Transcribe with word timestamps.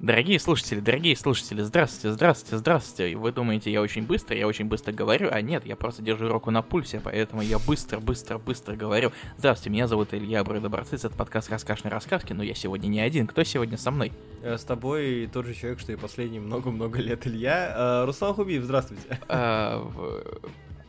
Дорогие 0.00 0.38
слушатели, 0.38 0.78
дорогие 0.78 1.16
слушатели, 1.16 1.60
здравствуйте, 1.60 2.12
здравствуйте, 2.12 2.58
здравствуйте. 2.58 3.16
Вы 3.16 3.32
думаете, 3.32 3.72
я 3.72 3.82
очень 3.82 4.06
быстро, 4.06 4.36
я 4.36 4.46
очень 4.46 4.66
быстро 4.66 4.92
говорю, 4.92 5.28
а 5.32 5.40
нет, 5.42 5.66
я 5.66 5.74
просто 5.74 6.02
держу 6.02 6.28
руку 6.28 6.52
на 6.52 6.62
пульсе, 6.62 7.00
поэтому 7.02 7.42
я 7.42 7.58
быстро, 7.58 7.98
быстро, 7.98 8.38
быстро 8.38 8.76
говорю. 8.76 9.10
Здравствуйте, 9.38 9.70
меня 9.70 9.88
зовут 9.88 10.14
Илья 10.14 10.44
Бродоборцец, 10.44 11.04
это 11.04 11.16
подкаст 11.16 11.50
«Рассказной 11.50 11.90
рассказки», 11.90 12.32
но 12.32 12.44
я 12.44 12.54
сегодня 12.54 12.86
не 12.86 13.00
один. 13.00 13.26
Кто 13.26 13.42
сегодня 13.42 13.76
со 13.76 13.90
мной? 13.90 14.12
Э, 14.44 14.56
С 14.56 14.62
тобой 14.62 15.28
тот 15.32 15.46
же 15.46 15.54
человек, 15.54 15.80
что 15.80 15.90
и 15.90 15.96
последние 15.96 16.40
много-много 16.40 17.00
лет, 17.00 17.26
Илья. 17.26 17.74
Э, 17.76 18.04
Руслан 18.04 18.34
Хубиев, 18.34 18.62
здравствуйте. 18.62 19.18
А, 19.28 19.84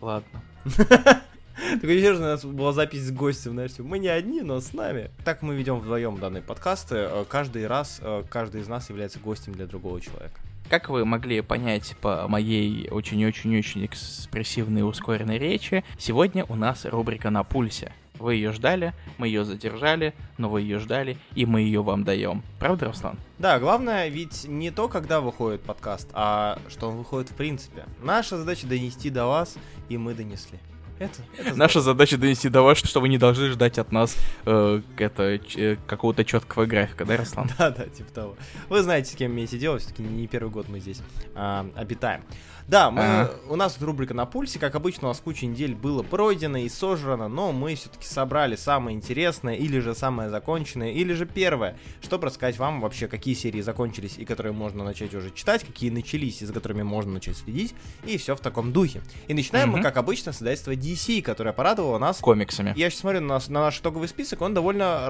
Ладно. 0.02 0.44
Такое 1.60 1.96
ощущение, 1.96 2.14
что 2.14 2.24
у 2.24 2.28
нас 2.28 2.46
была 2.46 2.74
запись 2.74 3.08
с 3.08 3.12
гостем, 3.12 3.52
знаешь, 3.52 3.74
типа, 3.74 3.88
мы 3.88 4.00
не 4.00 4.08
одни, 4.08 4.42
но 4.42 4.60
с 4.62 4.74
нами. 4.74 5.12
Так 5.26 5.42
мы 5.42 5.56
ведем 5.56 5.80
вдвоем 5.80 6.18
данные 6.20 6.42
подкасты. 6.42 6.96
Э, 6.96 7.26
Каждый 7.28 7.68
раз, 7.68 8.00
э, 8.02 8.24
каждый 8.30 8.62
из 8.62 8.68
нас 8.68 8.90
является 8.90 9.20
гостем 9.20 9.54
для 9.54 9.66
другого 9.66 10.00
человека. 10.02 10.40
Как 10.70 10.90
вы 10.90 11.04
могли 11.04 11.42
понять 11.42 11.96
по 12.00 12.28
моей 12.28 12.90
очень-очень-очень 12.90 13.86
экспрессивной 13.86 14.82
и 14.82 14.84
ускоренной 14.84 15.38
речи, 15.40 15.84
сегодня 15.98 16.46
у 16.46 16.56
нас 16.56 16.86
рубрика 16.86 17.30
«На 17.30 17.44
пульсе». 17.44 17.92
Вы 18.20 18.36
ее 18.36 18.52
ждали, 18.52 18.94
мы 19.18 19.28
ее 19.28 19.46
задержали, 19.46 20.14
но 20.38 20.50
вы 20.50 20.62
ее 20.62 20.80
ждали, 20.80 21.18
и 21.36 21.46
мы 21.46 21.62
ее 21.62 21.82
вам 21.82 22.04
даем. 22.04 22.44
Правда, 22.60 22.88
Руслан? 22.88 23.18
Да, 23.38 23.60
главное 23.60 24.10
ведь 24.10 24.46
не 24.46 24.72
то, 24.72 24.90
когда 24.90 25.22
выходит 25.22 25.62
подкаст, 25.62 26.10
а 26.14 26.60
что 26.68 26.90
он 26.90 26.98
выходит 26.98 27.30
в 27.32 27.36
принципе. 27.36 27.86
Наша 28.04 28.38
задача 28.38 28.68
донести 28.68 29.10
до 29.10 29.26
вас, 29.26 29.56
и 29.88 29.98
мы 29.98 30.14
донесли. 30.14 30.60
Это, 31.00 31.22
это 31.38 31.56
Наша 31.56 31.82
задача 31.82 32.18
донести 32.18 32.50
до 32.50 32.62
вас, 32.62 32.78
что 32.78 33.00
вы 33.00 33.08
не 33.08 33.18
должны 33.18 33.50
ждать 33.50 33.80
от 33.80 33.92
нас 33.92 34.18
э, 34.46 34.82
это, 34.98 35.40
э, 35.56 35.78
какого-то 35.88 36.26
четкого 36.26 36.66
графика, 36.66 37.06
да, 37.06 37.18
Руслан? 37.18 37.50
Да, 37.58 37.72
да, 37.72 37.86
типа 37.86 38.12
того. 38.12 38.36
Вы 38.68 38.82
знаете, 38.82 39.14
с 39.14 39.16
кем 39.16 39.32
имеете 39.32 39.58
дело, 39.58 39.80
все-таки 39.80 40.04
не 40.04 40.28
первый 40.28 40.50
год 40.50 40.68
мы 40.68 40.80
здесь 40.80 41.02
а, 41.36 41.66
обитаем. 41.76 42.22
Да, 42.70 42.92
мы, 42.92 43.02
Ага. 43.02 43.32
у 43.50 43.56
нас 43.56 43.74
тут 43.74 43.82
рубрика 43.84 44.14
на 44.14 44.28
пульсе, 44.28 44.60
как 44.60 44.76
обычно, 44.76 45.08
у 45.08 45.12
нас 45.12 45.20
куча 45.20 45.48
недель 45.48 45.74
было 45.74 46.04
пройдено 46.04 46.60
и 46.60 46.70
сожрано, 46.70 47.28
но 47.28 47.52
мы 47.52 47.74
все-таки 47.74 48.06
собрали 48.06 48.56
самое 48.56 48.96
интересное, 48.96 49.56
или 49.56 49.80
же 49.80 49.96
самое 49.96 50.30
законченное, 50.30 50.92
или 50.92 51.14
же 51.14 51.26
первое, 51.26 51.76
чтобы 52.04 52.28
рассказать 52.28 52.60
вам 52.60 52.80
вообще, 52.82 53.08
какие 53.08 53.34
серии 53.34 53.62
закончились 53.62 54.20
и 54.20 54.26
которые 54.26 54.54
можно 54.54 54.84
начать 54.84 55.16
уже 55.16 55.32
читать, 55.32 55.64
какие 55.64 55.90
начались 55.90 56.44
и 56.44 56.46
за 56.46 56.54
которыми 56.54 56.84
можно 56.84 57.14
начать 57.14 57.38
следить, 57.38 57.74
и 58.06 58.18
все 58.18 58.36
в 58.36 58.40
таком 58.40 58.72
духе. 58.72 59.02
И 59.28 59.34
начинаем 59.34 59.70
мы, 59.70 59.78
Мгм. 59.80 59.84
как 59.84 59.98
обычно, 59.98 60.32
с 60.32 60.36
издательства 60.38 60.76
DC, 60.76 61.24
которое 61.24 61.54
порадовало 61.54 61.98
нас 61.98 62.20
Комиксами. 62.20 62.74
я 62.78 62.92
сейчас 62.92 63.00
смотрю 63.00 63.22
на, 63.22 63.28
наш- 63.36 63.48
на 63.48 63.62
наш 63.62 63.80
итоговый 63.80 64.08
список, 64.08 64.42
он 64.42 64.54
довольно 64.54 65.10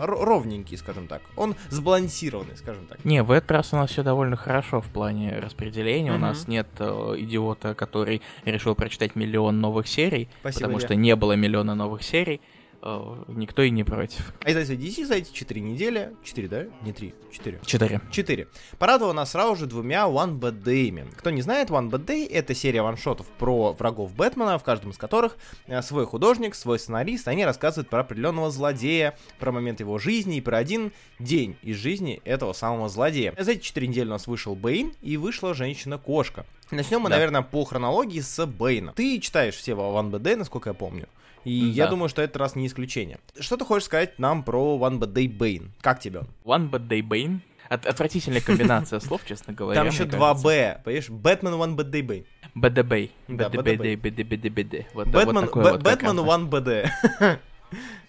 ровненький, 0.00 0.76
скажем 0.76 1.06
так. 1.06 1.22
Он 1.36 1.54
сбалансированный, 1.70 2.56
скажем 2.56 2.86
так. 2.86 3.04
Не, 3.04 3.22
в 3.22 3.30
этот 3.30 3.50
раз 3.52 3.72
у 3.72 3.76
нас 3.76 3.90
все 3.90 4.02
довольно 4.02 4.34
хорошо 4.36 4.80
в 4.80 4.86
плане 4.86 5.38
распределения. 5.38 6.10
У 6.10 6.14
Мгм. 6.14 6.22
нас 6.22 6.47
нет 6.48 6.66
э, 6.78 7.14
идиота, 7.18 7.74
который 7.74 8.22
решил 8.44 8.74
прочитать 8.74 9.14
миллион 9.14 9.60
новых 9.60 9.86
серий, 9.86 10.28
Спасибо, 10.40 10.60
потому 10.60 10.78
Илья. 10.78 10.86
что 10.86 10.94
не 10.96 11.16
было 11.16 11.32
миллиона 11.34 11.74
новых 11.74 12.02
серий. 12.02 12.40
Э, 12.88 13.24
никто 13.28 13.62
и 13.62 13.70
не 13.70 13.84
против. 13.84 14.32
А 14.42 14.50
издательство 14.50 14.74
DC 14.74 15.06
за 15.06 15.14
эти 15.16 15.32
4 15.32 15.60
недели, 15.60 16.14
4, 16.24 16.48
да? 16.48 16.64
Не 16.82 16.92
3, 16.92 17.14
4. 17.32 17.60
Четыре. 17.64 18.00
4. 18.10 18.48
Порадовал 18.78 19.12
нас 19.14 19.32
сразу 19.32 19.56
же 19.56 19.66
двумя 19.66 20.02
One 20.04 20.38
Bad 20.38 20.62
Day. 20.62 20.88
Кто 21.16 21.30
не 21.30 21.42
знает, 21.42 21.70
One 21.70 21.90
Bad 21.90 22.06
Day 22.06 22.28
это 22.30 22.54
серия 22.54 22.82
ваншотов 22.82 23.26
про 23.38 23.72
врагов 23.72 24.14
Бэтмена, 24.14 24.58
в 24.58 24.64
каждом 24.64 24.90
из 24.90 24.98
которых 24.98 25.36
э, 25.66 25.82
свой 25.82 26.06
художник, 26.06 26.54
свой 26.54 26.78
сценарист, 26.78 27.28
они 27.28 27.44
рассказывают 27.44 27.88
про 27.90 28.00
определенного 28.00 28.50
злодея, 28.50 29.16
про 29.38 29.52
момент 29.52 29.80
его 29.80 29.98
жизни 29.98 30.36
и 30.38 30.40
про 30.40 30.58
один 30.58 30.92
день 31.18 31.56
из 31.62 31.76
жизни 31.76 32.20
этого 32.24 32.52
самого 32.52 32.88
злодея. 32.88 33.34
За 33.38 33.52
эти 33.52 33.60
4 33.60 33.86
недели 33.86 34.06
у 34.06 34.10
нас 34.10 34.26
вышел 34.26 34.54
Бэйн 34.54 34.92
и 35.02 35.16
вышла 35.16 35.54
Женщина-кошка. 35.54 36.46
Начнем 36.70 37.00
мы, 37.00 37.08
Да. 37.08 37.16
наверное, 37.16 37.42
по 37.42 37.64
хронологии 37.64 38.20
с 38.20 38.44
Бэйна. 38.46 38.92
Ты 38.94 39.18
читаешь 39.20 39.54
все 39.54 39.72
One 39.72 40.10
Bad 40.10 40.20
Day, 40.20 40.36
насколько 40.36 40.70
я 40.70 40.74
помню. 40.74 41.08
И 41.48 41.60
Да. 41.70 41.84
я 41.84 41.86
думаю, 41.88 42.08
что 42.08 42.22
этот 42.22 42.36
раз 42.36 42.54
не 42.56 42.66
исключение. 42.66 43.18
Что 43.38 43.56
ты 43.56 43.64
хочешь 43.64 43.84
сказать 43.86 44.18
нам 44.18 44.42
про 44.42 44.76
One 44.78 44.98
Bad 44.98 45.12
Day 45.12 45.26
Bane? 45.28 45.70
Как 45.80 46.00
тебе 46.00 46.20
он? 46.20 46.28
One 46.44 46.70
Bad 46.70 46.88
Day 46.88 47.02
Bane. 47.02 47.40
От- 47.68 47.86
отвратительная 47.86 48.40
комбинация 48.40 48.98
слов, 49.00 49.22
честно 49.26 49.52
говоря. 49.52 49.80
Там 49.80 49.88
еще 49.88 50.04
два. 50.04 50.34
Б, 50.34 50.80
понимаешь? 50.84 51.08
Бэтмен 51.10 51.52
One 51.54 51.76
Bad 51.76 51.90
Day 51.90 52.02
Bane. 52.02 52.24
БДБ. 52.54 53.10
БДБ, 53.28 53.96
Бэтмен, 53.96 55.46
Бэтмен. 55.82 56.18
One 56.20 56.48
BD. 56.48 56.88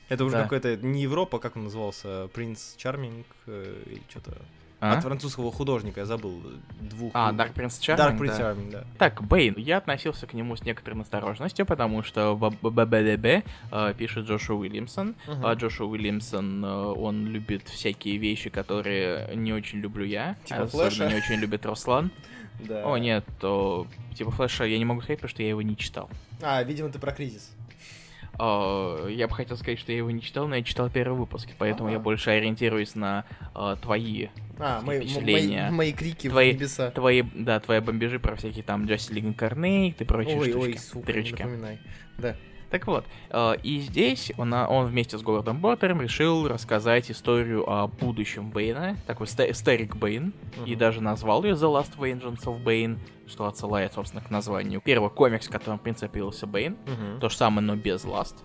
Это 0.10 0.26
уже 0.26 0.38
какой-то 0.38 0.76
не 0.78 1.04
Европа, 1.04 1.38
как 1.40 1.56
он 1.56 1.66
назывался, 1.66 2.30
Принц 2.34 2.76
Чарминг 2.78 3.28
э, 3.46 3.76
или 3.86 4.02
что-то. 4.10 4.32
А? 4.82 4.94
От 4.94 5.04
французского 5.04 5.52
художника, 5.52 6.02
я 6.02 6.06
забыл. 6.06 6.42
Двух. 6.80 7.12
А, 7.14 7.34
Dark 7.34 7.54
Prince 7.54 7.80
Charming, 7.82 7.98
Dark 7.98 8.18
Prince 8.18 8.38
да. 8.38 8.40
Charming, 8.40 8.72
да. 8.72 8.84
Так, 8.98 9.22
Бэйн. 9.22 9.56
Я 9.58 9.78
относился 9.78 10.26
к 10.26 10.34
нему 10.34 10.56
с 10.56 10.64
некоторой 10.64 11.02
осторожностью, 11.02 11.66
потому 11.66 12.02
что 12.04 12.36
ББДБ 12.36 13.44
э, 13.72 13.94
пишет 13.98 14.26
Джошуа 14.26 14.56
Уильямсон. 14.56 15.16
Мгм. 15.28 15.46
А 15.46 15.54
Джошуа 15.54 15.88
Уильямсон, 15.88 16.64
э, 16.64 16.68
он 16.68 17.28
любит 17.28 17.68
всякие 17.68 18.18
вещи, 18.18 18.50
которые 18.50 19.36
не 19.36 19.52
очень 19.52 19.80
люблю 19.80 20.06
я. 20.06 20.38
Типа 20.46 20.68
Флэша? 20.68 21.08
не 21.08 21.16
очень 21.16 21.36
любит 21.36 21.66
Руслан. 21.66 22.12
Да. 22.60 22.84
О, 22.86 22.98
нет, 22.98 23.26
то 23.40 23.88
типа 24.16 24.32
Флэша 24.32 24.66
я 24.66 24.78
не 24.78 24.84
могу 24.84 25.00
сказать, 25.00 25.20
потому 25.20 25.30
что 25.30 25.44
я 25.44 25.48
его 25.48 25.62
не 25.62 25.78
читал. 25.78 26.10
А, 26.42 26.62
видимо, 26.64 26.90
ты 26.90 27.00
про 27.00 27.14
кризис. 27.14 27.52
А, 28.38 29.08
Я 29.08 29.28
бы 29.28 29.36
хотел 29.36 29.58
сказать, 29.58 29.80
что 29.80 29.92
я 29.92 29.98
его 30.00 30.12
не 30.12 30.22
читал, 30.22 30.48
но 30.48 30.56
я 30.56 30.64
читал 30.64 30.90
первый 30.90 31.18
выпуск, 31.18 31.50
поэтому 31.58 31.90
А. 31.90 31.92
я 31.94 32.00
больше 32.00 32.30
ориентируюсь 32.32 32.96
на 32.96 33.26
а, 33.54 33.76
твои, 33.76 34.28
А, 34.58 34.82
мои, 34.82 35.00
Впечатления. 35.02 35.64
мои, 35.70 35.72
мои 35.72 35.92
крики 35.94 36.30
Твои- 36.30 36.52
в 36.52 36.56
небеса. 36.56 36.92
твои, 36.92 37.24
да, 37.34 37.60
твои 37.60 37.80
бомбежи 37.80 38.20
про 38.20 38.36
всякие 38.36 38.64
там 38.64 38.84
Justice 38.86 39.14
League 39.14 39.36
Incarnate 39.36 39.96
и 40.00 40.04
прочие 40.04 40.38
Ой, 40.38 40.50
штучки, 40.52 40.68
ой, 40.72 40.78
сука, 40.78 41.06
трючки. 41.08 41.42
напоминай. 41.42 41.80
Да. 42.18 42.36
Так 42.70 42.86
вот, 42.88 43.04
э, 43.32 43.54
и 43.64 43.80
здесь 43.80 44.32
он, 44.38 44.54
он 44.54 44.86
вместе 44.86 45.18
с 45.18 45.22
Гордом 45.22 45.58
Боттером 45.60 46.02
решил 46.02 46.48
рассказать 46.48 47.10
историю 47.10 47.68
о 47.70 47.88
будущем 47.88 48.52
Бэйна, 48.52 48.96
такой 49.08 49.26
ста- 49.28 49.52
старик 49.54 49.96
Бэйн, 49.96 50.34
и 50.66 50.72
Мгм. 50.72 50.78
даже 50.78 51.02
назвал 51.02 51.44
ее 51.44 51.54
The 51.56 51.62
Last 51.74 51.98
Vengeance 51.98 52.44
of 52.46 52.64
Bane, 52.64 52.98
что 53.28 53.46
отсылает, 53.48 53.94
собственно, 53.94 54.22
к 54.24 54.30
названию. 54.30 54.82
Первый 54.84 55.10
комикс, 55.10 55.48
в 55.48 55.52
котором, 55.52 55.80
появился 55.80 56.46
Бэйн, 56.46 56.78
Мгм. 56.86 57.20
то 57.20 57.30
же 57.30 57.36
самое, 57.36 57.66
но 57.66 57.76
без 57.76 58.06
Last. 58.06 58.36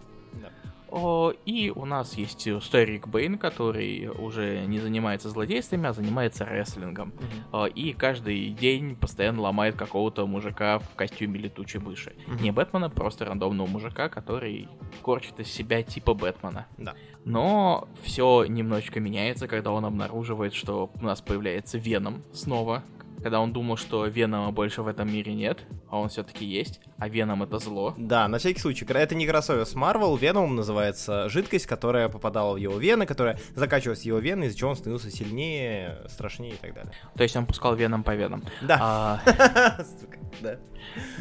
И 1.45 1.73
у 1.75 1.85
нас 1.85 2.15
есть 2.15 2.47
э, 2.47 2.61
старик 2.61 3.09
Бэйн, 3.09 3.39
который 3.39 4.09
уже 4.09 4.65
не 4.67 4.79
занимается 4.79 5.29
злодействами, 5.29 5.89
а 5.89 5.93
занимается 5.93 6.45
рестлингом. 6.45 7.13
Э, 7.53 7.67
И 7.75 7.93
каждый 7.93 8.51
день 8.51 8.95
постоянно 8.97 9.43
ломает 9.43 9.77
какого-то 9.77 10.27
мужика 10.27 10.79
в 10.79 10.95
костюме 10.95 11.39
летучей 11.39 11.81
мыши. 11.81 12.15
Мгм. 12.27 12.43
Не 12.43 12.53
Бэтмена, 12.53 12.91
просто 12.91 13.25
рандомного 13.25 13.67
мужика, 13.67 14.09
который 14.09 14.69
корчит 15.03 15.41
из 15.41 15.49
себя 15.49 15.83
типа 15.83 16.15
Бэтмена. 16.15 16.67
Да. 16.79 16.95
Но 17.25 17.89
все 18.03 18.45
немножечко 18.45 19.01
меняется, 19.01 19.49
когда 19.49 19.73
он 19.73 19.85
обнаруживает, 19.85 20.55
что 20.55 20.91
у 20.95 21.05
нас 21.05 21.21
появляется 21.21 21.79
Веном 21.79 22.23
снова. 22.33 22.85
Когда 23.25 23.41
он 23.41 23.55
думал, 23.55 23.79
что 23.79 24.05
Венома 24.05 24.53
больше 24.53 24.83
в 24.83 24.87
этом 24.87 25.11
мире 25.11 25.33
нет, 25.33 25.65
а 25.89 25.99
он 25.99 26.11
все-таки 26.11 26.45
есть, 26.45 26.79
а 26.99 27.09
Веном 27.09 27.43
это 27.43 27.59
зло. 27.59 27.95
Да, 27.97 28.29
на 28.29 28.37
всякий 28.37 28.61
случай. 28.61 28.85
Это 28.87 29.15
не 29.15 29.27
кроссовер 29.27 29.65
с 29.65 29.75
Marvel. 29.75 30.19
Веном 30.19 30.55
называется 30.55 31.31
жидкость, 31.31 31.65
которая 31.65 32.11
попадала 32.11 32.53
в 32.53 32.59
его 32.59 32.77
вены, 32.77 33.07
которая 33.07 33.39
закачивалась 33.55 34.03
в 34.03 34.05
его 34.05 34.19
вены, 34.19 34.45
из-за 34.45 34.59
чего 34.59 34.69
он 34.69 34.77
становился 34.77 35.11
сильнее, 35.11 36.03
страшнее 36.07 36.53
и 36.53 36.57
так 36.57 36.75
далее. 36.75 36.93
То 37.17 37.23
есть 37.23 37.35
он 37.35 37.47
пускал 37.47 37.75
Веном 37.75 38.05
по 38.05 38.15
венам. 38.15 38.45
Да. 38.61 38.79
А, 38.79 39.83
Сука, 40.01 40.19
да. 40.43 40.59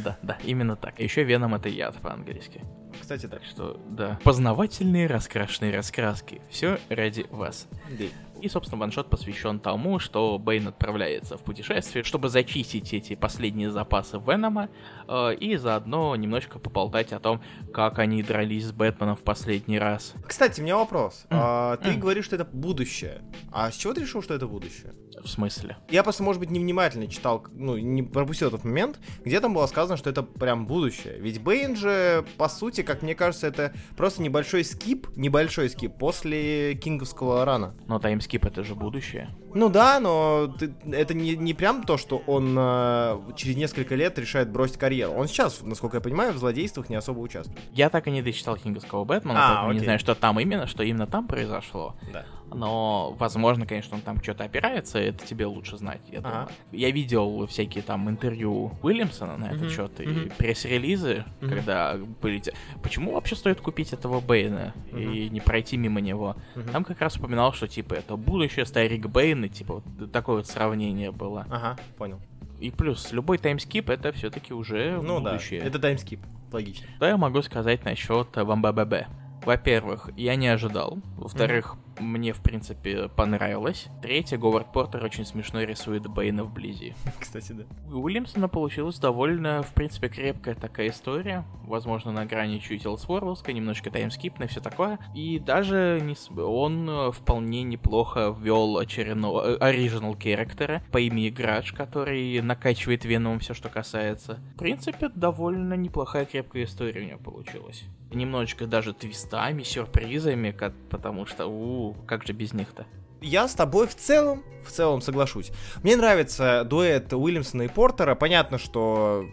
да, 0.03 0.17
да, 0.21 0.37
именно 0.43 0.75
так. 0.75 0.99
Еще 0.99 1.23
Веном 1.23 1.55
это 1.55 1.69
яд 1.69 1.95
по-английски. 2.01 2.65
Кстати. 2.99 3.27
Так 3.27 3.45
что, 3.45 3.79
да. 3.89 4.19
Познавательные 4.25 5.07
раскрашенные 5.07 5.73
раскраски. 5.73 6.41
Все 6.49 6.79
ради 6.89 7.25
вас. 7.29 7.67
Да. 7.97 8.05
И, 8.43 8.49
собственно, 8.49 8.81
ваншот 8.81 9.09
посвящен 9.09 9.57
тому, 9.61 9.99
что 9.99 10.37
Бэйн 10.37 10.67
отправляется 10.67 11.37
в 11.37 11.43
путешествие, 11.43 12.03
чтобы 12.03 12.27
зачистить 12.27 12.93
эти 12.93 13.15
последние 13.15 13.71
запасы 13.71 14.17
Венома, 14.17 14.67
э, 15.07 15.35
и 15.35 15.55
заодно 15.55 16.13
немножко 16.17 16.59
поболтать 16.59 17.13
о 17.13 17.21
том, 17.21 17.41
как 17.73 17.99
они 17.99 18.21
дрались 18.21 18.65
с 18.65 18.71
Бэтменом 18.73 19.15
в 19.15 19.21
последний 19.21 19.79
раз. 19.79 20.13
Кстати, 20.27 20.59
у 20.59 20.63
меня 20.65 20.75
вопрос. 20.75 21.23
М. 21.29 21.39
А, 21.41 21.77
ты 21.77 21.91
М. 21.91 22.01
говоришь, 22.01 22.25
что 22.25 22.35
это 22.35 22.43
будущее. 22.43 23.21
А 23.53 23.71
с 23.71 23.75
чего 23.77 23.93
ты 23.93 24.01
решил, 24.01 24.21
что 24.21 24.33
это 24.33 24.45
будущее? 24.45 24.91
В 25.23 25.29
смысле? 25.29 25.77
Я 25.89 26.03
просто, 26.03 26.21
может 26.23 26.41
быть, 26.41 26.49
невнимательно 26.51 27.07
читал, 27.07 27.45
ну, 27.53 27.77
не 27.77 28.03
пропустил 28.03 28.49
этот 28.49 28.65
момент, 28.65 28.99
где 29.23 29.39
там 29.39 29.53
было 29.53 29.67
сказано, 29.67 29.95
что 29.95 30.09
это 30.09 30.21
прям 30.23 30.67
будущее. 30.67 31.17
Ведь 31.19 31.39
Бэйн 31.41 31.77
же, 31.77 32.25
по 32.37 32.49
сути, 32.49 32.81
как 32.81 33.03
мне 33.03 33.15
кажется, 33.15 33.47
это 33.47 33.73
просто 33.95 34.21
небольшой 34.21 34.65
скип, 34.65 35.07
небольшой 35.15 35.69
скип 35.69 35.93
после 35.97 36.75
кинговского 36.75 37.45
рана. 37.45 37.73
Но 37.87 37.99
таймскип 37.99 38.32
это 38.45 38.63
же 38.63 38.75
будущее. 38.75 39.29
Ну 39.53 39.69
да, 39.69 39.99
но 39.99 40.47
ты- 40.59 40.73
это 40.91 41.13
не, 41.13 41.35
не 41.35 41.53
прям 41.53 41.83
то, 41.83 41.97
что 41.97 42.17
он 42.27 42.55
э, 42.57 43.19
через 43.35 43.55
несколько 43.55 43.95
лет 43.95 44.17
решает 44.17 44.49
бросить 44.49 44.77
карьеру. 44.77 45.13
Он 45.13 45.27
сейчас, 45.27 45.61
насколько 45.61 45.97
я 45.97 46.01
понимаю, 46.01 46.33
в 46.33 46.37
злодействах 46.37 46.89
не 46.89 46.95
особо 46.95 47.19
участвует. 47.19 47.59
Я 47.71 47.89
так 47.89 48.07
и 48.07 48.11
не 48.11 48.21
дочитал 48.21 48.57
Кинговского 48.57 49.03
Бэтмена, 49.03 49.39
А, 49.39 49.47
поэтому 49.49 49.71
не 49.71 49.77
окей. 49.77 49.85
знаю, 49.85 49.99
что 49.99 50.15
там 50.15 50.39
именно, 50.39 50.67
что 50.67 50.83
именно 50.83 51.07
там 51.07 51.27
произошло. 51.27 51.95
Да. 52.11 52.25
но, 52.55 53.15
возможно, 53.17 53.65
конечно, 53.65 53.95
он 53.95 54.01
там 54.01 54.21
что-то 54.21 54.43
опирается, 54.43 54.99
это 54.99 55.25
тебе 55.25 55.45
лучше 55.45 55.77
знать, 55.77 56.01
я 56.11 56.19
ага. 56.19 56.29
думаю. 56.29 56.47
Я 56.71 56.91
видел 56.91 57.47
всякие 57.47 57.83
там 57.83 58.09
интервью 58.09 58.73
Уильямсона 58.81 59.37
на 59.37 59.45
этот 59.45 59.63
mm-hmm. 59.63 59.75
счет 59.75 59.99
и 59.99 60.03
mm-hmm. 60.03 60.33
пресс-релизы, 60.37 61.25
mm-hmm. 61.41 61.49
когда 61.49 61.97
были... 62.21 62.41
Почему 62.81 63.13
вообще 63.13 63.35
стоит 63.35 63.61
купить 63.61 63.93
этого 63.93 64.19
Бэйна 64.19 64.73
mm-hmm. 64.91 65.13
и 65.13 65.29
не 65.29 65.41
пройти 65.41 65.77
мимо 65.77 66.01
него? 66.01 66.35
Mm-hmm. 66.55 66.71
Там 66.71 66.83
как 66.83 67.01
раз 67.01 67.15
упоминал, 67.17 67.53
что, 67.53 67.67
типа, 67.67 67.95
это 67.95 68.15
будущее 68.15 68.65
старик 68.65 69.07
Бэйна, 69.43 69.53
типа, 69.53 69.81
вот 69.97 70.11
такое 70.11 70.37
вот 70.37 70.47
сравнение 70.47 71.11
было. 71.11 71.45
Ага, 71.49 71.77
понял. 71.97 72.19
И 72.59 72.71
плюс, 72.71 73.11
любой 73.11 73.37
таймскип 73.37 73.89
это 73.89 74.11
все-таки 74.13 74.53
уже 74.53 74.99
ну, 75.01 75.19
будущее. 75.19 75.61
Да, 75.61 75.67
это 75.67 75.79
таймскип, 75.79 76.19
логично. 76.51 76.87
Что 76.95 77.05
я 77.05 77.17
могу 77.17 77.41
сказать 77.41 77.83
насчет 77.83 78.35
ВМББ? 78.35 79.07
Во-первых, 79.45 80.09
я 80.15 80.35
не 80.35 80.47
ожидал. 80.47 80.99
Во-вторых. 81.17 81.75
Мне, 81.99 82.33
в 82.33 82.41
принципе, 82.41 83.09
понравилось. 83.09 83.87
Третье, 84.01 84.37
Говард 84.37 84.71
Портер 84.71 85.03
очень 85.03 85.25
смешно 85.25 85.61
рисует 85.61 86.07
Бэйна 86.07 86.43
вблизи. 86.43 86.93
Кстати, 87.19 87.51
да. 87.51 87.63
У 87.93 88.01
Уильямсона 88.01 88.47
получилась 88.47 88.99
довольно, 88.99 89.63
в 89.63 89.73
принципе, 89.73 90.09
крепкая 90.09 90.55
такая 90.55 90.89
история. 90.89 91.45
Возможно, 91.65 92.11
на 92.11 92.25
грани 92.25 92.59
чуть 92.59 92.85
Элсворловская, 92.85 93.55
немножко 93.55 93.89
таймскипная, 93.89 94.47
все 94.47 94.59
такое. 94.59 94.99
И 95.15 95.39
даже 95.39 95.99
не... 96.03 96.15
он 96.41 96.89
э, 96.89 97.11
вполне 97.11 97.63
неплохо 97.63 98.35
ввел 98.37 98.77
очередного 98.77 99.55
оригинал 99.57 100.17
характера 100.21 100.83
по 100.91 100.99
имени 100.99 101.29
Градж, 101.29 101.73
который 101.73 102.41
накачивает 102.41 103.05
веном 103.05 103.39
все, 103.39 103.53
что 103.53 103.69
касается. 103.69 104.39
В 104.55 104.59
принципе, 104.59 105.09
довольно 105.09 105.73
неплохая 105.73 106.25
крепкая 106.25 106.65
история 106.65 107.01
у 107.01 107.05
него 107.05 107.19
получилась 107.19 107.83
немножечко 108.15 108.67
даже 108.67 108.93
твистами, 108.93 109.63
сюрпризами, 109.63 110.51
как, 110.51 110.73
потому 110.89 111.25
что, 111.25 111.47
у, 111.47 111.93
как 112.05 112.25
же 112.25 112.33
без 112.33 112.53
них-то? 112.53 112.85
я 113.23 113.47
с 113.47 113.53
тобой 113.53 113.87
в 113.87 113.95
целом, 113.95 114.43
в 114.65 114.71
целом 114.71 115.01
соглашусь. 115.01 115.51
Мне 115.81 115.95
нравится 115.95 116.65
дуэт 116.65 117.13
Уильямсона 117.13 117.63
и 117.63 117.67
Портера. 117.67 118.15
Понятно, 118.15 118.57
что 118.57 119.25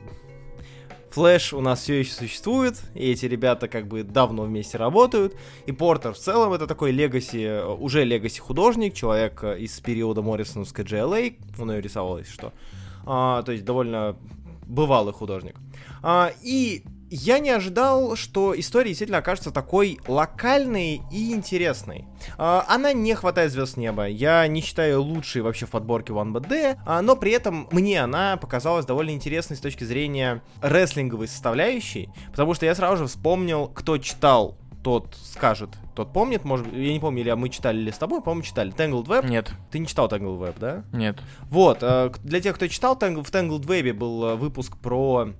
Флэш 1.10 1.52
у 1.52 1.60
нас 1.60 1.80
все 1.80 1.98
еще 2.00 2.12
существует, 2.12 2.80
и 2.94 3.10
эти 3.10 3.26
ребята 3.26 3.66
как 3.68 3.88
бы 3.88 4.04
давно 4.04 4.44
вместе 4.44 4.78
работают. 4.78 5.34
И 5.66 5.72
Портер 5.72 6.12
в 6.12 6.18
целом 6.18 6.52
это 6.52 6.66
такой 6.66 6.92
легаси, 6.92 7.62
уже 7.64 8.04
легаси 8.04 8.40
художник, 8.40 8.94
человек 8.94 9.42
из 9.42 9.78
периода 9.80 10.22
Моррисоновской 10.22 10.84
GLA, 10.84 11.36
он 11.58 11.72
ее 11.72 11.80
рисовал, 11.80 12.18
если 12.18 12.32
что. 12.32 12.52
А, 13.04 13.42
то 13.42 13.52
есть 13.52 13.64
довольно 13.64 14.16
бывалый 14.66 15.12
художник. 15.12 15.56
А, 16.02 16.30
и 16.42 16.84
я 17.10 17.40
не 17.40 17.50
ожидал, 17.50 18.14
что 18.16 18.58
история 18.58 18.88
действительно 18.88 19.18
окажется 19.18 19.50
такой 19.50 19.98
локальной 20.06 21.02
и 21.10 21.32
интересной. 21.32 22.06
А, 22.38 22.64
она 22.68 22.92
не 22.92 23.14
хватает 23.14 23.50
звезд 23.50 23.76
неба. 23.76 24.06
Я 24.06 24.46
не 24.46 24.60
считаю 24.60 25.02
лучшей 25.02 25.42
вообще 25.42 25.66
в 25.66 25.70
подборке 25.70 26.12
One 26.12 26.32
BD, 26.32 26.78
а, 26.86 27.02
но 27.02 27.16
при 27.16 27.32
этом 27.32 27.68
мне 27.72 28.02
она 28.02 28.36
показалась 28.36 28.86
довольно 28.86 29.10
интересной 29.10 29.56
с 29.56 29.60
точки 29.60 29.84
зрения 29.84 30.42
рестлинговой 30.62 31.26
составляющей, 31.26 32.10
потому 32.30 32.54
что 32.54 32.66
я 32.66 32.74
сразу 32.74 32.98
же 32.98 33.06
вспомнил, 33.06 33.66
кто 33.68 33.98
читал 33.98 34.56
тот 34.82 35.14
скажет, 35.22 35.70
тот 35.94 36.12
помнит, 36.12 36.44
может, 36.44 36.72
я 36.72 36.92
не 36.92 37.00
помню, 37.00 37.20
или 37.20 37.32
мы 37.32 37.50
читали 37.50 37.78
или 37.78 37.90
с 37.90 37.98
тобой, 37.98 38.22
по-моему, 38.22 38.42
читали. 38.42 38.72
Tangled 38.72 39.06
Web? 39.06 39.26
Нет. 39.26 39.52
Ты 39.70 39.78
не 39.78 39.86
читал 39.86 40.08
Tangled 40.08 40.38
Web, 40.38 40.54
да? 40.58 40.84
Нет. 40.92 41.18
Вот, 41.50 41.78
э, 41.82 42.10
для 42.22 42.40
тех, 42.40 42.56
кто 42.56 42.66
читал, 42.66 42.96
в 42.96 42.98
Tangled 42.98 43.66
Web 43.66 43.92
был 43.92 44.24
э, 44.24 44.34
выпуск 44.36 44.76
про 44.78 45.34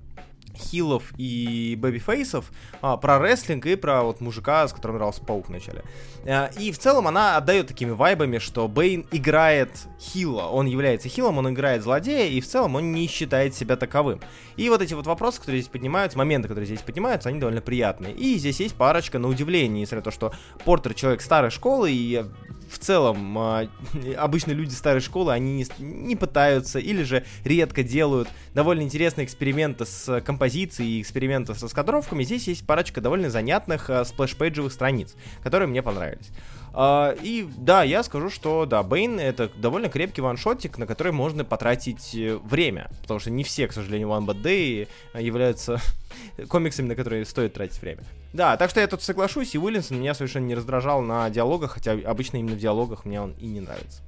хилов 0.55 1.13
и 1.17 1.77
бэби-фейсов, 1.79 2.51
а, 2.81 2.97
про 2.97 3.19
рестлинг 3.19 3.65
и 3.65 3.75
про 3.75 4.03
вот 4.03 4.21
мужика, 4.21 4.67
с 4.67 4.73
которым 4.73 4.97
игрался 4.97 5.21
Паук 5.21 5.49
вначале. 5.49 5.83
А, 6.25 6.49
и 6.57 6.71
в 6.71 6.79
целом 6.79 7.07
она 7.07 7.37
отдает 7.37 7.67
такими 7.67 7.91
вайбами, 7.91 8.37
что 8.37 8.67
Бэйн 8.67 9.07
играет 9.11 9.71
heel 9.99 10.31
а, 10.31 10.47
он 10.47 10.65
является 10.65 11.09
heel 11.09 11.25
ом, 11.25 11.37
он 11.37 11.49
играет 11.49 11.83
злодея, 11.83 12.29
и 12.29 12.41
в 12.41 12.47
целом 12.47 12.75
он 12.75 12.91
не 12.91 13.07
считает 13.07 13.55
себя 13.55 13.75
таковым. 13.75 14.21
И 14.57 14.69
вот 14.69 14.81
эти 14.81 14.93
вот 14.93 15.07
вопросы, 15.07 15.39
которые 15.39 15.61
здесь 15.61 15.71
поднимаются, 15.71 16.17
моменты, 16.17 16.47
которые 16.47 16.67
здесь 16.67 16.81
поднимаются, 16.81 17.29
они 17.29 17.39
довольно 17.39 17.61
приятные. 17.61 18.13
И 18.13 18.37
здесь 18.37 18.59
есть 18.59 18.75
парочка 18.75 19.19
на 19.19 19.27
удивление, 19.27 19.81
несмотря 19.81 19.99
на 19.99 20.03
то, 20.03 20.11
что 20.11 20.33
Портер 20.65 20.93
человек 20.93 21.21
старой 21.21 21.51
школы, 21.51 21.91
и 21.91 22.25
в 22.71 22.79
целом 22.79 23.37
э, 23.37 23.67
обычно 24.17 24.51
люди 24.53 24.73
старой 24.73 25.01
школы, 25.01 25.33
они 25.33 25.53
не, 25.53 25.83
не 25.83 26.15
пытаются 26.15 26.79
или 26.79 27.03
же 27.03 27.25
редко 27.43 27.83
делают 27.83 28.29
довольно 28.53 28.81
интересные 28.81 29.25
эксперименты 29.25 29.85
с 29.85 30.21
композицией 30.21 30.99
и 30.99 31.01
эксперименты 31.01 31.53
с 31.53 31.61
раскадровками. 31.61 32.23
Здесь 32.23 32.47
есть 32.47 32.65
парочка 32.65 33.01
довольно 33.01 33.29
занятных 33.29 33.89
э, 33.89 34.03
splash 34.05 34.33
page 34.33 34.52
вых 34.52 34.71
страниц, 34.71 35.15
которые 35.43 35.67
мне 35.67 35.83
понравились. 35.83 36.29
Uh, 36.73 37.19
и 37.21 37.49
да, 37.57 37.83
я 37.83 38.01
скажу, 38.01 38.29
что 38.29 38.65
да, 38.65 38.81
Бейн 38.81 39.19
это 39.19 39.51
довольно 39.57 39.89
крепкий 39.89 40.21
ваншотик, 40.21 40.77
на 40.77 40.87
который 40.87 41.11
можно 41.11 41.43
потратить 41.43 42.15
э, 42.15 42.37
время. 42.37 42.89
Потому 43.01 43.19
что 43.19 43.29
не 43.29 43.43
все, 43.43 43.67
к 43.67 43.73
сожалению, 43.73 44.07
One 44.07 44.25
Bad 44.25 44.41
Day 44.41 44.87
являются 45.19 45.81
комиксами, 46.47 46.87
на 46.87 46.95
которые 46.95 47.25
стоит 47.25 47.53
тратить 47.53 47.81
время. 47.81 48.03
Да, 48.33 48.55
так 48.57 48.69
что 48.69 48.79
я 48.79 48.87
тут 48.87 49.01
соглашусь, 49.01 49.55
и 49.55 49.59
Уиллинсон 49.59 49.99
меня 49.99 50.13
совершенно 50.13 50.45
не 50.45 50.55
раздражал 50.55 51.01
на 51.01 51.29
диалогах, 51.29 51.71
хотя 51.73 51.93
обычно 51.93 52.37
именно 52.37 52.55
в 52.55 52.59
диалогах 52.59 53.05
мне 53.05 53.21
он 53.21 53.31
и 53.33 53.45
не 53.45 53.59
нравится. 53.59 54.01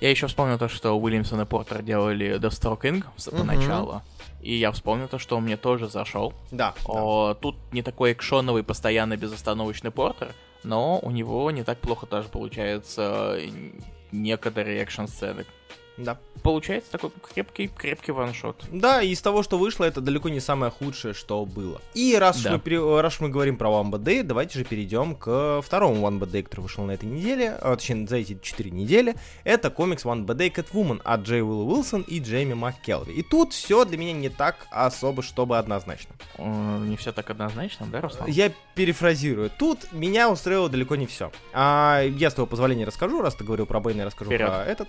Я 0.00 0.10
еще 0.10 0.26
вспомнил 0.26 0.58
то, 0.58 0.68
что 0.68 0.98
Уильямсон 0.98 1.40
и 1.40 1.44
Портер 1.46 1.82
делали 1.82 2.38
Deathstroking 2.38 3.02
поначалу. 3.30 3.92
Uh-huh. 3.92 4.00
И 4.42 4.54
я 4.54 4.70
вспомнил 4.70 5.08
то, 5.08 5.18
что 5.18 5.36
он 5.36 5.44
мне 5.44 5.56
тоже 5.56 5.88
зашел. 5.88 6.34
Да. 6.50 6.74
О, 6.84 7.28
да. 7.28 7.34
Тут 7.34 7.56
не 7.72 7.82
такой 7.82 8.12
экшоновый, 8.12 8.62
постоянно 8.62 9.16
безостановочный 9.16 9.90
Портер, 9.90 10.34
но 10.62 10.98
у 11.00 11.10
него 11.10 11.50
не 11.50 11.64
так 11.64 11.78
плохо 11.78 12.06
тоже 12.06 12.28
получается 12.28 13.38
некоторые 14.12 14.82
экшн-сцены. 14.82 15.46
Да. 15.96 16.18
Получается 16.42 16.92
такой 16.92 17.10
крепкий, 17.34 17.68
крепкий 17.68 18.12
ваншот. 18.12 18.64
Да, 18.70 19.02
и 19.02 19.08
из 19.08 19.20
того, 19.20 19.42
что 19.42 19.58
вышло, 19.58 19.84
это 19.84 20.00
далеко 20.00 20.28
не 20.28 20.40
самое 20.40 20.70
худшее, 20.70 21.14
что 21.14 21.44
было. 21.44 21.80
И 21.94 22.16
раз, 22.16 22.42
да. 22.42 22.60
мы, 22.64 23.02
раз 23.02 23.20
мы 23.20 23.28
говорим 23.30 23.56
про 23.56 23.68
One 23.70 23.90
Bad 23.90 24.02
Day, 24.02 24.22
давайте 24.22 24.58
же 24.58 24.64
перейдем 24.64 25.16
к 25.16 25.60
второму 25.62 26.06
One 26.06 26.18
Bad 26.18 26.30
Day, 26.30 26.42
который 26.42 26.60
вышел 26.60 26.84
на 26.84 26.92
этой 26.92 27.06
неделе, 27.06 27.56
а, 27.60 27.74
точнее, 27.74 28.06
за 28.06 28.16
эти 28.16 28.38
4 28.40 28.70
недели. 28.70 29.16
Это 29.44 29.70
комикс 29.70 30.04
One 30.04 30.24
Bad 30.24 30.36
Day 30.36 30.52
Catwoman 30.52 31.00
от 31.02 31.22
Джей 31.22 31.42
Уилла 31.42 31.64
Уилсон 31.64 32.02
и 32.02 32.20
Джейми 32.20 32.54
МакКелви. 32.54 33.12
И 33.12 33.22
тут 33.22 33.52
все 33.52 33.84
для 33.84 33.96
меня 33.96 34.12
не 34.12 34.28
так 34.28 34.66
особо, 34.70 35.22
чтобы 35.22 35.58
однозначно. 35.58 36.14
Не 36.38 36.96
все 36.96 37.12
так 37.12 37.30
однозначно, 37.30 37.86
да, 37.86 38.02
Руслан? 38.02 38.28
Я 38.28 38.52
перефразирую. 38.74 39.50
Тут 39.58 39.92
меня 39.92 40.30
устроило 40.30 40.68
далеко 40.68 40.96
не 40.96 41.06
все. 41.06 41.32
А, 41.52 42.02
я 42.02 42.30
с 42.30 42.34
твоего 42.34 42.46
позволения 42.46 42.84
расскажу, 42.84 43.22
раз 43.22 43.34
ты 43.34 43.44
говорил 43.44 43.66
про 43.66 43.80
Бэйна, 43.80 44.00
я 44.00 44.06
расскажу 44.06 44.30
Вперед. 44.30 44.48
про 44.48 44.64
этот 44.64 44.88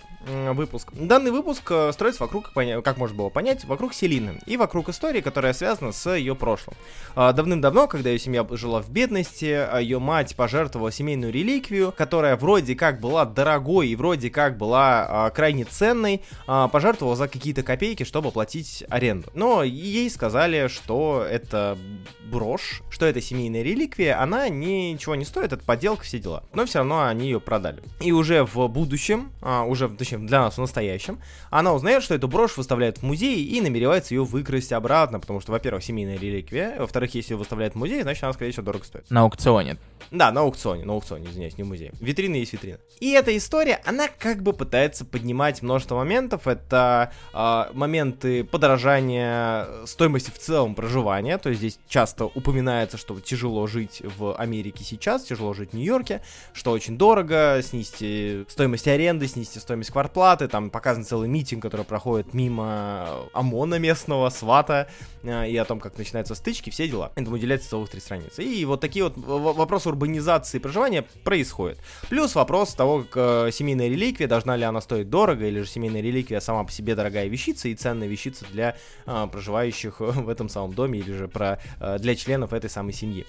выпуск. 0.54 0.92
Данный 1.00 1.30
выпуск 1.30 1.70
э, 1.70 1.92
строится 1.94 2.24
вокруг, 2.24 2.52
как 2.54 2.98
можно 2.98 3.16
было 3.16 3.30
понять, 3.30 3.66
вокруг 3.66 3.94
Селины 3.94 4.40
и 4.48 4.58
вокруг 4.58 4.90
истории, 4.90 5.22
которая 5.22 5.54
связана 5.54 5.92
с 5.92 6.12
ее 6.12 6.36
прошлым. 6.36 6.76
А, 7.14 7.34
давным-давно, 7.34 7.88
когда 7.88 8.10
ее 8.10 8.18
семья 8.18 8.46
жила 8.52 8.82
в 8.82 8.90
бедности, 8.90 9.46
а 9.46 9.78
ее 9.78 10.00
мать 10.00 10.36
пожертвовала 10.36 10.92
семейную 10.92 11.32
реликвию, 11.32 11.94
которая 11.96 12.36
вроде 12.36 12.74
как 12.74 13.00
была 13.00 13.26
дорогой 13.26 13.90
и 13.90 13.96
вроде 13.96 14.32
как 14.32 14.58
была 14.58 15.06
а, 15.08 15.30
крайне 15.30 15.66
ценной, 15.66 16.24
пожертвовала 16.46 17.16
за 17.16 17.28
какие-то 17.28 17.62
копейки, 17.62 18.04
чтобы 18.04 18.32
платить 18.32 18.84
аренду. 18.90 19.30
Но 19.36 19.64
ей 19.64 20.10
сказали, 20.10 20.68
что 20.68 21.24
это 21.30 21.78
брошь, 22.26 22.82
что 22.90 23.06
это 23.06 23.22
семейная 23.22 23.62
реликвия, 23.62 24.20
она 24.20 24.50
ничего 24.50 25.14
не 25.14 25.26
стоит, 25.26 25.54
это 25.54 25.64
подделка, 25.64 26.04
все 26.04 26.18
дела. 26.18 26.44
Но 26.54 26.66
все 26.66 26.80
равно 26.80 27.04
они 27.04 27.26
ее 27.26 27.40
продали. 27.40 27.84
И 28.00 28.12
уже 28.12 28.44
в 28.44 28.68
будущем, 28.68 29.32
уже, 29.42 29.90
точнее, 29.90 30.20
для 30.20 30.42
нас 30.42 30.56
в 30.56 30.58
настоящем, 30.58 30.87
настоящем, 30.88 31.20
она 31.50 31.74
узнает, 31.74 32.04
что 32.04 32.16
эту 32.16 32.28
брошь 32.28 32.58
выставляют 32.58 33.00
в 33.00 33.04
музее 33.04 33.42
и 33.42 33.62
намеревается 33.62 34.14
ее 34.14 34.24
выкрасть 34.24 34.72
обратно, 34.72 35.20
потому 35.20 35.40
что, 35.40 35.52
во-первых, 35.52 35.84
семейная 35.84 36.18
реликвия, 36.18 36.76
во-вторых, 36.80 37.14
если 37.16 37.34
ее 37.34 37.38
выставляют 37.38 37.76
в 37.76 37.78
музее, 37.78 38.04
значит, 38.04 38.24
она, 38.24 38.34
скорее 38.34 38.52
всего, 38.52 38.66
дорого 38.66 38.86
стоит. 38.86 39.10
На 39.10 39.22
аукционе. 39.22 39.78
Да, 40.12 40.32
на 40.32 40.42
аукционе, 40.42 40.86
на 40.86 40.94
аукционе, 40.94 41.28
извиняюсь, 41.28 41.58
не 41.58 41.64
в 41.64 41.68
музее. 41.68 41.92
Витрины 42.00 42.36
есть 42.36 42.54
витрина. 42.54 42.80
И 43.00 43.12
эта 43.12 43.36
история, 43.36 43.82
она 43.86 44.08
как 44.08 44.42
бы 44.42 44.54
пытается 44.54 45.06
поднимать 45.06 45.62
множество 45.62 45.96
моментов. 45.96 46.48
Это 46.48 47.12
э, 47.34 47.66
моменты 47.74 48.44
подорожания 48.44 49.68
стоимости 49.86 50.32
в 50.32 50.40
целом 50.40 50.76
проживания, 50.76 51.38
то 51.38 51.50
есть 51.50 51.60
здесь 51.60 51.80
часто 51.88 52.26
упоминается, 52.26 52.98
что 52.98 53.20
тяжело 53.20 53.68
жить 53.68 54.02
в 54.18 54.36
Америке 54.36 54.84
сейчас, 54.84 55.24
тяжело 55.24 55.54
жить 55.54 55.72
в 55.72 55.74
Нью-Йорке, 55.74 56.22
что 56.54 56.72
очень 56.72 56.98
дорого, 56.98 57.60
снизьте 57.64 58.46
стоимость 58.48 58.88
аренды, 58.88 59.28
снизьте 59.28 59.60
стоимость 59.60 59.92
квартплаты, 59.92 60.48
там 60.48 60.70
показан 60.78 61.04
целый 61.04 61.28
митинг, 61.28 61.64
который 61.64 61.84
проходит 61.84 62.36
мимо 62.36 63.28
ОМОНа 63.34 63.80
местного, 63.80 64.30
СВАТа, 64.30 64.88
э, 65.24 65.50
и 65.50 65.58
о 65.58 65.66
том, 65.66 65.80
как 65.80 65.98
начинаются 65.98 66.36
стычки, 66.36 66.70
все 66.70 66.88
дела. 66.88 67.12
Этому 67.16 67.38
уделяется 67.38 67.68
целых 67.68 67.90
три 67.90 68.00
страницы. 68.00 68.44
И 68.44 68.64
вот 68.64 68.80
такие 68.80 69.04
вот 69.04 69.18
вопросы 69.18 69.90
урбанизации 69.90 70.60
проживания 70.60 71.02
происходят. 71.24 71.80
Плюс 72.10 72.36
вопрос 72.36 72.76
того, 72.76 73.00
как 73.00 73.48
э, 73.48 73.52
семейная 73.52 73.88
реликвия, 73.88 74.28
должна 74.28 74.56
ли 74.56 74.66
она 74.66 74.80
стоить 74.80 75.10
дорого, 75.10 75.48
или 75.48 75.62
же 75.62 75.68
семейная 75.68 76.02
реликвия 76.02 76.42
сама 76.42 76.64
по 76.64 76.72
себе 76.72 76.94
дорогая 76.94 77.28
вещица 77.28 77.70
и 77.70 77.74
ценная 77.74 78.08
вещица 78.08 78.46
для 78.52 78.78
э, 79.08 79.28
проживающих 79.32 79.96
в 80.00 80.30
этом 80.30 80.48
самом 80.48 80.74
доме, 80.74 81.00
или 81.00 81.12
же 81.12 81.28
про, 81.28 81.60
э, 81.80 81.98
для 81.98 82.16
членов 82.16 82.54
этой 82.54 82.70
самой 82.70 82.94
семьи. 82.94 83.26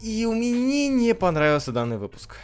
И 0.00 0.24
у 0.26 0.32
меня 0.32 0.88
не 0.88 1.12
понравился 1.12 1.72
данный 1.72 1.98
выпуск. 1.98 2.36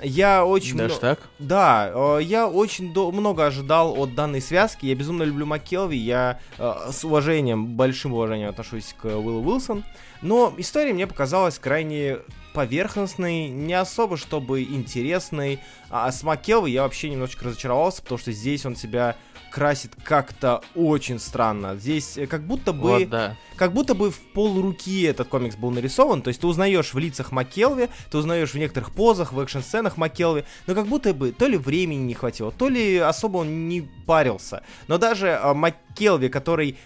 Я 0.00 0.44
очень... 0.44 0.76
Даже 0.76 0.94
мно- 0.94 1.00
так? 1.00 1.20
Да, 1.38 1.90
э, 1.92 2.22
я 2.22 2.46
очень 2.48 2.92
до- 2.92 3.10
много 3.10 3.46
ожидал 3.46 4.00
от 4.00 4.14
данной 4.14 4.40
связки. 4.40 4.86
Я 4.86 4.94
безумно 4.94 5.24
люблю 5.24 5.44
МакКелви. 5.46 5.96
Я 5.96 6.40
э, 6.58 6.90
с 6.92 7.04
уважением, 7.04 7.66
большим 7.76 8.12
уважением 8.14 8.50
отношусь 8.50 8.94
к 9.00 9.06
Уиллу 9.06 9.42
Уилсон. 9.42 9.84
Но 10.22 10.52
история 10.56 10.92
мне 10.92 11.06
показалась 11.06 11.58
крайне 11.58 12.18
поверхностной, 12.54 13.48
не 13.48 13.74
особо 13.74 14.16
чтобы 14.16 14.62
интересной. 14.62 15.60
А 15.90 16.10
с 16.12 16.22
МакКелви 16.22 16.70
я 16.70 16.82
вообще 16.82 17.08
немножечко 17.10 17.46
разочаровался, 17.46 18.02
потому 18.02 18.18
что 18.18 18.32
здесь 18.32 18.66
он 18.66 18.76
себя 18.76 19.16
красит 19.50 19.92
как-то 20.02 20.62
очень 20.74 21.18
странно. 21.18 21.76
Здесь 21.76 22.16
э, 22.16 22.26
как 22.26 22.42
будто 22.42 22.72
бы... 22.72 22.88
Вот, 22.90 23.08
да. 23.08 23.36
как 23.56 23.72
будто 23.72 23.94
бы 23.94 24.10
в 24.10 24.18
полруки 24.32 25.02
этот 25.04 25.28
комикс 25.28 25.56
был 25.56 25.70
нарисован, 25.70 26.22
то 26.22 26.28
есть 26.28 26.40
ты 26.40 26.46
узнаешь 26.46 26.94
в 26.94 26.98
лицах 26.98 27.32
МакКелви, 27.32 27.88
ты 28.10 28.18
узнаешь 28.18 28.50
в 28.50 28.58
некоторых 28.58 28.92
позах, 28.92 29.32
в 29.32 29.40
экшн-сценах 29.40 29.96
МакКелви, 29.96 30.44
но 30.66 30.74
как 30.74 30.86
будто 30.86 31.12
бы 31.14 31.32
то 31.32 31.46
ли 31.46 31.56
времени 31.56 32.00
не 32.00 32.14
хватило, 32.14 32.50
то 32.50 32.68
ли 32.68 32.96
особо 32.96 33.38
он 33.38 33.68
не 33.68 33.82
парился. 34.06 34.62
Но 34.86 34.98
даже 34.98 35.28
э, 35.28 35.54
МакКелви, 35.54 36.28
который 36.28 36.76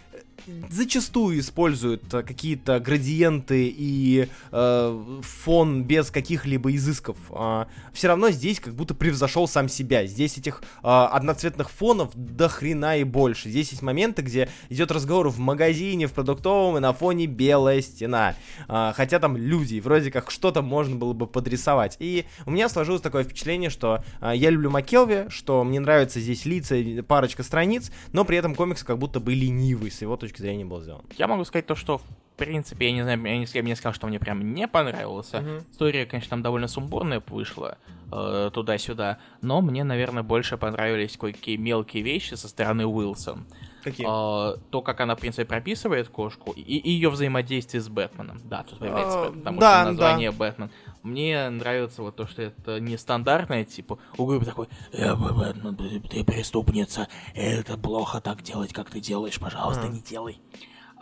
зачастую 0.70 1.40
использует 1.40 2.12
э, 2.14 2.22
какие-то 2.22 2.80
градиенты 2.80 3.72
и 3.76 4.28
э, 4.50 5.20
фон 5.22 5.84
без 5.84 6.10
каких-либо 6.10 6.74
изысков, 6.74 7.16
все 7.92 8.08
равно 8.08 8.30
здесь 8.30 8.60
как 8.60 8.74
будто 8.74 8.94
превзошел 8.94 9.46
сам 9.48 9.68
себя. 9.68 10.06
Здесь 10.06 10.38
этих 10.38 10.62
э, 10.82 10.88
одноцветных 10.88 11.70
фонов 11.70 12.10
до 12.14 12.48
хрена 12.48 12.98
и 12.98 13.04
больше. 13.04 13.48
Здесь 13.48 13.70
есть 13.70 13.82
моменты, 13.82 14.22
где 14.22 14.48
идет 14.68 14.90
разговор 14.90 15.28
в 15.28 15.38
магазине, 15.38 16.06
в 16.06 16.12
продуктовом, 16.12 16.78
и 16.78 16.80
на 16.80 16.92
фоне 16.92 17.26
белая 17.26 17.82
стена. 17.82 18.34
А, 18.68 18.92
хотя 18.96 19.18
там 19.18 19.36
люди, 19.36 19.80
вроде 19.80 20.10
как 20.10 20.30
что-то 20.30 20.62
можно 20.62 20.96
было 20.96 21.12
бы 21.12 21.26
подрисовать. 21.26 21.96
И 21.98 22.24
у 22.46 22.50
меня 22.50 22.68
сложилось 22.68 23.02
такое 23.02 23.24
впечатление, 23.24 23.70
что 23.70 24.02
а, 24.20 24.34
я 24.34 24.50
люблю 24.50 24.70
Маккелви, 24.70 25.26
что 25.28 25.64
мне 25.64 25.80
нравятся 25.80 26.20
здесь 26.20 26.44
лица, 26.44 26.76
парочка 27.06 27.42
страниц, 27.42 27.90
но 28.12 28.24
при 28.24 28.38
этом 28.38 28.54
комикс 28.54 28.82
как 28.82 28.98
будто 28.98 29.20
бы 29.20 29.34
ленивый, 29.34 29.90
с 29.90 30.00
его 30.00 30.16
точки 30.16 30.31
зрения 30.40 30.64
был 30.64 30.80
сделан. 30.80 31.04
Я 31.16 31.26
могу 31.26 31.44
сказать 31.44 31.66
то, 31.66 31.74
что 31.74 31.98
в 31.98 32.04
принципе, 32.36 32.86
я 32.86 32.92
не 32.92 33.02
знаю, 33.02 33.22
я 33.22 33.38
не, 33.38 33.46
я 33.52 33.62
бы 33.62 33.68
не 33.68 33.76
сказал, 33.76 33.92
что 33.92 34.06
мне 34.06 34.18
прям 34.18 34.54
не 34.54 34.66
понравился. 34.66 35.40
Мгм. 35.40 35.64
История, 35.70 36.06
конечно, 36.06 36.30
там 36.30 36.42
довольно 36.42 36.66
сумбурная 36.66 37.22
вышла 37.26 37.78
э, 38.10 38.50
туда-сюда, 38.52 39.18
но 39.42 39.60
мне, 39.60 39.84
наверное, 39.84 40.22
больше 40.22 40.56
понравились 40.56 41.16
кое-какие 41.16 41.56
мелкие 41.56 42.02
вещи 42.02 42.34
со 42.34 42.48
стороны 42.48 42.86
Уилсон. 42.86 43.46
Какие? 43.82 44.06
А, 44.08 44.56
то, 44.70 44.80
как 44.82 45.00
она, 45.00 45.16
в 45.16 45.18
принципе, 45.20 45.44
прописывает 45.44 46.08
кошку, 46.08 46.52
и, 46.52 46.60
и 46.60 46.90
ее 46.90 47.10
взаимодействие 47.10 47.80
с 47.80 47.88
Бэтменом. 47.88 48.40
Да, 48.44 48.62
тут 48.62 48.78
появляется 48.78 49.18
А, 49.18 49.24
Бэтмен, 49.24 49.38
потому 49.40 49.60
да, 49.60 49.80
что 49.82 49.90
название 49.90 50.30
Бэтмен. 50.30 50.70
Мне 51.02 51.50
нравится 51.50 52.02
вот 52.02 52.14
то, 52.16 52.26
что 52.26 52.42
это 52.42 52.78
нестандартное, 52.80 53.64
типа, 53.64 53.98
угрюм 54.16 54.44
такой, 54.44 54.68
«Я 54.92 55.16
бы 55.16 55.32
Бэтмен, 55.32 55.76
ты, 55.76 56.00
ты 56.00 56.24
преступница, 56.24 57.08
это 57.34 57.76
плохо 57.76 58.20
так 58.20 58.42
делать, 58.42 58.72
как 58.72 58.90
ты 58.90 59.00
делаешь, 59.00 59.38
пожалуйста, 59.40 59.86
А. 59.86 59.88
не 59.88 60.00
делай. 60.00 60.40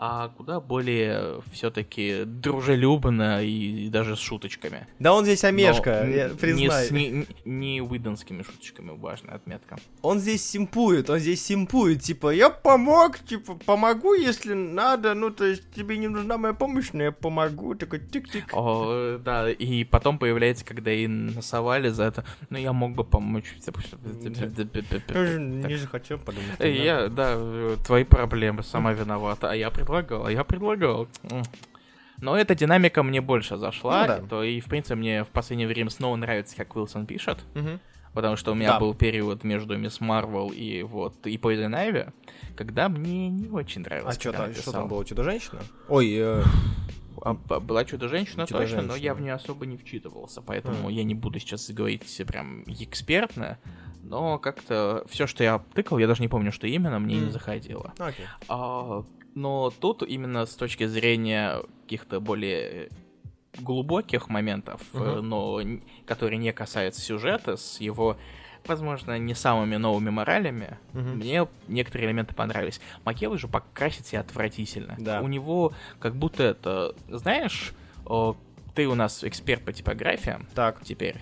А 0.03 0.29
куда 0.29 0.61
более 0.61 1.43
все-таки 1.53 2.25
дружелюбно 2.25 3.45
и, 3.45 3.91
даже 3.91 4.17
с 4.17 4.19
шуточками. 4.19 4.87
Да 4.99 5.13
он 5.13 5.25
здесь 5.25 5.45
Омешка, 5.45 6.05
Но 6.07 6.11
я 6.11 6.29
признаю. 6.31 6.91
Не, 6.91 7.11
не, 7.11 7.27
не 7.45 7.83
уидонскими 7.83 8.43
шуточками, 8.43 8.97
важная 8.97 9.35
отметка. 9.35 9.77
Он 10.01 10.19
здесь 10.19 10.43
симпует, 10.43 11.11
он 11.11 11.19
здесь 11.19 11.45
симпует, 11.45 12.01
типа, 12.01 12.31
я 12.31 12.49
помог, 12.49 13.19
типа, 13.19 13.57
помогу, 13.67 14.15
если 14.15 14.55
надо, 14.55 15.13
ну, 15.13 15.31
то 15.31 15.45
есть, 15.45 15.71
тебе 15.71 15.99
не 15.99 16.09
нужна 16.09 16.39
моя 16.39 16.55
помощь, 16.55 16.89
но 16.95 17.03
я 17.03 17.13
помогу, 17.13 17.75
такой 17.75 17.99
тик-тик. 17.99 18.55
О, 18.55 19.19
да, 19.19 19.51
и 19.51 19.85
потом 19.85 20.19
появляется, 20.19 20.65
когда 20.65 20.91
и 20.95 21.07
насовали 21.07 21.91
за 21.91 22.05
это, 22.05 22.25
ну 22.49 22.57
я 22.57 22.73
мог 22.73 22.95
бы 22.95 23.05
помочь. 23.05 23.55
Не 25.39 25.77
захотел 25.77 26.19
подумать. 26.19 26.59
Я, 26.59 27.09
да, 27.09 27.35
э, 27.37 27.77
твои 27.85 28.05
проблемы, 28.05 28.63
сама 28.63 28.95
виновата. 28.95 29.51
А 29.51 29.55
я 29.55 29.69
предлагал, 29.91 30.27
а 30.27 30.33
я 30.33 30.45
предлагал. 30.45 31.09
Но 32.19 32.37
эта 32.37 32.55
динамика 32.55 33.03
мне 33.03 33.21
больше 33.21 33.57
зашла, 33.57 34.03
Ну 34.03 34.07
да. 34.09 34.19
то 34.29 34.43
и, 34.43 34.61
в 34.61 34.67
принципе, 34.67 34.95
мне 34.95 35.25
в 35.25 35.29
последнее 35.29 35.67
время 35.67 35.89
снова 35.91 36.17
нравится, 36.17 36.55
как 36.57 36.77
Уилсон 36.77 37.07
пишет, 37.07 37.39
Мгм. 37.55 37.81
потому 38.13 38.37
что 38.37 38.53
у 38.53 38.55
меня 38.55 38.73
Да. 38.73 38.79
был 38.81 38.95
период 38.95 39.43
между 39.43 39.77
Мисс 39.79 40.01
Марвел 40.01 40.51
и 40.51 40.83
вот 40.83 41.27
и 41.27 41.37
Poison 41.39 41.71
Ivy, 41.73 42.13
когда 42.57 42.91
мне 42.91 43.31
не 43.31 43.49
очень 43.49 43.81
А 43.83 43.85
нравилось. 43.85 44.17
что 44.17 44.33
как 44.33 44.41
она 44.41 44.49
там, 44.53 44.63
что 44.63 44.73
там 44.73 44.89
было, 44.89 45.03
Чудо-женщина? 45.05 45.63
Ой, 45.89 46.13
э, 46.15 46.43
А, 47.23 47.35
Была 47.35 47.85
Чудо-женщина 47.85 48.47
точно, 48.47 48.83
но 48.83 48.97
я 48.97 49.15
в 49.15 49.21
нее 49.21 49.35
особо 49.35 49.67
не 49.67 49.77
вчитывался, 49.77 50.43
поэтому 50.43 50.89
А. 50.89 50.93
я 50.93 51.05
не 51.05 51.15
буду 51.15 51.39
сейчас 51.39 51.71
говорить 51.71 52.21
прям 52.27 52.63
экспертно, 52.67 53.59
но 54.03 54.39
как-то 54.39 55.05
все, 55.09 55.27
что 55.27 55.45
я 55.45 55.59
тыкал, 55.75 55.99
я 55.99 56.07
даже 56.07 56.23
не 56.23 56.29
помню, 56.29 56.53
что 56.53 56.67
именно, 56.67 56.99
мне 56.99 57.17
не 57.19 57.27
М. 57.27 57.33
заходило. 57.33 57.93
окей. 57.99 58.27
А, 58.49 59.05
но 59.35 59.71
тут 59.71 60.03
именно 60.03 60.47
с 60.47 60.55
точки 60.57 60.87
зрения 60.87 61.63
каких-то 61.83 62.21
более 62.21 62.91
глубоких 63.59 64.29
моментов, 64.29 64.81
э, 64.95 65.21
но 65.21 65.61
которые 66.07 66.39
не 66.39 66.53
касаются 66.53 67.01
сюжета, 67.01 67.57
с 67.57 67.81
его, 67.81 68.17
возможно, 68.67 69.19
не 69.19 69.35
самыми 69.35 69.77
новыми 69.77 70.11
моралями, 70.11 70.79
Мгм. 70.93 71.17
мне 71.17 71.47
некоторые 71.69 72.09
элементы 72.09 72.35
понравились. 72.35 72.81
Макелы 73.05 73.39
же 73.39 73.49
покрасит 73.49 74.07
себя 74.07 74.21
отвратительно. 74.21 74.97
Да. 74.99 75.21
У 75.21 75.29
него 75.29 75.73
как 75.99 76.15
будто 76.15 76.43
это, 76.43 76.95
знаешь, 77.09 77.73
о, 78.07 78.37
ты 78.75 78.87
у 78.87 78.95
нас 78.95 79.25
эксперт 79.25 79.63
по 79.65 79.73
типографиям 79.73 80.47
Так, 80.55 80.83
теперь. 80.85 81.17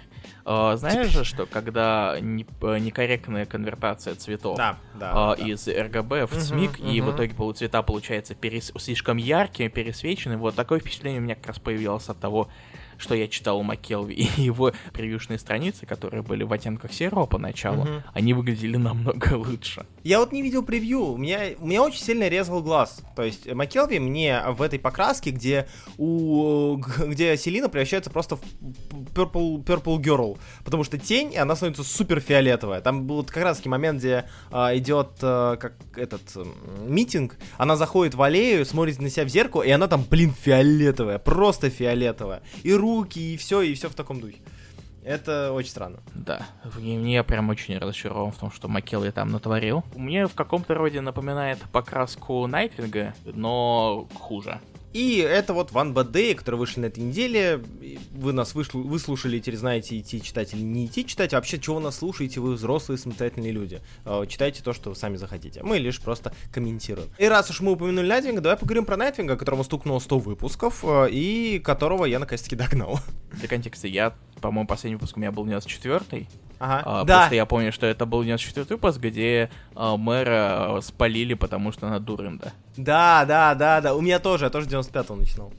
О, 0.45 0.77
знаешь 0.77 1.09
же, 1.09 1.25
что 1.25 1.47
когда 1.47 2.17
э, 2.17 2.21
некорректная 2.21 3.47
конвертация 3.47 4.15
цветов 4.15 4.57
да, 4.57 4.77
да. 4.95 5.35
да. 5.37 5.43
из 5.43 5.69
RGB 5.69 6.27
в 6.27 6.33
Мгм, 6.33 6.41
СМИК, 6.41 6.81
и 6.81 7.01
в 7.01 7.07
мгм. 7.07 7.17
итоге 7.17 7.53
цвета 7.55 7.83
получаются 7.83 8.35
перес- 8.35 8.79
слишком 8.79 9.17
яркими, 9.17 9.69
пересвечены. 9.69 10.37
Вот 10.37 10.55
такое 10.55 10.81
впечатление 10.81 11.21
у 11.21 11.25
меня 11.25 11.35
как 11.35 11.47
раз 11.49 11.59
появилось 11.59 12.09
от 12.09 12.19
того, 12.19 12.49
что 12.99 13.15
я 13.15 13.27
читал 13.29 13.59
у 13.59 13.63
Маккелви 13.63 14.15
и 14.15 14.29
его 14.43 14.73
превьюшные 14.93 15.39
страницы, 15.39 15.87
которые 15.87 16.23
были 16.23 16.43
в 16.45 16.53
оттенках 16.53 16.93
серого 16.93 17.25
поначалу, 17.27 17.85
Мгм. 17.85 18.03
они 18.13 18.35
выглядели 18.35 18.77
намного 18.77 19.35
лучше. 19.35 19.87
Я 20.05 20.19
вот 20.21 20.33
не 20.33 20.43
видел 20.43 20.63
превью, 20.63 21.05
у 21.13 21.17
меня, 21.17 21.41
у 21.59 21.67
меня 21.67 21.83
очень 21.83 22.01
сильно 22.03 22.29
резал 22.29 22.63
глаз. 22.63 23.01
То 23.17 23.23
есть 23.23 23.51
Маккелви 23.53 23.99
мне 23.99 24.43
в 24.51 24.63
этой 24.63 24.79
покраске, 24.79 25.31
где 25.31 25.67
у 25.97 26.77
где 27.07 27.37
Селина 27.37 27.69
превращается 27.69 28.11
просто 28.11 28.37
в 28.37 28.43
purple, 29.15 29.63
purple 29.65 29.99
girl, 29.99 30.39
потому 30.65 30.85
что 30.85 30.99
тень, 30.99 31.33
и 31.33 31.37
она 31.37 31.55
становится 31.57 31.85
супер 31.85 32.21
фиолетовая. 32.21 32.81
Там 32.81 33.07
был 33.07 33.23
как 33.25 33.43
раз 33.45 33.59
таки 33.59 33.69
момент, 33.69 33.99
где 33.99 34.25
а, 34.51 34.77
идет 34.77 35.11
а, 35.23 35.57
как 35.57 35.75
этот 35.97 36.23
м, 36.37 36.53
митинг, 36.87 37.37
она 37.57 37.77
заходит 37.77 38.15
в 38.15 38.23
аллею, 38.23 38.65
смотрит 38.65 38.99
на 39.01 39.11
себя 39.11 39.25
в 39.25 39.29
зеркало, 39.29 39.63
и 39.63 39.71
она 39.71 39.87
там, 39.89 40.05
блин, 40.09 40.33
фиолетовая, 40.33 41.19
просто 41.19 41.71
фиолетовая. 41.71 42.43
И 42.63 42.73
руки, 42.97 43.35
и 43.35 43.37
все, 43.37 43.61
и 43.61 43.75
все 43.75 43.89
в 43.89 43.95
таком 43.95 44.21
духе. 44.21 44.39
Это 45.05 45.53
очень 45.53 45.71
странно. 45.71 46.01
Да, 46.15 46.47
мне 46.77 47.23
прям 47.25 47.49
очень 47.49 47.79
разочарован 47.79 48.33
в 48.33 48.39
том, 48.39 48.51
что 48.51 48.69
Маккелви 48.69 49.11
там 49.11 49.31
натворил. 49.31 49.85
Мне 49.97 50.27
в 50.27 50.35
каком-то 50.35 50.75
роде 50.75 51.01
напоминает 51.01 51.59
покраску 51.73 52.47
Найтвинга, 52.47 53.15
но 53.25 54.07
хуже. 54.15 54.61
И 54.95 55.19
это 55.19 55.53
вот 55.53 55.73
One 55.73 55.93
Bad 55.93 56.13
Day, 56.13 56.35
который 56.35 56.57
вышли 56.57 56.81
на 56.81 56.87
этой 56.87 57.01
неделе. 57.01 57.63
Вы 58.13 58.33
нас 58.33 58.55
вышлу- 58.55 58.83
выслушали, 58.83 59.39
теперь 59.39 59.57
знаете, 59.57 59.99
идти 59.99 60.23
читать 60.23 60.55
или 60.55 60.63
не 60.63 60.87
идти 60.87 61.05
читать. 61.05 61.35
Вообще, 61.35 61.59
чего 61.59 61.77
вы 61.77 61.83
нас 61.83 61.99
слушаете? 61.99 62.41
Вы 62.41 62.55
взрослые, 62.55 62.97
самостоятельные 62.99 63.53
люди. 63.53 63.81
Э, 64.07 64.25
Читайте 64.27 64.63
то, 64.63 64.73
что 64.73 64.91
вы 64.91 64.97
сами 64.97 65.17
захотите. 65.17 65.63
Мы 65.63 65.79
лишь 65.79 66.01
просто 66.01 66.33
комментируем. 66.53 67.09
И 67.19 67.27
раз 67.27 67.51
уж 67.51 67.61
мы 67.61 67.73
упомянули 67.73 68.09
Найтвинга, 68.09 68.41
давай 68.41 68.57
поговорим 68.57 68.87
про 68.87 68.97
Найтвинга, 68.97 69.37
которому 69.37 69.63
стукнуло 69.63 69.99
100 69.99 70.19
выпусков, 70.21 70.83
э, 70.85 71.09
и 71.11 71.59
которого 71.59 72.07
я 72.07 72.19
наконец-таки 72.19 72.57
догнал. 72.57 72.99
Для 73.33 73.47
контекста, 73.49 73.89
я, 73.89 74.15
по-моему, 74.41 74.67
последний 74.67 74.97
выпуск 74.97 75.17
у 75.17 75.21
меня 75.21 75.33
был 75.33 75.45
94-й, 75.47 76.27
Ага. 76.59 76.83
А, 76.85 77.05
да. 77.05 77.19
Просто 77.19 77.35
я 77.37 77.47
помню, 77.47 77.73
что 77.73 77.87
это 77.87 78.07
был 78.07 78.23
94 78.23 78.67
выпуск, 78.71 78.99
где 78.99 79.51
а, 79.75 79.97
мэра 79.97 80.81
спалили, 80.83 81.35
потому 81.35 81.73
что 81.73 81.87
она 81.87 81.99
дурында. 81.99 82.53
Да, 82.77 83.25
да, 83.27 83.55
да, 83.55 83.81
да. 83.81 83.95
У 83.95 84.01
меня 84.01 84.19
тоже, 84.19 84.47
я 84.47 84.51
тоже 84.51 84.69
95-го 84.69 85.17
начинал. 85.17 85.53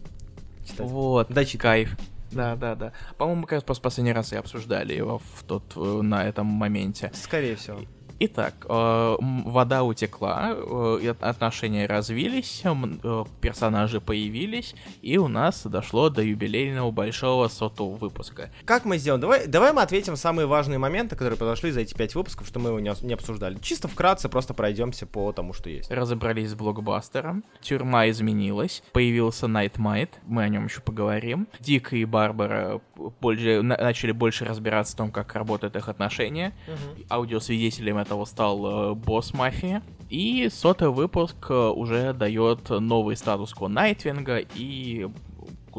Читать. 0.66 0.88
Вот, 0.90 1.28
Да, 1.30 1.46
читай. 1.46 1.86
кайф. 1.86 1.98
Да, 2.32 2.56
да, 2.56 2.76
да. 2.76 2.92
По-моему, 3.18 3.44
как 3.48 3.68
раз 3.68 3.80
последний 3.80 4.14
раз 4.14 4.34
и 4.34 4.36
обсуждали 4.36 4.94
его 4.94 5.20
в 5.20 5.44
тот, 5.44 5.64
э, 5.76 6.02
на 6.04 6.26
этом 6.26 6.46
моменте. 6.46 7.12
Скорее 7.16 7.56
всего. 7.56 7.80
Итак, 8.22 8.66
э, 8.68 9.16
вода 9.20 9.84
утекла, 9.84 10.54
э, 10.54 11.14
отношения 11.22 11.86
развились, 11.86 12.62
э, 12.66 13.24
персонажи 13.40 14.02
появились, 14.02 14.76
и 15.02 15.18
у 15.18 15.30
нас 15.30 15.66
дошло 15.66 16.10
до 16.10 16.22
юбилейного 16.22 16.92
большого 16.92 17.48
сотого 17.48 17.96
выпуска. 17.96 18.52
Как 18.66 18.84
мы 18.84 18.98
сделаем? 18.98 19.22
Давай, 19.22 19.48
давай 19.48 19.72
мы 19.72 19.82
ответим 19.82 20.18
самые 20.18 20.48
важные 20.48 20.80
моменты, 20.80 21.16
которые 21.16 21.38
произошли 21.38 21.72
за 21.72 21.80
эти 21.80 21.94
пять 21.94 22.14
выпусков, 22.14 22.46
что 22.46 22.60
мы 22.60 22.70
его 22.70 22.82
не, 22.82 22.92
не 23.04 23.14
обсуждали. 23.14 23.58
Чисто 23.62 23.88
вкратце 23.88 24.28
просто 24.28 24.54
пройдемся 24.54 25.06
по 25.06 25.32
тому, 25.32 25.54
что 25.54 25.70
есть. 25.70 25.90
Разобрались 25.90 26.50
с 26.50 26.56
блокбастером, 26.56 27.46
тюрьма 27.62 28.10
изменилась, 28.10 28.84
появился 28.92 29.48
Найт-Майт, 29.48 30.20
мы 30.26 30.44
о 30.44 30.50
нем 30.50 30.66
еще 30.66 30.82
поговорим. 30.82 31.48
Дик 31.62 31.94
и 31.94 32.04
Барбара 32.04 32.82
больше, 33.22 33.62
начали 33.62 34.12
больше 34.12 34.44
разбираться 34.44 34.94
в 34.94 34.98
том, 34.98 35.12
как 35.12 35.34
работают 35.36 35.78
их 35.78 35.88
отношения. 35.88 36.54
Угу. 36.68 37.06
Аудиосвидетелем 37.10 37.98
этого 38.10 38.26
стал 38.26 38.92
э, 38.92 38.94
босс 38.96 39.34
мафии. 39.34 39.82
И 40.10 40.50
сотый 40.52 40.90
выпуск 40.90 41.36
э, 41.50 41.54
уже 41.54 42.14
дает 42.14 42.70
новый 42.70 43.16
статус 43.16 43.54
ко 43.54 43.68
Найтвинга 43.68 44.40
и 44.40 45.08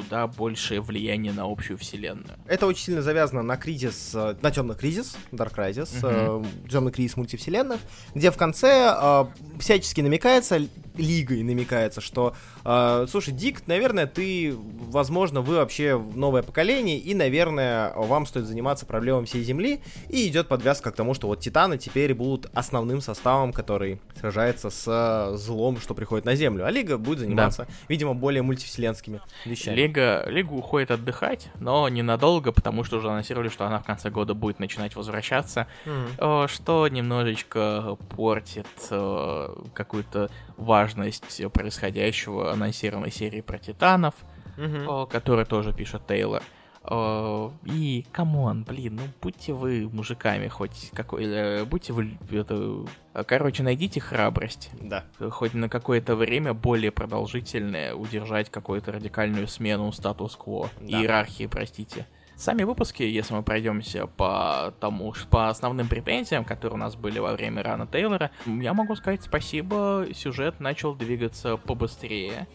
куда 0.01 0.27
большее 0.27 0.81
влияние 0.81 1.33
на 1.33 1.45
общую 1.45 1.79
вселенную. 1.79 2.39
Это 2.47 2.67
очень 2.67 2.85
сильно 2.85 3.03
завязано 3.03 3.43
на 3.43 3.57
кризис, 3.57 4.13
э, 4.15 4.35
на 4.41 4.51
темный 4.51 4.75
кризис, 4.75 5.17
Dark 5.31 5.55
Crisis, 5.55 6.03
uh-huh. 6.03 6.45
э, 6.65 6.69
темный 6.71 6.93
кризис 6.93 7.17
мультивселенных, 7.17 7.81
где 8.15 8.31
в 8.31 8.37
конце 8.37 8.95
э, 8.97 9.25
всячески 9.59 10.01
намекается, 10.01 10.61
лигой 10.97 11.43
намекается, 11.43 12.01
что, 12.01 12.35
э, 12.65 13.07
слушай, 13.09 13.33
Дик, 13.33 13.67
наверное, 13.67 14.07
ты, 14.07 14.55
возможно, 14.55 15.41
вы 15.41 15.57
вообще 15.57 16.01
новое 16.15 16.43
поколение, 16.43 16.99
и, 16.99 17.15
наверное, 17.15 17.93
вам 17.95 18.27
стоит 18.27 18.47
заниматься 18.47 18.87
проблемами 18.87 19.25
всей 19.27 19.43
Земли, 19.43 19.81
и 20.09 20.29
идет 20.29 20.49
подвязка 20.49 20.91
к 20.91 20.97
тому, 20.97 21.15
что 21.15 21.27
вот 21.27 21.41
Титаны 21.41 21.79
теперь 21.79 22.15
будут 22.15 22.51
основным 22.55 23.01
составом, 23.01 23.53
который 23.53 24.01
сражается 24.19 24.71
с 24.71 25.37
злом, 25.37 25.79
что 25.81 25.95
приходит 25.95 26.25
на 26.25 26.35
Землю, 26.35 26.67
а 26.67 26.71
Лига 26.71 26.99
будет 26.99 27.21
заниматься, 27.21 27.67
да. 27.69 27.75
видимо, 27.89 28.15
более 28.15 28.43
мультивселенскими 28.43 29.21
вещами. 29.45 29.77
Лига, 29.91 30.25
Лига 30.29 30.53
уходит 30.53 30.93
отдыхать, 30.93 31.51
но 31.59 31.89
ненадолго, 31.89 32.53
потому 32.53 32.85
что 32.85 32.99
уже 32.99 33.11
анонсировали, 33.11 33.49
что 33.49 33.67
она 33.67 33.81
в 33.81 33.85
конце 33.85 34.09
года 34.09 34.35
будет 34.35 34.61
начинать 34.61 34.95
возвращаться, 34.95 35.67
mm-hmm. 35.85 36.49
что 36.49 36.87
немножечко 36.87 37.97
портит 38.15 38.69
э, 38.91 39.49
какую-то 39.75 40.31
важность 40.57 41.43
происходящего 41.53 42.53
анонсированной 42.53 43.11
серии 43.11 43.41
про 43.41 43.59
Титанов, 43.59 44.15
mm-hmm. 44.57 45.11
который 45.11 45.45
тоже 45.45 45.73
пишет 45.73 46.07
Тейлор. 46.07 46.43
И, 46.85 48.07
come 48.11 48.42
on, 48.42 48.65
блин, 48.65 48.97
ну 48.97 49.03
будьте 49.21 49.53
вы 49.53 49.89
мужиками 49.93 50.49
хоть 50.49 50.91
какой... 50.95 51.25
Э, 51.25 51.65
будьте 51.65 51.93
вы... 51.93 52.17
Это, 52.31 52.87
короче, 53.27 53.63
найдите 53.63 54.01
храбрость. 54.01 54.71
Да. 54.81 55.05
Хоть 55.31 55.53
на 55.53 55.69
какое-то 55.69 56.17
время 56.17 56.55
более 56.55 56.91
продолжительное 56.91 57.95
удержать 57.95 58.51
какую-то 58.51 58.93
радикальную 58.93 59.47
смену 59.47 59.93
статус-кво. 59.93 60.71
Да. 60.81 60.87
Иерархии, 60.87 61.47
простите. 61.47 62.07
Сами 62.35 62.63
выпуски, 62.63 63.03
если 63.03 63.35
мы 63.35 63.43
пройдемся 63.43 64.07
по 64.07 64.73
тому, 64.81 65.13
по 65.29 65.51
основным 65.51 65.89
претензиям, 65.89 66.47
которые 66.47 66.77
у 66.77 66.81
нас 66.81 66.97
были 66.97 67.19
во 67.19 67.35
время 67.35 67.63
run 67.63 67.81
а 67.81 67.87
Тейлора, 67.87 68.31
я 68.47 68.73
могу 68.73 68.97
сказать 68.97 69.23
спасибо, 69.23 70.07
сюжет 70.15 70.59
начал 70.59 70.95
двигаться 70.95 71.59
побыстрее 71.59 72.49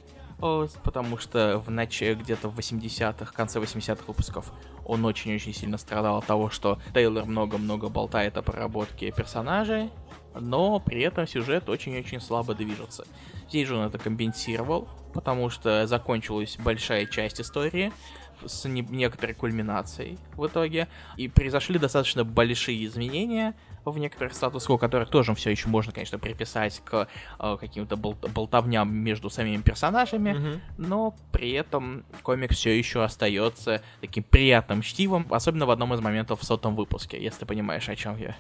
потому 0.84 1.18
что 1.18 1.60
в 1.66 1.72
начале, 1.72 2.16
где-то 2.16 2.50
в 2.50 2.60
80-х, 2.60 3.32
конце 3.34 3.60
80-х 3.60 4.04
выпусков 4.08 4.52
он 4.86 5.06
очень-очень 5.06 5.54
сильно 5.54 5.78
страдал 5.78 6.18
от 6.18 6.26
того, 6.26 6.50
что 6.50 6.80
Тейлор 6.94 7.26
много-много 7.26 7.90
болтает 7.90 8.38
о 8.38 8.42
проработке 8.42 9.12
персонажей, 9.12 9.90
но 10.40 10.80
при 10.80 11.02
этом 11.02 11.28
сюжет 11.28 11.70
очень-очень 11.70 12.20
слабо 12.20 12.54
движется. 12.54 13.06
Здесь 13.50 13.68
же 13.68 13.78
он 13.78 13.88
это 13.88 13.98
компенсировал, 13.98 14.88
потому 15.14 15.50
что 15.50 15.88
закончилась 15.88 16.58
большая 16.60 17.06
часть 17.06 17.40
истории, 17.40 17.92
с 18.46 18.66
не- 18.66 18.82
некоторой 18.82 19.34
кульминацией 19.34 20.20
в 20.36 20.46
итоге, 20.46 20.88
и 21.16 21.28
произошли 21.28 21.80
достаточно 21.80 22.26
большие 22.26 22.86
изменения 22.86 23.56
в 23.92 24.00
некоторых 24.00 24.34
статус-кво, 24.34 24.78
которых 24.78 25.10
тоже 25.10 25.34
все 25.36 25.52
еще 25.52 25.68
можно, 25.68 25.92
конечно, 25.92 26.20
приписать 26.20 26.82
к 26.84 27.08
э, 27.40 27.58
каким-то 27.60 27.96
бол- 27.96 28.18
болтовням 28.34 28.94
между 28.94 29.30
самими 29.30 29.62
персонажами, 29.62 30.30
mm-hmm. 30.30 30.60
но 30.78 31.16
при 31.32 31.52
этом 31.52 32.06
комикс 32.24 32.56
все 32.56 32.78
еще 32.78 33.04
остается 33.04 33.82
таким 34.02 34.24
приятным 34.24 34.82
чтивом, 34.82 35.26
особенно 35.30 35.66
в 35.66 35.72
одном 35.72 35.94
из 35.94 36.00
моментов 36.00 36.42
в 36.42 36.46
сотом 36.46 36.76
выпуске, 36.76 37.22
если 37.22 37.40
ты 37.40 37.46
понимаешь, 37.46 37.88
о 37.90 37.96
чем 37.96 38.18
я. 38.18 38.36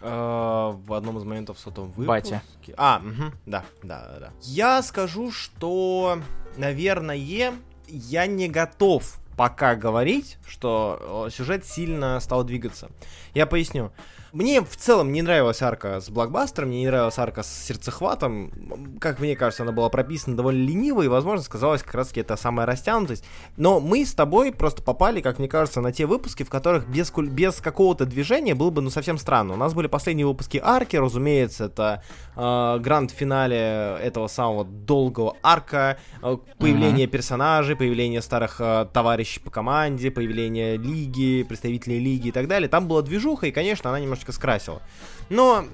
Uh, 0.00 0.80
в 0.86 0.92
одном 0.92 1.18
из 1.18 1.24
моментов 1.24 1.56
в 1.56 1.60
сотом 1.60 1.86
выпуске. 1.86 2.06
Батя. 2.06 2.42
А, 2.76 3.02
угу, 3.04 3.32
да, 3.46 3.64
да, 3.82 4.16
да. 4.20 4.32
Я 4.42 4.80
скажу, 4.82 5.32
что, 5.32 6.20
наверное, 6.56 7.16
я 7.16 8.26
не 8.26 8.48
готов 8.48 9.18
пока 9.36 9.74
говорить, 9.74 10.36
что 10.46 11.28
сюжет 11.32 11.64
сильно 11.64 12.20
стал 12.20 12.44
двигаться. 12.44 12.90
Я 13.34 13.46
поясню. 13.46 13.92
Мне 14.32 14.60
в 14.60 14.76
целом 14.76 15.10
не 15.10 15.22
нравилась 15.22 15.62
арка 15.62 16.00
с 16.00 16.10
блокбастером, 16.10 16.68
мне 16.68 16.80
не 16.80 16.86
нравилась 16.86 17.18
арка 17.18 17.42
с 17.42 17.66
сердцехватом. 17.66 18.98
Как 19.00 19.20
мне 19.20 19.34
кажется, 19.36 19.62
она 19.62 19.72
была 19.72 19.88
прописана 19.88 20.36
довольно 20.36 20.66
лениво, 20.66 21.02
и, 21.02 21.08
возможно, 21.08 21.42
сказалось 21.42 21.82
как 21.82 21.94
раз-таки 21.94 22.20
это 22.20 22.36
самая 22.36 22.66
растянутость. 22.66 23.24
Но 23.56 23.80
мы 23.80 24.04
с 24.04 24.12
тобой 24.12 24.52
просто 24.52 24.82
попали, 24.82 25.22
как 25.22 25.38
мне 25.38 25.48
кажется, 25.48 25.80
на 25.80 25.92
те 25.92 26.04
выпуски, 26.04 26.42
в 26.42 26.50
которых 26.50 26.86
без, 26.88 27.10
без 27.10 27.56
какого-то 27.60 28.04
движения 28.04 28.54
было 28.54 28.70
бы, 28.70 28.82
ну, 28.82 28.90
совсем 28.90 29.16
странно. 29.16 29.54
У 29.54 29.56
нас 29.56 29.72
были 29.72 29.86
последние 29.86 30.26
выпуски 30.26 30.60
арки, 30.62 30.96
разумеется, 30.96 31.64
это 31.64 32.02
э, 32.36 32.78
гранд-финале 32.80 33.96
этого 34.02 34.28
самого 34.28 34.64
долгого 34.64 35.36
арка, 35.42 35.98
э, 36.22 36.36
появление 36.58 37.06
uh-huh. 37.06 37.10
персонажей, 37.10 37.76
появление 37.76 38.20
старых 38.20 38.60
э, 38.60 38.86
товарищей 38.92 39.40
по 39.40 39.50
команде, 39.50 40.10
появление 40.10 40.76
лиги, 40.76 41.44
представителей 41.44 41.98
лиги 41.98 42.28
и 42.28 42.32
так 42.32 42.46
далее. 42.46 42.68
Там 42.68 42.88
была 42.88 43.00
движуха, 43.00 43.46
и, 43.46 43.52
конечно, 43.52 43.88
она 43.88 44.00
немножко 44.00 44.17
немножечко 44.18 44.32
скрасила. 44.32 44.82
Но 45.28 45.64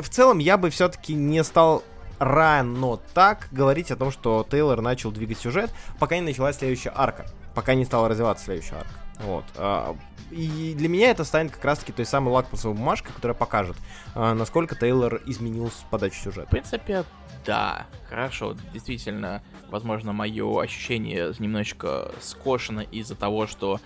в 0.00 0.08
целом 0.08 0.38
я 0.38 0.56
бы 0.56 0.70
все-таки 0.70 1.14
не 1.14 1.42
стал 1.44 1.82
рано 2.18 2.98
так 3.12 3.48
говорить 3.50 3.90
о 3.90 3.96
том, 3.96 4.10
что 4.10 4.46
Тейлор 4.48 4.80
начал 4.80 5.10
двигать 5.10 5.38
сюжет, 5.38 5.70
пока 5.98 6.16
не 6.16 6.22
началась 6.22 6.56
следующая 6.56 6.92
арка, 6.94 7.26
пока 7.54 7.74
не 7.74 7.84
стала 7.84 8.08
развиваться 8.08 8.44
следующая 8.44 8.76
арка. 8.76 8.94
Вот. 9.20 9.44
А, 9.56 9.96
и 10.30 10.74
для 10.76 10.88
меня 10.88 11.10
это 11.10 11.24
станет 11.24 11.52
как 11.52 11.64
раз-таки 11.64 11.92
той 11.92 12.04
самой 12.04 12.32
лакмусовой 12.32 12.76
бумажкой, 12.76 13.12
которая 13.14 13.36
покажет, 13.36 13.76
а, 14.14 14.34
насколько 14.34 14.74
Тейлор 14.74 15.20
изменил 15.26 15.70
подачу 15.90 16.16
сюжета. 16.16 16.46
В 16.46 16.50
принципе, 16.50 17.04
да, 17.44 17.86
хорошо, 18.08 18.56
действительно, 18.72 19.42
возможно, 19.68 20.12
мое 20.12 20.62
ощущение 20.62 21.32
немножечко 21.38 22.10
скошено 22.20 22.80
из-за 22.80 23.14
того, 23.14 23.46
что 23.46 23.80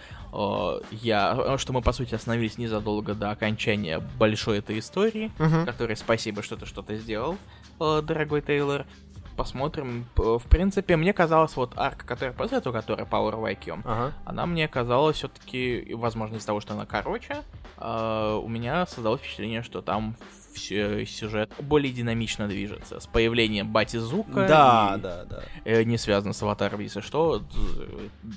я, 0.90 1.56
что 1.58 1.72
мы 1.72 1.82
по 1.82 1.92
сути 1.92 2.14
остановились 2.14 2.58
незадолго 2.58 3.14
до 3.14 3.30
окончания 3.30 4.00
большой 4.18 4.58
этой 4.58 4.78
истории, 4.78 5.32
uh-huh. 5.38 5.64
которой 5.64 5.96
спасибо, 5.96 6.42
что 6.42 6.56
ты 6.56 6.66
что-то 6.66 6.96
сделал, 6.96 7.36
э, 7.80 8.02
дорогой 8.02 8.42
Тейлор 8.42 8.86
посмотрим. 9.38 10.06
В 10.16 10.42
принципе, 10.50 10.96
мне 10.96 11.12
казалось, 11.12 11.54
вот 11.54 11.72
арка, 11.76 12.04
которая 12.04 12.34
после 12.34 12.58
этого, 12.58 12.74
которая 12.74 13.06
Power 13.06 13.40
Vacuum, 13.40 13.82
ага. 13.84 14.12
она 14.24 14.46
мне 14.46 14.66
казалась 14.66 15.16
все-таки, 15.16 15.94
возможно, 15.94 16.36
из-за 16.36 16.48
того, 16.48 16.60
что 16.60 16.74
она 16.74 16.86
короче, 16.86 17.36
э, 17.78 18.40
у 18.42 18.48
меня 18.48 18.84
создалось 18.86 19.20
впечатление, 19.20 19.62
что 19.62 19.80
там 19.80 20.16
сюжет 20.58 21.52
более 21.60 21.92
динамично 21.92 22.48
движется. 22.48 23.00
С 23.00 23.06
появлением 23.06 23.72
Бати 23.72 23.96
Зука. 23.96 24.46
Да, 24.46 24.94
и, 24.96 25.00
да, 25.00 25.24
да. 25.24 25.42
Э, 25.64 25.82
не 25.84 25.98
связано 25.98 26.32
с 26.32 26.42
аватаром, 26.42 26.80
если 26.80 27.00
что. 27.00 27.42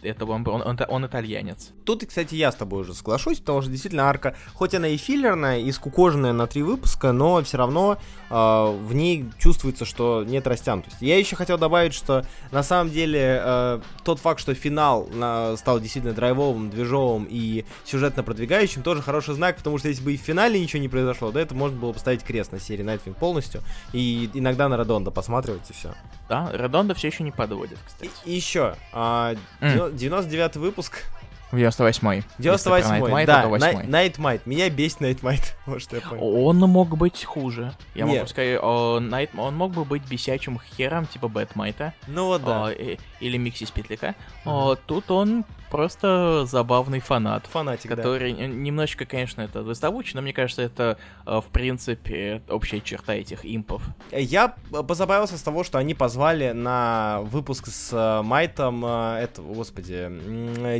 Это 0.01 0.25
он, 0.25 0.47
он, 0.47 0.61
он, 0.61 0.79
он 0.87 1.05
итальянец. 1.05 1.71
Тут, 1.85 2.05
кстати, 2.05 2.35
я 2.35 2.51
с 2.51 2.55
тобой 2.55 2.81
уже 2.81 2.93
соглашусь, 2.93 3.39
потому 3.39 3.61
что 3.61 3.71
действительно 3.71 4.09
арка, 4.09 4.35
хоть 4.53 4.73
она 4.73 4.87
и 4.87 4.97
филлерная, 4.97 5.59
и 5.59 5.71
скукоженная 5.71 6.33
на 6.33 6.47
три 6.47 6.63
выпуска, 6.63 7.11
но 7.11 7.41
все 7.43 7.57
равно 7.57 7.97
э, 8.29 8.33
в 8.33 8.93
ней 8.93 9.29
чувствуется, 9.39 9.85
что 9.85 10.23
нет 10.23 10.45
растянутости. 10.47 11.05
Я 11.05 11.17
еще 11.17 11.35
хотел 11.35 11.57
добавить, 11.57 11.93
что 11.93 12.25
на 12.51 12.63
самом 12.63 12.91
деле 12.91 13.41
э, 13.43 13.81
тот 14.03 14.19
факт, 14.19 14.39
что 14.39 14.53
финал 14.53 15.07
на, 15.13 15.55
стал 15.57 15.79
действительно 15.79 16.13
драйвовым, 16.13 16.69
движовым 16.69 17.27
и 17.29 17.65
сюжетно 17.85 18.23
продвигающим, 18.23 18.83
тоже 18.83 19.01
хороший 19.01 19.35
знак, 19.35 19.57
потому 19.57 19.77
что 19.77 19.87
если 19.87 20.03
бы 20.03 20.13
и 20.13 20.17
в 20.17 20.21
финале 20.21 20.59
ничего 20.59 20.81
не 20.81 20.89
произошло, 20.89 21.31
да, 21.31 21.41
это 21.41 21.55
можно 21.55 21.77
было 21.79 21.93
поставить 21.93 22.10
поставить 22.11 22.23
крест 22.23 22.51
на 22.51 22.59
серии 22.59 22.83
Nightwing 22.83 23.13
полностью, 23.13 23.61
и 23.93 24.29
иногда 24.33 24.67
на 24.67 24.77
Редонда 24.77 25.11
посматривать, 25.11 25.69
и 25.69 25.73
все. 25.73 25.93
Да, 26.29 26.49
Редонда 26.53 26.93
все 26.93 27.07
еще 27.07 27.23
не 27.23 27.31
подводит, 27.31 27.77
кстати. 27.85 28.11
И, 28.25 28.31
и 28.31 28.35
еще, 28.35 28.75
а, 28.91 29.35
mm. 29.61 29.93
99 29.93 30.57
выпуск, 30.57 31.03
98-й. 31.51 32.23
98-й, 32.39 33.25
да, 33.25 33.43
Nightmite. 33.43 34.41
Меня 34.45 34.69
бесит 34.69 35.21
вот 35.65 35.81
что 35.81 35.97
я 35.97 36.01
понял. 36.01 36.45
Он 36.45 36.57
мог 36.59 36.95
быть 36.97 37.25
хуже. 37.25 37.73
Я 37.93 38.05
Нет. 38.05 38.15
могу 38.15 38.29
сказать, 38.29 38.57
о, 38.61 38.99
Night, 39.01 39.31
он 39.37 39.57
мог 39.57 39.73
бы 39.73 39.83
быть 39.83 40.01
бесячим 40.07 40.61
хером, 40.77 41.07
типа 41.07 41.27
Бэтмайта. 41.27 41.93
Ну 42.07 42.27
вот 42.27 42.45
да. 42.45 42.67
О, 42.67 42.71
или 42.71 43.37
Микси 43.37 43.65
Спитлика. 43.65 44.15
Uh-huh. 44.45 44.71
О, 44.71 44.75
тут 44.75 45.11
он 45.11 45.43
просто 45.71 46.45
забавный 46.45 46.99
фанат. 46.99 47.47
Фанатик, 47.47 47.89
да. 47.89 47.95
Который 47.95 48.33
э, 48.33 48.45
немножечко, 48.45 49.05
конечно, 49.05 49.41
это 49.41 49.63
доставучий, 49.63 50.11
но 50.15 50.21
мне 50.21 50.33
кажется, 50.33 50.61
это, 50.61 50.99
э, 51.25 51.39
в 51.39 51.49
принципе, 51.51 52.43
общая 52.49 52.81
черта 52.81 53.15
этих 53.15 53.45
импов. 53.45 53.81
Я 54.11 54.49
позабавился 54.49 55.37
с 55.37 55.41
того, 55.41 55.63
что 55.63 55.79
они 55.79 55.95
позвали 55.95 56.51
на 56.51 57.21
выпуск 57.23 57.67
с 57.67 57.91
э, 57.93 58.21
Майтом, 58.21 58.85
э, 58.85 59.21
этого, 59.23 59.53
господи, 59.53 60.11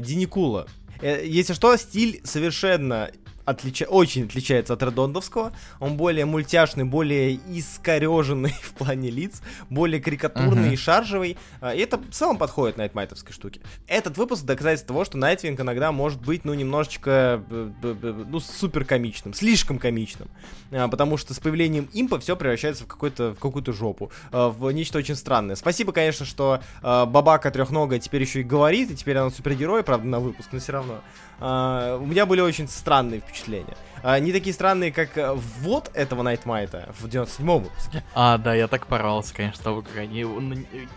Диникула. 0.01 0.67
Если 1.01 1.53
что, 1.53 1.75
стиль 1.77 2.21
совершенно 2.23 3.09
отлича... 3.45 3.85
очень 3.85 4.25
отличается 4.25 4.73
от 4.73 4.83
Редондовского. 4.83 5.51
Он 5.79 5.97
более 5.97 6.25
мультяшный, 6.25 6.83
более 6.83 7.35
искореженный 7.35 8.53
в 8.61 8.73
плане 8.73 9.09
лиц, 9.09 9.41
более 9.69 10.01
карикатурный 10.01 10.65
Мгм. 10.67 10.73
и 10.73 10.75
шаржевый. 10.75 11.37
А, 11.61 11.73
И 11.73 11.79
это 11.79 11.97
в 11.97 12.11
целом 12.11 12.37
подходит 12.37 12.77
найтмайтовской 12.77 13.33
штуке. 13.33 13.61
Этот 13.87 14.17
выпуск 14.17 14.43
доказательство 14.45 14.87
того, 14.93 15.05
что 15.05 15.17
Найтвинг 15.17 15.59
иногда 15.59 15.91
может 15.91 16.21
быть, 16.21 16.45
ну, 16.45 16.53
немножечко, 16.53 17.43
э, 17.49 18.25
ну, 18.29 18.39
супер 18.39 18.85
комичным, 18.85 19.33
слишком 19.33 19.79
комичным. 19.79 20.29
А, 20.71 20.87
Потому 20.87 21.17
что 21.17 21.33
с 21.33 21.39
появлением 21.39 21.89
импа 21.93 22.19
все 22.19 22.35
превращается 22.35 22.83
в, 22.83 22.87
какой-то, 22.87 23.33
в 23.33 23.39
какую-то 23.39 23.73
жопу, 23.73 24.11
а, 24.31 24.49
в 24.49 24.69
нечто 24.71 24.97
очень 24.97 25.15
странное. 25.15 25.55
Спасибо, 25.55 25.91
конечно, 25.91 26.25
что 26.25 26.61
Бабака 26.81 27.51
трехногая 27.51 27.99
теперь 27.99 28.21
еще 28.21 28.41
и 28.41 28.43
говорит, 28.43 28.91
и 28.91 28.95
теперь 28.95 29.17
она 29.17 29.29
супергерой, 29.29 29.83
правда, 29.83 30.07
на 30.07 30.19
выпуск, 30.19 30.49
но 30.51 30.59
все 30.59 30.71
равно. 30.73 31.01
А, 31.41 31.97
У 31.97 32.05
меня 32.05 32.25
были 32.25 32.39
очень 32.41 32.67
странные 32.67 33.19
впечатления. 33.19 33.75
А, 34.03 34.19
Не 34.19 34.31
такие 34.31 34.53
странные, 34.53 34.91
как 34.91 35.17
а, 35.17 35.33
вот 35.61 35.89
этого 35.93 36.21
Найтмайта 36.21 36.93
в 36.99 37.05
97-м 37.07 37.63
выпуске. 37.63 38.03
А, 38.13 38.37
да, 38.37 38.53
я 38.53 38.67
так 38.67 38.87
порвался, 38.87 39.33
конечно, 39.33 39.63
того, 39.63 39.81
как 39.81 39.97
они 39.97 40.19
его, 40.19 40.39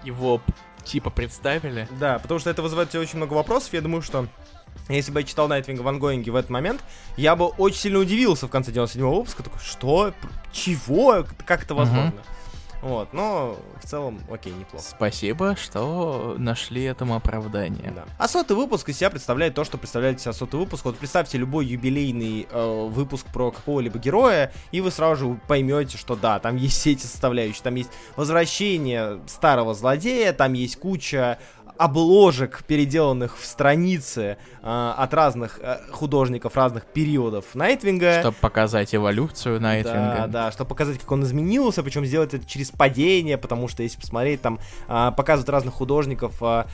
его 0.05 0.41
типа 0.85 1.11
представили. 1.11 1.89
Да, 1.99 2.19
потому 2.19 2.39
что 2.39 2.51
это 2.51 2.63
вызывает 2.63 2.91
у 2.91 2.93
тебя 2.93 3.01
очень 3.03 3.17
много 3.17 3.33
вопросов. 3.33 3.73
Я 3.73 3.81
думаю, 3.81 4.03
что 4.03 4.27
если 4.89 5.13
бы 5.13 5.21
я 5.21 5.27
читал 5.27 5.49
Найтвинга 5.49 5.81
в 5.83 5.89
ангоинге 5.89 6.31
в 6.31 6.37
этот 6.37 6.51
момент, 6.51 6.85
я 7.17 7.37
бы 7.37 7.47
очень 7.47 7.79
сильно 7.79 7.99
удивился 7.99 8.47
в 8.47 8.51
конце 8.51 8.71
97-го 8.71 9.15
выпуска. 9.17 9.43
Такой, 9.43 9.61
что? 9.61 10.13
Чего? 10.53 11.25
Как 11.47 11.65
это 11.65 11.75
возможно? 11.75 12.13
Вот, 12.85 13.15
но 13.15 13.57
в 13.83 13.87
целом, 13.89 14.21
окей, 14.31 14.53
неплохо. 14.53 14.85
Спасибо, 14.87 15.57
что 15.57 16.35
нашли 16.37 16.83
этому 16.83 17.17
оправдание. 17.17 17.91
Да. 17.97 18.05
А 18.19 18.29
сотый 18.29 18.59
выпуск 18.59 18.91
из 18.91 18.99
себя 18.99 19.09
представляет 19.09 19.55
то, 19.55 19.65
что 19.65 19.79
представляет 19.79 20.21
себя 20.21 20.35
сотый 20.35 20.61
выпуск. 20.61 20.85
Вот 20.85 20.99
представьте 20.99 21.39
любой 21.39 21.65
юбилейный 21.65 22.47
э, 22.51 22.89
выпуск 22.91 23.27
про 23.33 23.51
какого-либо 23.51 23.99
героя, 23.99 24.53
и 24.71 24.83
вы 24.83 24.91
сразу 24.91 25.17
же 25.17 25.41
поймете, 25.49 25.97
что 25.97 26.15
да, 26.15 26.39
там 26.41 26.57
есть 26.57 26.79
все 26.79 26.93
эти 26.93 27.07
составляющие. 27.07 27.63
Там 27.63 27.75
есть 27.75 27.91
возвращение 28.17 29.19
старого 29.29 29.73
злодея, 29.73 30.35
там 30.35 30.53
есть 30.53 30.77
куча 30.79 31.39
обложек, 31.77 32.63
переделанных 32.65 33.39
в 33.39 33.45
страницы 33.45 34.37
э, 34.63 34.95
от 34.97 35.13
разных 35.15 35.59
э, 35.61 35.79
художников 35.91 36.57
разных 36.57 36.85
периодов 36.87 37.55
Найтвинга. 37.55 38.21
Чтобы 38.21 38.37
показать 38.41 38.95
эволюцию 38.95 39.61
Найтвинга. 39.61 40.15
Да, 40.17 40.27
да, 40.27 40.53
чтобы 40.53 40.69
показать, 40.69 40.99
как 40.99 41.11
он 41.11 41.25
изменился, 41.25 41.83
причем 41.83 42.05
сделать 42.05 42.35
это 42.35 42.47
через 42.47 42.71
падение, 42.71 43.39
потому 43.39 43.69
что 43.69 43.83
если 43.83 43.99
посмотреть, 44.01 44.41
там 44.41 44.61
а, 44.89 45.11
показывают 45.11 45.49
разных 45.49 45.75
художников 45.75 46.43
а, 46.43 46.67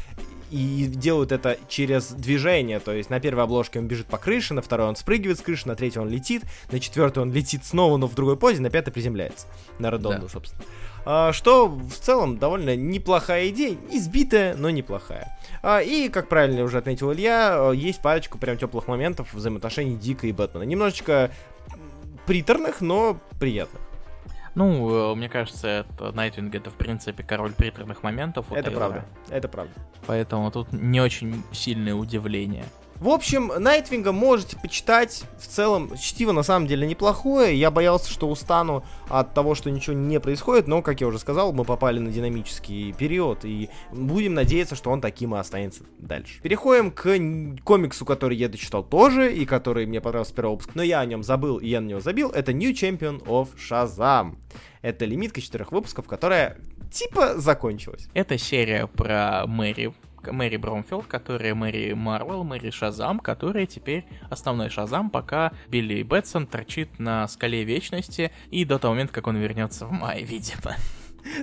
и 0.50 0.86
делают 0.88 1.32
это 1.32 1.56
через 1.68 2.08
движение, 2.08 2.80
то 2.80 2.92
есть 2.92 3.08
на 3.08 3.20
первой 3.20 3.44
обложке 3.44 3.78
он 3.78 3.86
бежит 3.86 4.06
по 4.06 4.18
крыше, 4.18 4.52
на 4.52 4.62
второй 4.62 4.88
он 4.88 4.96
спрыгивает 4.96 5.38
с 5.38 5.42
крыши, 5.42 5.66
на 5.68 5.76
третьей 5.76 6.00
он 6.02 6.08
летит, 6.08 6.42
на 6.72 6.80
четвертой 6.80 7.22
он 7.22 7.32
летит 7.32 7.64
снова, 7.64 7.96
но 7.96 8.06
в 8.06 8.14
другой 8.14 8.36
позе, 8.36 8.60
на 8.60 8.70
пятой 8.70 8.90
приземляется. 8.92 9.46
На 9.78 9.90
Редонду, 9.90 10.26
Да. 10.26 10.32
собственно. 10.32 10.62
А, 11.04 11.32
что 11.32 11.68
в 11.68 11.94
целом 11.94 12.38
довольно 12.38 12.76
неплохая 12.76 13.48
идея, 13.48 13.76
избитая, 13.90 14.54
но 14.56 14.70
неплохая. 14.70 15.36
А, 15.62 15.80
и, 15.80 16.08
как 16.08 16.28
правильно 16.28 16.62
уже 16.62 16.78
отметил 16.78 17.12
Илья, 17.12 17.72
э, 17.72 17.76
есть 17.76 18.02
парочку 18.02 18.38
прям 18.38 18.56
теплых 18.56 18.88
моментов 18.88 19.32
взаимоотношений 19.32 19.96
Дика 19.96 20.26
и 20.26 20.32
Бэтмена. 20.32 20.64
Немножечко 20.64 21.30
приторных, 22.26 22.80
но 22.80 23.18
приятных. 23.38 23.80
Ну, 24.54 25.12
э, 25.12 25.14
мне 25.14 25.28
кажется, 25.28 25.68
это 25.68 26.12
Найтвинг 26.12 26.54
это 26.54 26.70
в 26.70 26.74
принципе 26.74 27.22
король 27.22 27.52
приторных 27.52 28.02
моментов. 28.02 28.46
Это 28.50 28.70
Тейлора. 28.70 28.88
правда, 28.88 29.04
это 29.30 29.48
правда. 29.48 29.72
Поэтому 30.06 30.50
тут 30.50 30.72
не 30.72 31.00
очень 31.00 31.42
сильное 31.52 31.94
удивление. 31.94 32.64
В 33.00 33.08
общем, 33.08 33.50
Найтвинга 33.58 34.12
можете 34.12 34.58
почитать. 34.58 35.24
В 35.38 35.46
целом, 35.46 35.96
чтиво 35.96 36.32
на 36.32 36.42
самом 36.42 36.66
деле 36.66 36.86
неплохое. 36.86 37.58
Я 37.58 37.70
боялся, 37.70 38.10
что 38.10 38.28
устану 38.28 38.84
от 39.08 39.32
того, 39.32 39.54
что 39.54 39.70
ничего 39.70 39.96
не 39.96 40.20
происходит, 40.20 40.68
но, 40.68 40.82
как 40.82 41.00
я 41.00 41.06
уже 41.06 41.18
сказал, 41.18 41.54
мы 41.54 41.64
попали 41.64 41.98
на 41.98 42.10
динамический 42.10 42.92
период, 42.92 43.46
и 43.46 43.70
будем 43.90 44.34
надеяться, 44.34 44.74
что 44.74 44.90
он 44.90 45.00
таким 45.00 45.34
и 45.34 45.38
останется 45.38 45.84
дальше. 45.98 46.42
Переходим 46.42 46.90
к 46.90 47.64
комиксу, 47.64 48.04
который 48.04 48.36
я 48.36 48.50
дочитал 48.50 48.84
тоже, 48.84 49.32
и 49.32 49.46
который 49.46 49.86
мне 49.86 50.02
понравился 50.02 50.32
с 50.32 50.34
первого 50.34 50.52
выпуска, 50.56 50.72
но 50.74 50.82
я 50.82 51.00
о 51.00 51.06
нем 51.06 51.22
забыл, 51.22 51.56
и 51.56 51.68
я 51.68 51.80
на 51.80 51.86
него 51.86 52.00
забил. 52.00 52.28
Это 52.28 52.52
New 52.52 52.70
Champion 52.72 53.24
of 53.24 53.48
Shazam. 53.56 54.36
Это 54.82 55.06
лимитка 55.06 55.40
четырех 55.40 55.72
выпусков, 55.72 56.06
которая 56.06 56.58
типа 56.92 57.38
закончилась. 57.38 58.08
Это 58.12 58.36
серия 58.36 58.86
про 58.86 59.44
Мэри, 59.46 59.94
Мэри 60.26 60.56
Бромфилд, 60.56 61.06
которая 61.06 61.54
Мэри 61.54 61.92
Марвел, 61.92 62.44
Мэри 62.44 62.70
Шазам, 62.70 63.20
которая 63.20 63.66
теперь 63.66 64.04
основной 64.28 64.70
Шазам, 64.70 65.10
пока 65.10 65.52
Билли 65.68 66.02
Бэтсон 66.02 66.46
торчит 66.46 66.98
на 66.98 67.26
скале 67.28 67.64
вечности 67.64 68.32
и 68.50 68.64
до 68.64 68.78
того 68.78 68.94
момента, 68.94 69.12
как 69.12 69.26
он 69.26 69.36
вернется 69.36 69.86
в 69.86 69.92
мае, 69.92 70.24
видимо. 70.24 70.76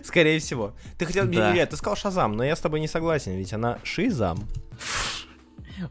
Скорее 0.04 0.40
всего. 0.40 0.74
Ты 0.98 1.06
хотел... 1.06 1.26
Да. 1.28 1.52
Илья, 1.52 1.66
ты 1.66 1.76
сказал 1.78 1.96
Шазам, 1.96 2.34
но 2.34 2.44
я 2.44 2.56
с 2.56 2.60
тобой 2.60 2.80
не 2.80 2.88
согласен, 2.88 3.34
ведь 3.34 3.54
она 3.54 3.80
Шизам. 3.84 4.48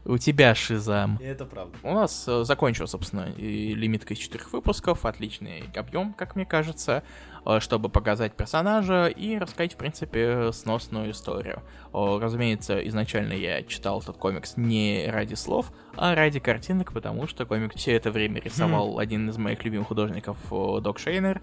У 0.05 0.17
тебя 0.17 0.53
Шизам. 0.55 1.17
Это 1.21 1.45
правда. 1.45 1.77
У 1.83 1.93
нас 1.93 2.25
э, 2.27 2.43
закончилась, 2.43 2.91
собственно, 2.91 3.27
лимитка 3.37 4.13
из 4.13 4.19
четырех 4.19 4.51
выпусков, 4.51 5.05
отличный 5.05 5.63
объем, 5.75 6.13
как 6.13 6.35
мне 6.35 6.45
кажется, 6.45 7.03
э, 7.45 7.59
чтобы 7.59 7.89
показать 7.89 8.35
персонажа 8.35 9.07
и 9.07 9.37
рассказать, 9.37 9.73
в 9.73 9.77
принципе, 9.77 10.51
сносную 10.51 11.11
историю. 11.11 11.61
Разумеется, 11.93 12.85
изначально 12.87 13.33
я 13.33 13.63
читал 13.63 14.01
этот 14.01 14.17
комикс 14.17 14.57
не 14.57 15.07
ради 15.09 15.35
слов, 15.35 15.71
а 15.95 16.15
ради 16.15 16.39
картинок, 16.39 16.93
потому 16.93 17.27
что 17.27 17.45
комикс 17.45 17.75
все 17.75 17.93
это 17.93 18.11
время 18.11 18.41
рисовал 18.41 18.99
один 18.99 19.29
из 19.29 19.37
моих 19.37 19.63
любимых 19.63 19.87
художников 19.87 20.37
э, 20.51 20.81
Док 20.81 20.99
Шейнер, 20.99 21.41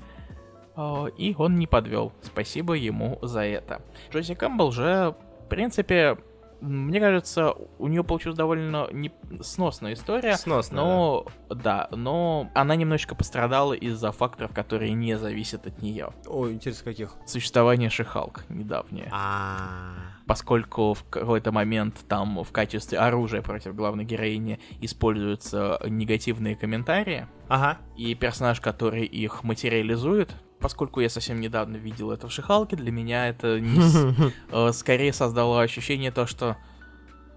и 1.16 1.34
он 1.38 1.56
не 1.56 1.68
подвел. 1.68 2.12
Спасибо 2.20 2.74
ему 2.74 3.20
за 3.22 3.40
это. 3.40 3.80
Джози 4.12 4.34
Кэмпбелл 4.34 4.72
же, 4.72 5.14
в 5.44 5.48
принципе, 5.48 6.18
мне 6.60 7.00
кажется, 7.00 7.54
у 7.78 7.88
нее 7.88 8.04
получилась 8.04 8.36
довольно 8.36 8.88
не... 8.92 9.12
сносная 9.42 9.94
история. 9.94 10.36
Сносно. 10.36 10.76
Но, 10.76 11.26
да, 11.50 11.88
но 11.90 12.50
она 12.54 12.76
немножечко 12.76 13.14
пострадала 13.14 13.72
из-за 13.72 14.12
факторов, 14.12 14.52
которые 14.52 14.92
не 14.92 15.18
зависят 15.18 15.66
от 15.66 15.82
нее. 15.82 16.12
да. 16.24 16.30
Ой, 16.30 16.52
интересно, 16.52 16.84
каких? 16.84 17.14
Существование 17.26 17.90
Шихалк 17.90 18.44
недавнее. 18.48 19.08
А. 19.12 19.94
Поскольку 20.26 20.94
в 20.94 21.04
какой-то 21.04 21.52
момент 21.52 21.96
там 22.08 22.42
в 22.42 22.50
качестве 22.52 22.98
оружия 22.98 23.42
против 23.42 23.74
главной 23.74 24.04
героини 24.04 24.58
используются 24.80 25.78
негативные 25.86 26.56
комментарии, 26.56 27.26
Ага. 27.48 27.78
и 27.96 28.14
персонаж, 28.14 28.60
который 28.60 29.04
их 29.04 29.44
материализует, 29.44 30.34
поскольку 30.60 31.00
я 31.00 31.08
совсем 31.08 31.40
недавно 31.40 31.76
видел 31.76 32.10
это 32.10 32.28
в 32.28 32.32
Шихалке, 32.32 32.76
для 32.76 32.90
меня 32.90 33.28
это 33.28 33.60
не 33.60 34.32
э, 34.50 34.72
скорее 34.72 35.12
создало 35.12 35.62
ощущение 35.62 36.10
то, 36.10 36.26
что 36.26 36.56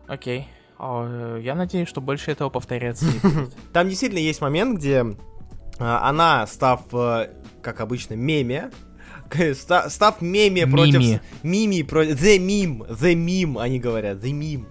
окей, 0.08 0.47
э, 0.80 1.39
я 1.41 1.56
надеюсь, 1.56 1.89
что 1.89 2.01
больше 2.01 2.32
этого 2.32 2.49
повторяться 2.49 3.06
не 3.06 3.19
будет. 3.23 3.56
Там 3.73 3.89
действительно 3.89 4.19
есть 4.19 4.41
момент, 4.41 4.80
где 4.80 5.06
а, 5.80 6.10
она, 6.10 6.47
став, 6.47 6.82
э, 6.93 7.30
как 7.62 7.82
обычно, 7.82 8.15
меме, 8.15 8.71
став 9.53 10.21
меме 10.21 10.67
против... 10.67 11.21
Мими. 11.43 11.82
Против... 11.84 12.19
The 12.19 12.38
meme, 12.39 12.89
the 12.89 13.13
meme, 13.13 13.62
они 13.62 13.80
говорят, 13.80 14.17
the 14.17 14.32
meme. 14.32 14.65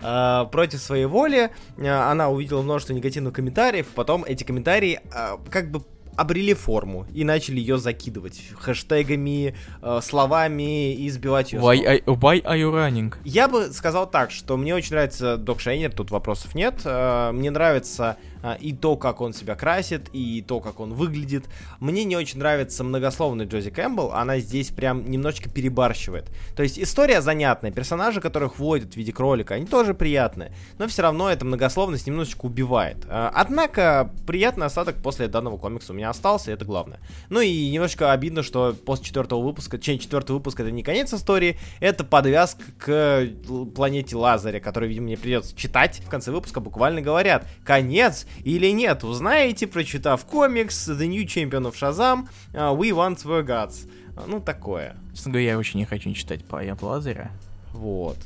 А, 0.00 0.44
против 0.46 0.80
своей 0.80 1.06
воли 1.06 1.50
а, 1.78 2.10
она 2.10 2.28
увидела 2.28 2.62
множество 2.62 2.92
негативных 2.92 3.34
комментариев, 3.34 3.86
потом 3.94 4.24
эти 4.24 4.44
комментарии 4.44 5.00
а, 5.12 5.38
как 5.50 5.70
бы 5.70 5.82
обрели 6.18 6.52
форму 6.54 7.06
и 7.14 7.24
начали 7.24 7.60
ее 7.60 7.78
закидывать 7.78 8.40
хэштегами, 8.60 9.54
э, 9.82 10.00
словами 10.02 10.94
и 10.94 11.08
сбивать 11.10 11.52
ее. 11.52 11.60
Why, 11.60 11.84
I- 11.86 12.02
why 12.06 12.42
are 12.42 12.58
you 12.60 12.72
running? 12.72 13.14
Я 13.24 13.48
бы 13.48 13.72
сказал 13.72 14.10
так, 14.10 14.30
что 14.30 14.56
мне 14.56 14.74
очень 14.74 14.90
нравится 14.92 15.36
Док 15.36 15.60
Шейнер, 15.60 15.92
тут 15.92 16.10
вопросов 16.10 16.54
нет. 16.54 16.82
Э, 16.84 17.30
Мне 17.32 17.50
нравится 17.50 18.16
и 18.60 18.72
то, 18.72 18.96
как 18.96 19.20
он 19.20 19.32
себя 19.32 19.54
красит, 19.54 20.08
и 20.12 20.42
то, 20.46 20.60
как 20.60 20.80
он 20.80 20.94
выглядит. 20.94 21.46
Мне 21.80 22.04
не 22.04 22.16
очень 22.16 22.38
нравится 22.38 22.84
многословный 22.84 23.46
Джози 23.46 23.70
Кэмпбелл, 23.70 24.12
она 24.12 24.38
здесь 24.38 24.68
прям 24.68 25.10
немножечко 25.10 25.50
перебарщивает. 25.50 26.30
То 26.56 26.62
есть 26.62 26.78
история 26.78 27.20
занятная, 27.20 27.70
персонажи, 27.70 28.20
которых 28.20 28.58
вводят 28.58 28.94
в 28.94 28.96
виде 28.96 29.12
кролика, 29.12 29.54
они 29.54 29.66
тоже 29.66 29.94
приятные, 29.94 30.52
но 30.78 30.86
все 30.86 31.02
равно 31.02 31.30
эта 31.30 31.44
многословность 31.44 32.06
немножечко 32.06 32.46
убивает. 32.46 32.98
А, 33.08 33.32
однако, 33.34 34.12
приятный 34.26 34.66
осадок 34.66 34.96
после 35.02 35.28
данного 35.28 35.58
комикса 35.58 35.92
у 35.92 35.96
меня 35.96 36.10
остался, 36.10 36.50
и 36.50 36.54
это 36.54 36.64
главное. 36.64 37.00
Ну 37.28 37.40
и 37.40 37.70
немножечко 37.70 38.12
обидно, 38.12 38.42
что 38.42 38.72
после 38.72 39.06
четвертого 39.06 39.42
выпуска, 39.42 39.78
чем 39.78 39.98
четвертый 39.98 40.32
выпуск 40.32 40.60
это 40.60 40.70
не 40.70 40.82
конец 40.82 41.12
истории, 41.12 41.58
это 41.80 42.04
подвязка 42.04 42.62
к 42.78 43.26
планете 43.74 44.16
Лазаря, 44.16 44.60
который, 44.60 44.88
видимо, 44.88 45.06
мне 45.06 45.16
придется 45.16 45.56
читать. 45.56 46.00
В 46.04 46.08
конце 46.08 46.30
выпуска 46.30 46.60
буквально 46.60 47.00
говорят, 47.00 47.46
конец 47.64 48.26
или 48.44 48.68
нет, 48.68 49.04
узнаете, 49.04 49.66
прочитав 49.66 50.24
комикс 50.24 50.88
The 50.88 51.08
New 51.08 51.24
Champion 51.26 51.70
of 51.70 51.74
Shazam, 51.74 52.28
uh, 52.52 52.76
We 52.76 52.90
Want 52.90 53.24
Were 53.24 53.44
Gods. 53.46 53.88
Ну, 54.26 54.40
такое. 54.40 54.96
Честно 55.14 55.32
говоря, 55.32 55.50
я 55.50 55.58
очень 55.58 55.78
не 55.78 55.84
хочу 55.86 56.12
читать 56.12 56.44
планету 56.44 56.86
Лазаря. 56.86 57.30
Вот. 57.72 58.16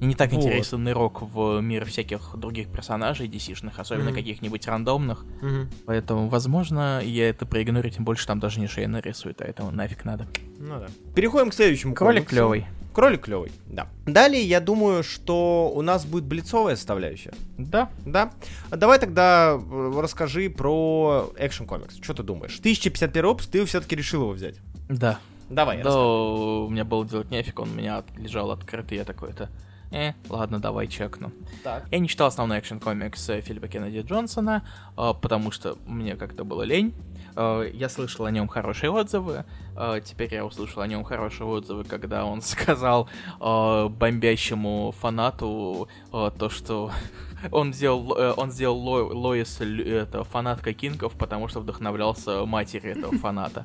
И 0.00 0.04
не 0.06 0.14
так 0.14 0.32
Вот. 0.32 0.44
интересен 0.44 0.84
нырок 0.84 1.22
в 1.22 1.60
мир 1.60 1.84
всяких 1.84 2.34
других 2.36 2.68
персонажей 2.70 3.26
DC-шных, 3.28 3.72
особенно 3.80 4.10
Мгм. 4.10 4.14
каких-нибудь 4.14 4.66
рандомных. 4.68 5.24
Мгм. 5.42 5.68
Поэтому, 5.86 6.28
возможно, 6.28 7.00
я 7.04 7.28
это 7.28 7.46
проигнорю, 7.46 7.90
тем 7.90 8.04
больше 8.04 8.24
там 8.26 8.38
даже 8.38 8.60
не 8.60 8.68
Шейна 8.68 9.00
рисует, 9.00 9.38
поэтому 9.38 9.72
нафиг 9.72 10.04
надо. 10.04 10.28
Ну 10.58 10.78
да. 10.80 10.86
Переходим 11.16 11.50
к 11.50 11.54
следующему 11.54 11.94
Кролик 11.94 12.18
комиксу. 12.28 12.30
клевый. 12.34 12.66
Кролик 12.98 13.26
клевый, 13.26 13.52
да. 13.68 13.86
Далее, 14.06 14.42
я 14.42 14.58
думаю, 14.58 15.04
что 15.04 15.70
у 15.72 15.82
нас 15.82 16.04
будет 16.04 16.24
блицовая 16.24 16.74
составляющая. 16.74 17.32
Да. 17.56 17.90
Да? 18.04 18.32
Давай 18.72 18.98
тогда 18.98 19.56
э, 19.56 20.00
расскажи 20.00 20.50
про 20.50 21.30
экшен 21.38 21.68
комикс. 21.68 21.94
Что 22.02 22.14
ты 22.14 22.24
думаешь? 22.24 22.58
1051 22.58 23.24
выпуск, 23.24 23.50
ты 23.52 23.64
все-таки 23.66 23.94
решил 23.94 24.22
его 24.22 24.32
взять. 24.32 24.56
Да. 24.88 25.20
Давай, 25.48 25.80
Да, 25.80 25.96
у 25.96 26.68
меня 26.68 26.84
было 26.84 27.06
делать 27.06 27.30
нефиг, 27.30 27.60
он 27.60 27.70
у 27.70 27.74
меня 27.74 28.02
лежал 28.16 28.50
открытый, 28.50 28.98
я 28.98 29.04
такой-то... 29.04 29.48
Э, 29.92 30.14
ладно, 30.28 30.58
давай 30.58 30.88
чекну. 30.88 31.30
Так. 31.62 31.86
Я 31.92 32.00
не 32.00 32.08
читал 32.08 32.26
основной 32.26 32.58
экшен 32.58 32.80
комикс 32.80 33.24
Филиппа 33.24 33.68
Кеннеди 33.68 34.00
Джонсона, 34.00 34.68
э, 34.96 35.12
потому 35.22 35.52
что 35.52 35.78
мне 35.86 36.16
как-то 36.16 36.42
было 36.42 36.64
лень. 36.64 36.92
Э, 37.38 37.70
Я 37.72 37.88
слышал 37.88 38.24
о 38.26 38.30
нем 38.32 38.48
хорошие 38.48 38.90
отзывы. 38.90 39.44
Э, 39.76 40.00
Теперь 40.04 40.34
я 40.34 40.44
услышал 40.44 40.82
о 40.82 40.86
нем 40.88 41.04
хорошие 41.04 41.46
отзывы, 41.46 41.84
когда 41.84 42.24
он 42.24 42.42
сказал 42.42 43.08
э, 43.40 43.88
бомбящему 43.88 44.92
фанату 45.00 45.88
то, 46.10 46.50
что 46.50 46.90
он 47.52 47.72
сделал, 47.72 48.10
он 48.36 48.50
сделал 48.50 48.76
Ло- 48.78 49.12
Лоис 49.14 49.60
это, 49.60 50.24
фанаткой 50.24 50.74
Кингов, 50.74 51.12
потому 51.12 51.46
что 51.48 51.60
вдохновлялся 51.60 52.44
матерью 52.44 52.98
этого 52.98 53.16
фаната. 53.18 53.64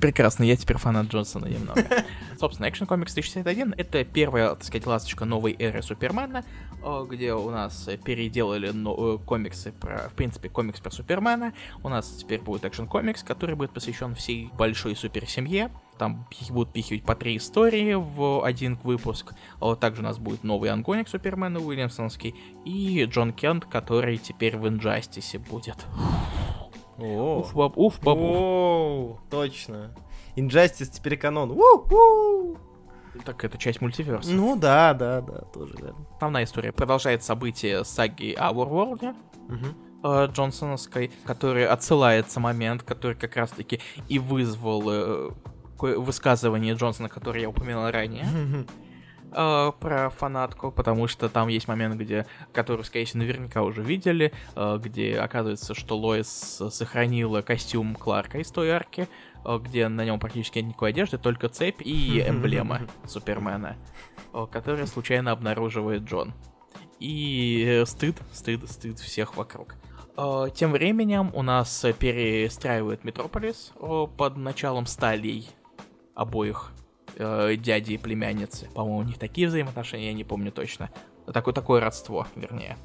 Прекрасно, 0.00 0.42
я 0.44 0.56
теперь 0.56 0.76
фанат 0.78 1.06
Джонсона 1.06 1.46
немного. 1.46 1.84
Собственно, 2.38 2.66
Action 2.66 2.86
Comics 2.86 3.12
1061— 3.12 3.74
это 3.78 4.04
первая, 4.04 4.50
так 4.50 4.64
сказать, 4.64 4.86
ласточка 4.86 5.24
новой 5.24 5.54
эры 5.58 5.82
Супермена, 5.82 6.44
где 7.08 7.34
у 7.34 7.50
нас 7.50 7.88
э, 7.88 7.96
переделали 7.96 8.70
но- 8.70 9.14
э, 9.14 9.18
комиксы 9.18 9.72
про, 9.72 10.08
в 10.08 10.14
принципе, 10.14 10.48
комикс 10.48 10.80
про 10.80 10.90
Супермена. 10.90 11.52
У 11.82 11.88
нас 11.88 12.08
теперь 12.08 12.40
будет 12.40 12.64
Comics, 12.64 13.24
который 13.24 13.54
будет 13.54 13.72
посвящен 13.72 14.14
всей 14.14 14.50
большой 14.56 14.96
суперсемье. 14.96 15.70
Там 15.98 16.26
будут 16.50 16.72
пихивать 16.72 17.04
по 17.04 17.14
три 17.14 17.38
истории 17.38 17.94
в 17.94 18.44
один 18.44 18.78
выпуск. 18.82 19.32
А 19.60 19.74
Также 19.74 20.02
у 20.02 20.04
нас 20.04 20.18
будет 20.18 20.44
новый 20.44 20.70
ангоник 20.70 21.08
Супермена 21.08 21.58
Уильямсонский 21.58 22.34
и 22.64 23.04
Джон 23.04 23.32
Кент, 23.32 23.64
который 23.64 24.18
теперь 24.18 24.56
в 24.56 24.68
Инжастисе 24.68 25.38
будет. 25.38 25.86
О. 26.98 27.40
Уф, 27.40 27.54
баб, 27.54 27.76
уф, 27.76 28.00
баб, 28.00 28.18
уф. 28.18 28.36
О, 28.36 29.18
точно. 29.30 29.94
Injustice 30.36 30.90
теперь 30.92 31.16
канон. 31.16 31.50
У-у. 31.50 32.56
Так, 33.24 33.44
это 33.44 33.58
часть 33.58 33.80
мультиверса. 33.80 34.30
Ну 34.30 34.56
да, 34.56 34.94
да, 34.94 35.20
да, 35.20 35.40
тоже 35.52 35.74
верно. 35.80 36.06
Основная 36.14 36.44
история 36.44 36.72
продолжает 36.72 37.22
события 37.22 37.84
саги 37.84 38.34
Our 38.38 38.68
World 38.68 39.14
Мгм. 39.48 39.74
э, 40.04 40.26
Джонсоновской, 40.32 41.10
который 41.24 41.66
отсылается 41.66 42.40
момент, 42.40 42.82
который 42.82 43.16
как 43.16 43.36
раз-таки 43.36 43.80
и 44.08 44.18
вызвал 44.18 44.82
э, 44.90 45.30
высказывание 45.78 46.74
Джонсона, 46.74 47.08
которое 47.08 47.42
я 47.42 47.48
упоминал 47.48 47.90
ранее. 47.90 48.26
Э, 49.36 49.72
про 49.78 50.10
фанатку, 50.10 50.72
потому 50.72 51.06
что 51.06 51.28
там 51.28 51.48
есть 51.48 51.68
момент, 51.68 51.96
где, 51.96 52.26
который, 52.52 52.84
скорее 52.84 53.04
всего, 53.04 53.20
наверняка 53.22 53.62
уже 53.62 53.82
видели, 53.82 54.32
э, 54.54 54.80
где 54.82 55.18
оказывается, 55.18 55.74
что 55.74 55.96
Лоис 55.96 56.28
сохранила 56.70 57.42
костюм 57.42 57.94
Кларка 57.94 58.38
из 58.38 58.50
той 58.50 58.70
арки, 58.70 59.08
э, 59.44 59.58
где 59.62 59.88
на 59.88 60.04
нем 60.04 60.18
практически 60.18 60.58
нет 60.58 60.68
никакой 60.68 60.90
одежды, 60.90 61.18
только 61.18 61.48
цепь 61.48 61.82
и 61.82 62.24
эмблема 62.26 62.80
Супермена, 63.06 63.76
э, 64.32 64.46
которая 64.50 64.86
случайно 64.86 65.32
обнаруживает 65.32 66.02
Джон. 66.02 66.32
И 66.98 67.64
э, 67.66 67.86
стыд, 67.86 68.16
стыд, 68.32 68.68
стыд 68.70 68.98
всех 68.98 69.36
вокруг. 69.36 69.76
Э, 70.16 70.46
Тем 70.54 70.72
временем 70.72 71.30
у 71.34 71.42
нас 71.42 71.84
перестраивают 71.98 73.04
Метрополис 73.04 73.72
э, 73.78 74.06
под 74.16 74.36
началом 74.36 74.86
сталей 74.86 75.48
обоих 76.14 76.72
э, 77.16 77.56
дяди 77.56 77.92
и 77.92 77.98
племянницы. 77.98 78.68
По-моему, 78.74 78.98
у 78.98 79.02
них 79.02 79.18
такие 79.18 79.48
взаимоотношения, 79.48 80.08
я 80.08 80.12
не 80.12 80.24
помню 80.24 80.52
точно. 80.52 80.90
Такое, 81.32 81.54
такое 81.54 81.80
родство, 81.80 82.26
вернее. 82.36 82.76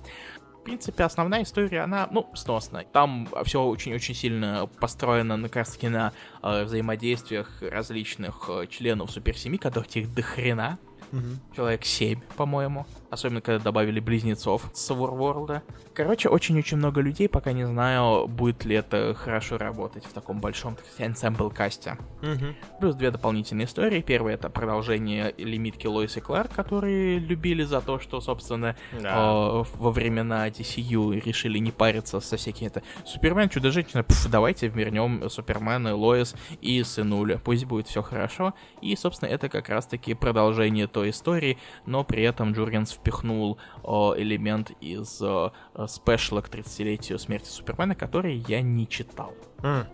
В 0.61 0.63
принципе, 0.63 1.03
основная 1.03 1.43
история, 1.43 1.81
она, 1.81 2.07
ну, 2.11 2.29
сносная. 2.35 2.85
Там 2.85 3.27
все 3.45 3.63
очень-очень 3.63 4.13
сильно 4.13 4.69
построено 4.79 5.35
на, 5.35 5.47
как 5.47 5.57
раз-таки 5.57 5.89
на 5.89 6.13
э, 6.43 6.63
взаимодействиях 6.65 7.61
различных 7.61 8.47
э, 8.47 8.67
членов 8.67 9.11
суперсемьи, 9.11 9.57
которых 9.57 9.95
их 9.95 10.13
до 10.13 10.21
хрена. 10.21 10.77
Мгм. 11.11 11.39
Человек 11.55 11.83
7, 11.83 12.21
по-моему. 12.37 12.85
Особенно, 13.11 13.41
когда 13.41 13.61
добавили 13.63 13.99
близнецов 13.99 14.69
с 14.73 14.89
Warworld. 14.89 15.61
Короче, 15.93 16.29
очень-очень 16.29 16.77
много 16.77 17.01
людей, 17.01 17.27
пока 17.27 17.51
не 17.51 17.65
знаю, 17.67 18.25
будет 18.27 18.63
ли 18.63 18.75
это 18.77 19.13
хорошо 19.13 19.57
работать 19.57 20.05
в 20.05 20.13
таком 20.13 20.39
большом, 20.39 20.77
ensemble-касте. 20.97 21.97
Мгм. 22.21 22.55
Плюс 22.79 22.95
две 22.95 23.11
дополнительные 23.11 23.65
истории. 23.65 24.01
Первая 24.01 24.35
это 24.35 24.49
продолжение 24.49 25.35
лимитки 25.37 25.87
Лоис 25.87 26.15
и 26.17 26.21
Кларк, 26.21 26.53
которые 26.53 27.19
любили 27.19 27.63
за 27.63 27.81
то, 27.81 27.99
что, 27.99 28.21
собственно, 28.21 28.75
Да. 28.93 29.09
э, 29.09 29.63
во 29.77 29.91
времена 29.91 30.47
DCU 30.47 31.13
решили 31.23 31.59
не 31.59 31.71
париться 31.71 32.19
со 32.21 32.37
всякими 32.37 32.67
это 32.67 32.81
Супермен, 33.05 33.49
Чудо-женщина, 33.49 34.03
пф, 34.03 34.29
давайте 34.29 34.67
вернем 34.69 35.29
Супермена, 35.29 35.95
Лоис 35.95 36.33
и 36.61 36.81
сынуля. 36.83 37.39
Пусть 37.43 37.65
будет 37.65 37.87
все 37.87 38.01
хорошо. 38.01 38.53
И, 38.81 38.95
собственно, 38.95 39.29
это 39.29 39.49
как 39.49 39.67
раз-таки 39.67 40.13
продолжение 40.13 40.87
той 40.87 41.09
истории, 41.09 41.57
но 41.85 42.05
при 42.05 42.23
этом 42.23 42.53
Джургенс 42.53 42.93
впихнул 43.01 43.57
э, 43.83 43.89
элемент 44.17 44.71
из 44.79 45.21
э, 45.21 45.49
э, 45.75 45.87
special 45.87 46.34
а 46.34 46.41
к 46.41 46.49
30-летию 46.49 47.19
смерти 47.19 47.49
Супермена, 47.49 47.95
который 47.95 48.43
я 48.47 48.61
не 48.61 48.87
читал. 48.87 49.33
М. 49.63 49.85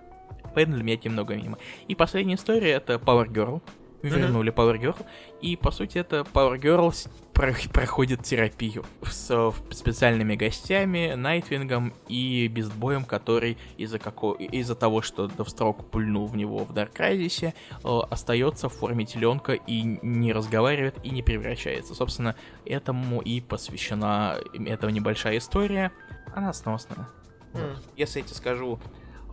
Поэтому 0.53 0.75
для 0.75 0.83
меня 0.83 0.95
это 0.95 1.07
немного 1.07 1.35
мимо. 1.35 1.57
И 1.87 1.95
последняя 1.95 2.35
история 2.35 2.71
это 2.71 2.95
Power 2.95 3.27
Girl. 3.27 3.61
Вернули 4.01 4.51
Power 4.51 4.79
Girl. 4.79 4.95
И 5.41 5.55
по 5.55 5.71
сути 5.71 5.97
это 5.97 6.21
Power 6.33 6.60
Girl 6.60 6.93
про- 7.33 7.53
проходит 7.73 8.23
терапию 8.23 8.83
с 9.03 9.27
э, 9.29 9.51
специальными 9.71 10.36
гостями, 10.36 11.13
Найтвингом 11.15 11.93
и 12.07 12.47
Бистбоем, 12.47 13.05
который 13.05 13.57
из-за 13.77 13.99
како... 13.99 14.33
из-за 14.33 14.75
того, 14.75 15.01
что 15.01 15.27
Детстроук 15.27 15.89
пульнул 15.89 16.27
в 16.27 16.36
него 16.36 16.60
в 16.60 16.71
Crisis, 16.71 17.53
э, 17.83 17.99
остается 18.10 18.69
в 18.69 18.73
форме 18.73 19.05
теленка 19.05 19.53
и 19.53 19.81
не 20.01 20.33
разговаривает 20.33 20.95
и 21.03 21.10
не 21.10 21.21
превращается. 21.23 21.95
Собственно, 21.95 22.36
этому 22.65 23.21
и 23.21 23.41
посвящена 23.41 24.38
эта 24.53 24.91
небольшая 24.91 25.38
история. 25.38 25.91
Она 26.36 26.53
сносная. 26.53 27.07
М. 27.53 27.62
Если 27.95 28.19
я 28.19 28.25
тебе 28.25 28.36
скажу, 28.36 28.79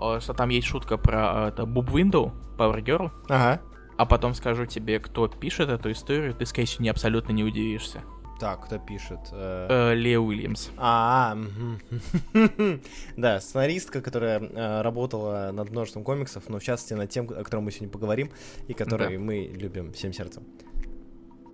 э, 0.00 0.20
что 0.20 0.33
там 0.35 0.48
есть 0.48 0.66
шутка 0.66 0.96
про 0.96 1.46
э, 1.46 1.48
это 1.48 1.62
Boob 1.64 1.90
Window, 1.90 2.33
Power 2.57 2.83
Girl, 2.83 3.11
Ага. 3.29 3.61
А 3.96 4.07
потом 4.07 4.35
скажу 4.35 4.66
тебе, 4.66 4.98
кто 5.00 5.28
пишет 5.28 5.68
эту 5.68 5.92
историю, 5.92 6.35
ты, 6.35 6.46
скорее 6.46 6.66
всего, 6.66 6.83
не 6.85 6.88
абсолютно 6.88 7.33
не 7.33 7.44
удивишься. 7.44 8.02
Так, 8.40 8.66
кто 8.66 8.78
пишет? 8.78 9.20
Э, 9.33 9.92
Э, 9.92 9.94
Лео 9.94 10.22
Уильямс. 10.22 10.70
А, 10.76 11.38
да, 13.16 13.40
сценаристка, 13.40 14.00
которая 14.00 14.40
э, 14.40 14.83
работала 14.83 15.50
над 15.52 15.70
множеством 15.70 16.02
комиксов, 16.02 16.48
но 16.48 16.59
в 16.59 16.62
частности 16.62 16.94
над 16.94 17.11
тем, 17.11 17.26
о 17.30 17.44
котором 17.44 17.64
мы 17.64 17.70
сегодня 17.70 17.90
поговорим, 17.90 18.30
и 18.66 18.74
который 18.74 19.16
Да. 19.16 19.22
мы 19.22 19.50
любим 19.54 19.92
всем 19.92 20.12
сердцем. 20.12 20.42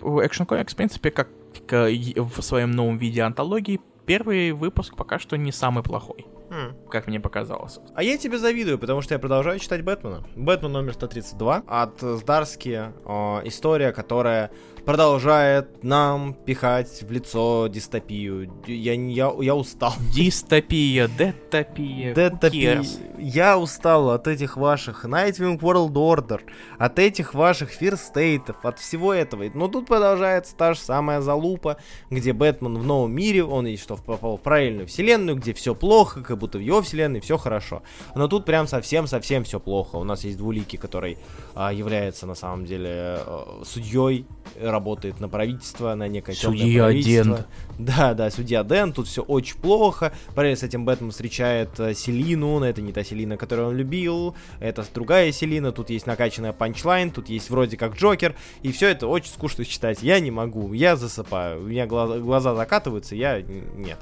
Action 0.01 0.47
Comics, 0.47 0.73
в 0.73 0.77
принципе, 0.77 1.11
как 1.11 1.29
в 1.69 2.41
своем 2.43 2.71
новом 2.71 2.97
виде 2.97 3.21
антологии, 3.23 3.81
первый 4.07 4.53
выпуск 4.53 4.97
пока 4.97 5.19
что 5.19 5.37
не 5.37 5.53
самый 5.53 5.83
плохой. 5.83 6.27
М. 6.51 6.75
как 6.91 7.07
мне 7.07 7.21
показалось. 7.21 7.79
А 7.95 8.03
я 8.03 8.19
тебе 8.19 8.39
завидую, 8.39 8.79
потому 8.79 9.03
что 9.03 9.15
я 9.15 9.19
продолжаю 9.19 9.59
читать 9.59 9.83
Бэтмена. 9.83 10.25
Бэтмен 10.37 10.73
номер 10.73 10.95
132 10.95 11.63
от 11.67 12.01
Здарски. 12.01 12.93
э, 13.05 13.41
история, 13.45 13.93
которая 13.93 14.51
продолжает 14.85 15.85
нам 15.85 16.35
пихать 16.35 17.03
в 17.03 17.11
лицо 17.13 17.69
дистопию. 17.69 18.51
Я, 18.67 18.95
я, 18.95 19.33
я 19.41 19.55
устал. 19.55 19.93
Дистопия, 20.13 21.09
детопия, 21.09 22.15
cares? 22.15 23.10
Я 23.21 23.59
устал 23.59 24.11
от 24.11 24.27
этих 24.27 24.57
ваших 24.57 25.05
Nightwing 25.05 25.59
World 25.59 25.93
Order, 25.93 26.41
от 26.79 26.99
этих 26.99 27.35
ваших 27.35 27.71
State'ов, 27.81 28.57
от 28.63 28.79
всего 28.79 29.13
этого. 29.13 29.45
Но 29.53 29.69
тут 29.69 29.87
продолжается 29.87 30.57
та 30.57 30.75
же 30.75 30.81
самая 30.81 31.21
залупа, 31.21 31.77
где 32.09 32.33
Бэтмен 32.33 32.79
в 32.79 32.85
новом 32.85 33.13
мире, 33.13 33.45
он 33.45 33.67
и 33.67 33.77
что 33.77 33.97
попал 33.97 34.39
в 34.39 34.41
правильную 34.41 34.87
вселенную, 34.87 35.37
где 35.37 35.53
все 35.53 35.75
плохо, 35.75 36.23
как 36.23 36.39
будто 36.39 36.59
в 36.59 36.63
его 36.63 36.81
вселенной 36.81 37.21
все 37.21 37.37
хорошо. 37.37 37.83
Но 38.15 38.27
тут 38.27 38.47
прям 38.47 38.67
совсем-совсем 38.67 39.45
все 39.45 39.61
плохо. 39.61 39.97
У 39.97 40.05
нас 40.05 40.25
есть 40.25 40.39
двуликий, 40.39 40.79
который 40.79 41.19
а, 41.55 41.73
является 41.73 42.27
на 42.27 42.35
самом 42.35 42.65
деле 42.65 43.21
судьей, 43.65 44.27
работает 44.61 45.21
на 45.21 45.29
правительство, 45.29 45.95
на 45.95 46.09
некое 46.09 46.35
темное 46.35 46.59
Судья 46.59 46.83
правительство. 46.85 47.37
Дент. 47.37 47.49
Да, 47.81 48.15
да, 48.15 48.31
судья 48.31 48.63
Дэн, 48.63 48.93
тут 48.93 49.09
все 49.09 49.23
очень 49.23 49.57
плохо. 49.57 50.13
Параллельно 50.35 50.59
с 50.59 50.63
этим 50.63 50.85
Бэтмен 50.85 51.11
встречает 51.11 51.81
э, 51.81 51.95
Селину, 51.95 52.59
но 52.59 52.67
это 52.67 52.83
не 52.83 52.93
та 52.93 53.03
Селина, 53.03 53.37
которую 53.37 53.69
он 53.69 53.77
любил, 53.77 54.37
это 54.61 54.85
другая 54.93 55.33
Селина, 55.33 55.73
тут 55.73 55.89
есть 55.89 56.07
накачанная 56.07 56.53
панчлайн, 56.53 57.11
тут 57.11 57.29
есть 57.31 57.49
вроде 57.49 57.77
как 57.77 57.97
Джокер, 57.97 58.35
и 58.63 58.71
все 58.71 58.89
это 58.89 59.07
очень 59.07 59.31
скучно 59.31 59.65
читать. 59.65 60.03
Я 60.03 60.21
не 60.21 60.31
могу, 60.31 60.73
я 60.75 60.97
засыпаю, 60.97 61.61
у 61.61 61.65
меня 61.65 61.87
глаза, 61.87 62.19
глаза 62.19 62.55
закатываются, 62.55 63.15
я... 63.15 63.41
Нет. 63.41 63.99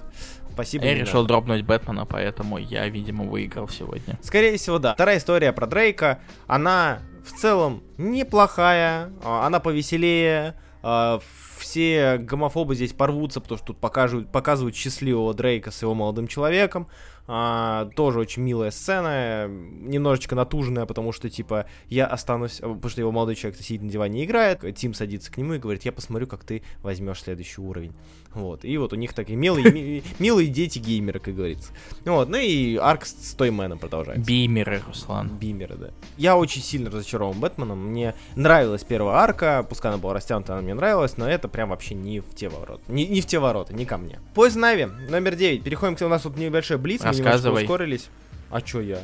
Спасибо. 0.52 0.86
Я 0.86 0.94
решил 0.94 1.20
надо. 1.20 1.28
дропнуть 1.28 1.64
Бэтмена, 1.64 2.04
поэтому 2.04 2.58
я, 2.58 2.88
видимо, 2.88 3.24
выиграл 3.24 3.68
сегодня. 3.68 4.18
Скорее 4.22 4.56
всего, 4.56 4.80
да. 4.80 4.94
Вторая 4.94 5.18
история 5.18 5.52
про 5.52 5.68
Дрейка, 5.68 6.18
она 6.48 6.98
в 7.24 7.38
целом 7.38 7.84
неплохая, 7.96 9.12
а, 9.22 9.46
она 9.46 9.60
повеселее, 9.60 10.56
а, 10.82 11.20
все 11.68 12.16
гомофобы 12.16 12.74
здесь 12.74 12.94
порвутся, 12.94 13.42
потому 13.42 13.58
что 13.58 13.66
тут 13.68 13.78
покажут, 13.78 14.32
показывают 14.32 14.74
счастливого 14.74 15.34
Дрейка 15.34 15.70
с 15.70 15.82
его 15.82 15.94
молодым 15.94 16.26
человеком. 16.26 16.88
А, 17.26 17.90
тоже 17.94 18.20
очень 18.20 18.42
милая 18.42 18.70
сцена, 18.70 19.46
немножечко 19.48 20.34
натуженная, 20.34 20.86
потому 20.86 21.12
что, 21.12 21.28
типа, 21.28 21.66
я 21.88 22.06
останусь, 22.06 22.60
а, 22.62 22.68
потому 22.68 22.88
что 22.88 23.02
его 23.02 23.12
молодой 23.12 23.34
человек 23.34 23.60
сидит 23.60 23.82
на 23.82 23.90
диване 23.90 24.22
и 24.22 24.24
играет, 24.24 24.64
Тим 24.76 24.94
садится 24.94 25.30
к 25.30 25.36
нему 25.36 25.52
и 25.52 25.58
говорит, 25.58 25.84
я 25.84 25.92
посмотрю, 25.92 26.26
как 26.26 26.42
ты 26.42 26.62
возьмешь 26.82 27.20
следующий 27.20 27.60
уровень. 27.60 27.92
Вот, 28.34 28.64
и 28.64 28.76
вот 28.78 28.92
у 28.92 28.96
них 28.96 29.14
такие 29.14 29.36
милые, 29.36 29.72
ми- 29.72 30.02
милые 30.18 30.48
дети-геймеры, 30.48 31.18
как 31.18 31.34
говорится. 31.34 31.72
Вот, 32.04 32.28
ну 32.28 32.36
и 32.36 32.76
арк 32.76 33.06
с 33.06 33.34
Toyman 33.34 33.67
ом 33.67 33.78
продолжается. 33.78 34.24
Бимеры, 34.28 34.82
Руслан. 34.86 35.28
Бимеры, 35.38 35.76
да. 35.76 35.90
Я 36.16 36.36
очень 36.36 36.62
сильно 36.62 36.90
разочарован 36.90 37.40
Бэтменом. 37.40 37.88
Мне 37.88 38.14
нравилась 38.36 38.84
первая 38.84 39.16
арка, 39.16 39.66
пускай 39.68 39.90
она 39.90 39.98
была 40.00 40.14
растянута, 40.14 40.52
она 40.52 40.62
мне 40.62 40.74
нравилась, 40.74 41.16
но 41.16 41.28
это 41.28 41.48
прям 41.48 41.70
вообще 41.70 41.94
не 41.94 42.20
в 42.20 42.34
те 42.34 42.48
ворота. 42.48 42.82
Не, 42.88 43.06
не 43.06 43.20
в 43.20 43.26
те 43.26 43.38
ворота, 43.38 43.72
не 43.74 43.86
ко 43.86 43.96
мне. 43.96 44.20
Poison 44.34 44.56
Ivy, 44.56 44.84
номер 45.08 45.34
9. 45.34 45.64
Переходим 45.64 45.96
к 45.96 46.02
у 46.02 46.08
нас 46.08 46.22
тут 46.22 46.36
небольшой 46.36 46.76
блиц, 46.76 47.02
мы 47.02 47.14
немножко 47.14 47.48
ускорились. 47.64 48.08
А 48.50 48.60
чё 48.60 48.80
я? 48.80 48.98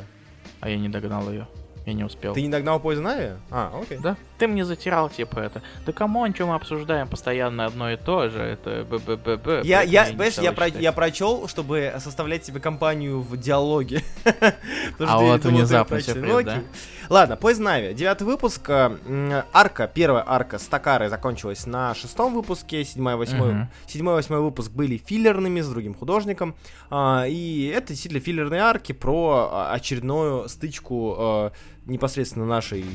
А 0.61 0.69
я 0.69 0.77
не 0.77 0.87
догнал 0.89 1.29
ее. 1.31 1.47
Я 1.85 1.93
не 1.93 2.03
успел. 2.03 2.33
Ты 2.33 2.41
не 2.41 2.49
догнал 2.49 2.79
Poison 2.79 3.03
Ivy? 3.03 3.33
А, 3.51 3.79
окей. 3.79 3.99
Да? 4.01 4.17
Ты 4.37 4.47
мне 4.47 4.65
затирал, 4.65 5.09
типа, 5.09 5.39
это. 5.39 5.61
Да 5.85 5.93
come 5.93 6.16
on, 6.16 6.33
что 6.35 6.45
мы 6.45 6.55
обсуждаем 6.55 7.07
постоянно 7.07 7.65
одно 7.65 7.91
и 7.91 7.97
то 7.97 8.29
же. 8.29 8.39
Это 8.39 8.85
б-б-б-б. 8.89 9.61
Я, 9.63 9.81
я, 9.81 10.05
стал 10.05 10.43
я, 10.43 10.51
про, 10.51 10.67
я 10.67 10.91
прочел, 10.91 11.47
чтобы 11.47 11.93
составлять 11.99 12.45
себе 12.45 12.59
компанию 12.59 13.21
в 13.21 13.37
диалоге. 13.37 14.03
А 14.99 15.19
вот 15.19 15.43
внезапно 15.43 16.01
сюрприз, 16.01 16.45
да? 16.45 16.63
Ладно, 17.09 17.35
поезд 17.35 17.59
Нави. 17.59 17.93
Девятый 17.93 18.25
выпуск. 18.25 18.67
э, 18.67 19.43
Арка, 19.53 19.89
первая 19.93 20.23
арка 20.25 20.57
с 20.57 20.67
Такарой 20.67 21.09
закончилась 21.09 21.65
на 21.65 21.93
шестом 21.93 22.33
выпуске. 22.33 22.83
Седьмой, 22.83 23.15
восьмой, 23.15 23.67
седьмой, 23.87 24.15
восьмой 24.15 24.41
выпуск 24.41 24.71
были 24.71 24.97
филлерными 24.97 25.61
с 25.61 25.69
другим 25.69 25.93
художником. 25.93 26.55
А, 26.89 27.25
И 27.27 27.67
это 27.67 27.89
действительно 27.89 28.21
филлерные 28.21 28.61
арки 28.61 28.91
про 28.91 29.49
а, 29.51 29.73
очередную 29.73 30.49
стычку 30.49 31.15
э, 31.17 31.51
непосредственно 31.85 32.45
нашей 32.45 32.85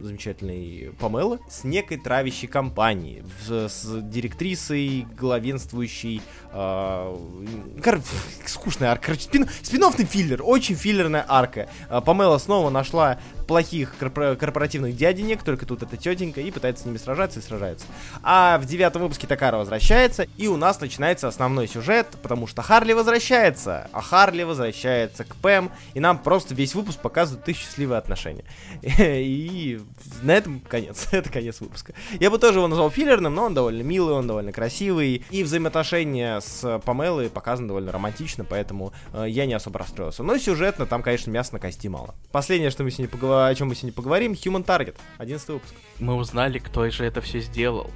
замечательной 0.00 0.92
Памелы 0.98 1.38
с 1.48 1.64
некой 1.64 1.98
травящей 1.98 2.48
компанией, 2.48 3.22
в- 3.46 3.68
с 3.68 4.00
директрисой, 4.02 5.06
главенствующей. 5.16 6.20
Э, 6.54 7.16
кор- 7.82 8.00
скучная 8.46 8.90
арка. 8.90 9.06
Короче, 9.06 9.24
спин, 9.24 9.48
спин-оффный 9.62 10.04
филлер, 10.06 10.42
очень 10.42 10.76
филлерная 10.76 11.24
арка. 11.28 11.68
А, 11.88 12.38
снова 12.38 12.70
нашла 12.70 13.18
плохих 13.46 13.94
корпора- 14.00 14.36
корпоративных 14.36 14.96
дяденек, 14.96 15.42
только 15.42 15.66
тут 15.66 15.82
это 15.82 15.96
тетенька, 15.96 16.40
и 16.40 16.50
пытается 16.50 16.84
с 16.84 16.86
ними 16.86 16.96
сражаться 16.96 17.40
и 17.40 17.42
сражается. 17.42 17.86
А 18.22 18.58
в 18.58 18.66
девятом 18.66 19.02
выпуске 19.02 19.26
Такара 19.26 19.56
возвращается, 19.56 20.26
и 20.36 20.48
у 20.48 20.56
нас 20.56 20.80
начинается 20.80 21.28
основной 21.28 21.68
сюжет, 21.68 22.06
потому 22.22 22.46
что 22.46 22.62
Харли 22.62 22.92
возвращается, 22.92 23.88
а 23.92 24.00
Харли 24.00 24.42
возвращается 24.42 25.24
к 25.24 25.36
Пэм, 25.36 25.70
и 25.94 26.00
нам 26.00 26.18
просто 26.18 26.54
весь 26.54 26.74
выпуск 26.74 27.00
показывают 27.00 27.48
их 27.48 27.56
счастливые 27.56 27.98
отношения. 27.98 28.44
И 28.82 29.80
на 30.22 30.32
этом 30.32 30.60
конец, 30.60 31.08
это 31.12 31.30
конец 31.30 31.60
выпуска. 31.60 31.92
Я 32.20 32.30
бы 32.30 32.38
тоже 32.38 32.58
его 32.58 32.68
назвал 32.68 32.90
филлерным, 32.90 33.34
но 33.34 33.44
он 33.44 33.54
довольно 33.54 33.82
милый, 33.82 34.14
он 34.14 34.26
довольно 34.26 34.52
красивый, 34.52 35.24
и 35.30 35.42
взаимоотношения 35.42 36.40
с 36.44 36.78
Памелой 36.84 37.30
показаны 37.30 37.68
довольно 37.68 37.92
романтично, 37.92 38.44
поэтому 38.44 38.92
э, 39.12 39.26
я 39.28 39.46
не 39.46 39.54
особо 39.54 39.78
расстроился. 39.78 40.22
Но 40.22 40.36
сюжетно 40.38 40.86
там, 40.86 41.02
конечно, 41.02 41.30
мяса 41.30 41.54
на 41.54 41.60
кости 41.60 41.88
мало. 41.88 42.14
Последнее, 42.32 42.70
что 42.70 42.84
мы 42.84 42.90
сегодня 42.90 43.08
поговор- 43.16 43.48
о 43.48 43.54
чем 43.54 43.68
мы 43.68 43.74
сегодня 43.74 43.92
поговорим, 43.94 44.32
Human 44.32 44.64
Target, 44.64 44.96
11 45.18 45.48
выпуск. 45.48 45.74
Мы 45.98 46.14
узнали, 46.14 46.58
кто 46.58 46.88
же 46.90 47.04
это 47.04 47.20
все 47.20 47.40
сделал. 47.40 47.90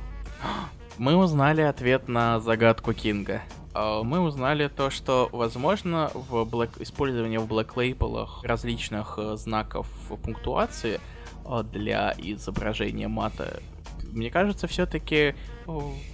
Мы 0.96 1.14
узнали 1.16 1.60
ответ 1.62 2.08
на 2.08 2.40
загадку 2.40 2.92
Кинга. 2.92 3.42
А, 3.74 4.02
Мы 4.02 4.20
узнали 4.20 4.68
то, 4.68 4.90
что, 4.90 5.28
возможно, 5.32 6.10
в 6.14 6.42
Black... 6.42 6.82
использование 6.82 7.38
в 7.38 7.46
Black 7.46 7.74
Label 7.74 8.26
различных 8.42 9.14
э, 9.18 9.36
знаков 9.36 9.86
пунктуации 10.24 11.00
э, 11.44 11.62
для 11.62 12.14
изображения 12.18 13.06
мата, 13.06 13.60
мне 14.18 14.30
кажется, 14.30 14.66
все-таки 14.66 15.34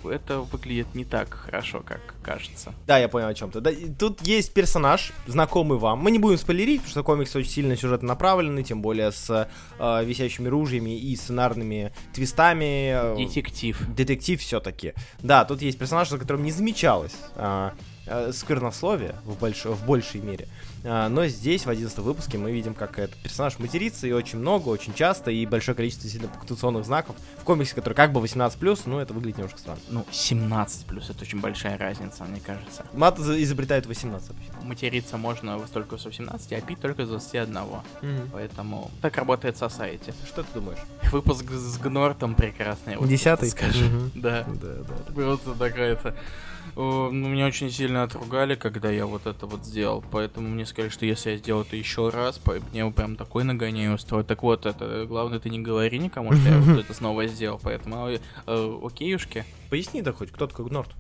это 0.05 0.41
выглядит 0.41 0.95
не 0.95 1.05
так 1.05 1.33
хорошо, 1.33 1.81
как 1.87 2.01
кажется. 2.23 2.73
Да, 2.87 2.99
я 2.99 3.09
понял 3.09 3.29
о 3.29 3.35
чем 3.35 3.51
ты. 3.51 3.61
Да, 3.61 3.71
тут 3.99 4.21
есть 4.27 4.53
персонаж, 4.53 5.13
знакомый 5.27 5.79
вам. 5.79 6.01
Мы 6.01 6.11
не 6.11 6.19
будем 6.19 6.39
спойлерить, 6.39 6.81
потому 6.81 6.91
что 6.91 7.03
комикс 7.05 7.35
очень 7.37 7.51
сильно 7.51 7.77
сюжетно 7.77 8.09
направленный, 8.09 8.65
тем 8.65 8.83
более 8.83 9.13
с 9.13 9.49
э, 9.79 10.05
висящими 10.05 10.49
ружьями 10.49 10.99
и 10.99 11.15
сценарными 11.17 11.93
твистами. 12.13 13.15
э, 13.15 13.17
Детектив. 13.17 13.81
детектив 13.95 14.41
все-таки. 14.41 14.95
Да, 15.21 15.45
тут 15.45 15.63
есть 15.63 15.79
персонаж, 15.79 16.09
за 16.09 16.19
которым 16.19 16.43
не 16.45 16.53
замечалось 16.53 17.15
а, 17.37 17.75
а, 18.07 18.33
сквернословие 18.33 19.17
в, 19.25 19.39
больш... 19.39 19.65
в 19.65 19.87
большей 19.87 20.21
мере. 20.21 20.49
А, 20.85 21.09
но 21.09 21.27
здесь, 21.27 21.65
в 21.65 21.71
11 21.71 21.99
выпуске, 21.99 22.37
мы 22.37 22.53
видим, 22.53 22.75
как 22.75 22.99
этот 22.99 23.17
персонаж 23.17 23.59
матерится, 23.59 24.07
и 24.07 24.13
очень 24.13 24.39
много, 24.39 24.69
очень 24.69 24.93
часто, 24.93 25.31
и 25.31 25.47
большое 25.47 25.75
количество 25.75 26.03
действительно 26.03 26.33
пунктуационных 26.33 26.85
знаков. 26.85 27.17
В 27.39 27.45
комиксе, 27.45 27.75
который 27.75 27.95
как 27.95 28.13
бы 28.13 28.21
18+, 28.21 28.81
ну, 28.87 28.99
это 28.99 29.15
выглядит 29.15 29.39
немножко 29.39 29.59
странно. 29.59 29.81
Ну, 29.89 30.07
17 30.11 30.87
плюс, 30.87 31.09
это 31.09 31.23
очень 31.23 31.41
большая 31.41 31.79
разница, 31.79 32.25
мне 32.25 32.41
кажется. 32.41 32.85
Мат 32.93 33.19
изобретает 33.19 33.87
18 33.87 34.31
обычно. 34.31 34.55
Материться 34.63 35.17
можно 35.17 35.59
только 35.73 35.97
с 35.97 36.05
18, 36.05 36.53
а 36.53 36.61
пить 36.61 36.81
только 36.81 37.07
с 37.07 37.09
21. 37.09 37.55
Мгм. 37.55 38.31
Поэтому 38.33 38.91
так 39.01 39.17
работает 39.17 39.57
Society. 39.57 40.15
Что 40.27 40.43
ты 40.43 40.49
думаешь? 40.55 40.79
Выпуск 41.11 41.51
с 41.51 41.79
Гнортом 41.79 42.35
прекрасный. 42.35 42.97
вот 42.97 43.09
Десятый? 43.09 43.49
Скажи. 43.49 43.85
Мгм. 43.85 44.13
Да. 44.15 44.45
Да, 44.47 44.75
да. 44.89 45.13
Просто 45.15 45.55
такая-то... 45.55 46.15
О, 46.77 47.11
Ну, 47.13 47.29
меня 47.29 47.47
очень 47.47 47.71
сильно 47.71 48.03
отругали, 48.03 48.55
когда 48.57 48.91
я 48.91 49.07
вот 49.07 49.27
это 49.27 49.47
вот 49.47 49.65
сделал. 49.65 50.03
Поэтому 50.11 50.49
мне 50.49 50.67
сказали, 50.67 50.91
что 50.91 51.07
если 51.07 51.31
я 51.33 51.37
сделаю 51.37 51.65
это 51.65 51.77
еще 51.77 52.09
раз, 52.09 52.39
по- 52.39 52.59
мне 52.73 52.91
прям 52.91 53.17
такой 53.17 53.45
нагоняй 53.45 53.95
устроить. 53.95 54.27
Так 54.27 54.43
вот, 54.43 54.67
это 54.67 55.07
главное, 55.07 55.39
ты 55.39 55.51
не 55.51 55.61
говори 55.61 55.99
никому, 55.99 56.33
что 56.33 56.49
я 56.49 56.59
вот 56.61 56.79
это 56.79 56.93
снова 56.95 57.27
сделал. 57.27 57.61
Поэтому, 57.63 58.09
э, 58.09 58.19
э, 58.47 58.79
окейушки. 58.83 59.45
Поясни 59.71 60.03
да 60.03 60.13
хоть, 60.13 60.31
кто 60.33 60.47
такой 60.47 60.67
Гнорт? 60.67 60.91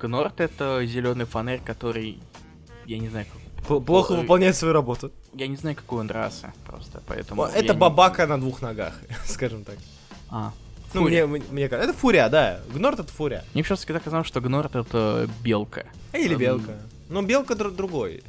Гнорт 0.00 0.40
это 0.40 0.84
зеленый 0.86 1.24
фонарь, 1.26 1.60
который... 1.64 2.18
Я 2.86 2.98
не 2.98 3.08
знаю, 3.08 3.26
как... 3.32 3.84
Плохо 3.86 4.12
Ой. 4.12 4.20
выполняет 4.20 4.54
свою 4.56 4.74
работу. 4.74 5.10
Я 5.32 5.46
не 5.46 5.56
знаю, 5.56 5.74
какой 5.74 6.00
он 6.00 6.10
расы, 6.10 6.52
просто, 6.66 7.02
поэтому... 7.06 7.44
Это 7.44 7.72
не- 7.72 7.78
бабака 7.78 8.26
на 8.26 8.38
двух 8.38 8.60
ногах, 8.60 8.92
скажем 9.24 9.64
так. 9.64 9.78
А, 10.30 10.52
Ну, 10.94 11.02
мне, 11.02 11.26
мне, 11.26 11.68
кажется, 11.68 11.90
это 11.90 11.98
фурия, 11.98 12.28
да. 12.28 12.60
Гнорт 12.72 13.00
это 13.00 13.12
фурия. 13.12 13.44
Мне 13.54 13.62
просто 13.64 13.84
всегда 13.84 14.00
казалось, 14.00 14.26
что 14.26 14.40
Гнорт 14.40 14.74
это 14.76 15.28
белка. 15.42 15.86
Или 16.12 16.34
Эм, 16.34 16.38
белка. 16.38 16.72
Ну, 17.08 17.22
белка 17.22 17.54
дру- 17.54 17.74
другой. 17.74 18.22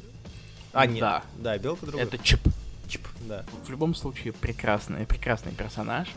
А, 0.72 0.86
нет. 0.86 1.00
Да. 1.00 1.22
Да, 1.38 1.58
белка 1.58 1.86
другой. 1.86 2.02
Это 2.02 2.18
чип. 2.18 2.40
чип, 2.88 3.06
да. 3.20 3.44
В 3.64 3.70
любом 3.70 3.94
случае, 3.94 4.32
прекрасный, 4.32 5.06
прекрасный 5.06 5.52
персонаж. 5.52 6.08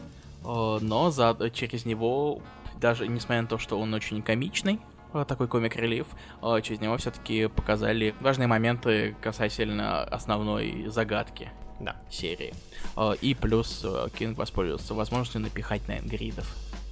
э, 0.43 0.77
Но 0.81 1.11
за, 1.11 1.35
через 1.53 1.85
него, 1.85 2.41
даже 2.81 3.07
несмотря 3.07 3.41
на 3.43 3.47
то, 3.47 3.57
что 3.57 3.79
он 3.79 3.93
очень 3.93 4.21
комичный, 4.21 4.79
э, 5.13 5.25
такой 5.27 5.47
комик-релив. 5.47 6.07
Э, 6.41 6.59
Через 6.61 6.81
него 6.81 6.97
все-таки 6.97 7.47
показали 7.47 8.13
важные 8.19 8.47
моменты 8.47 9.15
касательно 9.21 10.03
основной 10.03 10.87
загадки 10.87 11.49
Да. 11.79 11.95
серии. 12.11 12.53
Э, 12.95 13.13
И 13.21 13.33
плюс 13.33 13.81
э, 13.83 14.07
Кинг 14.17 14.37
воспользовался 14.37 14.93
возможностью 14.93 15.41
напихать 15.41 15.87
на 15.87 15.99
энгридов. 15.99 16.47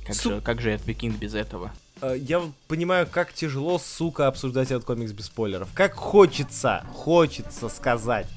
Как 0.06 0.16
Су- 0.16 0.30
же, 0.36 0.42
как 0.42 0.62
же 0.62 0.72
это 0.72 0.94
Кинг 0.94 1.18
без 1.18 1.34
этого? 1.36 1.72
Э, 2.02 2.16
Я 2.18 2.42
понимаю, 2.68 3.08
как 3.12 3.34
тяжело, 3.34 3.80
сука, 3.80 4.28
обсуждать 4.28 4.72
этот 4.72 4.86
комикс 4.86 5.12
без 5.12 5.26
спойлеров. 5.26 5.70
Как 5.74 5.96
хочется, 5.96 6.86
хочется 6.94 7.68
сказать, 7.70 8.28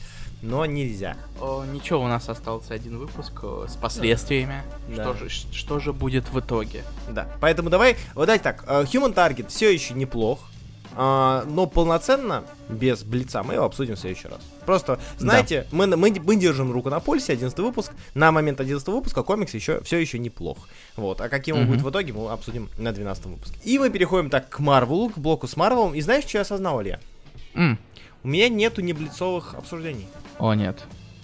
но 0.43 0.65
нельзя. 0.67 1.17
О, 1.41 1.65
ничего, 1.65 2.03
у 2.03 2.09
нас 2.09 2.29
остался 2.29 2.75
один 2.75 2.99
выпуск 2.99 3.33
э, 3.43 3.67
с 3.69 3.77
последствиями. 3.77 4.63
Да. 4.97 5.05
Что, 5.05 5.15
же, 5.15 5.29
что 5.29 5.79
же 5.79 5.93
будет 5.93 6.29
в 6.31 6.41
итоге? 6.41 6.83
Да. 7.11 7.29
Поэтому 7.41 7.71
давай, 7.71 7.97
вот 8.15 8.27
давайте 8.27 8.43
так, 8.43 8.65
э, 8.67 8.83
Human 8.85 9.15
Target 9.15 9.49
все 9.49 9.71
еще 9.73 9.95
неплох, 9.95 10.41
а, 10.41 10.50
но 10.97 11.67
полноценно, 11.73 12.45
без 12.69 13.03
блица, 13.05 13.43
мы 13.43 13.55
его 13.55 13.65
обсудим 13.65 13.95
в 13.97 13.99
следующий 13.99 14.29
раз. 14.29 14.41
Просто, 14.67 14.99
знаете, 15.19 15.67
мы, 15.73 15.87
мы, 15.87 16.11
мы 16.23 16.37
держим 16.37 16.73
руку 16.73 16.91
на 16.91 17.01
пульсе, 17.01 17.33
11 17.33 17.59
выпуск. 17.61 17.93
На 18.15 18.33
момент 18.33 18.61
11 18.61 18.87
выпуска 18.89 19.23
комикс 19.23 19.55
еще, 19.55 19.81
все 19.83 19.99
еще 19.99 20.19
неплох. 20.19 20.59
Вот. 20.97 21.21
А 21.21 21.29
каким 21.29 21.57
он 21.57 21.63
Мгм. 21.63 21.71
будет 21.73 21.83
в 21.83 21.91
итоге, 21.91 22.13
мы 22.13 22.31
обсудим 22.31 22.69
на 22.79 22.93
12 22.93 23.27
выпуске. 23.27 23.59
И 23.65 23.79
мы 23.79 23.91
переходим 23.91 24.31
так 24.31 24.49
к 24.49 24.59
Марвелу, 24.59 25.11
к 25.11 25.19
блоку 25.19 25.47
с 25.47 25.57
Марвелом. 25.57 25.95
И 25.95 26.01
знаешь, 26.01 26.25
что 26.25 26.39
я 26.39 26.43
осознал, 26.43 26.83
Илья? 26.83 27.01
М, 27.55 27.79
У 28.23 28.29
меня 28.29 28.49
нету 28.49 28.83
неблицовых 28.83 29.55
обсуждений. 29.55 30.07
О, 30.39 30.53
нет. 30.55 30.79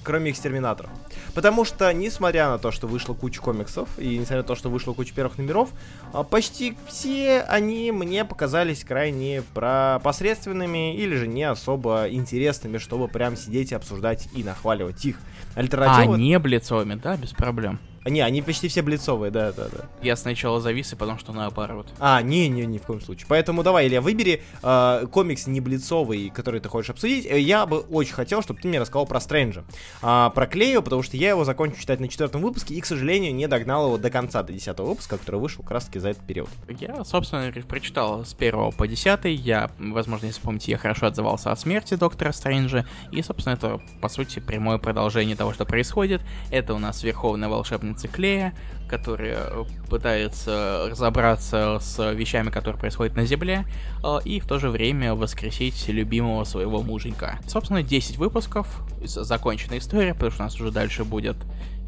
Кроме 0.07 0.31
экстерминаторов. 0.31 0.89
Потому 1.35 1.65
что, 1.65 1.93
несмотря 1.93 2.49
на 2.49 2.59
то, 2.59 2.71
что 2.71 2.87
вышло 2.87 3.13
куча 3.13 3.41
комиксов, 3.41 3.89
и 3.99 4.17
несмотря 4.17 4.39
на 4.39 4.45
то, 4.45 4.55
что 4.55 4.71
вышло 4.71 4.93
куча 4.93 5.13
первых 5.13 5.37
номеров, 5.37 5.71
а, 6.13 6.23
почти 6.23 6.77
все 6.87 7.43
они 7.43 7.91
мне 7.91 8.25
показались 8.25 8.85
крайне 8.85 9.43
про 9.53 9.99
посредственными 10.05 10.97
или 10.97 11.17
же 11.17 11.27
не 11.27 11.43
особо 11.43 12.07
интересными, 12.09 12.79
чтобы 12.79 13.09
прям 13.09 13.37
сидеть 13.37 13.73
и 13.73 13.75
обсуждать 13.75 14.29
и 14.33 14.45
нахваливать 14.45 15.05
их. 15.05 15.17
А, 15.57 15.61
Альтернатива... 15.61 16.15
не 16.15 16.39
блицовыми, 16.39 16.95
да, 16.95 17.17
без 17.17 17.33
проблем. 17.33 17.81
Не, 18.09 18.21
они 18.21 18.43
почти 18.43 18.69
все 18.69 18.83
блицовые, 18.83 19.31
да, 19.31 19.53
да, 19.53 19.69
да. 19.69 19.85
Я 20.03 20.17
сначала 20.17 20.61
завис, 20.61 20.93
и 20.93 20.97
потом 20.97 21.19
что 21.19 21.33
наоборот. 21.33 21.89
А, 21.99 22.23
не, 22.23 22.49
не, 22.49 22.67
ни 22.67 22.79
в 22.79 22.83
коем 22.83 23.01
случае. 23.01 23.27
Поэтому 23.29 23.63
давай, 23.63 23.89
Илья, 23.89 24.01
выбери 24.01 24.43
э, 24.63 25.07
комикс 25.11 25.47
не 25.47 25.61
блицовый, 25.61 26.31
который 26.31 26.61
ты 26.61 26.69
хочешь 26.69 26.91
обсудить. 26.91 27.27
Э, 27.27 27.39
Я 27.41 27.67
бы 27.67 27.81
очень 27.81 28.15
хотел, 28.15 28.43
чтобы 28.43 28.61
ты 28.61 28.69
мне 28.69 28.79
рассказал 28.79 29.07
про 29.07 29.21
Стрэнджа. 29.21 29.65
А, 30.03 30.31
про 30.31 30.47
Клею, 30.47 30.83
потому 30.83 31.03
что 31.03 31.17
я 31.17 31.31
его 31.31 31.45
закончу 31.45 31.81
читать 31.81 32.01
на 32.01 32.09
четвертом 32.09 32.43
выпуске 32.43 32.75
и, 32.75 32.81
к 32.81 32.87
сожалению, 32.87 33.35
не 33.35 33.49
догнал 33.49 33.87
его 33.87 33.99
до 33.99 34.11
конца, 34.11 34.43
до 34.43 34.53
десятого 34.53 34.87
выпуска, 34.91 35.19
который 35.19 35.41
вышел 35.41 35.63
как 35.63 35.73
раз 35.73 35.87
таки 35.87 35.99
за 35.99 36.11
этот 36.11 36.27
период. 36.27 36.49
Я, 36.69 37.05
собственно, 37.05 37.53
прочитал 37.69 38.25
с 38.25 38.35
первого 38.35 38.71
по 38.71 38.87
десятый. 38.87 39.35
Я, 39.35 39.71
возможно, 39.79 40.27
если 40.27 40.41
помните, 40.41 40.73
я 40.73 40.79
хорошо 40.79 41.07
отзывался 41.07 41.51
о 41.51 41.57
смерти 41.57 41.95
доктора 41.95 42.33
Стрэнджа. 42.33 42.87
И, 43.11 43.23
собственно, 43.23 43.55
это, 43.55 43.81
по 44.01 44.09
сути, 44.09 44.39
прямое 44.39 44.79
продолжение 44.79 45.37
того, 45.37 45.53
что 45.53 45.65
происходит. 45.65 46.23
Это 46.51 46.75
у 46.75 46.79
нас 46.79 47.03
Верховная 47.03 47.49
Волшебница 47.49 47.96
Клея, 48.05 48.53
которая 48.89 49.37
э, 49.51 49.65
пытается 49.89 50.87
разобраться 50.91 51.79
с 51.81 52.13
вещами, 52.13 52.51
которые 52.51 52.79
происходят 52.79 53.17
на 53.17 53.25
Земле, 53.27 53.65
э, 54.05 54.19
и 54.25 54.39
в 54.41 54.47
то 54.47 54.59
же 54.59 54.71
время 54.71 55.15
воскресить 55.15 55.89
любимого 55.89 56.45
своего 56.45 56.83
муженька. 56.83 57.39
Собственно, 57.49 57.83
10 57.83 58.17
выпусков, 58.19 58.81
законченная 59.05 59.79
история, 59.79 60.15
потому 60.15 60.31
что 60.31 60.43
у 60.43 60.45
нас 60.47 60.55
уже 60.61 60.71
дальше 60.71 61.05
будет, 61.05 61.37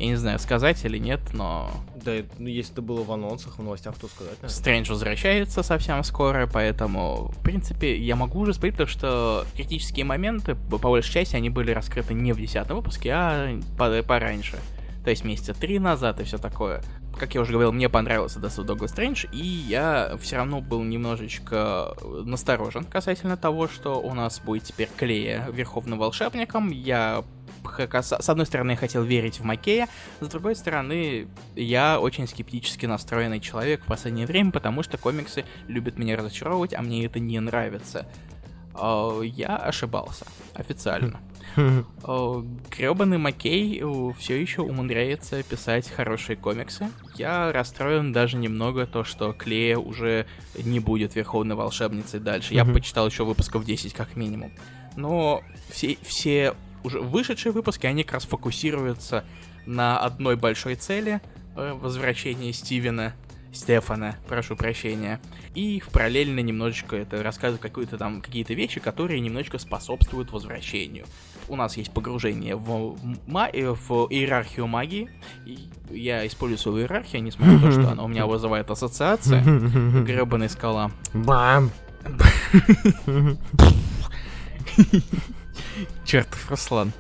я 0.01 0.07
не 0.07 0.17
знаю, 0.17 0.39
сказать 0.41 0.85
или 0.85 0.99
нет, 0.99 1.21
но 1.33 1.71
Да, 2.05 2.13
ну 2.39 2.49
если 2.49 2.73
это 2.73 2.83
было 2.83 3.05
в 3.05 3.13
анонсах, 3.13 3.59
в 3.59 3.63
новостях, 3.63 3.95
то 3.97 4.09
сказать. 4.09 4.35
наверное. 4.43 4.49
Стрэндж 4.57 4.91
возвращается 4.91 5.63
совсем 5.63 6.03
скоро, 6.05 6.49
поэтому, 6.53 7.33
в 7.37 7.43
принципе, 7.43 7.97
я 7.97 8.17
могу 8.17 8.41
уже 8.41 8.55
спорить, 8.55 8.75
потому 8.75 8.89
что 8.91 9.45
критические 9.55 10.05
моменты, 10.05 10.55
по 10.55 10.79
большей 10.79 11.13
части, 11.13 11.37
они 11.37 11.49
были 11.51 11.71
раскрыты 11.71 12.15
не 12.15 12.33
в 12.33 12.39
десятом 12.41 12.77
выпуске, 12.79 13.11
а 13.13 13.61
по- 13.79 14.03
пораньше. 14.03 14.57
То 15.09 15.13
есть 15.13 15.25
месяца 15.25 15.55
три 15.55 15.79
назад 15.79 16.21
и 16.21 16.25
все 16.25 16.37
такое. 16.37 16.83
Как 17.19 17.35
я 17.35 17.41
уже 17.41 17.53
говорил, 17.53 17.73
мне 17.73 17.89
понравился 17.89 18.39
Death 18.41 18.59
of 18.59 18.67
Doctor 18.67 18.95
Strange, 18.95 19.27
и 19.33 19.43
я 19.43 20.19
все 20.21 20.37
равно 20.37 20.61
был 20.61 20.83
немножечко 20.85 21.95
насторожен 22.27 22.85
касательно 22.85 23.39
того, 23.39 23.69
что 23.69 24.03
у 24.03 24.13
нас 24.13 24.39
будет 24.39 24.65
теперь 24.65 24.91
Клея 24.95 25.49
Верховным 25.51 25.99
Волшебником. 25.99 26.69
Я 26.69 27.25
с 27.81 28.29
одной 28.29 28.45
стороны, 28.45 28.73
я 28.73 28.77
хотел 28.77 29.03
верить 29.03 29.41
в 29.41 29.45
Макея, 29.45 29.89
с 30.21 30.29
другой 30.29 30.55
стороны, 30.55 31.27
я 31.57 32.01
очень 32.01 32.29
скептически 32.29 32.85
настроенный 32.85 33.41
человек 33.41 33.85
в 33.85 33.87
последнее 33.87 34.27
время, 34.27 34.51
потому 34.51 34.83
что 34.83 34.99
комиксы 34.99 35.47
любят 35.69 35.97
меня 35.97 36.19
разочаровывать, 36.19 36.75
а 36.75 36.83
мне 36.83 37.07
это 37.07 37.19
не 37.19 37.41
нравится. 37.41 38.07
А, 38.75 39.23
Я 39.23 39.57
ошибался, 39.57 40.27
официально. 40.53 41.19
Гребаный 41.57 43.19
Маккей 43.19 43.83
все 44.19 44.41
еще 44.41 44.63
умудряется 44.63 45.43
писать 45.43 45.91
хорошие 45.91 46.37
комиксы. 46.37 46.91
Я 47.17 47.53
расстроен 47.53 48.13
даже 48.13 48.37
немного 48.37 48.87
то, 48.87 49.05
что 49.05 49.33
Клея 49.33 49.79
уже 49.79 50.27
не 50.57 50.81
будет 50.81 51.17
Верховной 51.17 51.57
Волшебницей 51.57 52.21
дальше. 52.21 52.55
Я 52.55 52.65
почитал 52.65 53.07
еще 53.07 53.25
выпусков 53.25 53.65
10 53.65 53.93
как 53.95 54.17
минимум. 54.17 54.53
Но 54.97 55.43
все, 55.71 55.97
все 56.03 56.55
уже 56.83 57.01
вышедшие 57.01 57.53
выпуски, 57.53 57.87
они 57.87 58.05
как 58.05 58.15
раз 58.15 58.25
фокусируются 58.25 59.25
на 59.67 59.99
одной 59.99 60.37
большой 60.37 60.77
цели 60.77 61.21
э, 61.57 61.73
возвращение 61.75 62.53
Стивена, 62.53 63.15
Стефана, 63.53 64.17
прошу 64.29 64.57
прощения. 64.57 65.21
И 65.55 65.81
в 65.81 65.91
параллельно 65.91 66.41
немножечко 66.41 66.97
это 66.97 67.23
рассказывают 67.23 67.63
какие-то 67.63 67.99
там 67.99 68.21
какие-то 68.21 68.55
вещи, 68.55 68.81
которые 68.81 69.21
немножечко 69.21 69.59
способствуют 69.59 70.33
возвращению. 70.33 71.07
У 71.49 71.57
нас 71.57 71.77
есть 71.77 71.91
погружение 71.93 72.57
в, 72.57 72.97
ма- 73.27 73.49
э, 73.53 73.71
в 73.73 74.07
иерархию 74.11 74.67
магии. 74.67 75.09
Я 75.91 76.27
использую 76.27 76.59
свою 76.59 76.79
иерархию, 76.81 77.23
несмотря 77.23 77.55
на 77.55 77.61
то, 77.61 77.71
что 77.73 77.91
она 77.91 78.05
у 78.05 78.09
меня 78.09 78.27
вызывает 78.27 78.71
ассоциации. 78.71 79.41
Гребаная 80.05 80.49
скала. 80.49 80.91
Бам! 81.15 81.71
Чертов 86.05 86.51
Руслан. 86.51 86.93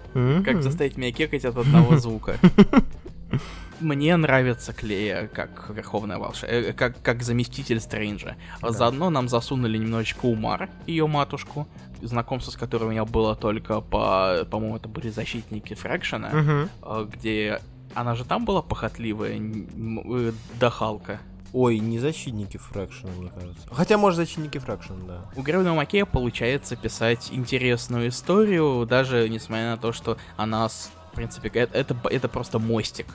Как 0.44 0.62
заставить 0.62 0.96
меня 0.96 1.12
кекать 1.12 1.44
от 1.44 1.57
одного 1.57 1.96
звука? 1.99 2.36
Мне 3.80 4.16
нравится 4.16 4.72
Клея 4.72 5.28
как 5.28 5.70
верховная 5.72 6.18
волшебница, 6.18 6.72
как, 6.72 7.01
как 7.01 7.22
заместитель 7.22 7.78
Стрэнджа. 7.78 8.34
Да. 8.61 8.72
Заодно 8.72 9.09
нам 9.09 9.28
засунули 9.28 9.78
немножечко 9.78 10.26
Умар, 10.26 10.68
ее 10.86 11.07
матушку, 11.07 11.68
знакомство 12.03 12.51
с 12.51 12.57
которой 12.57 12.84
у 12.84 12.90
меня 12.90 13.05
было 13.05 13.34
только 13.36 13.80
по, 13.80 14.46
по-моему, 14.51 14.76
это 14.76 14.88
были 14.88 15.11
защитники 15.11 15.74
Фрэкшена, 15.74 16.28
Мгм. 16.30 16.68
э, 16.82 17.09
где 17.12 17.61
она 17.94 18.14
же 18.14 18.24
там 18.24 18.44
была 18.44 18.62
похотливая, 18.62 19.38
э, 19.40 20.32
до 20.61 20.70
Халка. 20.70 21.18
Ой, 21.55 21.78
не 21.78 21.99
защитники 21.99 22.59
Фрэкшена, 22.59 23.11
мне 23.18 23.30
кажется. 23.30 23.66
Хотя, 23.72 23.96
может, 23.96 24.18
защитники 24.18 24.59
Фрэкшена, 24.59 24.99
да. 25.07 25.20
У 25.34 25.42
Гребаного 25.42 25.76
Макея 25.76 26.05
получается 26.05 26.76
писать 26.76 27.28
интересную 27.32 28.09
историю, 28.09 28.84
даже 28.86 29.26
несмотря 29.30 29.70
на 29.70 29.76
то, 29.78 29.92
что 29.92 30.18
она, 30.36 30.68
в 30.68 31.14
принципе, 31.14 31.49
э- 31.55 31.68
это, 31.72 31.96
это 32.11 32.28
просто 32.28 32.59
мостик. 32.59 33.07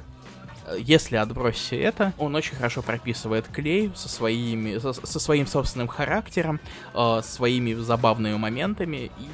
Э, 0.66 0.78
Если 0.80 1.16
отбросить 1.16 1.74
это, 1.74 2.14
он 2.18 2.36
очень 2.36 2.56
хорошо 2.56 2.82
прописывает 2.82 3.48
клей 3.48 3.92
со, 3.96 4.10
своими, 4.10 4.78
со, 4.78 4.94
со 4.94 5.20
своим 5.20 5.48
собственным 5.48 5.88
характером, 5.88 6.60
э, 6.94 7.22
своими 7.24 7.74
забавными 7.74 8.36
моментами. 8.38 9.12
И, 9.18 9.28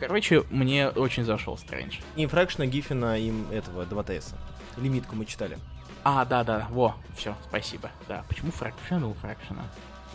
короче, 0.00 0.42
мне 0.50 0.88
очень 0.88 1.24
зашел 1.24 1.56
Стрэндж. 1.56 1.98
И 2.16 2.26
Фрэкшена, 2.26 2.66
Гиффина, 2.66 3.18
им 3.18 3.50
этого, 3.50 3.86
Доматеса. 3.86 4.36
Лимитку 4.76 5.16
мы 5.16 5.24
читали. 5.24 5.58
А, 6.04 6.24
да-да, 6.24 6.68
во, 6.70 6.94
все, 7.16 7.34
спасибо. 7.48 7.90
Да, 8.06 8.24
почему 8.28 8.52
Фрэкшен 8.52 9.02
у 9.04 9.14
Фрэкшена? 9.14 9.64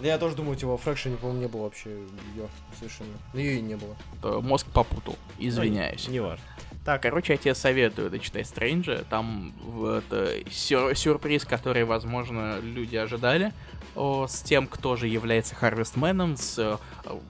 Я 0.02 0.18
тоже 0.18 0.36
думаю, 0.36 0.56
типа, 0.56 0.78
в 0.78 0.82
Фрэкшене, 0.82 1.18
по-моему, 1.18 1.42
не 1.42 1.48
было 1.48 1.64
вообще 1.64 1.90
ее 2.34 2.48
совершенно. 2.80 3.12
Ее 3.34 3.58
и 3.58 3.62
не 3.62 3.76
было. 3.76 3.96
Э, 4.24 4.40
Мозг 4.42 4.68
попутал, 4.68 5.16
извиняюсь. 5.38 6.08
Не 6.08 6.20
важно. 6.22 6.44
Так, 6.84 7.04
короче, 7.04 7.34
я 7.34 7.38
тебе 7.38 7.54
советую 7.54 8.10
дочитать 8.10 8.48
Стрэнджа. 8.48 9.04
Там 9.10 9.54
в- 9.64 9.86
это 10.00 10.34
сюр- 10.50 10.96
сюрприз, 10.96 11.46
который, 11.46 11.84
возможно, 11.84 12.60
люди 12.60 12.96
ожидали. 12.96 13.54
о, 13.94 14.26
с 14.26 14.42
тем, 14.42 14.68
кто 14.68 14.96
же 14.96 15.08
является 15.10 15.54
Харвестменом, 15.54 16.38
с 16.38 16.58
э, 16.58 16.78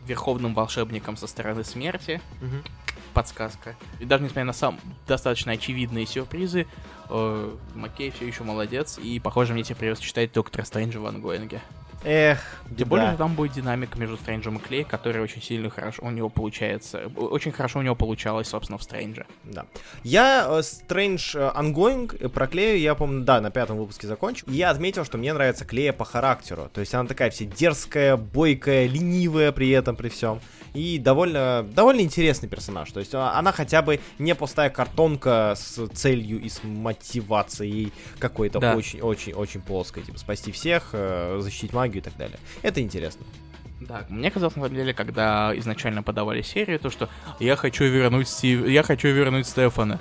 верховным 0.05 0.53
волшебником 0.53 1.17
со 1.17 1.25
стороны 1.25 1.63
смерти. 1.63 2.21
Мгм. 2.39 2.63
Подсказка. 3.15 3.75
И 3.99 4.05
даже 4.05 4.23
несмотря 4.23 4.45
на 4.45 4.53
сам 4.53 4.79
достаточно 5.07 5.53
очевидные 5.53 6.05
сюрпризы, 6.05 6.67
э, 7.09 7.55
Маккей 7.73 8.11
все 8.11 8.27
еще 8.27 8.43
молодец. 8.43 8.99
И, 8.99 9.19
похоже, 9.19 9.53
мне 9.53 9.63
теперь 9.63 9.77
придется 9.79 10.03
читать 10.03 10.31
Доктора 10.33 10.63
Стрэнджа 10.63 10.99
в 10.99 11.05
ангоинге. 11.07 11.61
Эх, 12.03 12.39
Тем 12.65 12.75
беда. 12.77 12.85
более, 12.89 13.15
там 13.15 13.35
будет 13.35 13.53
динамика 13.53 13.97
между 13.99 14.17
Стрэнджем 14.17 14.57
и 14.57 14.59
Клей, 14.59 14.83
который 14.83 15.21
очень 15.21 15.41
сильно 15.41 15.69
хорошо 15.69 16.03
у 16.03 16.09
него 16.09 16.29
получается. 16.29 17.11
Очень 17.15 17.51
хорошо 17.51 17.79
у 17.79 17.81
него 17.83 17.95
получалось, 17.95 18.47
собственно, 18.47 18.77
в 18.79 18.83
Стрэнже. 18.83 19.25
Да. 19.43 19.65
Я 20.03 20.47
э, 20.49 20.59
Strange 20.61 21.37
э, 21.37 21.51
Ongoing 21.59 22.17
э, 22.19 22.29
про 22.29 22.47
Клею, 22.47 22.79
я 22.79 22.95
помню, 22.95 23.23
да, 23.23 23.39
на 23.39 23.51
пятом 23.51 23.77
выпуске 23.77 24.07
закончил. 24.07 24.47
И 24.49 24.53
я 24.55 24.71
отметил, 24.71 25.05
что 25.05 25.17
мне 25.17 25.31
нравится 25.33 25.63
Клея 25.65 25.93
по 25.93 26.05
характеру. 26.05 26.69
То 26.73 26.81
есть 26.81 26.93
она 26.95 27.07
такая 27.07 27.29
вся 27.29 27.45
дерзкая, 27.45 28.17
бойкая, 28.17 28.87
ленивая 28.87 29.51
при 29.51 29.69
этом, 29.69 29.95
при 29.95 30.09
всем. 30.09 30.39
И 30.73 30.97
довольно, 30.97 31.67
довольно 31.73 31.99
интересный 31.99 32.47
персонаж. 32.47 32.89
То 32.93 33.01
есть 33.01 33.13
а, 33.13 33.37
она 33.37 33.51
хотя 33.51 33.81
бы 33.81 33.99
не 34.19 34.33
пустая 34.33 34.69
картонка 34.69 35.53
с 35.57 35.85
целью 35.89 36.39
и 36.39 36.47
с 36.47 36.63
мотивацией 36.63 37.91
какой-то 38.19 38.59
Да. 38.59 38.75
очень-очень-очень 38.75 39.61
плоской. 39.61 40.03
Типа 40.03 40.17
спасти 40.17 40.53
всех, 40.53 40.91
э, 40.93 41.39
защитить 41.41 41.73
магию 41.73 41.90
и 41.99 42.01
так 42.01 42.15
далее. 42.17 42.39
Это 42.61 42.81
интересно. 42.81 43.25
Да, 43.81 44.05
мне 44.09 44.29
казалось, 44.29 44.55
на 44.55 44.63
самом 44.63 44.75
деле, 44.75 44.93
когда 44.93 45.57
изначально 45.57 46.03
подавали 46.03 46.43
серию, 46.43 46.79
то, 46.79 46.91
что 46.91 47.09
я 47.39 47.55
хочу 47.55 47.85
вернуть 47.85 48.27
Стив... 48.27 48.67
я 48.67 48.83
хочу 48.83 49.07
вернуть 49.07 49.47
Стефана. 49.47 49.99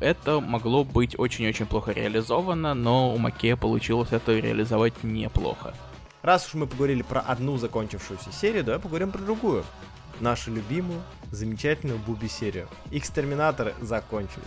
Это 0.00 0.40
могло 0.40 0.82
быть 0.82 1.16
очень-очень 1.16 1.66
плохо 1.66 1.92
реализовано, 1.92 2.74
но 2.74 3.14
у 3.14 3.18
Макея 3.18 3.56
получилось 3.56 4.08
это 4.10 4.32
реализовать 4.36 5.04
неплохо. 5.04 5.74
Раз 6.22 6.46
уж 6.48 6.54
мы 6.54 6.66
поговорили 6.66 7.02
про 7.02 7.20
одну 7.20 7.56
закончившуюся 7.56 8.32
серию, 8.32 8.64
давай 8.64 8.80
поговорим 8.80 9.12
про 9.12 9.20
другую. 9.20 9.64
Нашу 10.18 10.52
любимую, 10.52 11.00
замечательную 11.30 11.98
Буби-серию. 11.98 12.68
Экстерминаторы 12.90 13.74
закончились. 13.80 14.42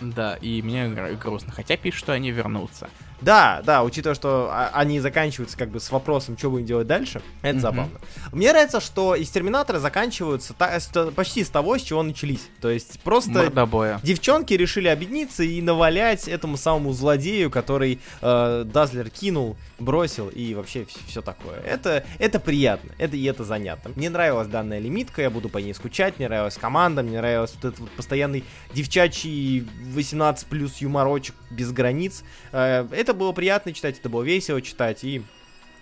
Да, 0.00 0.36
и 0.36 0.62
мне 0.62 0.86
гр- 0.86 1.16
грустно. 1.16 1.52
Хотя 1.52 1.76
пишут, 1.76 2.00
что 2.00 2.12
они 2.12 2.30
вернутся. 2.30 2.88
Да, 3.20 3.62
да, 3.64 3.82
учитывая, 3.82 4.14
что 4.14 4.48
а, 4.50 4.70
они 4.74 5.00
заканчиваются 5.00 5.56
как 5.58 5.70
бы 5.70 5.80
с 5.80 5.90
вопросом, 5.90 6.38
что 6.38 6.50
будем 6.50 6.66
делать 6.66 6.86
дальше, 6.86 7.20
это 7.42 7.58
забавно. 7.60 7.98
Мне 8.32 8.50
нравится, 8.50 8.80
что 8.80 9.14
из 9.14 9.28
Терминатора 9.30 9.78
заканчиваются 9.80 10.54
та- 10.54 10.78
с 10.78 10.88
почти 11.12 11.42
с 11.44 11.50
того, 11.50 11.78
с 11.78 11.82
чего 11.82 12.02
начались. 12.02 12.48
То 12.60 12.70
есть 12.70 13.00
просто 13.00 13.30
Мордобоя. 13.30 14.00
девчонки 14.02 14.54
решили 14.54 14.88
объединиться 14.88 15.42
и 15.42 15.60
навалять 15.60 16.28
этому 16.28 16.56
самому 16.56 16.92
злодею, 16.92 17.50
который 17.50 18.00
э, 18.20 18.64
Дазлер 18.66 19.10
кинул, 19.10 19.56
бросил 19.78 20.28
и 20.28 20.54
вообще 20.54 20.86
все 21.06 21.22
такое. 21.22 21.60
Это, 21.60 22.04
это 22.18 22.38
приятно, 22.40 22.90
это 22.98 23.16
и 23.16 23.24
это 23.24 23.44
занятно. 23.44 23.90
Мне 23.96 24.10
нравилась 24.10 24.48
данная 24.48 24.78
лимитка, 24.78 25.22
я 25.22 25.30
буду 25.30 25.48
по 25.48 25.58
ней 25.58 25.74
скучать, 25.74 26.18
мне 26.18 26.28
нравилась 26.28 26.56
команда, 26.56 27.02
мне 27.02 27.18
нравился 27.18 27.54
вот 27.56 27.64
этот 27.64 27.80
вот 27.80 27.90
постоянный 27.90 28.44
девчачий 28.74 29.66
18 29.94 30.46
плюс 30.46 30.78
юморочек 30.78 31.34
без 31.50 31.72
границ. 31.72 32.22
Э, 32.52 32.86
это 32.92 33.07
было 33.14 33.32
приятно 33.32 33.72
читать, 33.72 33.98
это 33.98 34.08
было 34.08 34.22
весело 34.22 34.60
читать, 34.62 35.04
и 35.04 35.22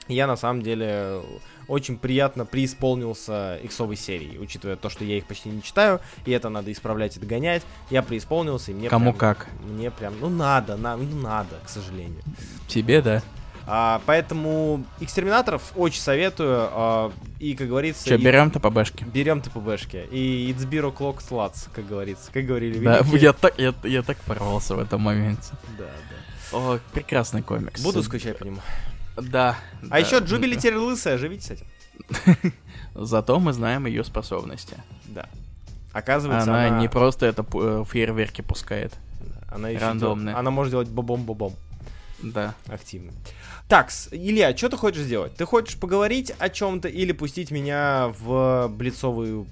я 0.08 0.26
на 0.26 0.36
самом 0.36 0.62
деле 0.62 1.20
очень 1.68 1.98
приятно 1.98 2.44
преисполнился 2.44 3.58
иксовой 3.62 3.96
серией, 3.96 4.38
учитывая 4.38 4.76
то, 4.76 4.88
что 4.88 5.04
я 5.04 5.16
их 5.18 5.26
почти 5.26 5.48
не 5.48 5.62
читаю, 5.62 6.00
и 6.24 6.30
это 6.30 6.48
надо 6.48 6.70
исправлять 6.70 7.16
и 7.16 7.20
догонять. 7.20 7.62
Я 7.90 8.02
преисполнился, 8.02 8.70
и 8.70 8.74
мне 8.74 8.88
Кому 8.88 9.12
прям- 9.12 9.18
как. 9.18 9.46
Мне 9.64 9.90
прям, 9.90 10.14
ну 10.20 10.28
надо, 10.28 10.76
на, 10.76 10.96
ну 10.96 11.16
надо, 11.20 11.56
к 11.64 11.68
сожалению. 11.68 12.22
Тебе, 12.68 13.02
да? 13.02 13.22
А, 13.68 14.00
поэтому 14.06 14.84
экстерминаторов 15.00 15.72
очень 15.74 16.00
советую, 16.00 16.68
а, 16.70 17.12
и, 17.40 17.56
как 17.56 17.66
говорится, 17.66 18.08
Че, 18.08 18.14
и- 18.14 18.22
берем-то 18.24 18.60
по 18.60 18.70
бэшке? 18.70 19.04
берем 19.06 19.40
ТПБшки. 19.40 20.06
И 20.12 20.54
it's 20.56 20.68
zero 20.70 20.96
clock 20.96 21.18
sluts, 21.18 21.68
как 21.74 21.84
говорится, 21.88 22.30
как 22.32 22.46
говорили 22.46 22.78
Да, 22.78 23.00
я 23.12 23.32
так, 23.32 23.58
я, 23.58 23.74
я 23.82 24.02
так 24.02 24.18
порвался 24.18 24.76
в 24.76 24.78
этом 24.78 25.00
моменте. 25.00 25.50
Да, 25.76 25.84
да. 25.86 26.16
О, 26.52 26.78
прекрасный 26.92 27.42
комикс. 27.42 27.82
Буду 27.82 28.02
скучать 28.02 28.38
по 28.38 28.44
нему. 28.44 28.60
Да. 29.16 29.56
А 29.82 29.86
да. 29.88 29.98
еще 29.98 30.18
Джубили 30.18 30.56
теперь 30.56 30.76
лысая, 30.76 31.18
живите 31.18 31.46
с 31.46 31.50
этим. 31.50 32.52
Зато 32.94 33.38
мы 33.40 33.52
знаем 33.52 33.86
ее 33.86 34.04
способности. 34.04 34.76
Да. 35.06 35.26
Оказывается, 35.92 36.50
Она, 36.50 36.66
она, 36.66 36.80
не 36.80 36.88
просто 36.88 37.24
это 37.26 37.44
э, 37.54 37.84
фейерверки 37.90 38.42
пускает. 38.42 38.92
она 39.50 39.70
еще 39.70 39.80
рандомная. 39.80 40.24
делает- 40.26 40.38
Она 40.38 40.50
может 40.50 40.70
делать 40.72 40.88
бобом-бобом. 40.88 41.54
Да. 42.22 42.54
активно. 42.68 43.12
Так, 43.68 43.90
Илья, 44.10 44.56
что 44.56 44.68
ты 44.68 44.76
хочешь 44.76 45.02
сделать? 45.02 45.34
Ты 45.34 45.44
хочешь 45.44 45.78
поговорить 45.78 46.32
о 46.38 46.48
чем-то 46.48 46.88
или 46.88 47.12
пустить 47.12 47.50
меня 47.50 48.12
в 48.18 48.68
блицовую 48.68 49.46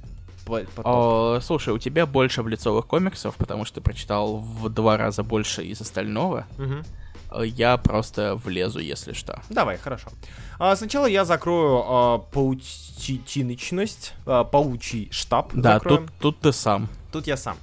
по- 0.45 0.61
поток? 0.61 0.85
О, 0.87 1.39
слушай, 1.43 1.73
у 1.75 1.79
тебя 1.79 2.07
больше 2.07 2.43
блицовых 2.43 2.87
комиксов, 2.87 3.35
потому 3.37 3.65
что 3.65 3.77
ты 3.77 3.81
прочитал 3.81 4.37
в 4.39 4.69
два 4.69 4.97
раза 4.97 5.23
больше 5.23 5.65
из 5.65 5.81
остального. 5.81 6.47
Э, 7.31 7.45
Я 7.45 7.77
просто 7.79 8.37
влезу, 8.37 8.79
если 8.79 9.13
что. 9.13 9.43
Давай, 9.51 9.77
хорошо. 9.79 10.09
А, 10.59 10.77
сначала 10.77 11.07
я 11.07 11.25
закрою 11.25 11.83
а, 11.87 12.19
паутиночность, 12.19 14.15
а, 14.27 14.45
паучий 14.45 15.09
штаб. 15.11 15.51
Да, 15.55 15.75
закроем. 15.75 16.07
тут, 16.07 16.19
тут 16.19 16.41
ты 16.41 16.53
сам. 16.53 16.89
Тут 17.13 17.27
я 17.27 17.37
сам. 17.37 17.57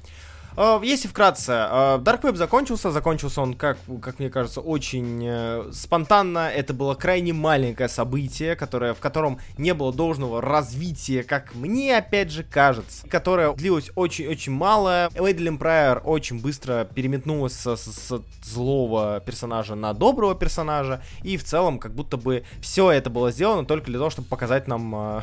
А, 0.58 0.80
Если 0.84 1.08
вкратце, 1.08 1.52
а, 1.52 1.98
Dark 2.00 2.22
Web 2.24 2.36
закончился, 2.36 2.92
закончился 2.92 3.42
он, 3.42 3.54
как, 3.54 3.78
как 4.02 4.20
мне 4.20 4.30
кажется, 4.30 4.60
очень 4.62 5.22
э, 5.26 5.70
спонтанно. 5.72 6.50
Это 6.50 6.74
было 6.74 6.94
крайне 6.96 7.32
маленькое 7.34 7.88
событие, 7.88 8.56
которое, 8.56 8.94
в 8.94 9.00
котором 9.00 9.40
не 9.58 9.74
было 9.74 9.94
должного 9.94 10.42
развития, 10.42 11.24
как 11.24 11.56
мне 11.56 11.98
опять 11.98 12.32
же 12.32 12.44
кажется, 12.44 13.08
которое 13.08 13.54
длилось 13.54 13.92
очень-очень 13.96 14.52
мало. 14.52 15.10
Эйдлин 15.16 15.58
Прайер 15.58 16.02
очень 16.04 16.42
быстро 16.42 16.86
переметнулась 16.86 17.54
с, 17.54 17.78
с- 17.78 18.10
с 18.10 18.22
злого 18.44 19.22
персонажа 19.26 19.76
на 19.76 19.94
доброго 19.94 20.36
персонажа, 20.36 21.02
и 21.24 21.38
в 21.38 21.44
целом 21.44 21.80
как 21.80 21.94
будто 21.94 22.18
бы 22.18 22.44
все 22.62 22.92
это 22.92 23.10
было 23.10 23.32
сделано 23.32 23.66
только 23.66 23.86
для 23.88 24.00
того, 24.00 24.10
чтобы 24.10 24.28
показать 24.28 24.68
нам 24.68 24.94
э, 24.96 25.22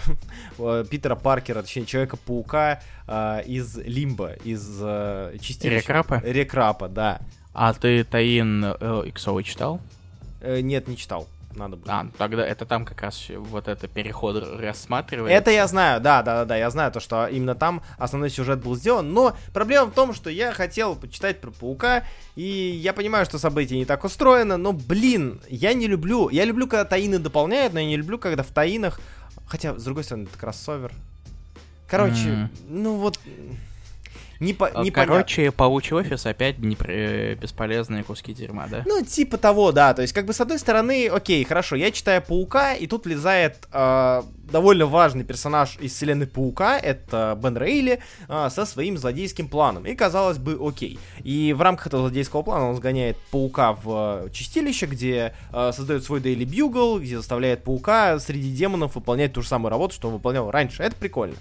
э, 0.59 0.85
Питера 0.89 1.16
Паркера, 1.16 1.61
точнее 1.62 1.85
Человека-паука 1.87 2.81
э, 3.07 3.43
из 3.47 3.76
Лимба, 3.76 4.33
из 4.45 4.66
э, 4.81 5.18
чистилища. 5.41 5.81
Рекрапа? 5.81 6.23
Рекрапа, 6.25 6.89
да. 6.89 7.21
А 7.53 7.73
ты 7.75 8.05
Таин 8.05 8.64
э, 8.64 9.03
Иксовый 9.07 9.45
читал? 9.45 9.81
Э, 10.41 10.61
нет, 10.61 10.89
не 10.89 10.97
читал. 10.97 11.27
Надо 11.57 11.77
было. 11.77 11.93
А, 11.93 12.07
тогда 12.16 12.47
это 12.47 12.66
там 12.66 12.85
как 12.85 13.03
раз 13.03 13.27
вот 13.31 13.69
это 13.69 13.89
переход 13.89 14.45
рассматривается. 14.61 15.37
Это 15.37 15.51
я 15.51 15.66
знаю, 15.66 16.01
да, 16.01 16.23
да, 16.23 16.37
да, 16.37 16.45
да, 16.45 16.57
я 16.57 16.71
знаю 16.71 16.93
то, 16.93 17.01
что 17.01 17.27
именно 17.27 17.55
там 17.55 17.83
основной 17.99 18.31
сюжет 18.31 18.61
был 18.61 18.77
сделан, 18.77 19.12
но 19.12 19.37
проблема 19.53 19.87
в 19.87 19.95
том, 19.95 20.14
что 20.14 20.31
я 20.31 20.53
хотел 20.53 20.95
почитать 20.95 21.41
про 21.41 21.51
паука, 21.51 22.05
и 22.37 22.45
я 22.45 22.93
понимаю, 22.93 23.25
что 23.25 23.39
событие 23.39 23.79
не 23.79 23.87
так 23.87 24.05
устроено, 24.05 24.57
но, 24.57 24.73
блин, 24.73 25.41
я 25.49 25.73
не 25.75 25.89
люблю, 25.89 26.29
я 26.29 26.45
люблю, 26.45 26.69
когда 26.69 26.85
таины 26.85 27.19
дополняют, 27.19 27.73
но 27.73 27.81
я 27.81 27.87
не 27.87 27.97
люблю, 27.97 28.19
когда 28.19 28.43
в 28.43 28.49
таинах, 28.49 29.01
хотя, 29.47 29.77
с 29.77 29.83
другой 29.83 30.05
стороны, 30.05 30.25
это 30.25 30.39
кроссовер. 30.39 30.93
Короче, 31.89 32.29
М. 32.29 32.51
ну 32.69 32.97
вот, 32.97 33.19
не 34.41 34.55
по, 34.55 34.66
А, 34.68 34.82
непонятно. 34.84 35.14
Короче, 35.14 35.51
паучий 35.51 35.97
офис 35.97 36.26
опять 36.26 36.59
не 36.59 36.76
при- 36.76 37.34
бесполезные 37.34 38.05
куски 38.05 38.32
дерьма, 38.32 38.66
да? 38.70 38.82
Ну, 38.86 39.05
типа 39.05 39.36
того, 39.39 39.72
да. 39.72 39.95
То 39.95 40.03
есть, 40.03 40.14
как 40.14 40.26
бы, 40.26 40.32
с 40.32 40.41
одной 40.41 40.59
стороны, 40.59 41.09
окей, 41.09 41.43
хорошо, 41.45 41.76
я 41.76 41.91
читаю 41.91 42.22
Паука, 42.22 42.74
и 42.74 42.86
тут 42.86 43.05
влезает 43.07 43.66
э, 43.72 44.22
довольно 44.51 44.86
важный 44.86 45.24
персонаж 45.24 45.76
из 45.80 45.93
вселенной 45.93 46.26
Паука, 46.26 46.78
это 46.78 47.39
Бен 47.43 47.57
Рейли, 47.57 48.01
э, 48.28 48.49
со 48.51 48.64
своим 48.64 48.97
злодейским 48.97 49.49
планом. 49.49 49.86
И, 49.86 49.95
казалось 49.95 50.39
бы, 50.39 50.59
окей. 50.61 50.99
И 51.24 51.53
в 51.53 51.61
рамках 51.62 51.89
этого 51.89 52.03
злодейского 52.03 52.43
плана 52.43 52.68
он 52.70 52.76
сгоняет 52.76 53.16
Паука 53.30 53.72
в 53.72 54.26
э, 54.26 54.30
чистилище, 54.30 54.86
где 54.86 55.34
э, 55.53 55.72
создает 55.74 56.05
свой 56.05 56.20
Daily 56.20 56.45
Bugle, 56.45 57.01
где 57.01 57.16
заставляет 57.16 57.64
Паука 57.64 58.18
среди 58.20 58.51
демонов 58.55 58.95
выполнять 58.95 59.32
ту 59.32 59.43
же 59.43 59.49
самую 59.49 59.70
работу, 59.70 59.95
что 59.95 60.09
он 60.09 60.14
выполнял 60.14 60.51
раньше. 60.51 60.82
Это 60.82 60.95
прикольно. 60.97 61.34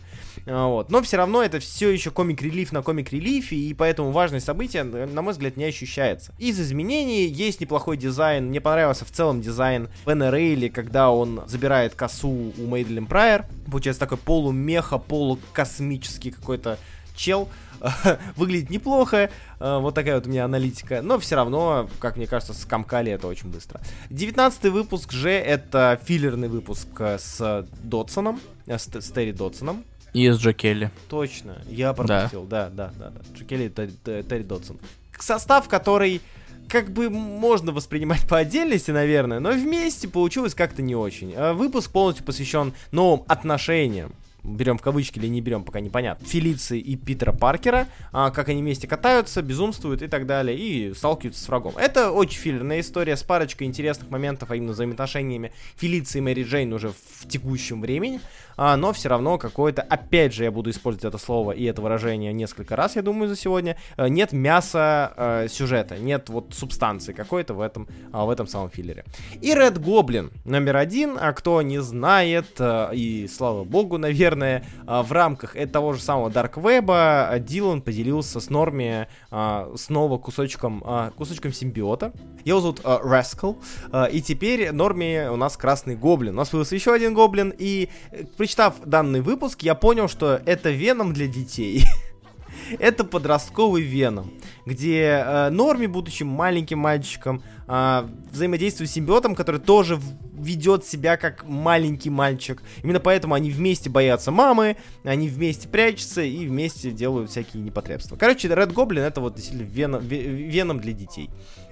А, 0.45 0.67
Вот. 0.67 0.89
Но 0.91 1.01
все 1.01 1.17
равно 1.17 1.43
это 1.43 1.59
все 1.59 1.89
еще 1.89 2.11
комик-релиф 2.11 2.71
на 2.71 2.81
комик-релифе, 2.88 3.57
и 3.57 3.73
поэтому 3.73 4.11
важность 4.11 4.45
события, 4.45 4.83
на 4.83 5.21
мой 5.21 5.33
взгляд, 5.33 5.57
не 5.57 5.65
ощущается. 5.65 6.33
Из 6.38 6.57
изменений 6.57 7.25
есть 7.25 7.59
неплохой 7.59 7.97
дизайн. 7.97 8.45
Мне 8.45 8.61
понравился 8.61 9.03
в 9.03 9.11
целом 9.11 9.41
дизайн 9.41 9.89
Бена 10.05 10.31
Рейли, 10.31 10.69
когда 10.69 11.11
он 11.11 11.41
забирает 11.47 11.95
косу 11.95 12.53
у 12.57 12.65
Мейдлин 12.65 13.05
Прайер. 13.05 13.45
Получается 13.69 13.99
такой 13.99 14.17
полумеха, 14.17 14.99
полукосмический 14.99 16.31
какой-то 16.31 16.79
чел. 17.13 17.49
Выглядит 18.38 18.69
неплохо. 18.69 19.29
А, 19.59 19.79
Вот 19.79 19.93
такая 19.93 20.15
вот 20.15 20.25
у 20.25 20.29
меня 20.29 20.45
аналитика. 20.45 21.01
Но 21.01 21.19
все 21.19 21.35
равно, 21.35 21.89
как 21.99 22.15
мне 22.15 22.25
кажется, 22.25 22.53
скомкали 22.53 23.11
это 23.11 23.27
очень 23.27 23.49
быстро. 23.49 23.81
Девятнадцатый 24.09 24.71
выпуск 24.71 25.11
же 25.11 25.31
это 25.31 25.99
филлерный 26.05 26.47
выпуск 26.47 26.88
э, 26.99 27.17
с 27.19 27.67
Дотсоном, 27.83 28.39
э, 28.65 28.77
с, 28.77 28.88
с 28.88 29.11
Терри 29.11 29.33
Дотсоном. 29.33 29.83
И 30.14 30.30
с 30.30 30.38
Джо 30.38 30.53
Келли. 30.53 30.91
Точно, 31.10 31.62
я 31.70 31.93
пропустил, 31.93 32.43
да, 32.45 32.70
да, 32.70 32.91
да, 32.97 33.10
да. 33.12 33.22
Джекелли 33.38 33.70
Терри, 33.70 33.91
Терри- 34.03 34.24
Терри 34.24 34.43
Дотсон. 34.43 34.80
Состав, 35.20 35.68
который 35.68 36.22
как 36.68 36.91
бы 36.91 37.10
можно 37.10 37.72
воспринимать 37.72 38.28
по 38.28 38.38
отдельности, 38.38 38.91
наверное, 38.91 39.39
но 39.39 39.51
вместе 39.51 40.08
получилось 40.08 40.53
как-то 40.53 40.82
не 40.82 40.95
очень. 40.95 41.34
А 41.36 41.53
Выпуск 41.53 41.91
полностью 41.91 42.26
посвящен 42.26 42.74
новым 42.91 43.24
отношениям 43.28 44.14
берем 44.43 44.78
в 44.78 44.82
кавычки 44.82 45.20
или 45.20 45.28
не 45.28 45.41
берем, 45.41 45.64
пока 45.64 45.80
непонятно, 45.80 46.26
Фелиции 46.26 46.80
и 46.80 46.95
Питера 46.95 47.32
Паркера, 47.32 47.88
а, 48.12 48.32
как 48.32 48.49
они 48.49 48.62
вместе 48.62 48.88
катаются, 48.88 49.41
безумствуют 49.41 50.01
и 50.01 50.08
так 50.08 50.26
далее, 50.26 50.58
и 50.58 50.93
сталкиваются 50.93 51.43
с 51.43 51.47
врагом. 51.47 51.74
Это 51.78 52.12
очень 52.12 52.39
филлерная 52.39 52.80
история 52.80 53.18
с 53.18 53.24
парочкой 53.24 53.68
интересных 53.68 54.10
моментов, 54.10 54.51
а 54.51 54.55
именно 54.55 54.72
взаимоотношениями 54.72 55.51
Фелиции 55.76 56.20
и 56.20 56.22
Мэри 56.22 56.43
Джейн 56.43 56.72
уже 56.74 56.89
в 56.89 57.28
текущем 57.28 57.82
времени, 57.82 58.22
а, 58.58 58.76
но 58.76 58.91
все 58.91 59.10
равно 59.10 59.38
какое-то, 59.38 59.82
опять 59.82 60.34
же, 60.34 60.43
я 60.43 60.51
буду 60.51 60.70
использовать 60.72 61.05
это 61.05 61.18
слово 61.24 61.51
и 61.51 61.64
это 61.64 61.82
выражение 61.82 62.34
несколько 62.34 62.76
раз, 62.76 62.95
я 62.95 63.01
думаю, 63.01 63.30
за 63.30 63.36
сегодня, 63.36 63.78
э, 63.95 64.08
нет 64.10 64.34
мяса 64.34 65.14
э, 65.16 65.47
сюжета, 65.49 65.97
нет 65.97 66.30
вот 66.30 66.53
субстанции 66.53 67.14
какой-то 67.14 67.53
в 67.53 67.62
этом, 67.62 67.88
э, 68.14 68.26
в 68.26 68.30
этом 68.30 68.47
самом 68.47 68.70
филлере. 68.70 69.05
И 69.41 69.51
Red 69.53 69.78
Goblin 69.80 70.32
номер 70.45 70.78
один, 70.78 71.18
а 71.20 71.34
кто 71.34 71.62
не 71.62 71.82
знает, 71.82 72.47
э, 72.60 72.89
и 72.93 73.28
слава 73.28 73.64
богу, 73.64 73.97
наверное, 73.97 74.66
э, 74.88 75.01
в 75.01 75.12
рамках 75.12 75.55
того 75.72 75.93
же 75.93 76.01
самого 76.01 76.30
Dark 76.30 76.53
Web 76.55 76.91
э, 77.36 77.39
Дилан 77.39 77.82
поделился 77.82 78.39
с 78.39 78.49
Норми 78.49 79.08
э, 79.32 79.74
снова 79.76 80.18
кусочком, 80.18 80.84
э, 80.86 81.12
кусочком 81.16 81.53
симбиота. 81.53 82.12
Его 82.43 82.60
зовут 82.62 82.82
э, 82.84 82.88
Rascal, 83.03 83.58
э, 83.91 84.12
и 84.12 84.22
теперь 84.22 84.72
Норми 84.72 85.28
у 85.30 85.36
нас 85.36 85.58
красный 85.58 85.95
гоблин. 85.95 86.34
У 86.34 86.38
нас 86.38 86.49
появился 86.49 86.76
еще 86.76 86.93
один 86.93 87.14
гоблин, 87.14 87.53
и 87.58 87.89
э, 88.12 88.24
прочитав 88.47 88.75
данный 88.85 89.19
выпуск, 89.19 89.61
я 89.63 89.75
понял, 89.75 90.07
что 90.07 90.39
это 90.45 90.69
Веном 90.69 91.11
для 91.11 91.27
детей. 91.27 91.83
это 92.79 93.03
подростковый 93.03 93.81
Веном, 93.81 94.31
где 94.65 95.21
э, 95.21 95.49
Норми, 95.49 95.85
будучи 95.85 96.23
маленьким 96.23 96.79
мальчиком, 96.79 97.43
э, 97.67 98.07
взаимодействует 98.31 98.89
с 98.89 98.93
симбиотом, 98.93 99.35
который 99.35 99.59
тоже 99.59 99.99
ведет 100.33 100.85
себя 100.85 101.17
как 101.17 101.43
маленький 101.43 102.09
мальчик. 102.09 102.63
Именно 102.83 103.01
поэтому 103.01 103.33
они 103.33 103.51
вместе 103.51 103.89
боятся 103.89 104.31
мамы, 104.31 104.77
они 105.03 105.27
вместе 105.27 105.67
прячутся 105.67 106.21
и 106.21 106.47
вместе 106.47 106.91
делают 106.91 107.29
всякие 107.29 107.61
непотребства. 107.61 108.15
Короче, 108.15 108.47
Red 108.47 108.73
Goblin 108.73 109.01
это 109.01 109.19
вот 109.19 109.35
действительно 109.35 109.67
веном, 109.67 110.07
веном 110.07 110.79
для 110.79 110.93
детей. 110.93 111.29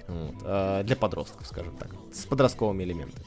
Вот, 0.08 0.34
э, 0.44 0.82
для 0.84 0.94
подростков, 0.96 1.46
скажем 1.46 1.74
так, 1.78 1.88
с 2.12 2.26
подростковыми 2.26 2.84
элементами. 2.84 3.24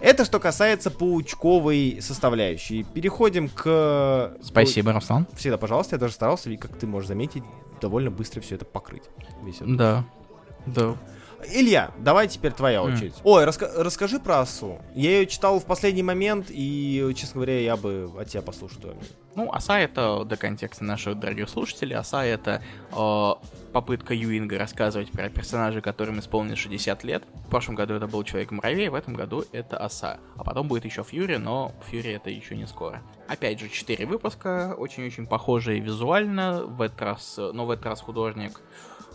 Это 0.00 0.24
что 0.24 0.38
касается 0.38 0.90
паучковой 0.90 1.98
составляющей. 2.00 2.84
Переходим 2.84 3.48
к... 3.48 4.36
Спасибо, 4.42 4.92
Руслан. 4.92 5.26
Всегда, 5.34 5.58
пожалуйста, 5.58 5.96
я 5.96 6.00
даже 6.00 6.14
старался, 6.14 6.54
как 6.56 6.76
ты 6.76 6.86
можешь 6.86 7.08
заметить, 7.08 7.42
довольно 7.80 8.10
быстро 8.10 8.40
все 8.40 8.56
это 8.56 8.64
покрыть. 8.64 9.04
Весь 9.42 9.56
этот... 9.56 9.76
Да, 9.76 10.04
да. 10.66 10.96
Илья, 11.52 11.90
давай 11.98 12.28
теперь 12.28 12.52
твоя 12.52 12.82
очередь. 12.82 13.14
Mm. 13.14 13.20
Ой, 13.24 13.44
раска- 13.44 13.82
расскажи 13.82 14.18
про 14.18 14.40
Асу. 14.40 14.80
Я 14.94 15.10
ее 15.20 15.26
читал 15.26 15.60
в 15.60 15.64
последний 15.64 16.02
момент, 16.02 16.46
и, 16.48 17.12
честно 17.14 17.34
говоря, 17.34 17.60
я 17.60 17.76
бы 17.76 18.10
от 18.18 18.28
тебя 18.28 18.42
послушал 18.42 18.80
твое 18.80 18.96
мнение. 18.96 19.16
Ну, 19.36 19.52
Аса 19.52 19.78
это, 19.78 20.24
до 20.24 20.36
контекста 20.38 20.82
наших 20.82 21.18
дорогих 21.18 21.50
слушателей, 21.50 21.94
Аса 21.94 22.24
это 22.24 22.62
э, 22.90 23.30
попытка 23.72 24.14
Юинга 24.14 24.58
рассказывать 24.58 25.12
про 25.12 25.28
персонажа, 25.28 25.82
которым 25.82 26.20
исполнилось 26.20 26.58
60 26.58 27.04
лет. 27.04 27.22
В 27.46 27.50
прошлом 27.50 27.74
году 27.74 27.92
это 27.92 28.06
был 28.06 28.24
Человек-муравей, 28.24 28.88
в 28.88 28.94
этом 28.94 29.12
году 29.12 29.44
это 29.52 29.76
Оса. 29.76 30.18
А 30.36 30.44
потом 30.44 30.68
будет 30.68 30.86
еще 30.86 31.04
Фьюри, 31.04 31.36
но 31.36 31.72
Фьюри 31.90 32.12
это 32.12 32.30
еще 32.30 32.56
не 32.56 32.66
скоро. 32.66 33.02
Опять 33.28 33.60
же, 33.60 33.68
4 33.68 34.06
выпуска, 34.06 34.74
очень-очень 34.76 35.26
похожие 35.26 35.80
визуально, 35.80 36.64
в 36.64 36.80
этот 36.80 37.02
раз, 37.02 37.36
но 37.36 37.66
в 37.66 37.70
этот 37.70 37.84
раз 37.84 38.00
художник 38.00 38.62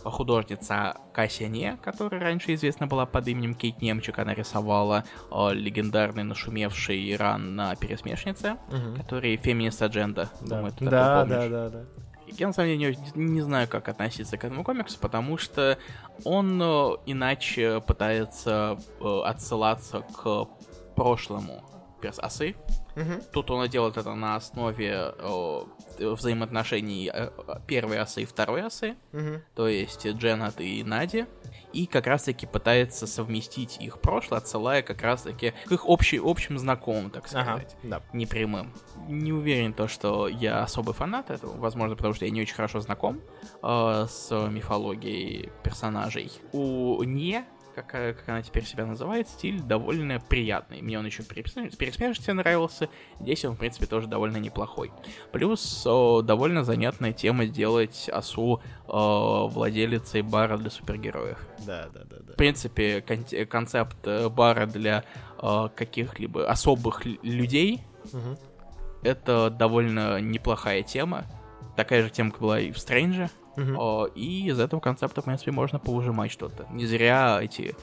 художница 0.04 0.96
Кассия 1.12 1.48
Не, 1.48 1.76
которая 1.82 2.20
раньше 2.20 2.54
известна 2.54 2.86
была 2.86 3.06
под 3.06 3.28
именем 3.28 3.54
Кейт 3.54 3.80
Немчик, 3.80 4.18
она 4.18 4.34
рисовала 4.34 5.04
э, 5.30 5.52
легендарный 5.52 6.24
нашумевший 6.24 7.12
Иран 7.12 7.54
на 7.56 7.74
пересмешнице, 7.76 8.56
угу. 8.68 8.96
который 8.96 9.36
Feminist 9.36 9.86
Agenda. 9.86 10.28
Да, 10.40 10.56
Думаю, 10.56 10.74
да, 10.80 11.24
да, 11.24 11.48
да, 11.48 11.68
да. 11.68 11.84
Я 12.26 12.46
на 12.46 12.52
самом 12.52 12.70
деле 12.70 12.96
не, 13.14 13.24
не 13.24 13.40
знаю, 13.42 13.68
как 13.68 13.88
относиться 13.88 14.38
к 14.38 14.44
этому 14.44 14.64
комиксу, 14.64 14.98
потому 14.98 15.36
что 15.36 15.78
он 16.24 16.60
э, 16.62 16.90
иначе 17.06 17.80
пытается 17.86 18.78
э, 19.00 19.20
отсылаться 19.24 20.00
к 20.00 20.48
прошлому 20.94 21.62
перс-осы. 22.00 22.56
Угу. 22.96 23.22
Тут 23.32 23.50
он 23.50 23.68
делает 23.68 23.96
это 23.96 24.14
на 24.14 24.36
основе 24.36 25.14
э, 25.18 25.60
взаимоотношений 25.98 27.10
э, 27.12 27.30
первой 27.66 28.00
осы 28.00 28.22
и 28.22 28.24
второй 28.24 28.64
осы, 28.66 28.96
угу. 29.12 29.40
то 29.54 29.68
есть 29.68 30.06
Дженнет 30.06 30.60
и 30.60 30.84
Нади 30.84 31.26
и 31.72 31.86
как 31.86 32.06
раз-таки 32.06 32.46
пытается 32.46 33.06
совместить 33.06 33.78
их 33.80 34.00
прошлое, 34.00 34.38
отсылая 34.40 34.82
как 34.82 35.02
раз-таки 35.02 35.54
к 35.66 35.72
их 35.72 35.88
общий, 35.88 36.20
общим 36.22 36.58
знакомым, 36.58 37.10
так 37.10 37.26
сказать, 37.28 37.76
ага, 37.82 37.88
да. 37.88 38.02
непрямым. 38.12 38.72
Не 39.08 39.32
уверен 39.32 39.72
то, 39.72 39.88
что 39.88 40.28
я 40.28 40.62
особый 40.62 40.94
фанат 40.94 41.30
этого, 41.30 41.56
возможно, 41.56 41.96
потому 41.96 42.14
что 42.14 42.24
я 42.24 42.30
не 42.30 42.42
очень 42.42 42.54
хорошо 42.54 42.80
знаком 42.80 43.20
э, 43.62 44.06
с 44.08 44.30
мифологией 44.48 45.50
персонажей. 45.62 46.30
У 46.52 47.02
Не 47.04 47.44
как, 47.74 47.86
как 47.88 48.28
она 48.28 48.42
теперь 48.42 48.64
себя 48.64 48.86
называет, 48.86 49.28
стиль 49.28 49.60
довольно 49.60 50.20
приятный. 50.20 50.82
Мне 50.82 50.98
он 50.98 51.06
еще 51.06 51.22
пересмешности 51.22 52.30
нравился, 52.30 52.88
здесь 53.20 53.44
он, 53.44 53.54
в 53.54 53.58
принципе, 53.58 53.86
тоже 53.86 54.06
довольно 54.06 54.36
неплохой. 54.38 54.92
Плюс 55.32 55.86
о, 55.86 56.22
довольно 56.22 56.64
занятная 56.64 57.12
тема 57.12 57.46
сделать 57.46 58.08
осу 58.08 58.62
о, 58.86 59.48
владелицей 59.48 60.22
бара 60.22 60.56
для 60.56 60.70
супергероев. 60.70 61.38
Да, 61.66 61.88
да, 61.92 62.04
да. 62.04 62.16
да. 62.20 62.32
В 62.32 62.36
принципе, 62.36 63.00
кон- 63.00 63.46
концепт 63.46 63.96
э, 64.04 64.28
бара 64.28 64.66
для 64.66 65.04
о, 65.38 65.68
каких-либо 65.68 66.48
особых 66.48 67.04
людей 67.04 67.82
угу. 68.12 68.38
это 69.02 69.50
довольно 69.50 70.20
неплохая 70.20 70.82
тема. 70.82 71.26
Такая 71.76 72.02
же 72.02 72.10
тема 72.10 72.32
была 72.38 72.60
и 72.60 72.70
в 72.70 72.78
Стрэнже. 72.78 73.30
Uh-huh. 73.56 74.12
И 74.14 74.48
из 74.48 74.58
этого 74.58 74.80
концепта, 74.80 75.22
в 75.22 75.24
принципе, 75.24 75.52
можно 75.52 75.78
поужимать 75.78 76.30
что-то. 76.30 76.66
Не 76.70 76.86
зря 76.86 77.38
эти 77.42 77.74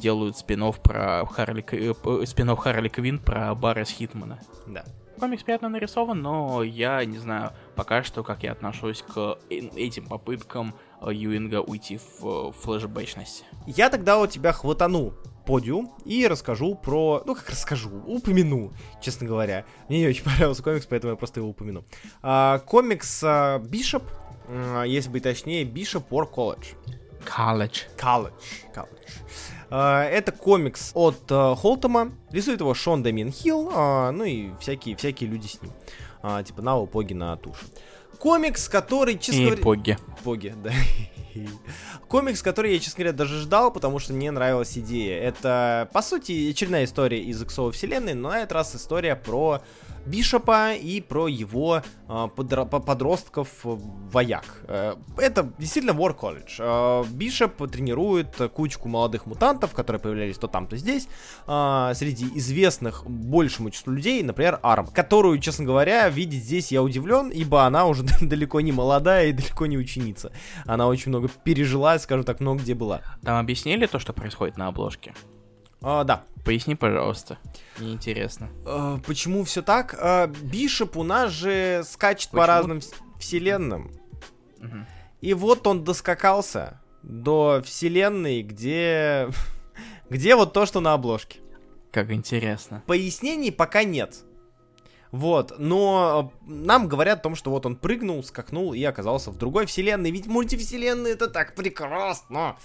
делают 0.00 0.36
спинов 0.38 0.80
про 0.80 1.26
Харли, 1.26 1.62
э, 1.72 2.26
спинов 2.26 2.58
Харли 2.58 2.88
Квин 2.88 3.18
про 3.18 3.54
Баррес 3.54 3.90
Хитмана. 3.90 4.38
Да. 4.66 4.84
Комикс 5.18 5.42
приятно 5.42 5.68
нарисован, 5.68 6.22
но 6.22 6.62
я 6.62 7.04
не 7.04 7.18
знаю 7.18 7.50
пока 7.74 8.02
что, 8.04 8.22
как 8.22 8.44
я 8.44 8.52
отношусь 8.52 9.02
к 9.02 9.38
этим 9.50 10.06
попыткам 10.06 10.74
Юинга 11.02 11.60
уйти 11.60 11.98
в 12.20 12.52
флешбэчность. 12.52 13.44
Я 13.66 13.90
тогда 13.90 14.20
у 14.20 14.26
тебя 14.26 14.52
хватану 14.52 15.12
подиум 15.44 15.90
и 16.04 16.26
расскажу 16.26 16.74
про... 16.74 17.22
Ну, 17.24 17.34
как 17.34 17.48
расскажу? 17.48 17.90
Упомяну, 18.06 18.70
честно 19.00 19.26
говоря. 19.26 19.64
Мне 19.88 20.00
не 20.00 20.06
очень 20.08 20.22
понравился 20.24 20.62
комикс, 20.62 20.86
поэтому 20.86 21.12
я 21.12 21.16
просто 21.16 21.40
его 21.40 21.48
упомяну. 21.48 21.84
А, 22.22 22.58
комикс 22.60 23.22
а, 23.24 23.58
Бишоп 23.58 24.04
если 24.86 25.10
быть 25.10 25.22
точнее, 25.22 25.64
Bishop 25.64 26.04
War 26.10 26.30
College. 26.30 26.74
College. 27.24 27.82
College. 27.96 28.32
College. 28.74 29.70
Это 29.70 30.32
комикс 30.32 30.92
от 30.94 31.30
uh, 31.30 31.54
Холтома. 31.54 32.12
Рисует 32.30 32.60
его 32.60 32.72
Шон 32.72 33.02
Дамин 33.02 33.30
Хилл, 33.30 33.68
uh, 33.68 34.10
ну 34.10 34.24
и 34.24 34.50
всякие, 34.60 34.96
всякие 34.96 35.28
люди 35.28 35.46
с 35.46 35.60
ним. 35.60 35.72
Типа 36.44 36.62
Нава 36.62 36.86
Поги 36.86 37.12
на 37.12 37.36
туше. 37.36 37.66
Комикс, 38.18 38.68
который, 38.68 39.16
честно 39.16 39.44
говоря... 39.44 39.62
Поги. 39.62 39.98
Поги, 40.24 40.54
да. 40.62 40.72
Комикс, 42.08 42.42
который 42.42 42.72
я, 42.72 42.78
честно 42.80 43.04
говоря, 43.04 43.16
даже 43.16 43.40
ждал, 43.40 43.70
потому 43.70 43.98
что 43.98 44.12
мне 44.12 44.30
нравилась 44.30 44.76
идея. 44.76 45.20
Это, 45.20 45.88
по 45.92 46.02
сути, 46.02 46.50
очередная 46.50 46.84
история 46.84 47.22
из 47.22 47.40
Иксовой 47.42 47.72
вселенной, 47.72 48.14
но 48.14 48.30
на 48.30 48.38
этот 48.38 48.52
раз 48.52 48.74
история 48.74 49.14
про 49.14 49.62
Бишопа 50.08 50.72
и 50.74 51.00
про 51.00 51.28
его 51.28 51.82
э, 52.08 52.28
подро- 52.36 52.66
подростков 52.66 53.48
вояк. 53.62 54.44
Э, 54.66 54.94
это 55.18 55.52
действительно 55.58 55.92
War 55.92 56.18
College. 56.18 56.56
Э, 56.58 57.04
Бишоп 57.10 57.70
тренирует 57.70 58.36
кучку 58.54 58.88
молодых 58.88 59.26
мутантов, 59.26 59.72
которые 59.74 60.00
появлялись 60.00 60.38
то 60.38 60.48
там, 60.48 60.66
то 60.66 60.76
здесь. 60.76 61.08
Э, 61.46 61.92
среди 61.94 62.26
известных 62.38 63.04
большему 63.06 63.70
числу 63.70 63.92
людей, 63.92 64.22
например, 64.22 64.58
Арм, 64.62 64.86
которую, 64.86 65.38
честно 65.40 65.64
говоря, 65.64 66.08
видеть 66.08 66.44
здесь 66.44 66.72
я 66.72 66.82
удивлен, 66.82 67.28
ибо 67.28 67.64
она 67.64 67.86
уже 67.86 68.04
далеко 68.20 68.60
не 68.60 68.72
молодая 68.72 69.28
и 69.28 69.32
далеко 69.32 69.66
не 69.66 69.76
ученица. 69.76 70.32
Она 70.64 70.88
очень 70.88 71.10
много 71.10 71.28
пережила, 71.44 71.98
скажем 71.98 72.24
так, 72.24 72.40
много 72.40 72.60
где 72.62 72.74
была. 72.74 73.02
Там 73.22 73.38
объяснили 73.38 73.86
то, 73.86 73.98
что 73.98 74.12
происходит 74.12 74.56
на 74.56 74.68
обложке? 74.68 75.12
А, 75.80 76.04
да. 76.04 76.24
Поясни, 76.44 76.74
пожалуйста. 76.74 77.38
Мне 77.78 77.92
интересно. 77.92 78.48
А, 78.64 78.98
почему 79.06 79.44
все 79.44 79.62
так? 79.62 79.94
А, 79.98 80.26
Бишоп 80.26 80.96
у 80.96 81.04
нас 81.04 81.30
же 81.30 81.82
скачет 81.84 82.30
почему? 82.30 82.40
по 82.40 82.46
разным 82.46 82.80
вселенным. 83.18 83.92
Угу. 84.58 84.76
И 85.20 85.34
вот 85.34 85.66
он 85.66 85.84
доскакался 85.84 86.80
до 87.02 87.62
вселенной, 87.64 88.42
где... 88.42 89.28
где 90.10 90.36
вот 90.36 90.52
то, 90.52 90.66
что 90.66 90.80
на 90.80 90.94
обложке. 90.94 91.40
Как 91.92 92.10
интересно. 92.10 92.82
Пояснений 92.86 93.50
пока 93.50 93.84
нет. 93.84 94.24
Вот, 95.12 95.54
но 95.58 96.32
э, 96.46 96.50
нам 96.52 96.88
говорят 96.88 97.20
о 97.20 97.22
том, 97.22 97.34
что 97.34 97.50
вот 97.50 97.64
он 97.66 97.76
прыгнул, 97.76 98.22
скакнул 98.22 98.74
и 98.74 98.82
оказался 98.84 99.30
в 99.30 99.38
другой 99.38 99.66
вселенной. 99.66 100.10
Ведь 100.10 100.26
мультивселенная 100.26 101.12
это 101.12 101.28
так 101.28 101.54
прекрасно. 101.54 102.56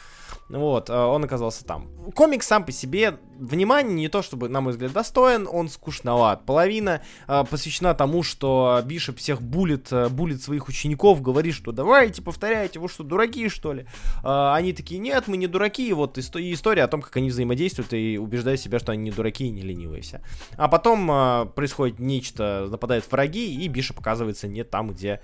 Вот, 0.50 0.90
э, 0.90 0.94
он 0.94 1.24
оказался 1.24 1.66
там. 1.66 1.88
Комикс 2.16 2.46
сам 2.46 2.66
по 2.66 2.72
себе, 2.72 3.18
внимание, 3.40 3.96
не 3.96 4.10
то 4.10 4.22
чтобы, 4.22 4.50
на 4.50 4.62
мой 4.62 4.74
взгляд, 4.74 4.92
достоин, 4.92 5.48
он 5.50 5.70
скучноват. 5.70 6.46
Половина 6.46 7.02
э, 7.28 7.44
посвящена 7.50 7.94
тому, 7.94 8.24
что 8.24 8.82
Бишоп 8.84 9.18
всех 9.18 9.42
булит, 9.42 9.92
э, 9.92 10.10
булит 10.10 10.42
своих 10.42 10.68
учеников, 10.68 11.22
говорит, 11.22 11.56
что 11.56 11.72
давайте, 11.72 12.22
повторяйте, 12.22 12.80
вы 12.80 12.90
что, 12.90 13.04
дураки, 13.04 13.48
что 13.50 13.74
ли? 13.74 13.86
Э, 14.24 14.54
они 14.54 14.74
такие, 14.74 15.00
нет, 15.00 15.28
мы 15.28 15.38
не 15.38 15.48
дураки, 15.48 15.88
и 15.88 15.94
вот 15.94 16.18
исто- 16.18 16.42
и 16.42 16.54
история 16.54 16.84
о 16.84 16.88
том, 16.88 17.02
как 17.02 17.16
они 17.18 17.30
взаимодействуют 17.30 17.94
и 17.94 18.18
убеждают 18.18 18.60
себя, 18.60 18.80
что 18.80 18.92
они 18.92 19.04
не 19.04 19.12
дураки 19.12 19.46
и 19.46 19.50
не 19.50 19.62
ленивые 19.62 20.02
все. 20.02 20.22
А 20.58 20.68
потом 20.68 21.10
э, 21.10 21.46
происходит 21.56 22.00
нечто, 22.00 22.33
нападают 22.40 23.10
враги, 23.12 23.54
и 23.64 23.68
Бишоп 23.68 24.00
оказывается 24.00 24.48
не 24.48 24.64
там, 24.64 24.92
где 24.92 25.20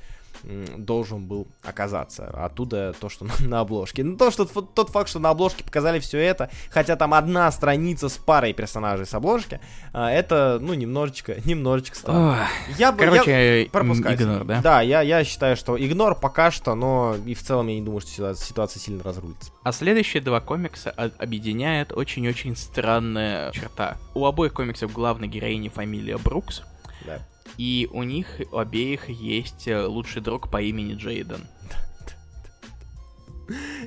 должен 0.78 1.26
был 1.26 1.48
оказаться. 1.64 2.28
Оттуда 2.28 2.94
то, 3.00 3.10
что 3.10 3.26
на, 3.26 3.34
на 3.42 3.60
обложке. 3.60 4.04
Ну, 4.06 4.16
то, 4.16 4.32
что 4.32 4.46
тот, 4.46 4.90
факт, 4.90 5.10
что 5.10 5.20
на 5.20 5.32
обложке 5.32 5.64
показали 5.66 6.00
все 6.00 6.18
это, 6.20 6.50
хотя 6.70 6.96
там 6.96 7.14
одна 7.14 7.52
страница 7.52 8.08
с 8.08 8.18
парой 8.18 8.54
персонажей 8.54 9.06
с 9.06 9.14
обложки, 9.14 9.60
а, 9.92 10.10
это, 10.10 10.58
ну, 10.62 10.74
немножечко, 10.76 11.36
немножечко 11.46 11.96
странно. 11.98 12.32
Ох, 12.70 12.78
Я 12.78 12.92
бы, 12.94 13.04
я- 13.04 13.10
Короче, 13.12 13.64
м, 13.66 13.70
пропускать. 13.70 14.22
игнор, 14.22 14.46
да? 14.46 14.62
Да, 14.62 14.82
я, 14.82 15.02
я 15.02 15.24
считаю, 15.26 15.58
что 15.58 15.78
игнор 15.78 16.16
пока 16.18 16.52
что, 16.52 16.74
но 16.76 17.16
и 17.26 17.34
в 17.34 17.42
целом 17.44 17.68
я 17.68 17.76
не 17.76 17.82
думаю, 17.82 18.00
что 18.00 18.34
ситуация, 18.36 18.80
сильно 18.80 19.04
разрулится. 19.04 19.52
А 19.64 19.72
следующие 19.74 20.22
два 20.22 20.40
комикса 20.40 20.92
объединяет 20.92 21.92
очень-очень 21.92 22.56
странная 22.56 23.52
черта. 23.52 23.98
У 24.14 24.26
обоих 24.26 24.54
комиксов 24.54 24.94
главной 24.94 25.28
героини 25.28 25.68
фамилия 25.70 26.18
Брукс, 26.18 26.62
Да. 27.06 27.26
и 27.58 27.88
у 27.92 28.04
них 28.04 28.42
у 28.52 28.58
обеих 28.58 29.10
есть 29.10 29.68
э, 29.68 29.86
лучший 29.86 30.22
друг 30.22 30.50
по 30.50 30.62
имени 30.62 30.94
Джейден. 30.94 31.48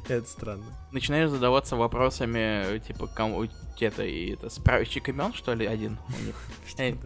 Это 0.09 0.27
странно. 0.29 0.65
Начинаешь 0.91 1.31
задаваться 1.31 1.77
вопросами, 1.77 2.77
э, 2.77 2.79
типа, 2.81 3.07
кому 3.07 3.47
это 3.79 4.03
это 4.03 4.51
справочник 4.51 5.09
имен, 5.09 5.33
что 5.33 5.55
ли, 5.55 5.67
один 5.67 5.99
у 6.09 6.25
них? 6.25 6.37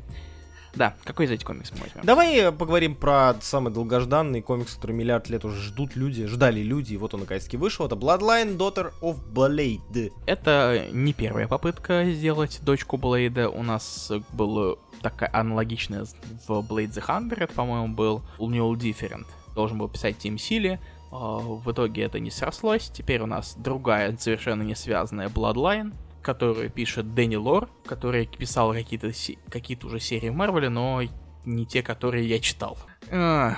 Да, 0.77 0.95
какой 1.05 1.27
из 1.27 1.31
этих 1.31 1.47
комиксов 1.47 1.79
мы 1.79 1.85
возьмем? 1.85 2.05
Давай 2.05 2.53
поговорим 2.53 2.95
про 2.95 3.35
самый 3.41 3.73
долгожданный 3.73 4.43
комикс, 4.43 4.75
который 4.75 4.93
миллиард 4.93 5.29
лет 5.31 5.45
уже 5.45 5.61
ждут 5.61 5.97
люди, 5.97 6.27
ждали 6.27 6.61
люди, 6.61 6.95
и 6.95 6.97
вот 6.99 7.15
он 7.15 7.21
наконец-таки 7.21 7.57
вышел. 7.57 7.87
Это 7.87 7.97
Bloodline 7.97 8.57
Daughter 8.57 8.93
of 9.01 9.19
Blade. 9.33 10.13
Это 10.27 10.87
не 10.93 11.13
первая 11.15 11.49
попытка 11.49 12.05
сделать 12.11 12.61
дочку 12.63 12.99
Блейда. 12.99 13.49
У 13.49 13.63
нас 13.63 14.13
была 14.33 14.77
такая 15.01 15.31
аналогичная 15.33 16.05
в 16.47 16.51
Blade 16.51 16.93
the 16.93 17.05
Hunter, 17.07 17.53
по-моему, 17.53 17.95
был 17.95 18.23
New 18.39 18.73
Different. 18.75 19.27
Должен 19.55 19.79
был 19.79 19.89
писать 19.89 20.19
Тим 20.19 20.37
Сили. 20.37 20.79
А, 21.11 21.39
В 21.39 21.73
итоге 21.73 22.03
это 22.03 22.21
не 22.21 22.31
срослось. 22.31 22.91
Теперь 22.93 23.23
у 23.23 23.27
нас 23.27 23.55
другая, 23.57 24.15
совершенно 24.19 24.63
не 24.63 24.75
связанная 24.75 25.29
Bloodline, 25.29 25.95
которую 26.27 26.71
пишет 26.71 27.15
Дэнни 27.15 27.37
Лор, 27.37 27.71
который 27.87 28.27
писал 28.27 28.73
какие-то 28.73 29.13
какие-то 29.49 29.87
уже 29.87 30.01
серии 30.01 30.29
в 30.29 30.35
Марвеле, 30.35 30.69
но 30.69 31.03
не 31.45 31.65
те, 31.65 31.85
которые 31.85 32.29
я 32.29 32.41
читал. 32.41 32.77
Ах, 33.13 33.57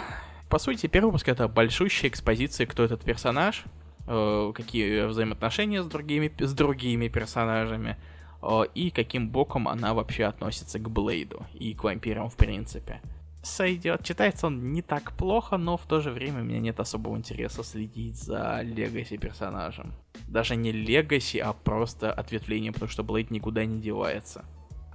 По 0.51 0.59
сути, 0.59 0.87
первый 0.87 1.07
выпуск 1.07 1.29
это 1.29 1.49
большущая 1.49 2.11
экспозиция, 2.11 2.66
кто 2.66 2.85
этот 2.85 3.03
персонаж, 3.03 3.64
э, 4.07 4.53
какие 4.55 5.07
взаимоотношения 5.07 5.83
с 5.83 5.87
другими, 5.87 6.31
с 6.39 6.53
другими 6.53 7.09
персонажами, 7.09 7.97
э, 8.43 8.62
и 8.75 8.91
каким 8.91 9.31
боком 9.31 9.66
она 9.66 9.95
вообще 9.95 10.25
относится 10.25 10.79
к 10.79 10.91
Блейду 10.91 11.47
и 11.55 11.73
к 11.73 11.85
вампирам 11.85 12.29
в 12.29 12.37
принципе. 12.37 13.01
Сойдет. 13.49 14.05
Читается 14.05 14.47
он 14.47 14.73
не 14.73 14.83
так 14.83 15.13
плохо, 15.13 15.57
но 15.57 15.77
в 15.77 15.87
то 15.87 16.01
же 16.01 16.11
время 16.11 16.41
у 16.41 16.45
меня 16.45 16.61
нет 16.61 16.79
особого 16.81 17.17
интереса 17.17 17.65
следить 17.65 18.17
за 18.17 18.61
легаси 18.63 19.17
персонажем. 19.17 19.95
Даже 20.29 20.57
не 20.57 20.73
легаси, 20.73 21.39
а 21.39 21.53
просто 21.53 22.13
ответвлением, 22.13 22.75
потому 22.75 22.91
что 22.91 23.03
Блейд 23.03 23.31
никуда 23.31 23.65
не 23.65 23.81
девается. 23.81 24.45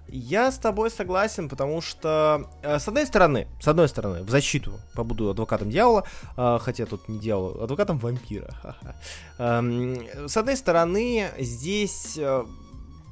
Я 0.08 0.52
с 0.52 0.60
тобой 0.60 0.92
согласен, 0.92 1.50
потому 1.50 1.82
что, 1.82 2.48
э, 2.62 2.78
с 2.78 2.88
одной 2.88 3.06
стороны, 3.06 3.48
с 3.60 3.68
одной 3.68 3.88
стороны, 3.88 4.24
в 4.24 4.30
защиту 4.30 4.74
побуду 4.94 5.30
адвокатом 5.30 5.70
дьявола, 5.70 6.06
э, 6.38 6.60
хотя 6.62 6.86
тут 6.86 7.08
не 7.10 7.20
дьявола, 7.20 7.64
адвокатом 7.64 7.98
вампира. 7.98 8.54
Эм, 9.40 9.98
С 10.28 10.38
одной 10.38 10.58
стороны, 10.58 11.32
здесь 11.40 12.18
э, 12.18 12.46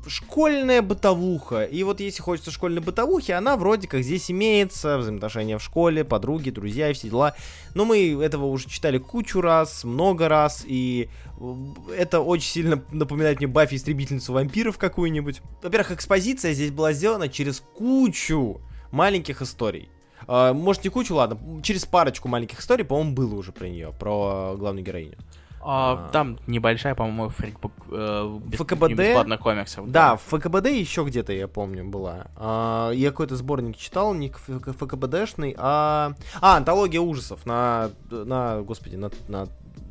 школьная 0.07 0.81
бытовуха. 0.81 1.63
И 1.63 1.83
вот 1.83 1.99
если 1.99 2.21
хочется 2.21 2.51
школьной 2.51 2.81
бытовухи, 2.81 3.31
она 3.31 3.57
вроде 3.57 3.87
как 3.87 4.01
здесь 4.03 4.29
имеется, 4.31 4.97
взаимоотношения 4.97 5.57
в 5.57 5.63
школе, 5.63 6.03
подруги, 6.03 6.49
друзья 6.49 6.89
и 6.89 6.93
все 6.93 7.09
дела. 7.09 7.35
Но 7.75 7.85
мы 7.85 8.19
этого 8.21 8.45
уже 8.45 8.69
читали 8.69 8.97
кучу 8.97 9.41
раз, 9.41 9.83
много 9.83 10.27
раз, 10.27 10.63
и 10.65 11.09
э, 11.39 11.55
это 11.97 12.21
очень 12.21 12.49
сильно 12.49 12.83
напоминает 12.91 13.39
мне 13.39 13.47
Баффи 13.47 13.75
Истребительницу 13.75 14.33
вампиров 14.33 14.77
какую-нибудь. 14.77 15.41
Во-первых, 15.61 15.91
экспозиция 15.91 16.53
здесь 16.53 16.71
была 16.71 16.93
сделана 16.93 17.29
через 17.29 17.63
кучу 17.75 18.61
маленьких 18.91 19.41
историй. 19.41 19.89
А, 20.27 20.53
Может, 20.53 20.83
не 20.83 20.89
кучу, 20.89 21.15
ладно, 21.15 21.61
через 21.63 21.85
парочку 21.85 22.27
маленьких 22.27 22.59
историй, 22.59 22.85
по-моему, 22.85 23.13
было 23.13 23.35
уже 23.35 23.51
про 23.51 23.67
нее, 23.67 23.93
про 23.99 24.55
главную 24.57 24.85
героиню. 24.85 25.17
А, 25.63 26.07
А. 26.07 26.11
Там 26.11 26.37
небольшая, 26.47 26.95
по-моему, 26.95 27.29
фрикбук 27.29 27.71
э, 27.91 28.39
бес- 28.45 28.57
ФКБД? 28.59 28.93
бесплатных 28.93 29.39
комиксов. 29.39 29.89
Да, 29.91 30.15
в 30.17 30.21
ФКБД 30.21 30.67
еще 30.67 31.03
где-то, 31.03 31.33
я 31.33 31.47
помню, 31.47 31.85
была. 31.85 32.27
А, 32.35 32.91
я 32.91 33.11
какой-то 33.11 33.35
сборник 33.35 33.77
читал, 33.77 34.13
не 34.13 34.29
ФК- 34.29 34.73
ФКБДшный, 34.77 35.55
а... 35.57 36.13
А, 36.41 36.57
антология 36.57 36.99
ужасов 37.01 37.45
на, 37.45 37.91
на 38.09 38.61
господи, 38.61 38.95
на, 38.95 39.11
на 39.27 39.47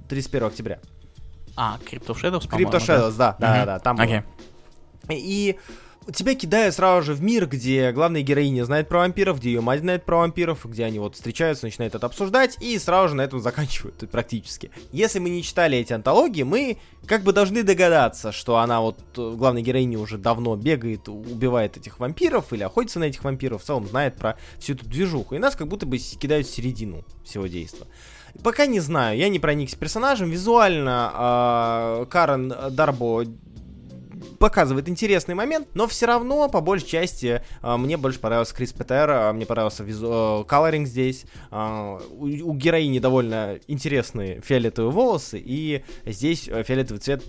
31 0.08 0.46
октября. 0.48 0.80
А, 1.56 1.78
Crypt 1.84 2.06
of 2.06 2.16
Shadows, 2.20 2.48
Crypto 2.48 2.78
Shadows, 2.78 3.16
да, 3.16 3.36
да, 3.38 3.54
да, 3.54 3.64
да, 3.66 3.78
там. 3.78 4.00
Окей. 4.00 4.22
И 5.08 5.58
тебя 6.12 6.34
кидают 6.34 6.74
сразу 6.74 7.06
же 7.06 7.14
в 7.14 7.22
мир, 7.22 7.46
где 7.46 7.92
главная 7.92 8.22
героиня 8.22 8.64
знает 8.64 8.88
про 8.88 8.98
вампиров, 8.98 9.38
где 9.38 9.52
ее 9.52 9.60
мать 9.60 9.80
знает 9.80 10.04
про 10.04 10.18
вампиров, 10.18 10.64
где 10.64 10.84
они 10.84 10.98
вот 10.98 11.14
встречаются, 11.14 11.66
начинают 11.66 11.94
это 11.94 12.06
обсуждать, 12.06 12.56
и 12.60 12.78
сразу 12.78 13.10
же 13.10 13.14
на 13.16 13.22
этом 13.22 13.40
заканчивают 13.40 14.08
практически. 14.10 14.70
Если 14.92 15.18
мы 15.18 15.30
не 15.30 15.42
читали 15.42 15.78
эти 15.78 15.92
антологии, 15.92 16.42
мы 16.42 16.78
как 17.06 17.22
бы 17.22 17.32
должны 17.32 17.62
догадаться, 17.62 18.32
что 18.32 18.58
она 18.58 18.80
вот, 18.80 18.98
э, 19.16 19.34
главная 19.36 19.62
героиня 19.62 19.98
уже 19.98 20.18
давно 20.18 20.56
бегает, 20.56 21.08
убивает 21.08 21.76
этих 21.76 21.98
вампиров 21.98 22.52
или 22.52 22.62
охотится 22.62 22.98
на 22.98 23.04
этих 23.04 23.24
вампиров, 23.24 23.62
в 23.62 23.66
целом 23.66 23.86
знает 23.86 24.16
про 24.16 24.38
всю 24.58 24.74
эту 24.74 24.86
движуху. 24.86 25.34
И 25.34 25.38
нас 25.38 25.56
как 25.56 25.68
будто 25.68 25.86
бы 25.86 25.98
кидают 25.98 26.46
в 26.46 26.54
середину 26.54 27.04
всего 27.24 27.46
действия. 27.46 27.86
Пока 28.42 28.66
не 28.66 28.80
знаю, 28.80 29.18
я 29.18 29.28
не 29.28 29.38
проник 29.38 29.70
с 29.70 29.74
персонажем. 29.74 30.30
Визуально 30.30 31.10
а, 31.12 32.04
Карен 32.06 32.54
Дарбо 32.70 33.24
показывает 34.38 34.88
интересный 34.88 35.34
момент, 35.34 35.68
но 35.74 35.86
все 35.86 36.06
равно, 36.06 36.48
по 36.48 36.60
большей 36.60 36.88
части, 36.88 37.42
а, 37.62 37.76
мне 37.76 37.96
больше 37.96 38.20
понравился 38.20 38.54
Крис 38.54 38.72
Петер, 38.72 39.10
а, 39.10 39.32
мне 39.32 39.46
понравился 39.46 39.84
визу... 39.84 40.44
колоринг 40.48 40.86
здесь, 40.86 41.24
а, 41.50 42.00
у, 42.18 42.54
героини 42.54 42.98
довольно 42.98 43.58
интересные 43.66 44.40
фиолетовые 44.40 44.92
волосы, 44.92 45.40
и 45.42 45.84
здесь 46.04 46.48
э, 46.48 46.62
фиолетовый 46.62 47.00
цвет 47.00 47.22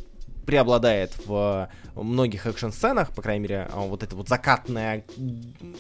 преобладает 0.46 1.14
в 1.26 1.70
многих 1.96 2.46
экшн-сценах, 2.46 3.14
по 3.14 3.22
крайней 3.22 3.44
мере, 3.44 3.70
вот 3.74 4.04
эта 4.04 4.16
вот 4.16 4.28
закатная 4.28 5.06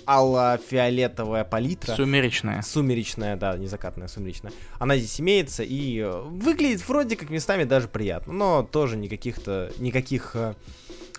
алло-фиолетовая 0.05 1.43
палитра. 1.43 1.95
Сумеречная. 1.95 2.61
Сумеречная, 2.61 3.35
да, 3.35 3.57
не 3.57 3.67
закатная, 3.67 4.07
сумеречная. 4.07 4.51
Она 4.79 4.97
здесь 4.97 5.19
имеется 5.19 5.63
и 5.63 5.99
э, 5.99 6.21
выглядит 6.21 6.87
вроде 6.87 7.15
как 7.15 7.29
местами 7.29 7.63
даже 7.63 7.87
приятно, 7.87 8.33
но 8.33 8.63
тоже 8.63 8.97
никаких-то, 8.97 9.71
никаких 9.79 10.31
э, 10.35 10.53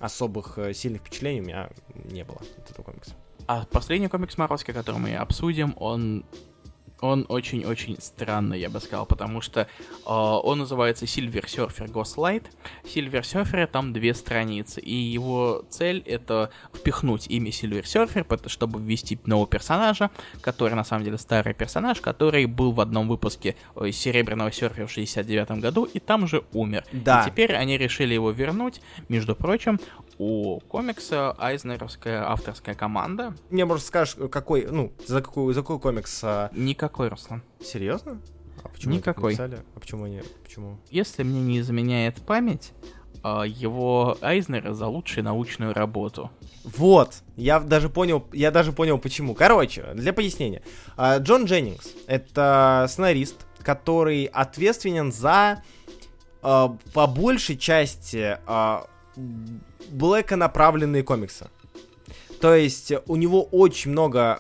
особых 0.03 0.59
э, 0.59 0.75
сильных 0.75 1.01
впечатлений 1.03 1.41
у 1.41 1.45
меня 1.45 1.71
не 1.95 2.25
было 2.25 2.39
от 2.59 2.71
этого 2.71 2.85
комикса. 2.85 3.15
А 3.47 3.65
последний 3.71 4.09
комикс 4.09 4.37
Марвелский, 4.37 4.75
который 4.75 4.99
мы 4.99 5.15
обсудим, 5.15 5.75
он 5.79 6.25
он 7.03 7.27
очень-очень 7.29 7.97
странный, 8.01 8.61
я 8.61 8.71
бы 8.71 8.81
сказал, 8.81 9.07
потому 9.07 9.41
что 9.41 9.63
э, 9.63 9.67
он 10.07 10.61
называется 10.61 11.05
Silver 11.05 11.45
Surfer 11.45 11.91
Ghost 11.91 12.17
Light. 12.17 12.45
Silver 12.85 13.23
Surfer 13.23 13.67
там 13.67 13.93
две 13.93 14.15
страницы, 14.15 14.81
и 14.81 14.95
его 14.95 15.65
цель 15.69 16.03
это 16.07 16.51
впихнуть 16.73 17.27
имя 17.29 17.51
Silver 17.51 17.83
Surfer, 17.83 18.49
чтобы 18.49 18.81
ввести 18.81 19.19
нового 19.27 19.49
персонажа, 19.49 20.11
который 20.41 20.75
на 20.75 20.85
самом 20.85 21.05
деле 21.05 21.19
старый 21.19 21.55
персонаж, 21.55 22.01
который 22.01 22.47
был 22.47 22.73
в 22.73 22.81
одном 22.81 23.09
выпуске 23.09 23.57
э, 23.75 23.91
Серебряного 23.91 24.53
Серфера 24.53 24.87
в 24.87 24.93
69 24.93 25.61
году 25.61 25.85
и 25.85 25.99
там 25.99 26.29
же 26.29 26.45
умер. 26.53 26.85
Да. 26.93 27.23
И 27.23 27.31
теперь 27.31 27.55
они 27.55 27.77
решили 27.79 28.15
его 28.15 28.31
вернуть. 28.31 28.81
Между 29.09 29.35
прочим, 29.35 29.81
у 30.19 30.61
комикса 30.61 31.33
Айзнеровская 31.39 32.29
авторская 32.29 32.75
команда. 32.75 33.35
Мне, 33.51 33.65
может, 33.65 33.85
скажешь, 33.87 34.17
какой, 34.31 34.67
ну, 34.67 34.93
за 35.07 35.23
какой, 35.23 35.53
за 35.55 35.63
какой 35.63 35.81
комикс? 35.81 36.21
а, 36.23 36.51
Никакой, 36.53 37.09
Руслан. 37.09 37.43
серьезно? 37.63 38.21
А 38.63 38.69
почему 38.69 38.95
Никакой. 38.95 39.37
А 39.37 39.81
почему 39.81 40.05
они, 40.05 40.23
почему? 40.43 40.79
Если 40.91 41.23
мне 41.23 41.41
не 41.41 41.59
изменяет 41.61 42.21
память, 42.23 42.73
а, 43.25 43.45
его 43.45 44.17
Айзнер 44.21 44.73
за 44.73 44.87
лучшую 44.87 45.25
научную 45.25 45.73
работу. 45.75 46.31
Вот, 46.65 47.23
я 47.37 47.61
даже 47.61 47.89
понял, 47.89 48.25
я 48.33 48.51
даже 48.51 48.73
понял 48.73 48.99
почему. 48.99 49.35
Короче, 49.35 49.93
для 49.95 50.13
пояснения. 50.13 50.63
А, 50.97 51.19
Джон 51.19 51.45
Дженнингс— 51.45 51.89
это 52.07 52.87
сценарист, 52.89 53.47
который 53.61 54.25
ответственен 54.25 55.13
за 55.13 55.63
а, 56.43 56.77
по 56.93 57.07
большей 57.07 57.57
части 57.57 58.39
блэка 59.17 60.37
направленные 60.37 61.03
комиксы. 61.03 61.49
То 62.41 62.55
есть 62.55 62.93
у 63.07 63.17
него 63.17 63.43
очень 63.45 63.93
много 63.93 64.37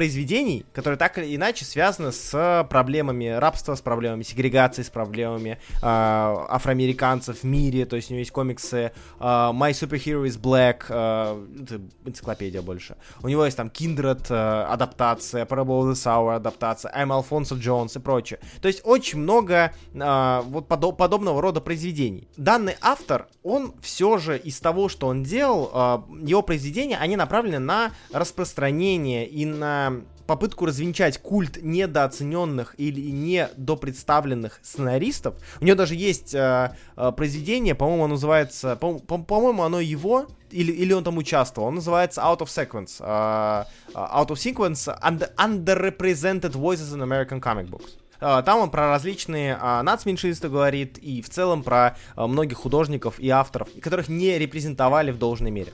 произведений, 0.00 0.64
которые 0.72 0.96
так 0.96 1.18
или 1.18 1.36
иначе 1.36 1.66
связаны 1.66 2.10
с 2.10 2.66
проблемами 2.70 3.26
рабства, 3.26 3.74
с 3.74 3.82
проблемами 3.82 4.22
сегрегации, 4.22 4.80
с 4.80 4.88
проблемами 4.88 5.58
э, 5.60 5.78
афроамериканцев 5.82 7.40
в 7.40 7.44
мире. 7.44 7.84
То 7.84 7.96
есть 7.96 8.08
у 8.08 8.14
него 8.14 8.20
есть 8.20 8.30
комиксы 8.30 8.76
э, 8.76 8.92
My 9.20 9.72
Superhero 9.72 10.24
is 10.24 10.40
Black, 10.40 10.84
э, 10.88 11.78
энциклопедия 12.06 12.62
больше. 12.62 12.96
У 13.22 13.28
него 13.28 13.44
есть 13.44 13.58
там 13.58 13.66
Kindred 13.66 14.24
э, 14.30 14.62
адаптация, 14.72 15.44
Parable 15.44 15.82
of 15.82 15.90
the 15.90 15.92
Sour 15.92 16.36
адаптация, 16.36 16.90
I'm 16.96 17.10
Alfonso 17.10 17.60
Jones 17.60 17.98
и 17.98 18.00
прочее. 18.00 18.40
То 18.62 18.68
есть 18.68 18.80
очень 18.84 19.18
много 19.18 19.74
э, 19.92 20.40
вот 20.46 20.66
подо- 20.66 20.96
подобного 20.96 21.42
рода 21.42 21.60
произведений. 21.60 22.26
Данный 22.38 22.76
автор, 22.80 23.28
он 23.42 23.74
все 23.82 24.16
же 24.16 24.38
из 24.38 24.60
того, 24.60 24.88
что 24.88 25.08
он 25.08 25.24
делал, 25.24 25.70
э, 25.74 26.26
его 26.26 26.40
произведения, 26.40 26.96
они 26.96 27.16
направлены 27.16 27.58
на 27.58 27.90
распространение 28.14 29.28
и 29.28 29.44
на 29.44 29.89
попытку 30.26 30.66
развенчать 30.66 31.18
культ 31.18 31.58
недооцененных 31.60 32.74
или 32.78 33.10
недопредставленных 33.10 34.60
сценаристов. 34.62 35.34
У 35.60 35.64
него 35.64 35.76
даже 35.76 35.96
есть 35.96 36.34
э, 36.34 36.76
э, 36.96 37.12
произведение, 37.16 37.74
по-моему, 37.74 38.04
оно 38.04 38.14
называется, 38.14 38.76
по-моему, 38.76 39.64
оно 39.64 39.80
его 39.80 40.28
или, 40.50 40.72
или 40.72 40.92
он 40.92 41.02
там 41.02 41.18
участвовал. 41.18 41.68
Он 41.68 41.76
называется 41.76 42.20
Out 42.20 42.40
of 42.40 42.46
Sequence. 42.46 43.00
Uh, 43.00 43.66
out 43.94 44.28
of 44.28 44.36
Sequence 44.36 44.88
under, 45.02 45.34
Underrepresented 45.36 46.52
Voices 46.52 46.92
in 46.94 47.02
American 47.02 47.40
Comic 47.40 47.68
Books. 47.68 47.96
А, 48.20 48.42
там 48.42 48.60
он 48.60 48.70
про 48.70 48.88
различные 48.88 49.56
а, 49.60 49.82
нацменьшинства 49.82 50.48
говорит 50.48 50.98
и 50.98 51.22
в 51.22 51.30
целом 51.30 51.62
про 51.62 51.96
а, 52.16 52.26
многих 52.26 52.58
художников 52.58 53.18
и 53.18 53.28
авторов, 53.30 53.68
которых 53.80 54.08
не 54.08 54.38
репрезентовали 54.38 55.10
в 55.10 55.18
должной 55.18 55.50
мере. 55.50 55.72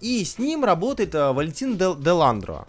И 0.00 0.24
с 0.24 0.38
ним 0.38 0.64
работает 0.64 1.12
Валентин 1.14 1.76
Деландро, 1.76 2.66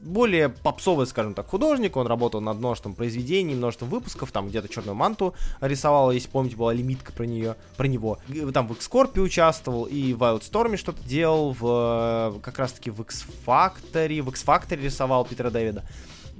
более 0.00 0.48
попсовый, 0.48 1.06
скажем 1.06 1.34
так, 1.34 1.46
художник. 1.48 1.98
Он 1.98 2.06
работал 2.06 2.40
над 2.40 2.56
множеством 2.56 2.94
произведений, 2.94 3.54
множеством 3.54 3.90
выпусков, 3.90 4.32
там 4.32 4.48
где-то 4.48 4.68
черную 4.68 4.94
манту 4.94 5.34
рисовал, 5.60 6.10
если 6.12 6.28
помните, 6.28 6.56
была 6.56 6.72
лимитка 6.72 7.12
про 7.12 7.24
нее, 7.24 7.56
про 7.76 7.86
него. 7.88 8.18
Там 8.54 8.68
в 8.68 8.72
X-Corp 8.72 9.20
участвовал 9.20 9.84
и 9.84 10.14
в 10.14 10.22
Wild 10.22 10.40
Storm 10.40 10.78
что-то 10.78 11.02
делал, 11.04 11.54
в 11.58 12.40
как 12.42 12.58
раз-таки 12.58 12.90
в 12.90 13.02
X-Factory, 13.02 14.22
в 14.22 14.30
X-Factory 14.30 14.80
рисовал 14.80 15.26
Питера 15.26 15.50
Дэвида. 15.50 15.84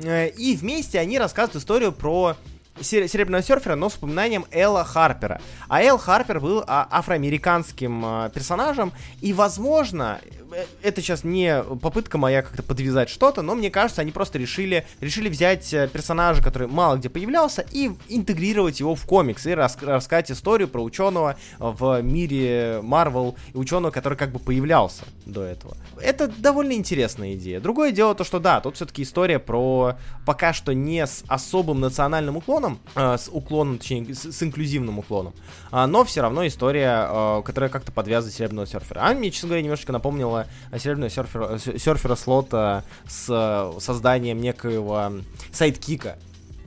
Э, 0.03 0.29
и 0.29 0.57
вместе 0.57 0.99
они 0.99 1.19
рассказывают 1.19 1.63
историю 1.63 1.93
про 1.93 2.37
серебряного 2.81 3.43
серфера, 3.43 3.75
но 3.77 3.89
с 3.89 3.97
упоминанием 3.97 4.47
Элла 4.51 4.85
Харпера. 4.85 5.41
А 5.69 5.83
Эл 5.83 5.99
Харпер 5.99 6.41
был 6.41 6.65
а, 6.67 6.87
афроамериканским 6.91 8.03
а, 8.05 8.29
персонажем, 8.31 8.93
и, 9.21 9.33
возможно, 9.33 10.21
Э, 10.55 10.65
это 10.83 11.01
сейчас 11.01 11.25
не 11.25 11.63
попытка 11.63 12.19
моя 12.19 12.43
как-то 12.43 12.63
подвязать 12.63 13.09
что-то, 13.09 13.43
но 13.43 13.55
мне 13.55 13.71
кажется, 13.71 14.03
они 14.03 14.13
просто 14.13 14.39
решили, 14.39 14.87
решили 15.01 15.29
взять 15.29 15.73
э, 15.73 15.89
персонажа, 15.89 16.43
который 16.43 16.69
мало 16.69 16.97
где 16.97 17.09
появлялся, 17.09 17.65
и 17.73 17.93
интегрировать 18.09 18.81
его 18.81 18.95
в 18.95 19.05
комикс, 19.07 19.47
и 19.47 19.55
рас 19.55 19.77
рассказать 19.81 20.31
историю 20.31 20.69
про 20.69 20.83
ученого 20.83 21.37
в 21.59 22.01
мире 22.03 22.81
Марвел, 22.83 23.37
и 23.53 23.57
ученого, 23.57 23.91
который 23.91 24.17
как 24.17 24.31
бы 24.31 24.39
появлялся 24.39 25.05
до 25.27 25.43
этого. 25.43 25.77
Это 26.01 26.29
довольно 26.29 26.73
интересная 26.73 27.35
идея. 27.35 27.61
Другое 27.61 27.93
дело 27.93 28.15
то, 28.15 28.25
что 28.25 28.39
да, 28.39 28.61
тут 28.61 28.77
все-таки 28.77 29.03
история 29.03 29.39
про 29.39 29.97
пока 30.27 30.53
что 30.53 30.73
не 30.73 31.07
с 31.07 31.25
особым 31.29 31.81
национальным 31.81 32.37
уклоном, 32.37 32.64
э, 32.95 33.17
с 33.19 33.29
уклоном, 33.31 33.79
точнее, 33.79 34.15
с, 34.15 34.33
с 34.33 34.43
инклюзивным 34.43 34.99
уклоном, 34.99 35.35
э, 35.73 35.87
но 35.87 36.05
все 36.05 36.23
равно 36.23 36.47
история, 36.47 37.09
э, 37.09 37.43
которая 37.45 37.71
как-то 37.71 37.93
подвязывает 37.93 38.35
серебряного 38.35 38.67
серфера. 38.67 39.01
А 39.03 39.15
мне, 39.15 39.31
честно 39.31 39.49
говоря, 39.49 39.63
немножечко 39.63 39.93
напомнила 39.93 40.47
серебряного 40.73 41.11
серфера, 41.11 41.59
серфера 41.59 42.15
Слотта 42.15 42.85
с 43.07 43.73
созданием 43.79 44.41
некоего 44.41 45.13
sidekick 45.53 46.11
а 46.11 46.19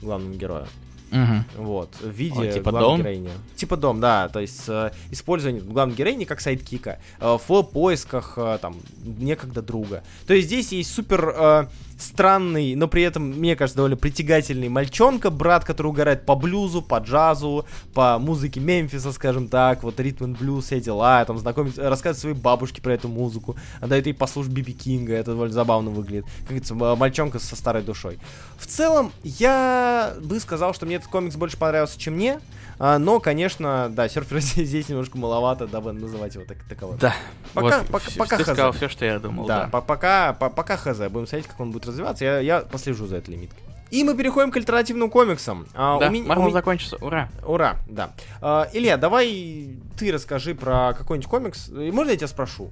главному 0.01 0.35
герою. 0.35 0.67
Угу. 1.11 1.63
Вот, 1.63 1.89
в 2.01 2.09
виде 2.09 2.49
О, 2.49 2.51
типа 2.51 2.71
главной 2.71 2.89
дом? 2.89 2.99
героини. 2.99 3.29
Типа 3.55 3.77
дом, 3.77 3.99
да, 4.01 4.27
то 4.27 4.39
есть 4.39 4.63
э, 4.67 4.91
использование 5.09 5.61
главной 5.61 5.95
героини 5.95 6.25
как 6.25 6.41
sidekick 6.41 6.93
а 6.93 6.99
э, 7.19 7.37
в 7.47 7.63
поисках 7.63 8.33
э, 8.35 8.57
там 8.61 8.75
некогда 9.05 9.61
друга. 9.61 10.03
То 10.25 10.33
есть 10.33 10.47
здесь 10.47 10.73
есть 10.73 10.93
супер 10.93 11.33
э, 11.35 11.67
странный, 11.97 12.75
но 12.75 12.87
при 12.87 13.03
этом, 13.03 13.23
мне 13.23 13.55
кажется, 13.55 13.77
довольно 13.77 13.97
притягательный 13.97 14.69
мальчонка, 14.69 15.29
брат, 15.29 15.65
который 15.65 15.87
угорает 15.87 16.25
по 16.25 16.35
блюзу, 16.35 16.81
по 16.81 16.97
джазу, 16.99 17.65
по 17.93 18.19
музыке 18.19 18.59
Мемфиса, 18.59 19.11
скажем 19.11 19.47
так, 19.47 19.83
вот 19.83 19.99
ритм 19.99 20.33
блюз, 20.33 20.65
все 20.65 20.79
дела, 20.79 21.25
там 21.25 21.37
знакомит, 21.37 21.77
рассказывает 21.77 22.17
своей 22.17 22.35
бабушке 22.35 22.81
про 22.81 22.93
эту 22.93 23.07
музыку, 23.07 23.55
дает 23.81 24.05
ей 24.05 24.13
послушать 24.13 24.51
Биби 24.51 24.73
Кинга, 24.73 25.13
это 25.13 25.31
довольно 25.31 25.53
забавно 25.53 25.89
выглядит, 25.89 26.25
как 26.41 26.49
говорится, 26.49 26.75
мальчонка 26.75 27.39
со 27.39 27.55
старой 27.55 27.83
душой. 27.83 28.19
В 28.57 28.67
целом, 28.67 29.11
я 29.23 30.13
бы 30.21 30.39
сказал, 30.39 30.73
что 30.73 30.85
мне 30.85 30.95
этот 30.95 31.09
комикс 31.09 31.35
больше 31.35 31.57
понравился, 31.57 31.99
чем 31.99 32.15
мне, 32.15 32.39
а, 32.79 32.99
но, 32.99 33.19
конечно, 33.19 33.89
да, 33.89 34.07
серфер 34.07 34.39
здесь 34.41 34.89
немножко 34.89 35.17
маловато, 35.17 35.67
дабы 35.67 35.93
называть 35.93 36.35
его 36.35 36.45
так, 36.45 36.63
таковым. 36.63 36.97
Да. 36.97 37.15
Пока, 37.53 37.79
вот, 37.79 37.87
пока, 37.87 38.05
пока 38.17 38.37
ты 38.37 38.43
хз. 38.43 38.49
сказал 38.49 38.71
все, 38.71 38.87
что 38.87 39.05
я 39.05 39.19
думал, 39.19 39.47
да. 39.47 39.67
да. 39.71 39.81
Пока, 39.81 40.33
по 40.33 40.49
пока 40.49 40.77
хз, 40.77 40.97
будем 41.09 41.27
смотреть, 41.27 41.47
как 41.47 41.59
он 41.59 41.71
будет 41.71 41.86
развиваться, 41.87 42.25
я, 42.25 42.39
я 42.39 42.59
послежу 42.61 43.07
за 43.07 43.17
этой 43.17 43.31
лимиткой. 43.31 43.63
И 43.89 44.03
мы 44.03 44.15
переходим 44.17 44.51
к 44.51 44.57
альтернативным 44.57 45.09
комиксам. 45.09 45.65
А, 45.73 45.97
да, 45.99 46.07
у 46.07 46.11
меня, 46.11 46.27
Марвел 46.27 46.47
у... 46.47 46.51
закончится, 46.51 46.97
ура. 46.97 47.29
Ура, 47.45 47.77
да. 47.87 48.11
А, 48.41 48.67
Илья, 48.73 48.97
давай 48.97 49.77
ты 49.97 50.11
расскажи 50.11 50.55
про 50.55 50.93
какой-нибудь 50.93 51.29
комикс. 51.29 51.69
Можно 51.69 52.11
я 52.11 52.17
тебя 52.17 52.27
спрошу? 52.27 52.71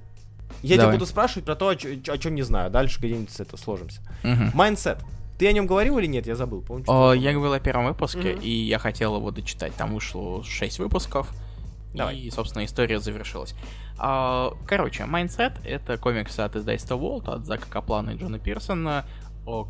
Я 0.62 0.76
Давай. 0.76 0.92
тебя 0.92 0.98
буду 0.98 1.06
спрашивать 1.10 1.44
про 1.44 1.54
то, 1.54 1.68
о, 1.68 1.72
о 1.72 2.18
чем 2.18 2.34
не 2.34 2.42
знаю. 2.42 2.70
Дальше 2.70 2.98
где-нибудь 2.98 3.30
с 3.30 3.40
этого 3.40 3.58
сложимся. 3.58 4.00
Mindset. 4.54 4.98
Угу. 4.98 5.10
Ты 5.38 5.48
о 5.48 5.52
нем 5.52 5.66
говорил 5.66 5.98
или 5.98 6.06
нет? 6.06 6.26
Я 6.26 6.34
забыл. 6.34 6.62
Помню, 6.62 6.84
о, 6.88 7.12
я 7.12 7.32
говорил 7.32 7.52
о 7.52 7.60
первом 7.60 7.86
выпуске, 7.86 8.32
mm-hmm. 8.32 8.42
и 8.42 8.50
я 8.50 8.78
хотел 8.78 9.16
его 9.16 9.30
дочитать. 9.30 9.74
Там 9.74 9.92
вышло 9.92 10.42
6 10.42 10.78
выпусков. 10.78 11.30
Давай. 11.94 12.18
И, 12.18 12.30
собственно, 12.30 12.64
история 12.64 13.00
завершилась. 13.00 13.54
А, 13.98 14.52
короче, 14.66 15.04
Mindset— 15.04 15.58
это 15.64 15.96
комикс 15.96 16.38
от 16.38 16.56
издательства 16.56 16.96
Волт, 16.96 17.28
от 17.28 17.46
Зака 17.46 17.66
Каплана 17.68 18.10
и 18.10 18.16
Джона 18.16 18.38
Пирсона, 18.38 19.06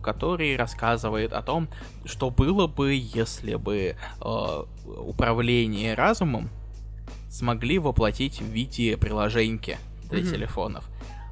который 0.03 0.57
рассказывает 0.57 1.33
о 1.33 1.43
том, 1.43 1.69
что 2.05 2.31
было 2.31 2.67
бы, 2.67 2.95
если 2.95 3.57
бы 3.57 3.95
э, 4.21 4.65
управление 4.87 5.95
разумом 5.95 6.49
смогли 7.31 7.79
воплотить 7.79 8.41
в 8.41 8.47
виде 8.47 8.97
приложеньки 8.97 9.79
для 10.09 10.21
mm-hmm. 10.21 10.31
телефонов. 10.31 10.89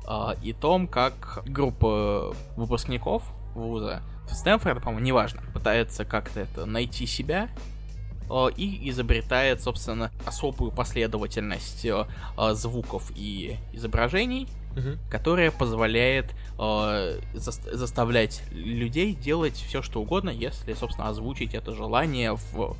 Э, 0.07 0.35
и 0.43 0.53
том, 0.53 0.87
как 0.87 1.43
группа 1.47 2.35
выпускников 2.57 3.25
вуза 3.55 4.03
Стэнфорд, 4.29 4.83
по-моему, 4.83 5.05
неважно, 5.05 5.43
пытается 5.53 6.05
как-то 6.05 6.41
это 6.41 6.67
найти 6.67 7.07
себя 7.07 7.49
и 8.57 8.91
изобретает, 8.91 9.63
собственно, 9.63 10.11
особую 10.25 10.71
последовательность 10.73 11.87
звуков 12.53 13.13
и 13.15 13.57
изображений, 13.73 14.49
угу. 14.73 14.99
которая 15.11 15.51
позволяет 15.51 16.35
э, 16.59 17.21
за- 17.35 17.77
заставлять 17.77 18.43
людей 18.51 19.15
делать 19.15 19.55
все, 19.55 19.83
что 19.83 20.01
угодно, 20.01 20.31
если, 20.31 20.75
собственно, 20.75 21.09
озвучить 21.09 21.55
это 21.55 21.75
желание 21.75 22.35
в, 22.35 22.77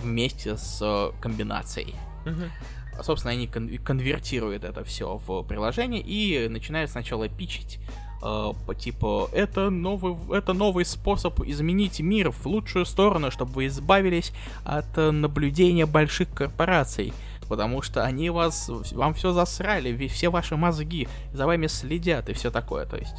вместе 0.00 0.56
с 0.56 1.12
комбинацией. 1.20 1.94
Угу. 2.24 3.02
Собственно, 3.02 3.32
они 3.32 3.46
кон- 3.46 3.76
конвертируют 3.78 4.64
это 4.64 4.82
все 4.84 5.20
в 5.26 5.42
приложение 5.42 6.00
и 6.00 6.48
начинают 6.48 6.90
сначала 6.90 7.28
пичить 7.28 7.78
э, 8.22 8.52
по 8.66 8.74
типу 8.74 9.28
это 9.32 9.70
новый, 9.70 10.16
это 10.36 10.52
новый 10.52 10.84
способ 10.84 11.40
изменить 11.42 12.00
мир 12.00 12.30
в 12.30 12.46
лучшую 12.46 12.86
сторону, 12.86 13.30
чтобы 13.30 13.52
вы 13.52 13.66
избавились 13.66 14.32
от 14.64 14.96
наблюдения 14.96 15.86
больших 15.86 16.30
корпораций. 16.30 17.12
Потому 17.48 17.80
что 17.80 18.02
они 18.02 18.30
вас, 18.30 18.68
вам 18.92 19.14
все 19.14 19.32
засрали, 19.32 20.08
все 20.08 20.30
ваши 20.30 20.56
мозги 20.56 21.08
за 21.32 21.46
вами 21.46 21.68
следят 21.68 22.28
и 22.28 22.32
все 22.32 22.50
такое. 22.50 22.86
То 22.86 22.96
есть, 22.96 23.14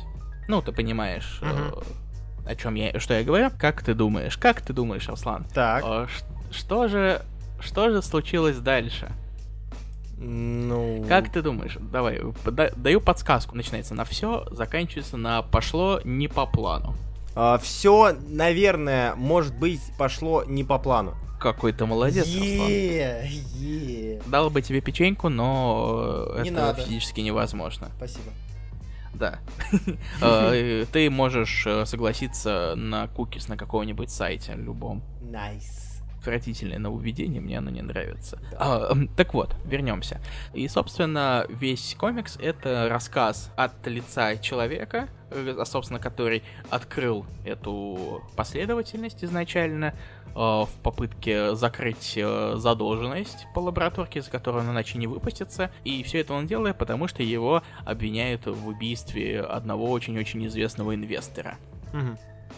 ну, 0.49 0.61
ты 0.61 0.73
понимаешь, 0.73 1.39
uh-huh. 1.41 1.81
э, 2.45 2.51
о 2.51 2.55
чем 2.55 2.75
я, 2.75 2.99
что 2.99 3.13
я 3.13 3.23
говорю. 3.23 3.51
Как 3.57 3.83
ты 3.83 3.93
думаешь? 3.93 4.37
Как 4.37 4.61
ты 4.61 4.73
думаешь, 4.73 5.07
Аслан? 5.09 5.45
Так. 5.53 5.83
Э, 5.85 6.07
что 6.51 6.87
же, 6.87 7.21
что 7.59 7.89
же 7.89 8.01
случилось 8.01 8.57
дальше? 8.57 9.11
Ну... 10.17 11.05
Как 11.07 11.31
ты 11.31 11.41
думаешь? 11.41 11.77
Давай, 11.79 12.19
даю 12.75 13.01
подсказку. 13.01 13.55
Начинается 13.55 13.93
на 13.93 14.03
все, 14.03 14.45
заканчивается 14.51 15.17
на 15.17 15.41
пошло 15.43 16.01
не 16.03 16.27
по 16.27 16.45
плану. 16.45 16.95
А, 17.35 17.59
все, 17.59 18.15
наверное, 18.27 19.13
может 19.15 19.55
быть, 19.55 19.79
пошло 19.97 20.43
не 20.43 20.63
по 20.63 20.79
плану. 20.79 21.15
Какой 21.39 21.71
ты 21.71 21.85
молодец. 21.85 22.25
Не, 22.27 24.19
Дал 24.25 24.49
бы 24.49 24.63
тебе 24.63 24.81
печеньку, 24.81 25.29
но 25.29 26.25
э, 26.35 26.41
Не 26.43 26.49
это 26.49 26.59
надо. 26.61 26.81
физически 26.81 27.21
невозможно. 27.21 27.91
спасибо. 27.97 28.31
Да. 29.13 29.39
Э, 30.21 30.85
Ты 30.91 31.09
можешь 31.11 31.63
э, 31.67 31.85
согласиться 31.85 32.73
на 32.75 33.07
cookies 33.07 33.47
на 33.47 33.55
каком-нибудь 33.57 34.09
сайте, 34.09 34.53
любом. 34.55 35.03
Nice. 35.21 35.96
Отвратительное 36.19 36.79
нововведение, 36.79 37.41
мне 37.41 37.57
оно 37.57 37.69
не 37.69 37.81
нравится. 37.81 38.39
А, 38.57 38.91
так 39.15 39.33
вот, 39.33 39.55
вернемся. 39.65 40.19
И, 40.53 40.67
собственно, 40.67 41.45
весь 41.49 41.95
комикс— 41.97 42.37
это 42.41 42.87
рассказ 42.89 43.51
от 43.55 43.85
лица 43.87 44.35
человека, 44.37 45.09
э, 45.31 45.63
собственно, 45.65 45.99
который 45.99 46.43
открыл 46.69 47.25
эту 47.45 48.23
последовательность 48.35 49.23
изначально 49.23 49.93
э, 50.27 50.31
в 50.33 50.69
попытке 50.83 51.55
закрыть 51.55 52.13
э, 52.17 52.55
задолженность 52.57 53.45
по 53.53 53.59
лабораторке, 53.59 54.21
за 54.21 54.29
которую 54.31 54.63
он 54.63 54.71
иначе 54.71 54.97
не 54.97 55.07
выпустится. 55.07 55.71
И 55.83 56.03
все 56.03 56.19
это 56.19 56.33
он 56.33 56.47
делает, 56.47 56.77
потому 56.77 57.07
что 57.07 57.23
его 57.23 57.63
обвиняют 57.85 58.47
в 58.47 58.67
убийстве 58.67 59.41
одного 59.41 59.89
очень-очень 59.91 60.45
известного 60.47 60.95
инвестора. 60.95 61.57
Мгм. 61.93 62.17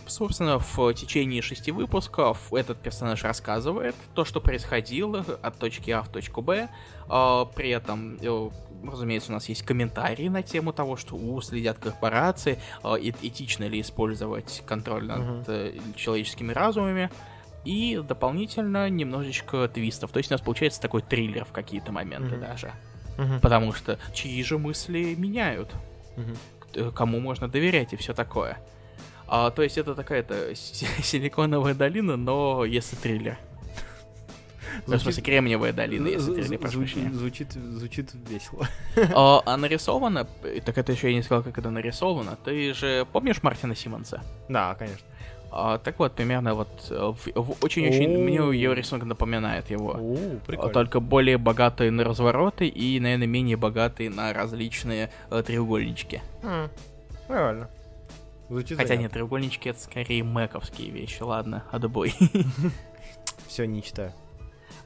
Собственно, 0.09 0.57
в 0.59 0.93
течение 0.93 1.41
шести 1.41 1.71
выпусков 1.71 2.51
этот 2.53 2.79
персонаж 2.81 3.23
рассказывает 3.23 3.95
то, 4.15 4.25
что 4.25 4.41
происходило 4.41 5.23
от 5.41 5.57
точки 5.59 5.91
А 5.91 6.01
в 6.01 6.09
точку 6.09 6.41
Б. 6.41 6.67
А, 7.07 7.45
При 7.45 7.69
этом, 7.69 8.17
э, 8.19 8.49
разумеется, 8.83 9.31
у 9.31 9.33
нас 9.35 9.47
есть 9.49 9.61
комментарии 9.63 10.27
на 10.27 10.41
тему 10.41 10.73
того, 10.73 10.95
что 10.97 11.15
у, 11.15 11.39
следят 11.41 11.77
корпорации, 11.77 12.59
а, 12.81 12.97
э- 12.97 13.11
этично 13.21 13.65
ли 13.65 13.79
использовать 13.81 14.63
контроль 14.65 15.05
над 15.05 15.47
э, 15.47 15.77
человеческими 15.95 16.51
разумами. 16.53 17.11
И 17.65 18.01
дополнительно 18.03 18.89
немножечко 18.89 19.67
твистов. 19.67 20.11
То 20.11 20.17
есть 20.17 20.31
у 20.31 20.33
нас 20.33 20.41
получается 20.41 20.81
такой 20.81 21.01
триллер 21.03 21.45
в 21.45 21.51
какие-то 21.51 21.91
моменты 21.91 22.35
Мгм. 22.35 22.41
даже. 22.41 22.71
Мгм. 23.17 23.41
Потому 23.41 23.73
что 23.73 23.99
чьи 24.13 24.41
же 24.43 24.57
мысли 24.57 25.13
меняют? 25.15 25.69
Э, 26.73 26.91
кому 26.95 27.19
можно 27.19 27.47
доверять 27.47 27.93
и 27.93 27.95
все 27.97 28.13
такое. 28.13 28.57
А, 29.31 29.51
то 29.51 29.61
есть 29.61 29.77
это 29.77 29.95
такая-то 29.95 30.55
си- 30.55 30.87
силиконовая 31.03 31.73
долина, 31.73 32.17
но 32.17 32.65
если 32.65 32.95
триллер. 32.95 33.37
Ну, 34.87 34.95
в 34.97 35.01
смысле, 35.01 35.23
Кремниевая 35.23 35.73
долина, 35.73 36.07
если 36.07 36.33
триллер, 36.33 36.57
прошу 36.59 36.77
звучит, 36.77 37.13
звучит, 37.13 37.51
звучит 37.51 38.13
весело. 38.29 38.67
А, 39.15 39.41
а 39.45 39.57
нарисовано, 39.57 40.27
э, 40.43 40.61
так 40.61 40.77
это 40.77 40.91
еще 40.91 41.09
я 41.09 41.15
не 41.15 41.23
сказал, 41.23 41.43
как 41.43 41.57
это 41.57 41.69
нарисовано. 41.69 42.37
Ты 42.45 42.73
же 42.73 43.05
помнишь 43.11 43.43
Мартина 43.43 43.75
Симмонса? 43.75 44.21
Да, 44.47 44.75
конечно. 44.75 45.05
А, 45.51 45.79
так 45.79 45.97
вот, 45.99 46.13
примерно 46.13 46.53
вот 46.53 46.69
э, 46.91 47.13
очень-очень 47.61 48.15
О. 48.15 48.19
мне 48.19 48.35
его 48.35 48.73
рисунок 48.73 49.05
напоминает 49.05 49.69
его. 49.71 49.93
О, 49.99 50.15
А, 50.15 50.39
прикольно. 50.45 50.73
Только 50.73 50.99
более 50.99 51.37
богатые 51.37 51.91
на 51.91 52.03
развороты 52.03 52.67
и, 52.67 52.99
наверное, 52.99 53.27
менее 53.27 53.57
богатые 53.57 54.09
на 54.11 54.31
различные 54.33 55.09
э, 55.31 55.43
треугольнички. 55.43 56.21
М, 56.43 56.69
Прикольно. 57.27 57.69
Звучит 58.49 58.77
Хотя 58.77 58.95
нет, 58.95 59.11
треугольнички 59.11 59.69
это 59.69 59.79
скорее 59.79 60.23
мэковские 60.23 60.89
вещи. 60.89 61.21
Ладно, 61.21 61.63
отбой. 61.71 62.13
Все, 63.47 63.65
не 63.65 63.81
читаю. 63.83 64.13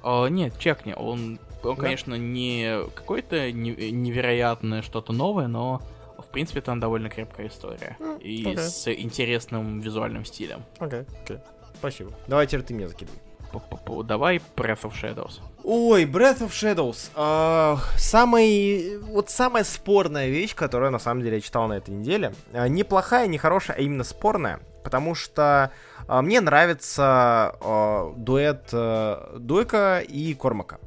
А, 0.02 0.28
нет, 0.28 0.58
чекни, 0.60 0.94
он, 0.94 1.40
он 1.64 1.76
Да? 1.76 1.82
конечно, 1.82 2.16
не 2.16 2.86
какое-то 2.94 3.52
не- 3.52 3.92
невероятное 3.92 4.82
что-то 4.82 5.14
новое, 5.14 5.48
но 5.48 5.82
в 6.18 6.28
принципе 6.30 6.62
там 6.62 6.80
довольно 6.80 7.10
крепкая 7.10 7.48
история. 7.48 7.96
М, 8.00 8.18
И 8.18 8.56
с 8.58 8.88
интересным 8.94 9.80
визуальным 9.80 10.26
стилем. 10.26 10.64
Окей, 10.80 11.04
окей. 11.24 11.38
Спасибо. 11.76 12.12
Давай 12.28 12.48
теперь 12.48 12.64
ты 12.66 12.74
мне 12.74 12.88
закидывай. 12.88 13.20
Давай 14.06 14.42
Breath 14.56 14.82
of 14.84 14.94
Shadows. 14.94 15.40
Ой, 15.66 16.04
Breath 16.04 16.40
of 16.40 16.50
Shadows. 16.50 17.10
А, 17.16 17.80
самый, 17.98 18.98
вот 19.00 19.30
самая 19.30 19.64
спорная 19.64 20.28
вещь, 20.28 20.56
которую 20.56 20.92
на 20.92 21.00
самом 21.00 21.24
деле 21.24 21.38
я 21.38 21.42
читал 21.42 21.68
на 21.68 21.74
этой 21.74 21.92
неделе. 21.92 22.34
А, 22.52 22.68
не 22.68 22.84
плохая, 22.84 23.28
не 23.28 23.38
хорошая, 23.38 23.78
а 23.78 23.80
именно 23.80 24.04
спорная. 24.04 24.60
Потому 24.84 25.16
что 25.16 25.72
а, 26.08 26.22
мне 26.22 26.42
нравится 26.42 27.56
а, 27.62 28.14
дуэт 28.18 28.70
а, 28.74 29.38
Дуэка 29.40 30.02
и 30.02 30.34
Кормака. 30.34 30.80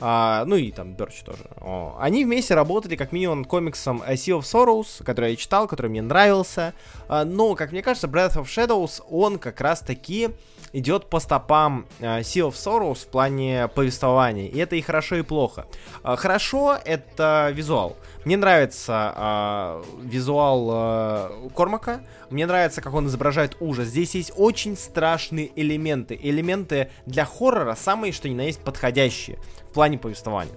А, 0.00 0.44
ну 0.46 0.56
и 0.56 0.70
там 0.70 0.94
Берч 0.94 1.22
тоже. 1.22 1.44
О, 1.60 1.96
Они 2.00 2.24
вместе 2.24 2.54
работали 2.54 2.96
как 2.96 3.12
минимум 3.12 3.38
над 3.40 3.48
комиксом 3.48 4.02
A 4.02 4.14
Sea 4.14 4.38
of 4.38 4.42
Sorrows, 4.42 5.04
который 5.04 5.30
я 5.30 5.36
читал, 5.36 5.66
который 5.68 5.90
мне 5.90 6.02
нравился. 6.02 6.74
А, 7.08 7.24
но, 7.24 7.54
как 7.54 7.72
мне 7.72 7.82
кажется, 7.82 8.06
Breath 8.06 8.36
of 8.36 8.44
Shadows, 8.44 9.02
он 9.08 9.38
как 9.38 9.60
раз 9.60 9.80
таки 9.80 10.30
идет 10.74 11.06
по 11.08 11.20
стопам 11.20 11.86
э, 12.00 12.20
Sea 12.20 12.48
of 12.48 12.54
Sorrows 12.54 13.06
в 13.06 13.06
плане 13.06 13.68
повествования. 13.68 14.48
И 14.48 14.58
это 14.58 14.74
и 14.76 14.82
хорошо, 14.82 15.16
и 15.16 15.22
плохо. 15.22 15.66
А, 16.02 16.16
Хорошо— 16.16 16.76
это 16.84 17.50
визуал. 17.54 17.96
Мне 18.24 18.36
нравится 18.36 19.12
а, 19.14 19.82
визуал 20.02 20.68
а, 20.72 21.48
Кормака. 21.54 22.00
Мне 22.30 22.46
нравится, 22.46 22.80
как 22.80 22.92
он 22.94 23.06
изображает 23.06 23.56
ужас. 23.60 23.88
Здесь 23.88 24.14
есть 24.16 24.32
очень 24.36 24.76
страшные 24.76 25.50
элементы. 25.54 26.18
Элементы 26.20 26.90
для 27.06 27.24
хоррора 27.24 27.76
самые, 27.76 28.12
что 28.12 28.28
ни 28.28 28.34
на 28.34 28.42
есть, 28.42 28.60
подходящие 28.60 29.38
плане 29.74 29.98
повествования. 29.98 30.54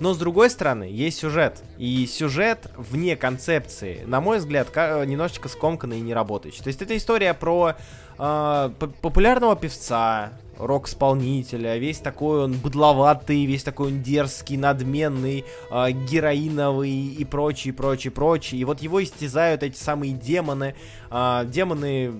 Но 0.00 0.12
с 0.12 0.18
другой 0.18 0.50
стороны, 0.50 0.84
есть 0.84 1.18
сюжет. 1.18 1.62
И 1.78 2.06
сюжет 2.06 2.70
вне 2.76 3.16
концепции, 3.16 4.02
на 4.06 4.20
мой 4.20 4.38
взгляд, 4.38 4.68
ка- 4.70 5.04
немножечко 5.06 5.48
скомканный 5.48 5.98
и 5.98 6.02
не 6.02 6.12
работающий. 6.12 6.62
То 6.62 6.68
есть 6.68 6.82
это 6.82 6.96
история 6.96 7.32
про 7.32 7.76
э, 8.18 8.70
популярного 9.00 9.54
певца, 9.54 10.32
рок-исполнителя, 10.58 11.78
весь 11.78 11.98
такой 11.98 12.44
он 12.44 12.54
быдловатый, 12.54 13.44
весь 13.46 13.62
такой 13.62 13.92
он 13.92 14.02
дерзкий, 14.02 14.56
надменный, 14.56 15.44
э, 15.70 15.90
героиновый 15.92 16.90
и 16.90 17.24
прочее, 17.24 17.72
прочее, 17.72 18.10
прочее. 18.10 18.60
И 18.60 18.64
вот 18.64 18.80
его 18.82 19.02
истязают 19.02 19.62
эти 19.62 19.76
самые 19.76 20.12
демоны, 20.12 20.74
э, 21.10 21.44
демоны 21.46 22.12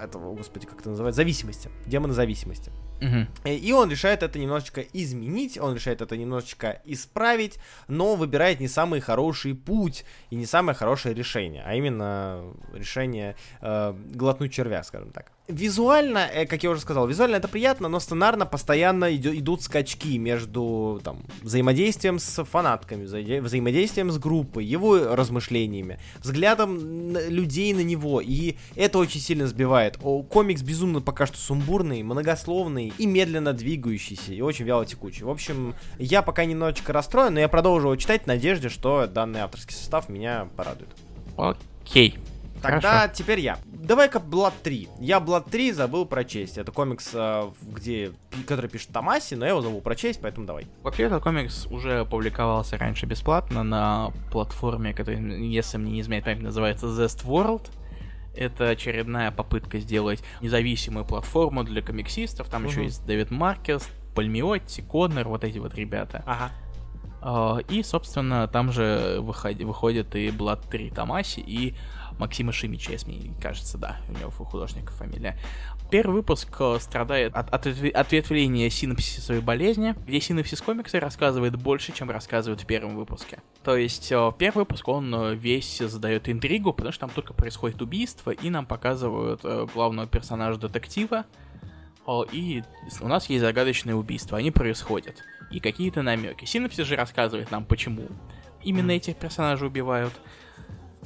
этого, 0.00 0.34
господи, 0.34 0.66
как 0.66 0.80
это 0.80 0.90
называется, 0.90 1.16
зависимости, 1.16 1.68
демоны 1.84 2.14
зависимости. 2.14 2.70
Э, 3.00 3.54
И 3.54 3.72
он 3.72 3.90
решает 3.90 4.22
это 4.22 4.38
немножечко 4.38 4.80
изменить, 4.80 5.58
он 5.58 5.74
решает 5.74 6.00
это 6.00 6.16
немножечко 6.16 6.80
исправить, 6.84 7.58
но 7.88 8.14
выбирает 8.14 8.60
не 8.60 8.68
самый 8.68 9.00
хороший 9.00 9.54
путь 9.54 10.04
и 10.30 10.36
не 10.36 10.46
самое 10.46 10.76
хорошее 10.76 11.14
решение, 11.14 11.62
а 11.66 11.74
именно 11.74 12.44
решение 12.72 13.36
э, 13.60 13.94
глотнуть 14.14 14.52
червя, 14.52 14.82
скажем 14.82 15.10
так. 15.10 15.32
Визуально, 15.48 16.28
э, 16.32 16.44
как 16.44 16.64
я 16.64 16.70
уже 16.70 16.80
сказал, 16.80 17.06
визуально 17.06 17.36
это 17.36 17.46
приятно, 17.46 17.88
но 17.88 18.00
сценарно 18.00 18.46
постоянно 18.46 19.14
идут 19.14 19.62
скачки 19.62 20.18
между 20.18 21.00
там, 21.04 21.22
взаимодействием 21.42 22.18
с 22.18 22.42
фанатками, 22.44 23.04
взаи- 23.04 23.40
взаимодействием 23.40 24.10
с 24.10 24.18
группой, 24.18 24.64
его 24.64 25.14
размышлениями, 25.14 26.00
взглядом 26.18 27.16
людей 27.28 27.72
на 27.74 27.84
него, 27.84 28.20
и 28.20 28.56
это 28.74 28.98
очень 28.98 29.20
сильно 29.20 29.46
сбивает. 29.46 29.98
О, 30.02 30.24
комикс 30.24 30.62
безумно 30.62 31.00
пока 31.00 31.26
что 31.26 31.38
сумбурный, 31.38 32.02
многословный 32.02 32.92
и 32.98 33.06
медленно 33.06 33.52
двигающийся, 33.52 34.32
и 34.32 34.40
очень 34.40 34.64
вяло 34.64 34.84
текучий. 34.84 35.22
В 35.22 35.30
общем, 35.30 35.76
я 35.98 36.22
пока 36.22 36.44
немножечко 36.44 36.92
расстроен, 36.92 37.34
но 37.34 37.40
я 37.40 37.48
продолжу 37.48 37.86
его 37.86 37.96
читать 37.96 38.24
в 38.24 38.26
надежде, 38.26 38.68
что 38.68 39.06
данный 39.06 39.40
авторский 39.40 39.76
состав 39.76 40.08
меня 40.08 40.48
порадует. 40.56 40.90
Окей. 41.36 42.18
Тогда 42.62 42.90
Хорошо. 43.00 43.14
теперь 43.14 43.40
я. 43.40 43.58
Давай-ка 43.66 44.18
Blood 44.18 44.54
3. 44.62 44.88
Я 45.00 45.18
Blood 45.18 45.50
3 45.50 45.72
забыл 45.72 46.06
прочесть. 46.06 46.58
Это 46.58 46.72
комикс, 46.72 47.10
э, 47.14 47.50
где, 47.62 48.12
который 48.46 48.68
пишет 48.68 48.88
Томаси, 48.92 49.34
но 49.36 49.44
я 49.44 49.50
его 49.52 49.60
забыл 49.60 49.80
прочесть, 49.80 50.20
поэтому 50.20 50.46
давай. 50.46 50.66
Вообще, 50.82 51.04
этот 51.04 51.22
комикс 51.22 51.66
уже 51.66 52.04
публиковался 52.04 52.76
раньше 52.78 53.06
бесплатно 53.06 53.62
на 53.62 54.10
платформе, 54.32 54.92
которая, 54.94 55.20
если 55.20 55.76
мне 55.78 55.92
не 55.92 56.00
изменяет 56.00 56.24
память, 56.24 56.42
называется 56.42 56.86
Zest 56.86 57.24
World. 57.24 57.70
Это 58.34 58.68
очередная 58.70 59.30
попытка 59.30 59.78
сделать 59.78 60.22
независимую 60.42 61.04
платформу 61.04 61.64
для 61.64 61.80
комиксистов. 61.82 62.48
Там 62.48 62.64
еще 62.66 62.76
Мгм. 62.78 62.84
есть 62.86 63.06
Дэвид 63.06 63.30
Маркес, 63.30 63.88
Пальмиотти, 64.14 64.82
Коннор, 64.82 65.28
вот 65.28 65.44
эти 65.44 65.58
вот 65.58 65.74
ребята. 65.74 66.22
Ага. 66.26 66.50
А, 67.22 67.58
И, 67.68 67.82
собственно, 67.82 68.46
там 68.46 68.72
же 68.72 69.18
выход- 69.20 69.60
выходит 69.62 70.14
и 70.14 70.28
Blood 70.28 70.68
3 70.70 70.90
Тамаси, 70.90 71.40
и 71.40 71.74
Максима 72.18 72.52
Шимича, 72.52 72.92
если 72.92 73.10
мне 73.10 73.34
кажется, 73.40 73.78
да, 73.78 73.98
у 74.08 74.12
него 74.12 74.30
художника 74.30 74.92
фамилия. 74.92 75.38
Первый 75.90 76.14
выпуск 76.14 76.48
э, 76.58 76.78
страдает 76.80 77.34
от, 77.36 77.52
от 77.52 77.66
отве- 77.66 77.90
ответвления 77.90 78.70
синапсисовой 78.70 79.40
болезни, 79.40 79.94
где 80.06 80.20
синапсис 80.20 80.60
комикса 80.60 80.98
рассказывает 80.98 81.56
больше, 81.56 81.92
чем 81.92 82.10
рассказывает 82.10 82.62
в 82.62 82.66
первом 82.66 82.96
выпуске. 82.96 83.40
То 83.62 83.76
есть 83.76 84.10
э, 84.10 84.32
первый 84.38 84.60
выпуск, 84.60 84.88
он 84.88 85.14
э, 85.14 85.34
весь 85.34 85.78
задает 85.78 86.28
интригу, 86.28 86.72
потому 86.72 86.92
что 86.92 87.00
там 87.00 87.10
только 87.10 87.34
происходит 87.34 87.82
убийство, 87.82 88.30
и 88.30 88.50
нам 88.50 88.66
показывают 88.66 89.42
главного 89.74 90.08
персонажа 90.08 90.58
детектива, 90.58 91.24
и 92.32 92.62
у 93.00 93.08
нас 93.08 93.28
есть 93.28 93.42
загадочные 93.42 93.96
убийства, 93.96 94.38
они 94.38 94.50
происходят. 94.50 95.22
И 95.50 95.60
какие-то 95.60 96.02
намеки. 96.02 96.44
Синапсис 96.44 96.86
же 96.86 96.96
рассказывает 96.96 97.50
нам, 97.50 97.64
почему 97.64 98.08
именно 98.62 98.92
этих 98.92 99.16
персонажей 99.16 99.68
убивают. 99.68 100.12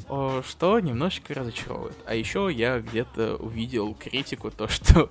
О, 0.08 0.42
что 0.42 0.78
немножечко 0.80 1.34
разочаровывает. 1.34 1.96
А 2.06 2.14
еще 2.14 2.48
я 2.52 2.80
где-то 2.80 3.36
увидел 3.36 3.94
критику, 3.94 4.50
то 4.50 4.66
что 4.68 5.08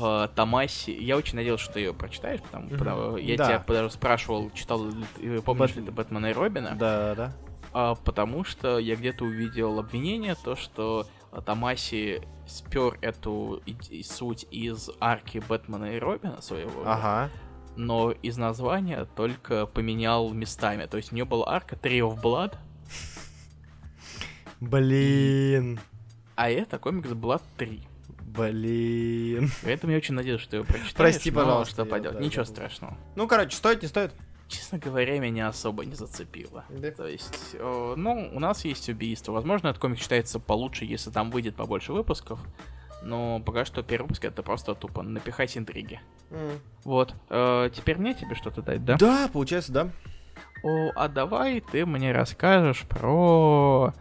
э, 0.00 0.28
Тамаси... 0.34 0.92
Я 0.92 1.16
очень 1.16 1.36
надеялся, 1.36 1.64
что 1.64 1.74
ты 1.74 1.80
ее 1.80 1.92
прочитаешь, 1.94 2.40
потому, 2.40 2.66
Мгм. 2.66 2.78
потому- 2.78 3.16
я 3.16 3.36
Да. 3.36 3.46
тебя 3.46 3.64
даже 3.74 3.90
спрашивал, 3.90 4.50
читал, 4.52 4.86
ты- 5.16 5.40
помнишь 5.42 5.70
Бэт- 5.70 5.76
ли 5.80 5.86
ты 5.86 5.92
Бэтмена 5.92 6.26
и 6.26 6.32
Робина? 6.32 6.76
Да, 6.78 7.14
да. 7.14 7.32
А, 7.72 7.94
потому 7.96 8.44
что 8.44 8.78
я 8.78 8.96
где-то 8.96 9.24
увидел 9.24 9.78
обвинение, 9.78 10.34
то 10.42 10.56
что 10.56 11.06
Тамаси 11.44 12.22
спер 12.46 12.98
эту 13.02 13.60
и- 13.66 13.76
и 13.90 14.02
суть 14.02 14.46
из 14.50 14.88
арки 15.00 15.42
Бэтмена 15.46 15.96
и 15.96 15.98
Робина 15.98 16.40
своего, 16.40 16.82
Ага. 16.86 17.28
но 17.76 18.10
из 18.10 18.38
названия 18.38 19.04
только 19.16 19.66
поменял 19.66 20.30
местами. 20.30 20.86
То 20.86 20.96
есть 20.96 21.12
у 21.12 21.14
нее 21.14 21.26
была 21.26 21.46
арка 21.48 21.76
Tree 21.76 22.00
of 22.00 22.22
Blood, 22.22 22.54
Блин. 24.60 25.80
а 26.36 26.50
это 26.50 26.78
комикс 26.78 27.10
Blood 27.10 27.42
3. 27.56 27.82
Блин. 28.22 29.50
Поэтому 29.62 29.92
я 29.92 29.98
очень 29.98 30.14
надеюсь, 30.14 30.40
что 30.40 30.56
его 30.56 30.64
прочитаешь. 30.64 30.94
Прости, 30.94 31.30
пожалуйста, 31.30 31.72
Что 31.72 31.84
поделать, 31.86 32.18
да, 32.18 32.24
ничего 32.24 32.44
забыл. 32.44 32.56
страшного. 32.56 32.96
Ну, 33.16 33.26
короче, 33.26 33.56
стоит, 33.56 33.82
не 33.82 33.88
стоит? 33.88 34.12
Честно 34.48 34.78
говоря, 34.78 35.18
меня 35.18 35.48
особо 35.48 35.84
не 35.84 35.94
зацепило. 35.94 36.64
Да. 36.70 36.90
То 36.90 37.06
есть, 37.06 37.50
э, 37.54 37.94
ну, 37.96 38.30
у 38.32 38.40
нас 38.40 38.64
есть 38.64 38.88
убийство. 38.88 39.32
Возможно, 39.32 39.68
этот 39.68 39.80
комик 39.80 39.98
читается 39.98 40.38
получше, 40.40 40.84
если 40.84 41.10
там 41.10 41.30
выйдет 41.30 41.54
побольше 41.56 41.92
выпусков. 41.92 42.40
Но 43.02 43.40
пока 43.40 43.64
что 43.64 43.82
первый 43.82 44.04
выпуск 44.04 44.24
это 44.24 44.42
просто 44.42 44.74
тупо 44.74 45.02
напихать 45.02 45.56
интриги. 45.56 46.00
Вот. 46.84 47.14
э, 47.28 47.70
теперь 47.74 47.98
мне 47.98 48.14
тебе 48.14 48.34
что-то 48.34 48.62
дать, 48.62 48.84
да? 48.84 48.96
Да, 48.98 49.28
получается, 49.32 49.72
да. 49.72 49.90
О, 50.62 50.90
а 50.96 51.08
давай 51.08 51.60
ты 51.60 51.86
мне 51.86 52.12
расскажешь 52.12 52.82
про... 52.82 53.92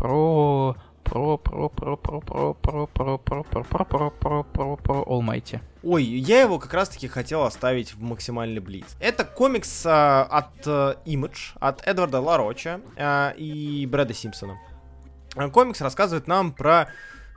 Про... 0.00 0.76
Про, 1.02 1.36
про, 1.38 1.68
про, 1.68 1.96
про, 1.96 2.20
про, 2.20 2.52
про, 2.54 2.86
про, 2.86 2.86
про, 2.86 3.18
про, 3.18 3.42
про, 3.42 3.74
про, 3.74 4.10
про, 4.12 4.44
про, 4.44 4.76
про 4.76 5.02
Almighty. 5.02 5.60
Ой, 5.82 6.04
я 6.04 6.40
его 6.40 6.58
как 6.58 6.72
раз-таки 6.72 7.06
хотел 7.08 7.42
оставить 7.42 7.94
в 7.94 8.00
максимальный 8.00 8.60
блиц. 8.60 8.86
Это 9.00 9.24
комикс 9.24 9.82
а, 9.84 10.22
от 10.22 10.66
э, 10.66 10.94
Image, 11.04 11.56
от 11.58 11.86
Эдварда 11.86 12.20
Лароча 12.20 12.80
а, 12.96 13.34
и 13.36 13.84
Брэда 13.86 14.14
Симпсона. 14.14 14.58
А, 15.34 15.50
Комикс 15.50 15.80
рассказывает 15.80 16.28
нам 16.28 16.52
про 16.52 16.88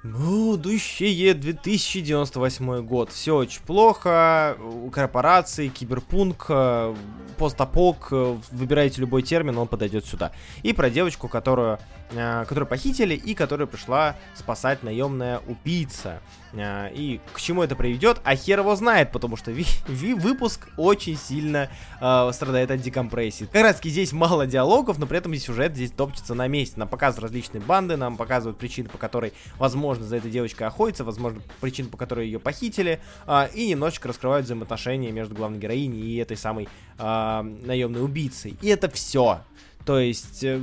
будущее 0.03 1.33
2098 1.33 2.85
год. 2.85 3.09
Все 3.11 3.35
очень 3.35 3.61
плохо, 3.61 4.57
корпорации, 4.91 5.69
киберпунк, 5.69 6.45
э, 6.49 6.95
постапок, 7.37 8.09
э, 8.11 8.37
выбирайте 8.51 8.99
любой 9.01 9.23
термин, 9.23 9.57
он 9.57 9.67
подойдет 9.67 10.05
сюда. 10.05 10.33
И 10.61 10.73
про 10.73 10.89
девочку, 10.89 11.29
которую, 11.29 11.79
э, 12.02 12.02
которую 12.09 12.67
похитили 12.67 13.15
и 13.15 13.33
которая 13.33 13.67
пришла 13.67 14.15
спасать 14.35 14.83
наемная 14.83 15.39
убийца. 15.47 16.21
А, 16.55 16.87
И 16.89 17.19
к 17.33 17.41
чему 17.41 17.63
это 17.63 17.75
приведет, 17.75 18.21
а 18.23 18.35
хер 18.35 18.59
его 18.59 18.75
знает, 18.75 19.11
потому 19.11 19.35
что 19.37 19.51
ви- 19.51 20.13
выпуск 20.13 20.67
очень 20.77 21.17
сильно 21.17 21.69
э, 21.99 22.29
страдает 22.31 22.69
от 22.69 22.81
декомпрессии. 22.81 23.45
Как 23.45 23.63
раз 23.63 23.79
здесь 23.83 24.13
мало 24.13 24.45
диалогов, 24.45 24.99
но 24.99 25.07
при 25.07 25.17
этом 25.17 25.33
здесь 25.33 25.45
сюжет 25.45 25.73
здесь 25.73 25.91
топчется 25.91 26.35
на 26.35 26.47
месте. 26.47 26.75
Нам 26.77 26.87
показывают 26.87 27.23
различные 27.31 27.61
банды, 27.61 27.97
нам 27.97 28.17
показывают 28.17 28.59
причины, 28.59 28.89
по 28.89 28.99
которой, 28.99 29.33
возможно, 29.57 30.05
за 30.05 30.17
этой 30.17 30.29
девочкой 30.29 30.67
охотятся, 30.67 31.03
возможно, 31.03 31.41
причины, 31.61 31.89
по 31.89 31.97
которой 31.97 32.27
ее 32.27 32.39
похитили, 32.39 32.99
а, 33.25 33.49
и 33.53 33.67
немножечко 33.67 34.07
раскрывают 34.07 34.45
взаимоотношения 34.45 35.11
между 35.11 35.33
главной 35.33 35.57
героиней 35.57 36.01
и 36.01 36.17
этой 36.17 36.37
самой 36.37 36.67
а, 36.99 37.41
наемной 37.41 38.03
убийцей. 38.03 38.55
И 38.61 38.67
это 38.67 38.89
все. 38.89 39.41
То 39.85 39.97
есть... 39.97 40.43
э, 40.43 40.61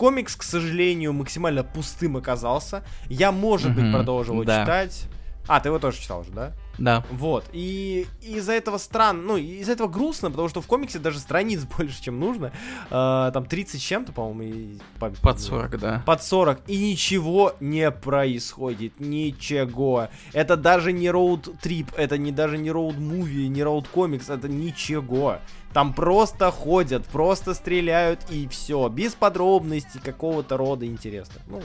Комикс, 0.00 0.34
к 0.34 0.42
сожалению, 0.42 1.12
максимально 1.12 1.62
пустым 1.62 2.16
оказался. 2.16 2.82
Я, 3.10 3.32
может 3.32 3.74
быть, 3.74 3.92
продолжил 3.92 4.32
его 4.32 4.44
да. 4.44 4.62
читать. 4.62 5.04
А, 5.46 5.60
ты 5.60 5.68
его 5.68 5.78
тоже 5.78 6.00
читал 6.00 6.20
уже, 6.20 6.30
да? 6.30 6.52
Да. 6.78 7.04
Вот. 7.10 7.44
И 7.52 8.06
из-за 8.22 8.52
этого 8.52 8.78
странно, 8.78 9.22
ну, 9.22 9.36
из-за 9.36 9.72
этого 9.72 9.88
грустно, 9.88 10.30
потому 10.30 10.48
что 10.48 10.62
в 10.62 10.66
комиксе 10.66 10.98
даже 10.98 11.18
страниц 11.18 11.66
больше, 11.76 12.02
чем 12.02 12.18
нужно. 12.18 12.50
А, 12.90 13.30
там 13.32 13.44
30 13.44 13.78
с 13.78 13.84
чем-то, 13.84 14.12
по-моему, 14.12 14.42
и 14.42 14.78
Под 14.98 15.36
не 15.36 15.42
40, 15.42 15.78
да. 15.78 16.02
под 16.06 16.22
40, 16.22 16.60
и 16.66 16.78
ничего 16.78 17.54
не 17.60 17.90
происходит, 17.90 19.00
ничего. 19.00 20.08
Это 20.32 20.56
даже 20.56 20.92
не 20.92 21.10
роуд 21.10 21.60
трип, 21.60 21.88
это 21.94 22.16
не 22.16 22.32
даже 22.32 22.56
не 22.56 22.70
роуд 22.70 22.96
муви, 22.96 23.48
не 23.48 23.62
роуд 23.62 23.86
комикс, 23.88 24.30
это 24.30 24.48
ничего. 24.48 25.40
Там 25.72 25.92
просто 25.92 26.50
ходят, 26.50 27.04
просто 27.06 27.54
стреляют 27.54 28.20
и 28.28 28.48
все, 28.48 28.88
без 28.88 29.14
подробностей 29.14 30.00
какого-то 30.00 30.56
рода 30.56 30.84
интереса. 30.84 31.32
Ну, 31.46 31.62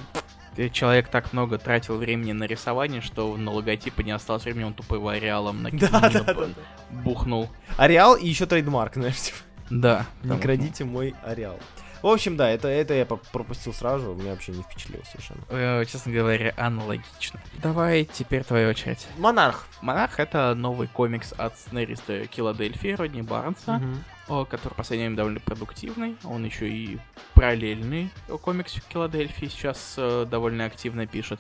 Человек 0.72 1.10
так 1.10 1.34
много 1.34 1.58
тратил 1.58 1.98
времени 1.98 2.32
на 2.32 2.46
рисование, 2.46 3.02
что 3.02 3.36
на 3.36 3.52
логотипы 3.52 4.04
не 4.04 4.12
осталось 4.12 4.46
времени, 4.46 4.64
он 4.64 4.74
тупо 4.74 4.96
его 4.96 5.10
ареалом 5.10 5.64
на 5.64 5.72
Да, 5.72 6.10
да, 6.10 6.22
да, 6.22 6.48
бухнул. 6.92 7.50
Ареал 7.78 8.16
и 8.16 8.28
еще 8.28 8.46
трейдмарк, 8.46 8.94
знаешь, 8.94 9.20
типа. 9.20 9.38
Да. 9.70 10.06
Не 10.24 10.38
крадите 10.38 10.86
мой 10.86 11.16
ареал. 11.24 11.60
В 12.06 12.08
общем, 12.08 12.38
да, 12.38 12.52
это, 12.52 12.68
это 12.68 12.94
я 12.94 13.04
пропустил 13.08 13.74
сразу, 13.74 14.14
меня 14.14 14.30
вообще 14.30 14.52
не 14.52 14.62
впечатлило 14.62 15.02
совершенно. 15.06 15.42
э, 15.50 15.86
честно 15.86 16.12
говоря, 16.14 16.54
аналогично. 16.56 17.42
Давай, 17.64 18.06
теперь 18.06 18.44
твоя 18.44 18.70
очередь. 18.70 19.08
Монарх. 19.18 19.66
Монарх 19.82 20.20
это 20.20 20.54
новый 20.54 20.88
комикс 20.88 21.34
от 21.36 21.58
сценариста 21.58 22.28
Киладельфии 22.28 22.90
Родни 22.90 23.24
Барнса, 23.24 23.82
о, 24.28 24.46
который 24.46 24.74
в 24.74 24.78
последнее 24.78 25.08
время 25.08 25.18
довольно 25.18 25.40
продуктивный. 25.40 26.16
Он 26.24 26.46
еще 26.46 26.70
и 26.70 27.00
параллельный 27.34 28.12
комикс 28.44 28.74
в 28.74 28.84
Филадельфии 28.92 29.48
сейчас 29.48 29.96
э, 29.98 30.28
довольно 30.30 30.66
активно 30.66 31.08
пишет. 31.08 31.40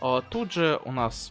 А, 0.00 0.20
Тут 0.20 0.52
же 0.52 0.80
у 0.84 0.90
нас, 0.90 1.30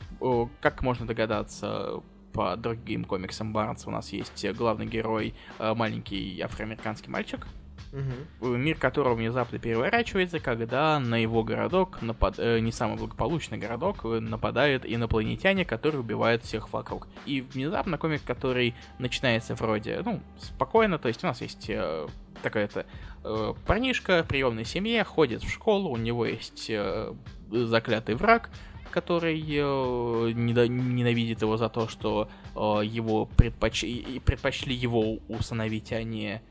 как 0.61 0.81
можно 0.81 1.05
догадаться, 1.05 2.01
по 2.31 2.55
другим 2.55 3.03
комиксам 3.03 3.51
Барнса 3.51 3.89
у 3.89 3.91
нас 3.91 4.13
есть 4.13 4.45
э, 4.45 4.53
главный 4.53 4.85
герой, 4.85 5.35
маленький 5.59 6.39
афроамериканский 6.39 7.11
мальчик, 7.11 7.45
Э, 7.93 8.45
мир 8.45 8.77
которого 8.77 9.15
внезапно 9.15 9.59
переворачивается, 9.59 10.39
когда 10.39 10.99
на 10.99 11.15
его 11.15 11.43
городок, 11.43 12.01
напад- 12.01 12.35
э, 12.37 12.59
не 12.59 12.71
самый 12.71 12.97
благополучный 12.97 13.57
городок, 13.57 14.05
э, 14.05 14.19
нападают 14.19 14.85
инопланетяне, 14.85 15.65
которые 15.65 16.01
убивают 16.01 16.43
всех 16.43 16.71
вокруг. 16.71 17.07
И 17.25 17.41
внезапно 17.41 17.97
комик, 17.97 18.23
который 18.23 18.75
начинается 18.99 19.55
вроде, 19.55 20.01
ну, 20.05 20.21
спокойно, 20.39 20.99
то 20.99 21.09
есть 21.09 21.23
у 21.23 21.27
нас 21.27 21.41
есть 21.41 21.69
э, 21.69 22.07
такая-то 22.41 22.85
э, 23.23 23.53
парнишка 23.67 24.23
приемной 24.27 24.65
семье, 24.65 25.03
ходит 25.03 25.43
в 25.43 25.49
школу, 25.49 25.89
у 25.89 25.97
него 25.97 26.25
есть 26.25 26.67
э, 26.69 27.13
заклятый 27.51 28.15
враг, 28.15 28.49
который 28.89 29.39
э, 29.39 30.31
ненавидит 30.33 31.41
его 31.41 31.57
за 31.57 31.67
то, 31.67 31.89
что 31.89 32.29
э, 32.55 32.59
его 32.85 33.25
предпоч... 33.25 33.81
предпочли 34.23 34.73
его 34.73 35.17
усыновить, 35.27 35.91
а 35.91 36.03
не 36.03 36.41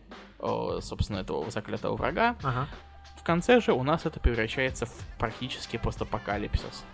собственно, 0.80 1.18
этого 1.18 1.50
заклятого 1.50 1.96
врага. 1.96 2.36
Ага. 2.42 2.66
В 3.16 3.22
конце 3.22 3.60
же 3.60 3.72
у 3.72 3.82
нас 3.82 4.06
это 4.06 4.18
превращается 4.20 4.86
в 4.86 4.92
практически 5.18 5.76
постапокалипсис. 5.76 6.84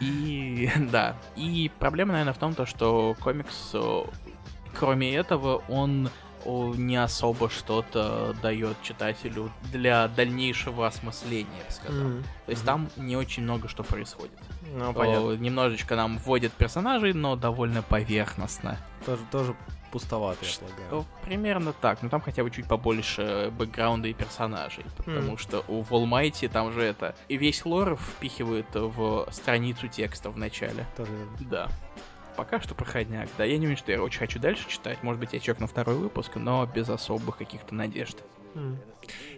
И 0.00 0.70
да. 0.90 1.16
И 1.36 1.70
проблема, 1.78 2.12
наверное, 2.12 2.32
в 2.34 2.38
том, 2.38 2.54
то, 2.54 2.66
что 2.66 3.16
комикс, 3.20 3.70
э, 3.74 4.02
кроме 4.78 5.14
этого, 5.14 5.62
он 5.68 6.10
не 6.46 6.96
особо 6.96 7.50
что-то 7.50 8.34
дает 8.40 8.80
читателю 8.82 9.50
для 9.72 10.08
дальнейшего 10.08 10.86
осмысления, 10.86 11.50
я 11.58 11.64
бы 11.64 11.70
сказал. 11.70 12.04
Мгм. 12.08 12.22
То 12.46 12.50
есть 12.50 12.62
Мгм. 12.62 12.66
там 12.66 12.88
не 12.96 13.16
очень 13.16 13.42
много 13.42 13.68
что 13.68 13.82
происходит. 13.82 14.38
Ну, 14.72 14.94
понятно. 14.94 15.28
О, 15.28 15.36
немножечко 15.36 15.96
нам 15.96 16.16
вводят 16.18 16.52
персонажей, 16.52 17.12
но 17.12 17.36
довольно 17.36 17.82
поверхностно. 17.82 18.78
Тоже, 19.04 19.22
тоже 19.30 19.56
пустовато, 19.88 20.44
я 20.44 20.50
полагаю. 20.60 21.00
О, 21.00 21.24
Примерно 21.24 21.72
так, 21.72 22.02
но 22.02 22.08
там 22.08 22.20
хотя 22.20 22.42
бы 22.44 22.50
чуть 22.50 22.66
побольше 22.66 23.52
бэкграунда 23.58 24.08
и 24.08 24.12
персонажей, 24.14 24.84
потому 24.96 25.20
Мгм. 25.20 25.38
что 25.38 25.64
у 25.68 25.82
Волмайти 25.82 26.48
там 26.48 26.72
же 26.72 26.82
это 26.82 27.14
и 27.28 27.36
весь 27.36 27.64
лор 27.64 27.96
впихивают 27.96 28.66
в 28.72 29.26
страницу 29.30 29.88
текста 29.88 30.30
в 30.30 30.38
начале. 30.38 30.86
Тоже. 30.96 31.10
Да. 31.40 31.68
Пока 32.36 32.60
что 32.60 32.74
проходняк. 32.74 33.28
Да, 33.36 33.44
я 33.44 33.54
не 33.58 33.66
уверен, 33.66 33.76
что 33.78 33.90
я 33.90 34.00
очень 34.02 34.20
хочу 34.20 34.38
дальше 34.38 34.68
читать. 34.68 35.02
Может 35.02 35.18
быть, 35.20 35.32
я 35.32 35.40
чекну 35.40 35.66
второй 35.66 35.96
выпуск, 35.96 36.36
но 36.36 36.64
без 36.66 36.88
особых 36.88 37.36
каких-то 37.38 37.74
надежд. 37.74 38.18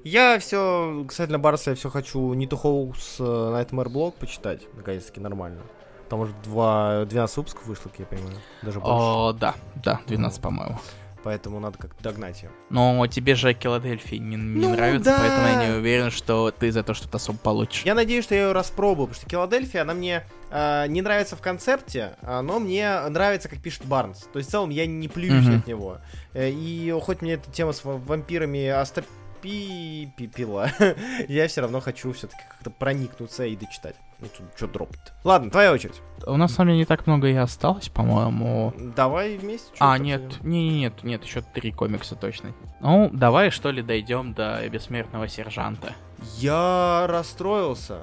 Я 0.04 0.38
все, 0.38 1.04
кстати, 1.08 1.30
на 1.30 1.38
Барса 1.38 1.70
я 1.70 1.76
все 1.76 1.90
хочу 1.90 2.32
Ниту 2.34 2.56
Хоус 2.56 3.16
э, 3.20 3.22
Nightmare 3.22 3.88
Blog 3.88 4.12
почитать, 4.18 4.62
наконец-таки 4.74 5.20
нормально. 5.20 5.62
Там 6.10 6.20
уже 6.20 6.32
два, 6.44 7.04
12 7.06 7.36
выпусков 7.38 7.66
вышло, 7.66 7.88
как 7.88 8.00
я 8.00 8.04
понимаю. 8.06 8.36
Даже 8.62 8.80
больше. 8.80 8.92
О, 8.94 9.32
да, 9.32 9.54
да, 9.76 10.00
12, 10.08 10.42
по-моему. 10.42 10.78
Поэтому 11.22 11.60
надо 11.60 11.76
как-то 11.78 12.02
догнать 12.02 12.42
ее. 12.42 12.50
Но 12.70 13.06
тебе 13.06 13.34
же 13.34 13.52
Филадельфия 13.52 14.18
не, 14.18 14.36
не 14.36 14.66
Ну, 14.66 14.70
нравится, 14.74 15.04
да. 15.10 15.18
поэтому 15.18 15.46
я 15.48 15.68
не 15.68 15.74
уверен, 15.76 16.10
что 16.10 16.50
ты 16.50 16.72
за 16.72 16.82
то 16.82 16.94
что-то 16.94 17.18
особо 17.18 17.38
получишь. 17.38 17.82
Я 17.84 17.94
надеюсь, 17.94 18.24
что 18.24 18.34
я 18.34 18.46
ее 18.46 18.52
распробую, 18.52 19.06
потому 19.08 19.20
что 19.20 19.28
Филадельфия, 19.30 19.82
она 19.82 19.92
мне 19.92 20.24
э, 20.50 20.86
не 20.88 21.02
нравится 21.02 21.36
в 21.36 21.42
концепте, 21.42 22.16
но 22.22 22.58
мне 22.58 22.98
нравится, 23.10 23.48
как 23.50 23.60
пишет 23.60 23.84
Барнс. 23.84 24.26
То 24.32 24.38
есть 24.38 24.48
в 24.48 24.52
целом 24.52 24.70
я 24.70 24.86
не 24.86 25.08
плююсь 25.08 25.44
Мгм. 25.46 25.58
от 25.58 25.66
него. 25.66 25.98
Э, 26.32 26.48
и 26.50 26.90
хоть 27.02 27.20
мне 27.20 27.34
эта 27.34 27.50
тема 27.52 27.72
с 27.74 27.84
ва- 27.84 27.98
вампирами 27.98 28.66
пи 29.40 30.12
пи 30.16 30.26
пила. 30.26 30.70
я 31.28 31.48
все 31.48 31.60
равно 31.60 31.80
хочу 31.80 32.12
все-таки 32.12 32.42
как-то 32.48 32.70
проникнуться 32.70 33.44
и 33.44 33.56
дочитать. 33.56 33.96
Ну 34.20 34.26
тут 34.36 34.46
что 34.54 34.66
дропать 34.66 34.98
Ладно, 35.24 35.50
твоя 35.50 35.72
очередь. 35.72 36.02
У 36.26 36.36
нас, 36.36 36.50
на 36.50 36.56
самом 36.56 36.68
деле, 36.68 36.78
не 36.80 36.84
так 36.84 37.06
много 37.06 37.28
и 37.28 37.34
осталось, 37.34 37.88
по-моему. 37.88 38.74
Давай 38.76 39.36
вместе. 39.38 39.70
А, 39.78 39.96
нет, 39.98 40.42
не, 40.42 40.68
не, 40.68 40.80
нет, 40.80 41.02
нет, 41.02 41.24
еще 41.24 41.40
три 41.40 41.72
комикса 41.72 42.16
точно. 42.16 42.52
Ну, 42.80 43.08
давай, 43.12 43.50
что 43.50 43.70
ли, 43.70 43.82
дойдем 43.82 44.34
до 44.34 44.68
Бессмертного 44.68 45.28
Сержанта. 45.28 45.94
Я 46.36 47.06
расстроился. 47.08 48.00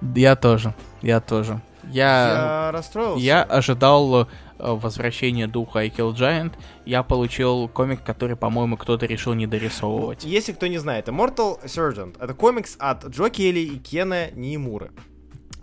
Я 0.00 0.36
тоже, 0.36 0.74
я 1.02 1.20
тоже. 1.20 1.60
Я, 1.84 2.66
я 2.66 2.70
расстроился. 2.72 3.24
Я 3.24 3.42
ожидал 3.42 4.28
э, 4.58 4.72
возвращения 4.72 5.46
духа 5.46 5.80
I 5.80 5.88
Kill 5.88 6.14
Giant. 6.14 6.54
Я 6.84 7.02
получил 7.02 7.68
комик, 7.68 8.02
который, 8.02 8.36
по-моему, 8.36 8.76
кто-то 8.76 9.06
решил 9.06 9.34
не 9.34 9.46
дорисовывать. 9.46 10.24
Если 10.24 10.52
кто 10.52 10.66
не 10.66 10.78
знает, 10.78 11.08
Immortal 11.08 11.64
Sergeant— 11.64 12.16
это 12.20 12.34
комикс 12.34 12.76
от 12.78 13.06
Джо 13.06 13.30
Келли 13.30 13.60
и 13.60 13.78
Кена 13.78 14.30
Ниимуры. 14.32 14.90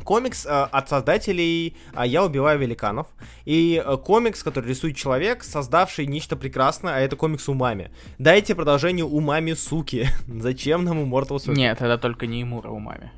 Комикс 0.03 0.45
э, 0.45 0.49
от 0.49 0.89
создателей 0.89 1.75
э, 1.95 2.03
«Я 2.05 2.23
убиваю 2.23 2.59
великанов». 2.59 3.07
И 3.45 3.81
э, 3.83 3.97
комикс, 3.97 4.43
который 4.43 4.69
рисует 4.69 4.95
человек, 4.95 5.43
создавший 5.43 6.05
нечто 6.05 6.35
прекрасное, 6.35 6.95
а 6.95 6.99
это 6.99 7.15
комикс 7.15 7.49
Умами. 7.49 7.91
Дайте 8.19 8.55
продолжение 8.55 9.05
Умами, 9.05 9.53
суки. 9.53 10.07
Зачем 10.27 10.83
нам 10.83 10.99
Immortal 11.03 11.37
Sergeant? 11.37 11.55
Нет, 11.55 11.81
это 11.81 11.97
только 11.97 12.27
не 12.27 12.43
Имура 12.43 12.69
Умами. 12.69 13.11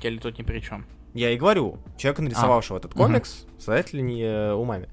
Келли 0.00 0.18
тут 0.18 0.38
ни 0.38 0.42
при 0.42 0.60
чем. 0.60 0.84
Я 1.14 1.30
и 1.30 1.36
говорю, 1.36 1.78
человек, 1.96 2.18
нарисовавшего 2.20 2.76
а. 2.76 2.80
этот 2.80 2.92
комикс, 2.92 3.44
угу. 3.44 3.60
создатель 3.60 4.04
не 4.04 4.22
э, 4.22 4.52
Умами. 4.52 4.88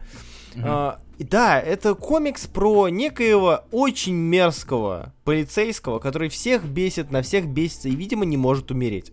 А, 0.64 1.00
да, 1.20 1.60
это 1.60 1.94
комикс 1.96 2.48
про 2.48 2.90
некоего 2.90 3.64
очень 3.72 4.16
мерзкого 4.16 5.14
полицейского, 5.24 6.00
который 6.00 6.30
всех 6.30 6.66
бесит, 6.66 7.12
на 7.12 7.22
всех 7.22 7.48
бесится 7.48 7.90
и, 7.90 7.96
видимо, 7.96 8.26
не 8.26 8.38
может 8.38 8.72
умереть. 8.72 9.12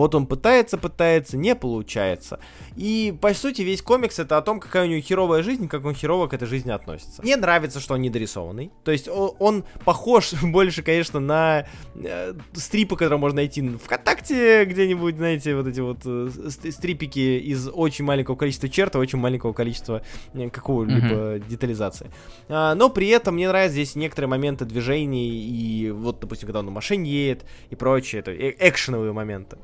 Вот 0.00 0.14
он 0.14 0.24
пытается, 0.24 0.78
пытается, 0.78 1.36
не 1.36 1.54
получается. 1.54 2.40
И, 2.74 3.14
по 3.20 3.34
сути, 3.34 3.60
весь 3.60 3.82
комикс 3.82 4.18
это 4.18 4.38
о 4.38 4.40
том, 4.40 4.58
какая 4.58 4.86
у 4.86 4.88
него 4.88 5.02
херовая 5.02 5.42
жизнь, 5.42 5.68
как 5.68 5.84
он 5.84 5.94
херово 5.94 6.26
к 6.26 6.32
этой 6.32 6.48
жизни 6.48 6.70
относится. 6.70 7.20
Мне 7.20 7.36
нравится, 7.36 7.80
что 7.80 7.92
он 7.92 8.00
недорисованный. 8.00 8.70
То 8.82 8.92
есть 8.92 9.08
он, 9.08 9.32
он 9.38 9.64
похож 9.84 10.32
больше, 10.42 10.82
конечно, 10.82 11.20
на 11.20 11.66
э, 11.96 12.32
стрипы, 12.54 12.96
которые 12.96 13.18
можно 13.18 13.36
найти 13.36 13.60
ВКонтакте 13.60 14.64
где-нибудь, 14.64 15.16
знаете, 15.16 15.54
вот 15.54 15.66
эти 15.66 15.80
вот 15.80 15.98
э, 16.06 16.30
стрипики 16.48 17.38
из 17.38 17.68
очень 17.70 18.06
маленького 18.06 18.36
количества 18.36 18.70
черт 18.70 18.94
и 18.94 18.98
очень 18.98 19.18
маленького 19.18 19.52
количества 19.52 20.00
э, 20.32 20.48
какого-либо 20.48 21.36
mm-hmm. 21.36 21.46
детализации. 21.46 22.10
А, 22.48 22.74
но 22.74 22.88
при 22.88 23.08
этом 23.08 23.34
мне 23.34 23.48
нравятся 23.48 23.74
здесь 23.74 23.96
некоторые 23.96 24.30
моменты 24.30 24.64
движений 24.64 25.28
и 25.28 25.90
вот, 25.90 26.20
допустим, 26.20 26.46
когда 26.46 26.60
он 26.60 26.64
на 26.64 26.72
машине 26.72 27.10
едет 27.10 27.44
и 27.68 27.76
прочее, 27.76 28.20
это 28.20 28.30
э 28.30 28.56
экшеновые 28.58 29.12
моменты. 29.12 29.58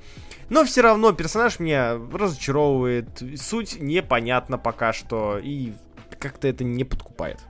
Но 0.49 0.65
все 0.65 0.81
равно 0.81 1.13
персонаж 1.13 1.59
меня 1.59 1.99
разочаровывает, 2.13 3.23
суть 3.37 3.81
непонятна 3.81 4.59
пока 4.59 4.93
что, 4.93 5.39
и 5.39 5.73
как-то 6.19 6.49
это 6.49 6.65
не 6.65 6.85
подкупает. 6.85 7.41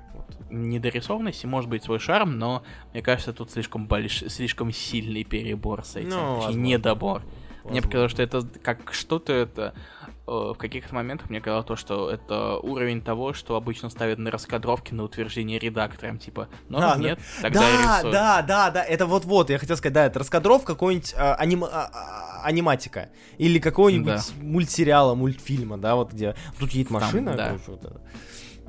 Недорисованности 0.51 1.47
может 1.47 1.69
быть 1.69 1.85
свой 1.85 1.99
шарм, 1.99 2.39
но 2.39 2.63
мне 2.93 3.03
кажется, 3.03 3.33
тут 3.33 3.51
слишком 3.51 3.87
больш... 3.87 4.25
слишком 4.29 4.73
сильный 4.73 5.25
перебор 5.25 5.85
с 5.85 5.97
этим. 5.97 6.11
Ну, 6.11 6.51
недобор. 6.53 7.23
Возможно. 7.23 7.71
Мне 7.71 7.83
показалось, 7.83 8.13
что 8.13 8.23
это 8.23 8.43
как 8.63 8.93
что-то 8.93 9.33
это 9.33 9.75
в 10.27 10.55
каких-то 10.55 10.95
моментах 10.95 11.31
мне 11.31 11.41
казалось 11.41 11.67
то, 11.67 11.77
что 11.77 12.11
это 12.11 12.59
уровень 12.59 13.01
того, 13.01 13.33
что 13.33 13.57
обычно 13.57 13.91
ставят 13.91 14.19
на 14.19 14.31
раскадровке 14.31 14.95
на 14.95 15.05
утверждение 15.05 15.59
редактором, 15.59 16.19
типа, 16.19 16.49
но 16.69 16.79
а, 16.93 16.97
нет, 16.97 17.19
ну, 17.37 17.43
тогда 17.43 17.61
да, 17.61 17.69
я. 17.69 18.03
Да, 18.11 18.43
да, 18.43 18.71
да, 18.71 18.85
это 18.85 19.07
вот-вот, 19.07 19.51
я 19.51 19.59
хотел 19.59 19.77
сказать, 19.77 19.95
да, 19.95 20.07
это 20.07 20.19
раскадровка 20.19 20.75
какой-нибудь 20.75 21.15
а, 21.17 21.35
аним, 21.37 21.65
а, 21.65 21.69
а, 21.69 22.41
аниматика, 22.43 23.11
или 23.39 23.59
какого-нибудь 23.59 24.07
да. 24.07 24.23
мультсериала, 24.43 25.15
мультфильма, 25.15 25.79
да, 25.79 25.95
вот 25.95 26.13
где 26.13 26.35
тут 26.59 26.71
едет 26.73 26.91
машина, 26.91 27.37
Там, 27.37 27.61
да. 27.65 27.73
это. 27.73 28.01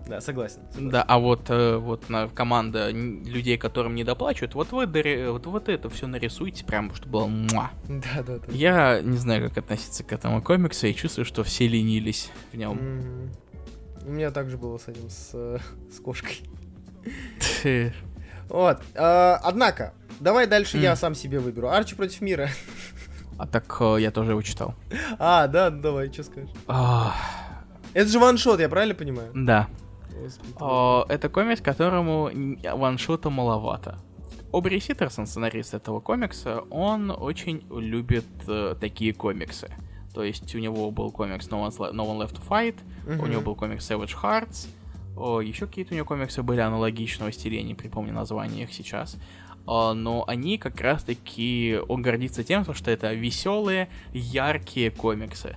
Да, 0.08 0.22
согласен. 0.22 0.62
согласен. 0.72 0.90
Да, 0.90 1.04
а 1.04 1.20
вот, 1.20 1.50
э, 1.50 1.78
вот 1.78 2.10
на 2.10 2.28
команда 2.28 2.90
людей, 2.92 3.58
которым 3.58 3.96
не 3.96 4.04
доплачивают, 4.04 4.56
вот 4.56 4.72
вы 4.72 4.86
вот, 5.32 5.46
вот 5.46 5.70
это 5.70 5.90
все 5.90 6.08
нарисуйте, 6.08 6.66
прям, 6.66 6.94
чтобы 6.94 7.12
было 7.12 7.28
муа. 7.28 7.72
Да, 7.88 8.24
да, 8.24 8.38
да. 8.38 8.46
Я 8.50 9.02
не 9.02 9.18
знаю, 9.18 9.50
как 9.50 9.58
относиться 9.58 10.04
к 10.04 10.12
этому 10.12 10.42
комиксу, 10.42 10.88
и 10.88 10.94
чувствую, 10.94 11.26
что 11.26 11.44
все 11.44 11.68
ленились 11.68 12.32
в 12.52 12.58
нем. 12.58 12.78
Mm-hmm. 12.78 14.08
У 14.08 14.12
меня 14.12 14.32
также 14.32 14.58
было 14.58 14.78
с 14.78 14.88
этим, 14.88 15.10
с, 15.10 15.32
э, 15.34 15.60
с 15.94 16.00
кошкой. 16.00 16.42
Вот. 18.50 18.82
Э, 18.94 19.38
однако, 19.44 19.94
давай 20.22 20.48
дальше 20.48 20.78
я 20.78 20.96
сам 20.96 21.16
себе 21.16 21.40
выберу. 21.40 21.70
Арчи 21.70 21.96
против 21.96 22.22
мира. 22.22 22.50
А 23.38 23.46
так 23.46 23.82
я 24.00 24.10
тоже 24.10 24.32
его 24.32 24.42
читал. 24.42 24.74
А, 25.20 25.48
да, 25.48 25.70
давай, 25.70 26.12
что 26.12 26.24
скажешь? 26.24 26.50
Это 27.94 28.10
же 28.10 28.20
ваншот, 28.20 28.60
я 28.60 28.70
правильно 28.70 28.96
понимаю? 28.96 29.32
Да. 29.34 29.68
О, 30.60 31.06
это 31.10 31.30
комикс, 31.30 31.62
которому 31.62 32.30
ваншота 32.74 33.30
маловато. 33.30 34.00
Обри 34.54 34.80
Ситтерсон, 34.80 35.28
сценарист 35.28 35.74
этого 35.74 36.00
комикса, 36.00 36.62
он 36.70 37.12
очень 37.12 37.66
любит 37.70 38.26
э, 38.48 38.76
такие 38.80 39.14
комиксы. 39.14 39.70
То 40.14 40.24
есть 40.24 40.56
у 40.56 40.60
него 40.60 40.90
был 40.92 41.12
комикс 41.12 41.48
No, 41.50 41.68
One's 41.68 41.78
Le- 41.78 41.92
no 41.92 42.08
One 42.08 42.26
Left 42.26 42.36
to 42.36 42.48
Fight, 42.48 42.76
uh-huh. 43.06 43.22
у 43.22 43.28
него 43.28 43.42
был 43.42 43.56
комикс 43.56 43.90
Savage 43.90 44.16
Hearts, 44.22 44.68
о, 45.18 45.42
еще 45.42 45.66
какие-то 45.66 45.94
у 45.94 45.98
него 45.98 46.06
комиксы 46.06 46.44
были 46.44 46.60
аналогичного 46.60 47.32
стиля, 47.32 47.58
я 47.58 47.64
не 47.64 47.74
припомню 47.74 48.14
название 48.14 48.64
их 48.64 48.74
сейчас. 48.74 49.18
О, 49.66 49.94
но 49.94 50.24
они 50.28 50.58
как 50.58 50.80
раз-таки, 50.80 51.80
он 51.88 52.02
гордится 52.02 52.44
тем, 52.44 52.64
что 52.74 52.92
это 52.92 53.14
веселые, 53.14 53.90
яркие 54.14 54.92
комиксы. 54.92 55.56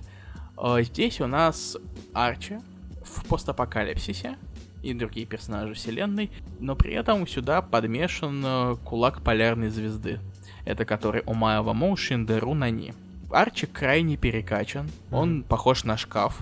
О, 0.57 0.81
здесь 0.81 1.21
у 1.21 1.27
нас 1.27 1.77
Арчи 2.13 2.59
в 3.05 3.25
постапокалипсисе, 3.25 4.37
и 4.83 4.93
другие 4.93 5.25
персонажи 5.25 5.73
вселенной, 5.73 6.31
но 6.59 6.75
при 6.75 6.93
этом 6.93 7.27
сюда 7.27 7.61
подмешан 7.61 8.43
э, 8.45 8.75
кулак 8.83 9.21
полярной 9.21 9.69
звезды. 9.69 10.19
Это 10.65 10.85
который 10.85 11.21
Омаева 11.21 11.73
Моушин 11.73 12.25
Деру 12.25 12.53
Нани. 12.53 12.93
Арчи 13.31 13.65
крайне 13.65 14.17
перекачан, 14.17 14.89
он 15.11 15.43
похож 15.43 15.83
на 15.83 15.97
шкаф. 15.97 16.41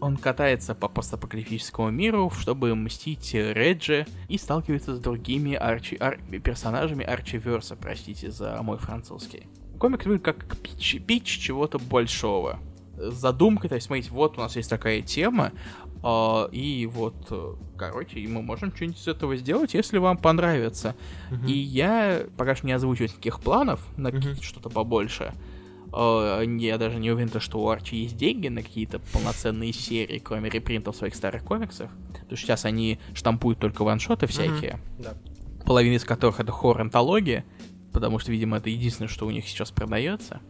Он 0.00 0.18
катается 0.18 0.74
по 0.74 0.88
постапокалиптическому 0.88 1.90
миру, 1.90 2.30
чтобы 2.30 2.74
мстить 2.74 3.32
Реджи, 3.32 4.06
и 4.28 4.36
сталкивается 4.36 4.94
с 4.94 4.98
другими 4.98 5.54
арчи... 5.54 5.96
ар... 5.98 6.18
персонажами 6.42 7.04
Арчиверса, 7.04 7.74
простите 7.74 8.30
за 8.30 8.60
мой 8.62 8.76
французский. 8.76 9.46
Комик 9.78 10.04
выглядит 10.04 10.24
как 10.24 10.58
пич, 10.58 11.00
пич 11.06 11.24
чего-то 11.24 11.78
большого. 11.78 12.58
Задумка, 12.96 13.68
то 13.68 13.76
есть, 13.76 13.86
смотрите, 13.86 14.10
вот 14.10 14.36
у 14.36 14.42
нас 14.42 14.56
есть 14.56 14.68
такая 14.68 15.00
тема, 15.00 15.52
и 16.52 16.86
вот, 16.92 17.14
э, 17.30 17.54
короче, 17.78 18.18
мы 18.28 18.42
можем 18.42 18.74
что-нибудь 18.74 19.00
из 19.00 19.08
этого 19.08 19.36
сделать, 19.36 19.72
если 19.72 19.96
вам 19.96 20.18
понравится. 20.18 20.94
Uh-huh. 21.30 21.46
И 21.46 21.52
я 21.52 22.26
пока 22.36 22.54
что 22.54 22.66
не 22.66 22.72
озвучиваю 22.72 23.08
никаких 23.08 23.40
планов 23.40 23.86
на 23.96 24.08
uh-huh. 24.08 24.42
что-то 24.42 24.68
побольше. 24.68 25.32
Uh, 25.86 26.58
я 26.58 26.76
даже 26.76 26.98
не 26.98 27.10
уверен, 27.10 27.40
что 27.40 27.58
у 27.60 27.68
Арчи 27.68 27.96
есть 27.96 28.18
деньги 28.18 28.48
на 28.48 28.62
какие-то 28.62 28.98
полноценные 29.12 29.72
серии, 29.72 30.18
кроме 30.18 30.50
репринтов 30.50 30.94
своих 30.94 31.14
старых 31.14 31.42
комиксов. 31.42 31.90
Потому 32.08 32.36
что 32.36 32.36
сейчас 32.36 32.64
они 32.66 32.98
штампуют 33.14 33.58
только 33.58 33.82
ваншоты 33.82 34.26
всякие. 34.26 34.80
Uh-huh. 34.98 35.02
Да. 35.04 35.14
Половина 35.64 35.94
из 35.94 36.04
которых 36.04 36.38
это 36.38 36.52
хоррор-антология, 36.52 37.46
потому 37.94 38.18
что, 38.18 38.30
видимо, 38.30 38.58
это 38.58 38.68
единственное, 38.68 39.08
что 39.08 39.26
у 39.26 39.30
них 39.30 39.48
сейчас 39.48 39.70
продается. 39.70 40.42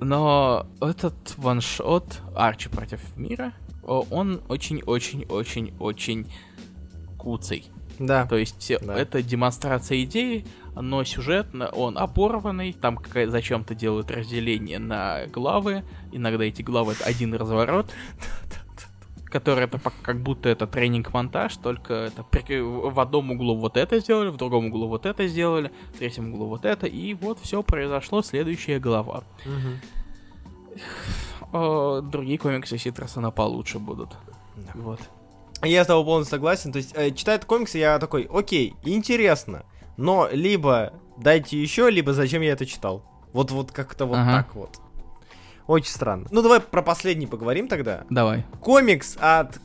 Но 0.00 0.68
этот 0.80 1.34
ваншот 1.38 2.20
Арчи 2.36 2.68
против 2.68 3.00
мира 3.16 3.52
он 3.98 4.40
очень-очень-очень-очень 4.48 6.26
куцый. 7.18 7.64
Да. 7.98 8.26
То 8.26 8.36
есть 8.36 8.72
да. 8.80 8.98
это 8.98 9.22
демонстрация 9.22 10.02
идеи, 10.04 10.46
но 10.74 11.04
сюжетно 11.04 11.68
он 11.68 11.98
оборванный, 11.98 12.72
там 12.72 12.98
зачем-то 13.26 13.74
делают 13.74 14.10
разделение 14.10 14.78
на 14.78 15.26
главы, 15.26 15.84
иногда 16.12 16.44
эти 16.44 16.62
главы 16.62 16.92
это 16.92 17.04
один 17.04 17.34
разворот, 17.34 17.90
который 19.26 19.64
это 19.64 19.78
как 20.02 20.22
будто 20.22 20.48
это 20.48 20.66
тренинг-монтаж, 20.66 21.58
только 21.58 21.92
это 21.92 22.24
в 22.62 23.00
одном 23.00 23.32
углу 23.32 23.56
вот 23.56 23.76
это 23.76 23.98
сделали, 23.98 24.30
в 24.30 24.38
другом 24.38 24.66
углу 24.66 24.88
вот 24.88 25.04
это 25.04 25.26
сделали, 25.26 25.70
в 25.94 25.98
третьем 25.98 26.32
углу 26.32 26.46
вот 26.46 26.64
это, 26.64 26.86
и 26.86 27.12
вот 27.12 27.38
все 27.42 27.62
произошло, 27.62 28.22
следующая 28.22 28.78
глава. 28.78 29.24
Угу 29.44 30.80
э, 31.52 32.02
другие 32.02 32.38
комиксы 32.38 32.78
Ситрасона 32.78 33.30
получше 33.30 33.78
будут. 33.78 34.16
Да. 34.56 34.72
Вот. 34.74 35.00
Я 35.62 35.84
с 35.84 35.86
тобой 35.86 36.04
полностью 36.04 36.36
согласен. 36.36 36.72
То 36.72 36.78
есть, 36.78 36.92
э, 36.94 37.10
читая 37.10 37.38
комиксы, 37.38 37.78
я 37.78 37.98
такой, 37.98 38.28
окей, 38.32 38.74
интересно. 38.82 39.64
Но 39.96 40.28
либо 40.32 40.92
дайте 41.18 41.60
еще, 41.60 41.90
либо 41.90 42.12
зачем 42.12 42.42
я 42.42 42.52
это 42.52 42.66
читал. 42.66 43.04
Вот, 43.32 43.50
вот 43.50 43.70
как-то 43.70 44.06
вот 44.06 44.18
ага. 44.18 44.42
так 44.42 44.54
вот. 44.54 44.80
Очень 45.66 45.92
странно. 45.92 46.26
Ну, 46.30 46.42
давай 46.42 46.60
про 46.60 46.82
последний 46.82 47.26
поговорим 47.26 47.68
тогда. 47.68 48.04
Давай. 48.10 48.44
Комикс 48.60 49.16
от 49.20 49.60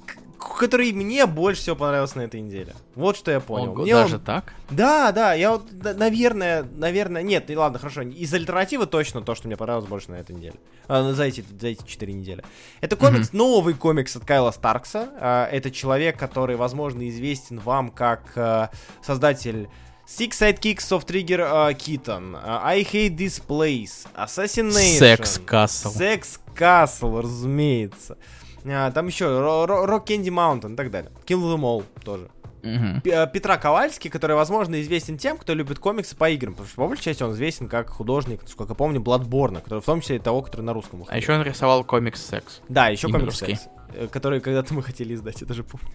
который 0.57 0.91
мне 0.91 1.26
больше 1.26 1.61
всего 1.61 1.76
понравился 1.76 2.18
на 2.18 2.22
этой 2.23 2.40
неделе. 2.41 2.76
Вот 2.95 3.18
что 3.18 3.32
я 3.32 3.40
понял. 3.40 3.72
Ого, 3.72 3.84
Мне 3.84 3.94
даже 3.94 4.15
он- 4.15 4.22
так? 4.22 4.53
Да, 4.69 5.11
да, 5.11 5.34
я 5.34 5.52
вот, 5.52 5.68
да, 5.72 5.94
наверное, 5.94 6.64
наверное, 6.76 7.22
нет, 7.22 7.45
ну 7.48 7.60
ладно, 7.60 7.80
хорошо, 7.80 8.02
из 8.02 8.34
альтернативы 8.34 8.86
точно 8.86 9.22
то, 9.22 9.36
что 9.36 9.48
мне 9.48 9.57
понравилось 9.57 9.88
больше 9.88 10.11
на 10.11 10.15
этой 10.15 10.36
неделе. 10.36 10.56
А, 10.88 11.14
за 11.14 11.23
эти, 11.23 11.44
за 11.60 11.68
эти 11.68 11.86
четыре 11.86 12.14
недели. 12.14 12.44
Это 12.82 12.95
комикс, 12.95 13.34
новый 13.34 13.73
комикс 13.73 14.15
от 14.15 14.26
Кайла 14.26 14.52
Старкса. 14.52 15.10
А, 15.19 15.48
это 15.48 15.72
человек, 15.72 16.18
который, 16.18 16.56
возможно, 16.56 17.07
известен 17.10 17.60
вам 17.60 17.90
как 17.90 18.32
а, 18.36 18.69
создатель 19.03 19.69
Six 20.07 20.30
Sidekicks 20.32 20.91
of 20.91 21.06
Trigger 21.06 21.41
а, 21.41 21.72
Keaton, 21.72 22.40
а, 22.44 22.61
I 22.64 22.84
Hate 22.84 23.15
This 23.18 23.41
Place, 23.45 24.06
Assassination. 24.15 24.99
Секс 24.99 25.41
Касл. 25.44 25.90
Секс 25.90 26.40
Castle, 26.56 27.22
разумеется. 27.22 28.18
А, 28.67 28.91
там 28.91 29.07
еще 29.07 29.25
Rock 29.25 30.05
Candy 30.07 30.29
Mountain 30.29 30.73
и 30.73 30.75
так 30.75 30.91
далее. 30.91 31.11
Kill 31.25 31.39
Them 31.41 31.61
All 31.61 31.83
тоже. 32.03 32.29
Э, 32.63 33.27
Петра 33.31 33.57
Ковальский, 33.57 34.09
который, 34.09 34.35
возможно, 34.35 34.81
известен 34.81 35.19
тем, 35.19 35.37
кто 35.37 35.53
любит 35.53 35.77
комиксы 35.77 36.15
по 36.15 36.27
играм, 36.31 36.53
потому 36.53 36.67
что 36.67 36.77
по 36.77 36.87
большей 36.87 37.03
части 37.03 37.21
он 37.21 37.33
известен 37.33 37.67
как 37.67 37.89
художник, 37.91 38.41
сколько 38.47 38.71
я 38.71 38.75
помню, 38.75 38.99
Бладборна, 38.99 39.61
который 39.61 39.81
в 39.81 39.85
том 39.85 40.01
числе 40.01 40.15
и 40.15 40.19
того, 40.19 40.41
который 40.41 40.61
на 40.61 40.73
русском 40.73 40.97
А 40.97 41.03
выходил. 41.03 41.21
еще 41.21 41.33
он 41.33 41.43
рисовал 41.43 41.83
комикс 41.83 42.25
«Секс». 42.25 42.61
Да, 42.67 42.87
еще 42.87 43.07
комикс. 43.07 43.35
«Секс», 43.37 43.67
э, 43.93 44.07
который 44.07 44.41
когда-то 44.41 44.73
мы 44.73 44.81
хотели 44.81 45.13
издать, 45.13 45.41
я 45.41 45.45
даже 45.47 45.63
помню. 45.63 45.85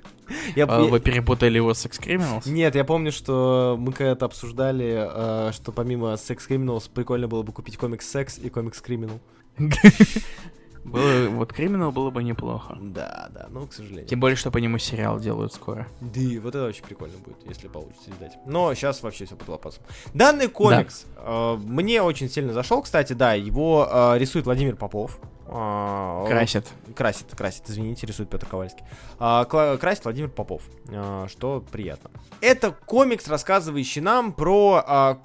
Я, 0.54 0.66
А, 0.66 0.80
я- 0.80 0.88
Вы 0.88 1.00
перепутали 1.00 1.56
его 1.56 1.74
с 1.74 1.80
«Секс 1.80 1.98
Criminals»? 1.98 2.48
Нет, 2.48 2.76
я 2.76 2.84
помню, 2.84 3.10
что 3.10 3.74
мы 3.76 3.92
когда-то 3.92 4.26
обсуждали, 4.26 5.08
э, 5.48 5.50
что 5.52 5.72
помимо 5.72 6.12
Sex 6.12 6.38
Criminals 6.48 6.88
прикольно 6.88 7.26
было 7.26 7.42
бы 7.42 7.50
купить 7.52 7.78
комикс 7.78 8.08
Секс 8.08 8.38
и 8.38 8.48
комикс 8.48 8.80
Criminal. 8.80 9.18
Было- 10.90 11.28
Вот 11.30 11.52
«Криминал» 11.52 11.92
было 11.92 12.10
бы 12.10 12.22
неплохо. 12.22 12.76
Да, 12.80 13.28
да, 13.32 13.46
ну, 13.50 13.66
к 13.66 13.72
сожалению. 13.72 14.06
Тем 14.06 14.20
более, 14.20 14.36
что 14.36 14.50
по 14.50 14.58
нему 14.58 14.78
сериал 14.78 15.18
делают 15.20 15.52
скоро. 15.54 15.86
Да, 16.00 16.20
и 16.20 16.38
вот 16.38 16.48
это 16.54 16.64
вообще 16.64 16.82
прикольно 16.82 17.16
будет, 17.18 17.38
если 17.48 17.68
получится 17.68 18.10
издать. 18.10 18.36
Но 18.46 18.74
сейчас 18.74 19.02
вообще 19.02 19.24
все 19.26 19.36
под 19.36 19.48
лопасом. 19.48 19.82
Данный 20.14 20.48
комикс 20.48 21.06
э, 21.16 21.56
мне 21.64 22.02
очень 22.02 22.28
сильно 22.28 22.52
зашел, 22.52 22.82
кстати, 22.82 23.12
да, 23.12 23.34
его 23.34 23.88
э, 23.90 24.18
рисует 24.18 24.44
Владимир 24.46 24.76
Попов. 24.76 25.18
А, 25.52 26.26
Красит. 26.28 26.66
Красит, 26.94 27.34
красит, 27.36 27.64
извините, 27.68 28.06
рисует 28.06 28.30
Петр 28.30 28.46
Ковальский. 28.46 28.84
Кла- 29.18 29.76
красит 29.78 30.04
Владимир 30.04 30.28
Попов, 30.30 30.62
а, 30.88 31.26
что 31.28 31.64
приятно. 31.72 32.10
Это 32.40 32.70
комикс, 32.70 33.26
рассказывающий 33.26 34.00
нам 34.00 34.32
про 34.32 35.18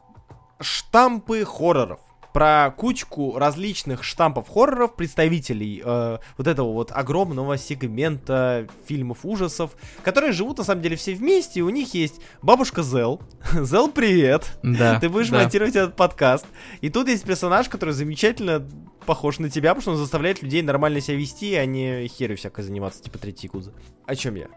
штампы 0.60 1.44
хорроров. 1.46 2.00
Про 2.36 2.74
кучку 2.76 3.40
различных 3.40 4.04
штампов 4.04 4.50
хорроров, 4.50 4.98
представителей 4.98 5.82
э, 5.82 6.18
вот 6.38 6.48
этого 6.48 6.74
вот 6.74 6.92
огромного 6.92 7.58
сегмента 7.58 8.68
фильмов 8.86 9.20
ужасов, 9.24 9.72
которые 10.04 10.34
живут 10.34 10.58
на 10.58 10.66
самом 10.66 10.82
деле 10.82 10.98
все 10.98 11.16
вместе, 11.16 11.62
и 11.62 11.64
у 11.64 11.70
них 11.70 11.94
есть 11.94 12.20
бабушка 12.42 12.84
Зел. 12.84 13.22
Зел, 13.54 13.90
привет! 13.90 14.60
Да. 14.64 15.00
Ты 15.00 15.08
будешь 15.08 15.30
да. 15.30 15.44
монтировать 15.44 15.78
этот 15.78 15.96
подкаст. 15.96 16.46
И 16.82 16.90
тут 16.90 17.08
есть 17.08 17.24
персонаж, 17.24 17.70
который 17.70 17.94
замечательно 17.94 18.68
похож 19.06 19.40
на 19.40 19.50
тебя, 19.50 19.70
потому 19.70 19.82
что 19.84 19.92
он 19.92 19.98
заставляет 19.98 20.44
людей 20.44 20.62
нормально 20.62 21.00
себя 21.00 21.16
вести, 21.16 21.56
а 21.56 21.66
не 21.66 22.06
херю 22.10 22.36
всякой 22.36 22.66
заниматься, 22.66 23.02
типа 23.02 23.18
третьей 23.18 23.48
кузы. 23.48 23.72
О 24.06 24.14
чем 24.14 24.36
я? 24.36 24.48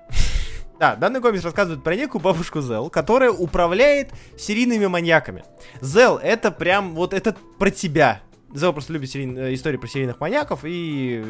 Да, 0.78 0.94
данный 0.94 1.20
комикс 1.20 1.42
рассказывает 1.44 1.82
про 1.82 1.96
некую 1.96 2.22
бабушку 2.22 2.60
Зел, 2.60 2.88
которая 2.88 3.30
управляет 3.30 4.10
серийными 4.38 4.86
маньяками. 4.86 5.44
Зел, 5.80 6.18
это 6.18 6.50
прям, 6.52 6.94
вот 6.94 7.12
это 7.12 7.34
про 7.58 7.70
тебя. 7.70 8.20
Зел 8.54 8.72
просто 8.72 8.92
любит 8.92 9.10
серийн- 9.14 9.36
э, 9.38 9.54
истории 9.54 9.76
про 9.76 9.88
серийных 9.88 10.20
маньяков 10.20 10.60
и... 10.64 11.20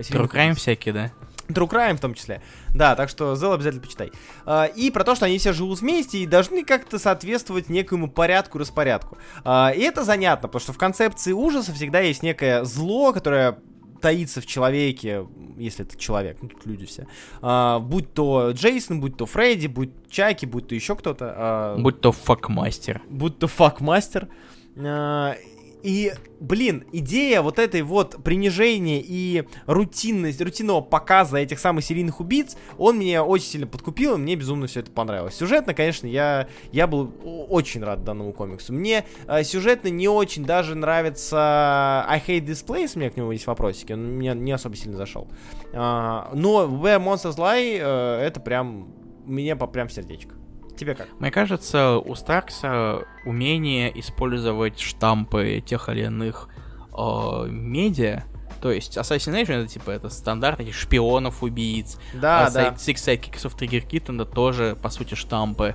True 0.00 0.30
Crime 0.30 0.54
всякие, 0.54 0.92
да? 0.94 1.10
True 1.48 1.68
Crime 1.68 1.96
в 1.96 2.00
том 2.00 2.12
числе. 2.14 2.42
Да, 2.74 2.94
так 2.94 3.08
что 3.08 3.34
Зел 3.34 3.52
обязательно 3.54 3.82
почитай. 3.82 4.12
А, 4.44 4.66
И 4.66 4.90
про 4.90 5.02
то, 5.02 5.14
что 5.16 5.24
они 5.24 5.38
все 5.38 5.52
живут 5.54 5.80
вместе 5.80 6.18
и 6.18 6.26
должны 6.26 6.62
как-то 6.64 6.98
соответствовать 6.98 7.70
некоему 7.70 8.06
порядку, 8.08 8.58
распорядку. 8.58 9.16
А, 9.44 9.72
И 9.74 9.80
это 9.80 10.04
занятно, 10.04 10.46
потому 10.46 10.60
что 10.60 10.72
в 10.74 10.78
концепции 10.78 11.32
ужаса 11.32 11.72
всегда 11.72 12.00
есть 12.00 12.22
некое 12.22 12.64
зло, 12.64 13.12
которое 13.14 13.58
таится 14.00 14.40
в 14.40 14.46
человеке, 14.46 15.26
если 15.56 15.84
это 15.84 15.96
человек, 15.96 16.38
ну 16.42 16.48
тут 16.48 16.66
люди 16.66 16.86
все. 16.86 17.06
А, 17.42 17.78
будь 17.80 18.12
то 18.14 18.50
Джейсон, 18.52 19.00
будь 19.00 19.16
то 19.16 19.26
Фредди, 19.26 19.66
будь 19.66 19.90
Чаки, 20.10 20.46
будь 20.46 20.68
то 20.68 20.74
еще 20.74 20.94
кто-то. 20.96 21.34
а, 21.36 21.76
Будь 21.78 22.00
то 22.00 22.12
факмастер. 22.12 23.02
будь 23.08 23.38
то 23.38 23.46
факмастер. 23.46 24.28
А, 24.76 25.34
И, 25.82 26.12
блин, 26.40 26.84
идея 26.92 27.40
вот 27.40 27.58
этой 27.58 27.82
вот 27.82 28.22
принижения 28.24 29.00
и 29.04 29.44
рутинность, 29.66 30.40
рутинного 30.40 30.80
показа 30.80 31.38
этих 31.38 31.58
самых 31.58 31.84
серийных 31.84 32.20
убийц, 32.20 32.56
он 32.78 32.98
меня 32.98 33.24
очень 33.24 33.46
сильно 33.46 33.66
подкупил, 33.66 34.14
и 34.14 34.18
мне 34.18 34.34
безумно 34.34 34.66
все 34.66 34.80
это 34.80 34.90
понравилось. 34.90 35.34
Сюжетно, 35.34 35.74
конечно, 35.74 36.06
я, 36.06 36.48
я 36.72 36.86
был 36.86 37.12
очень 37.48 37.82
рад 37.82 38.04
данному 38.04 38.32
комиксу. 38.32 38.72
Мне 38.72 39.04
э, 39.26 39.44
сюжетно 39.44 39.88
не 39.88 40.08
очень 40.08 40.44
даже 40.44 40.74
нравится 40.74 42.04
I 42.08 42.22
Hate 42.26 42.46
This 42.46 42.66
Place, 42.66 42.92
у 42.96 42.98
меня 42.98 43.10
к 43.10 43.16
нему 43.16 43.30
есть 43.32 43.46
вопросики, 43.46 43.92
он 43.92 44.16
мне 44.16 44.34
не 44.34 44.52
особо 44.52 44.76
сильно 44.76 44.96
зашел. 44.96 45.28
А, 45.72 46.30
но 46.34 46.64
Where 46.64 47.02
Monsters 47.02 47.36
Lie, 47.36 47.78
э, 47.80 48.26
это 48.26 48.40
прям, 48.40 48.92
мне 49.24 49.54
по- 49.54 49.66
прям 49.66 49.88
сердечко. 49.88 50.37
Тебе 50.78 50.94
как? 50.94 51.08
Мне 51.18 51.30
кажется, 51.30 51.98
у 51.98 52.14
Старкса 52.14 53.04
умение 53.24 53.98
использовать 53.98 54.78
штампы 54.78 55.62
тех 55.64 55.88
или 55.88 56.04
иных 56.04 56.48
э, 56.96 57.46
медиа, 57.48 58.24
то 58.60 58.72
есть 58.72 58.96
Assassination 58.96 59.62
это 59.62 59.68
типа 59.68 59.90
это 59.90 60.08
стандарт 60.08 60.60
этих 60.60 60.74
шпионов, 60.74 61.42
убийц, 61.42 61.98
Да, 62.14 62.46
а 62.46 62.50
да. 62.50 62.68
Six 62.70 62.94
Sidekicks 62.94 63.44
of 63.44 63.56
Trigger 63.56 63.86
Kitten 63.86 64.22
это 64.22 64.24
тоже, 64.24 64.76
по 64.80 64.88
сути, 64.90 65.14
штампы. 65.14 65.74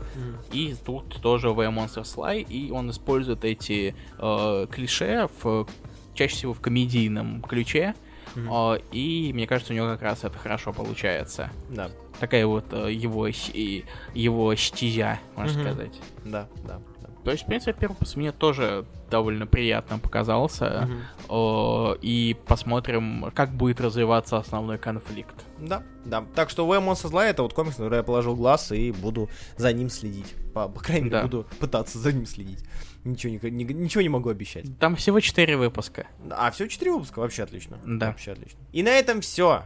И 0.52 0.76
тут 0.86 1.22
тоже 1.22 1.50
в 1.50 1.60
Monsters 1.60 2.16
Lie, 2.16 2.42
и 2.42 2.72
он 2.72 2.90
использует 2.90 3.44
эти 3.46 3.96
э, 4.18 4.68
клише 4.72 5.30
в, 5.42 5.68
чаще 6.14 6.36
всего 6.36 6.54
в 6.54 6.62
комедийном 6.62 7.42
ключе. 7.42 7.96
Э, 8.36 8.78
и 8.92 9.32
мне 9.34 9.48
кажется, 9.48 9.74
у 9.74 9.76
него 9.76 9.88
как 9.88 10.02
раз 10.02 10.24
это 10.24 10.38
хорошо 10.38 10.74
получается. 10.74 11.50
Да, 11.70 11.90
Такая 12.20 12.46
вот 12.46 12.66
э, 12.72 12.92
его, 12.94 13.28
его 13.28 14.56
стезя, 14.56 15.20
можно 15.36 15.62
Мгм. 15.62 15.72
сказать. 15.72 16.02
да, 16.26 16.48
да. 16.66 16.80
То 17.24 17.32
есть, 17.32 17.44
в 17.44 17.46
принципе, 17.46 17.72
первый 17.80 17.94
выпуск 17.94 18.18
мне 18.18 18.34
тоже 18.34 18.86
довольно 19.10 19.48
приятно 19.48 19.98
показался. 19.98 20.90
О, 21.30 21.96
и 22.02 22.36
посмотрим, 22.46 23.32
как 23.34 23.54
будет 23.56 23.80
развиваться 23.80 24.38
основной 24.38 24.78
конфликт. 24.78 25.34
Да, 25.58 25.84
да. 26.04 26.26
Так 26.36 26.50
что 26.50 26.68
Where 26.68 26.86
Monsters 26.86 27.12
Lie 27.12 27.30
это 27.30 27.44
вот 27.44 27.54
комикс, 27.54 27.78
на 27.78 27.86
который 27.86 27.98
я 28.00 28.04
положил 28.04 28.36
глаз 28.36 28.74
и 28.74 28.92
буду 28.92 29.30
за 29.56 29.72
ним 29.72 29.90
следить. 29.90 30.34
По, 30.54 30.68
по 30.68 30.82
крайней 30.82 31.06
мере, 31.06 31.16
Да. 31.18 31.24
буду 31.24 31.46
пытаться 31.62 31.98
за 31.98 32.12
ним 32.12 32.26
следить. 32.26 32.60
Ничего 33.04 33.50
не, 33.50 33.64
не- 33.64 33.74
ничего 33.74 34.02
не 34.02 34.10
могу 34.10 34.30
обещать. 34.30 34.66
Там 34.80 34.96
всего 34.96 35.20
4 35.20 35.58
выпуска. 35.58 36.08
А, 36.32 36.52
все 36.52 36.68
четыре 36.68 36.92
выпуска, 36.94 37.20
вообще 37.20 37.44
отлично. 37.44 37.78
Да. 37.86 38.08
Вообще 38.08 38.32
отлично. 38.32 38.60
И 38.72 38.82
на 38.82 38.90
этом 38.90 39.20
все. 39.22 39.64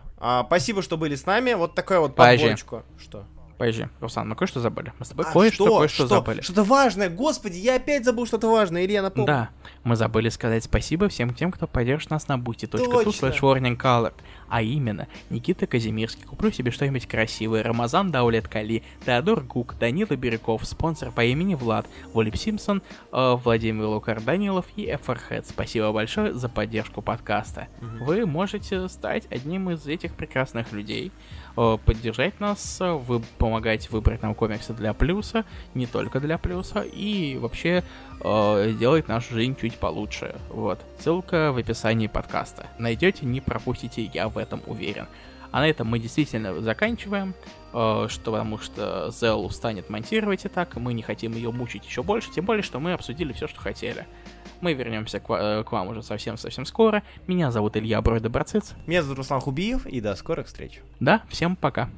спасибо, 0.47 0.81
что 0.81 0.97
были 0.97 1.15
с 1.15 1.26
нами. 1.26 1.53
Вот 1.53 1.76
такая 1.76 1.99
вот 1.99 2.15
Подожди. 2.15 2.45
подборочка. 2.49 2.84
Что? 2.97 3.26
Подожди, 3.57 3.88
Руслан, 4.01 4.29
мы 4.29 4.35
кое-что 4.35 4.59
забыли. 4.59 4.93
Мы 4.99 5.05
с 5.05 5.09
тобой 5.09 5.25
А, 5.27 5.34
кое-что, 5.34 5.65
что? 5.65 5.79
кое-что 5.79 6.05
Что? 6.05 6.15
забыли. 6.15 6.41
Что-то 6.41 6.63
важное. 6.63 7.09
Господи, 7.09 7.57
я 7.57 7.75
опять 7.77 8.05
забыл 8.05 8.27
что-то 8.27 8.49
важное. 8.51 8.85
Илья, 8.85 9.01
напомни. 9.01 9.25
Да, 9.25 9.49
мы 9.84 9.95
забыли 9.95 10.29
сказать 10.29 10.63
спасибо 10.63 11.09
всем 11.09 11.34
тем, 11.34 11.51
кто 11.51 11.65
поддержит 11.65 12.11
нас 12.11 12.27
на 12.27 12.38
бусти.ту 12.38 12.77
slash 12.77 13.39
warning 13.41 13.75
color. 13.75 14.13
А 14.47 14.61
именно, 14.61 15.07
Никита 15.29 15.65
Казимирский, 15.65 16.23
куплю 16.23 16.51
себе 16.51 16.71
что-нибудь 16.71 17.07
красивое, 17.07 17.63
Рамазан 17.63 18.11
Даулет 18.11 18.47
Кали, 18.47 18.84
Теодор 19.05 19.41
Гук, 19.41 19.75
Данила 19.77 20.15
Бирюков, 20.15 20.63
спонсор 20.65 21.11
по 21.11 21.25
имени 21.25 21.55
Влад, 21.55 21.85
Волип 22.13 22.38
Симпсон, 22.38 22.81
э, 23.11 23.35
Владимир 23.43 23.85
Лукар 23.88 24.21
Данилов 24.21 24.65
и 24.75 24.85
Эферхед. 24.85 25.47
Спасибо 25.47 25.91
большое 25.91 26.34
за 26.34 26.47
поддержку 26.47 27.01
подкаста. 27.01 27.67
Вы 27.99 28.25
можете 28.25 28.88
стать 28.88 29.25
одним 29.31 29.71
из 29.71 29.85
этих 29.88 30.13
прекрасных 30.13 30.71
людей, 30.71 31.11
поддержать 31.57 32.39
нас, 32.39 32.79
э, 32.81 32.91
вы 32.93 33.19
помогать 33.39 33.89
выбрать 33.89 34.21
нам 34.21 34.35
комиксы 34.35 34.73
для 34.73 34.93
плюса, 34.93 35.43
не 35.73 35.88
только 35.88 36.19
для 36.19 36.38
плюса, 36.38 36.81
и 36.81 37.38
вообще 37.38 37.84
э, 38.21 38.71
сделать 38.75 39.07
нашу 39.07 39.34
жизнь 39.34 39.55
чуть 39.59 39.77
получше. 39.77 40.35
Вот. 40.49 40.79
Ссылка 40.99 41.51
в 41.51 41.57
описании 41.57 42.07
подкаста. 42.07 42.67
Найдете, 42.77 43.25
не 43.25 43.41
пропустите, 43.41 44.03
я 44.13 44.29
в 44.29 44.38
этом 44.38 44.61
уверен. 44.67 45.07
А 45.51 45.61
на 45.61 45.67
этом 45.67 45.88
мы 45.88 45.97
действительно 45.97 46.61
заканчиваем, 46.61 47.34
э, 47.73 48.07
что 48.07 48.31
потому 48.31 48.59
что 48.59 49.09
Зел 49.11 49.43
устанет 49.43 49.89
монтировать 49.89 50.45
и 50.45 50.49
так, 50.49 50.75
мы 50.75 50.93
не 50.93 51.01
хотим 51.01 51.34
ее 51.34 51.51
мучить 51.51 51.85
еще 51.85 52.03
больше, 52.03 52.31
тем 52.31 52.45
более, 52.45 52.63
что 52.63 52.79
мы 52.79 52.93
обсудили 52.93 53.34
все, 53.34 53.47
что 53.47 53.59
хотели. 53.59 54.05
Мы 54.61 54.73
вернемся 54.73 55.19
к, 55.19 55.25
э, 55.29 55.63
к 55.63 55.71
вам 55.71 55.89
уже 55.89 56.03
совсем-совсем 56.03 56.65
скоро. 56.65 57.03
Меня 57.27 57.51
зовут 57.51 57.77
Илья 57.77 58.01
Бройда 58.01 58.29
Барциц. 58.29 58.73
Меня 58.85 59.03
зовут 59.03 59.19
Руслан 59.19 59.41
Хубиев, 59.41 59.85
и 59.85 60.01
до 60.01 60.15
скорых 60.15 60.47
встреч. 60.47 60.81
Да, 60.99 61.21
всем 61.29 61.55
пока. 61.55 61.89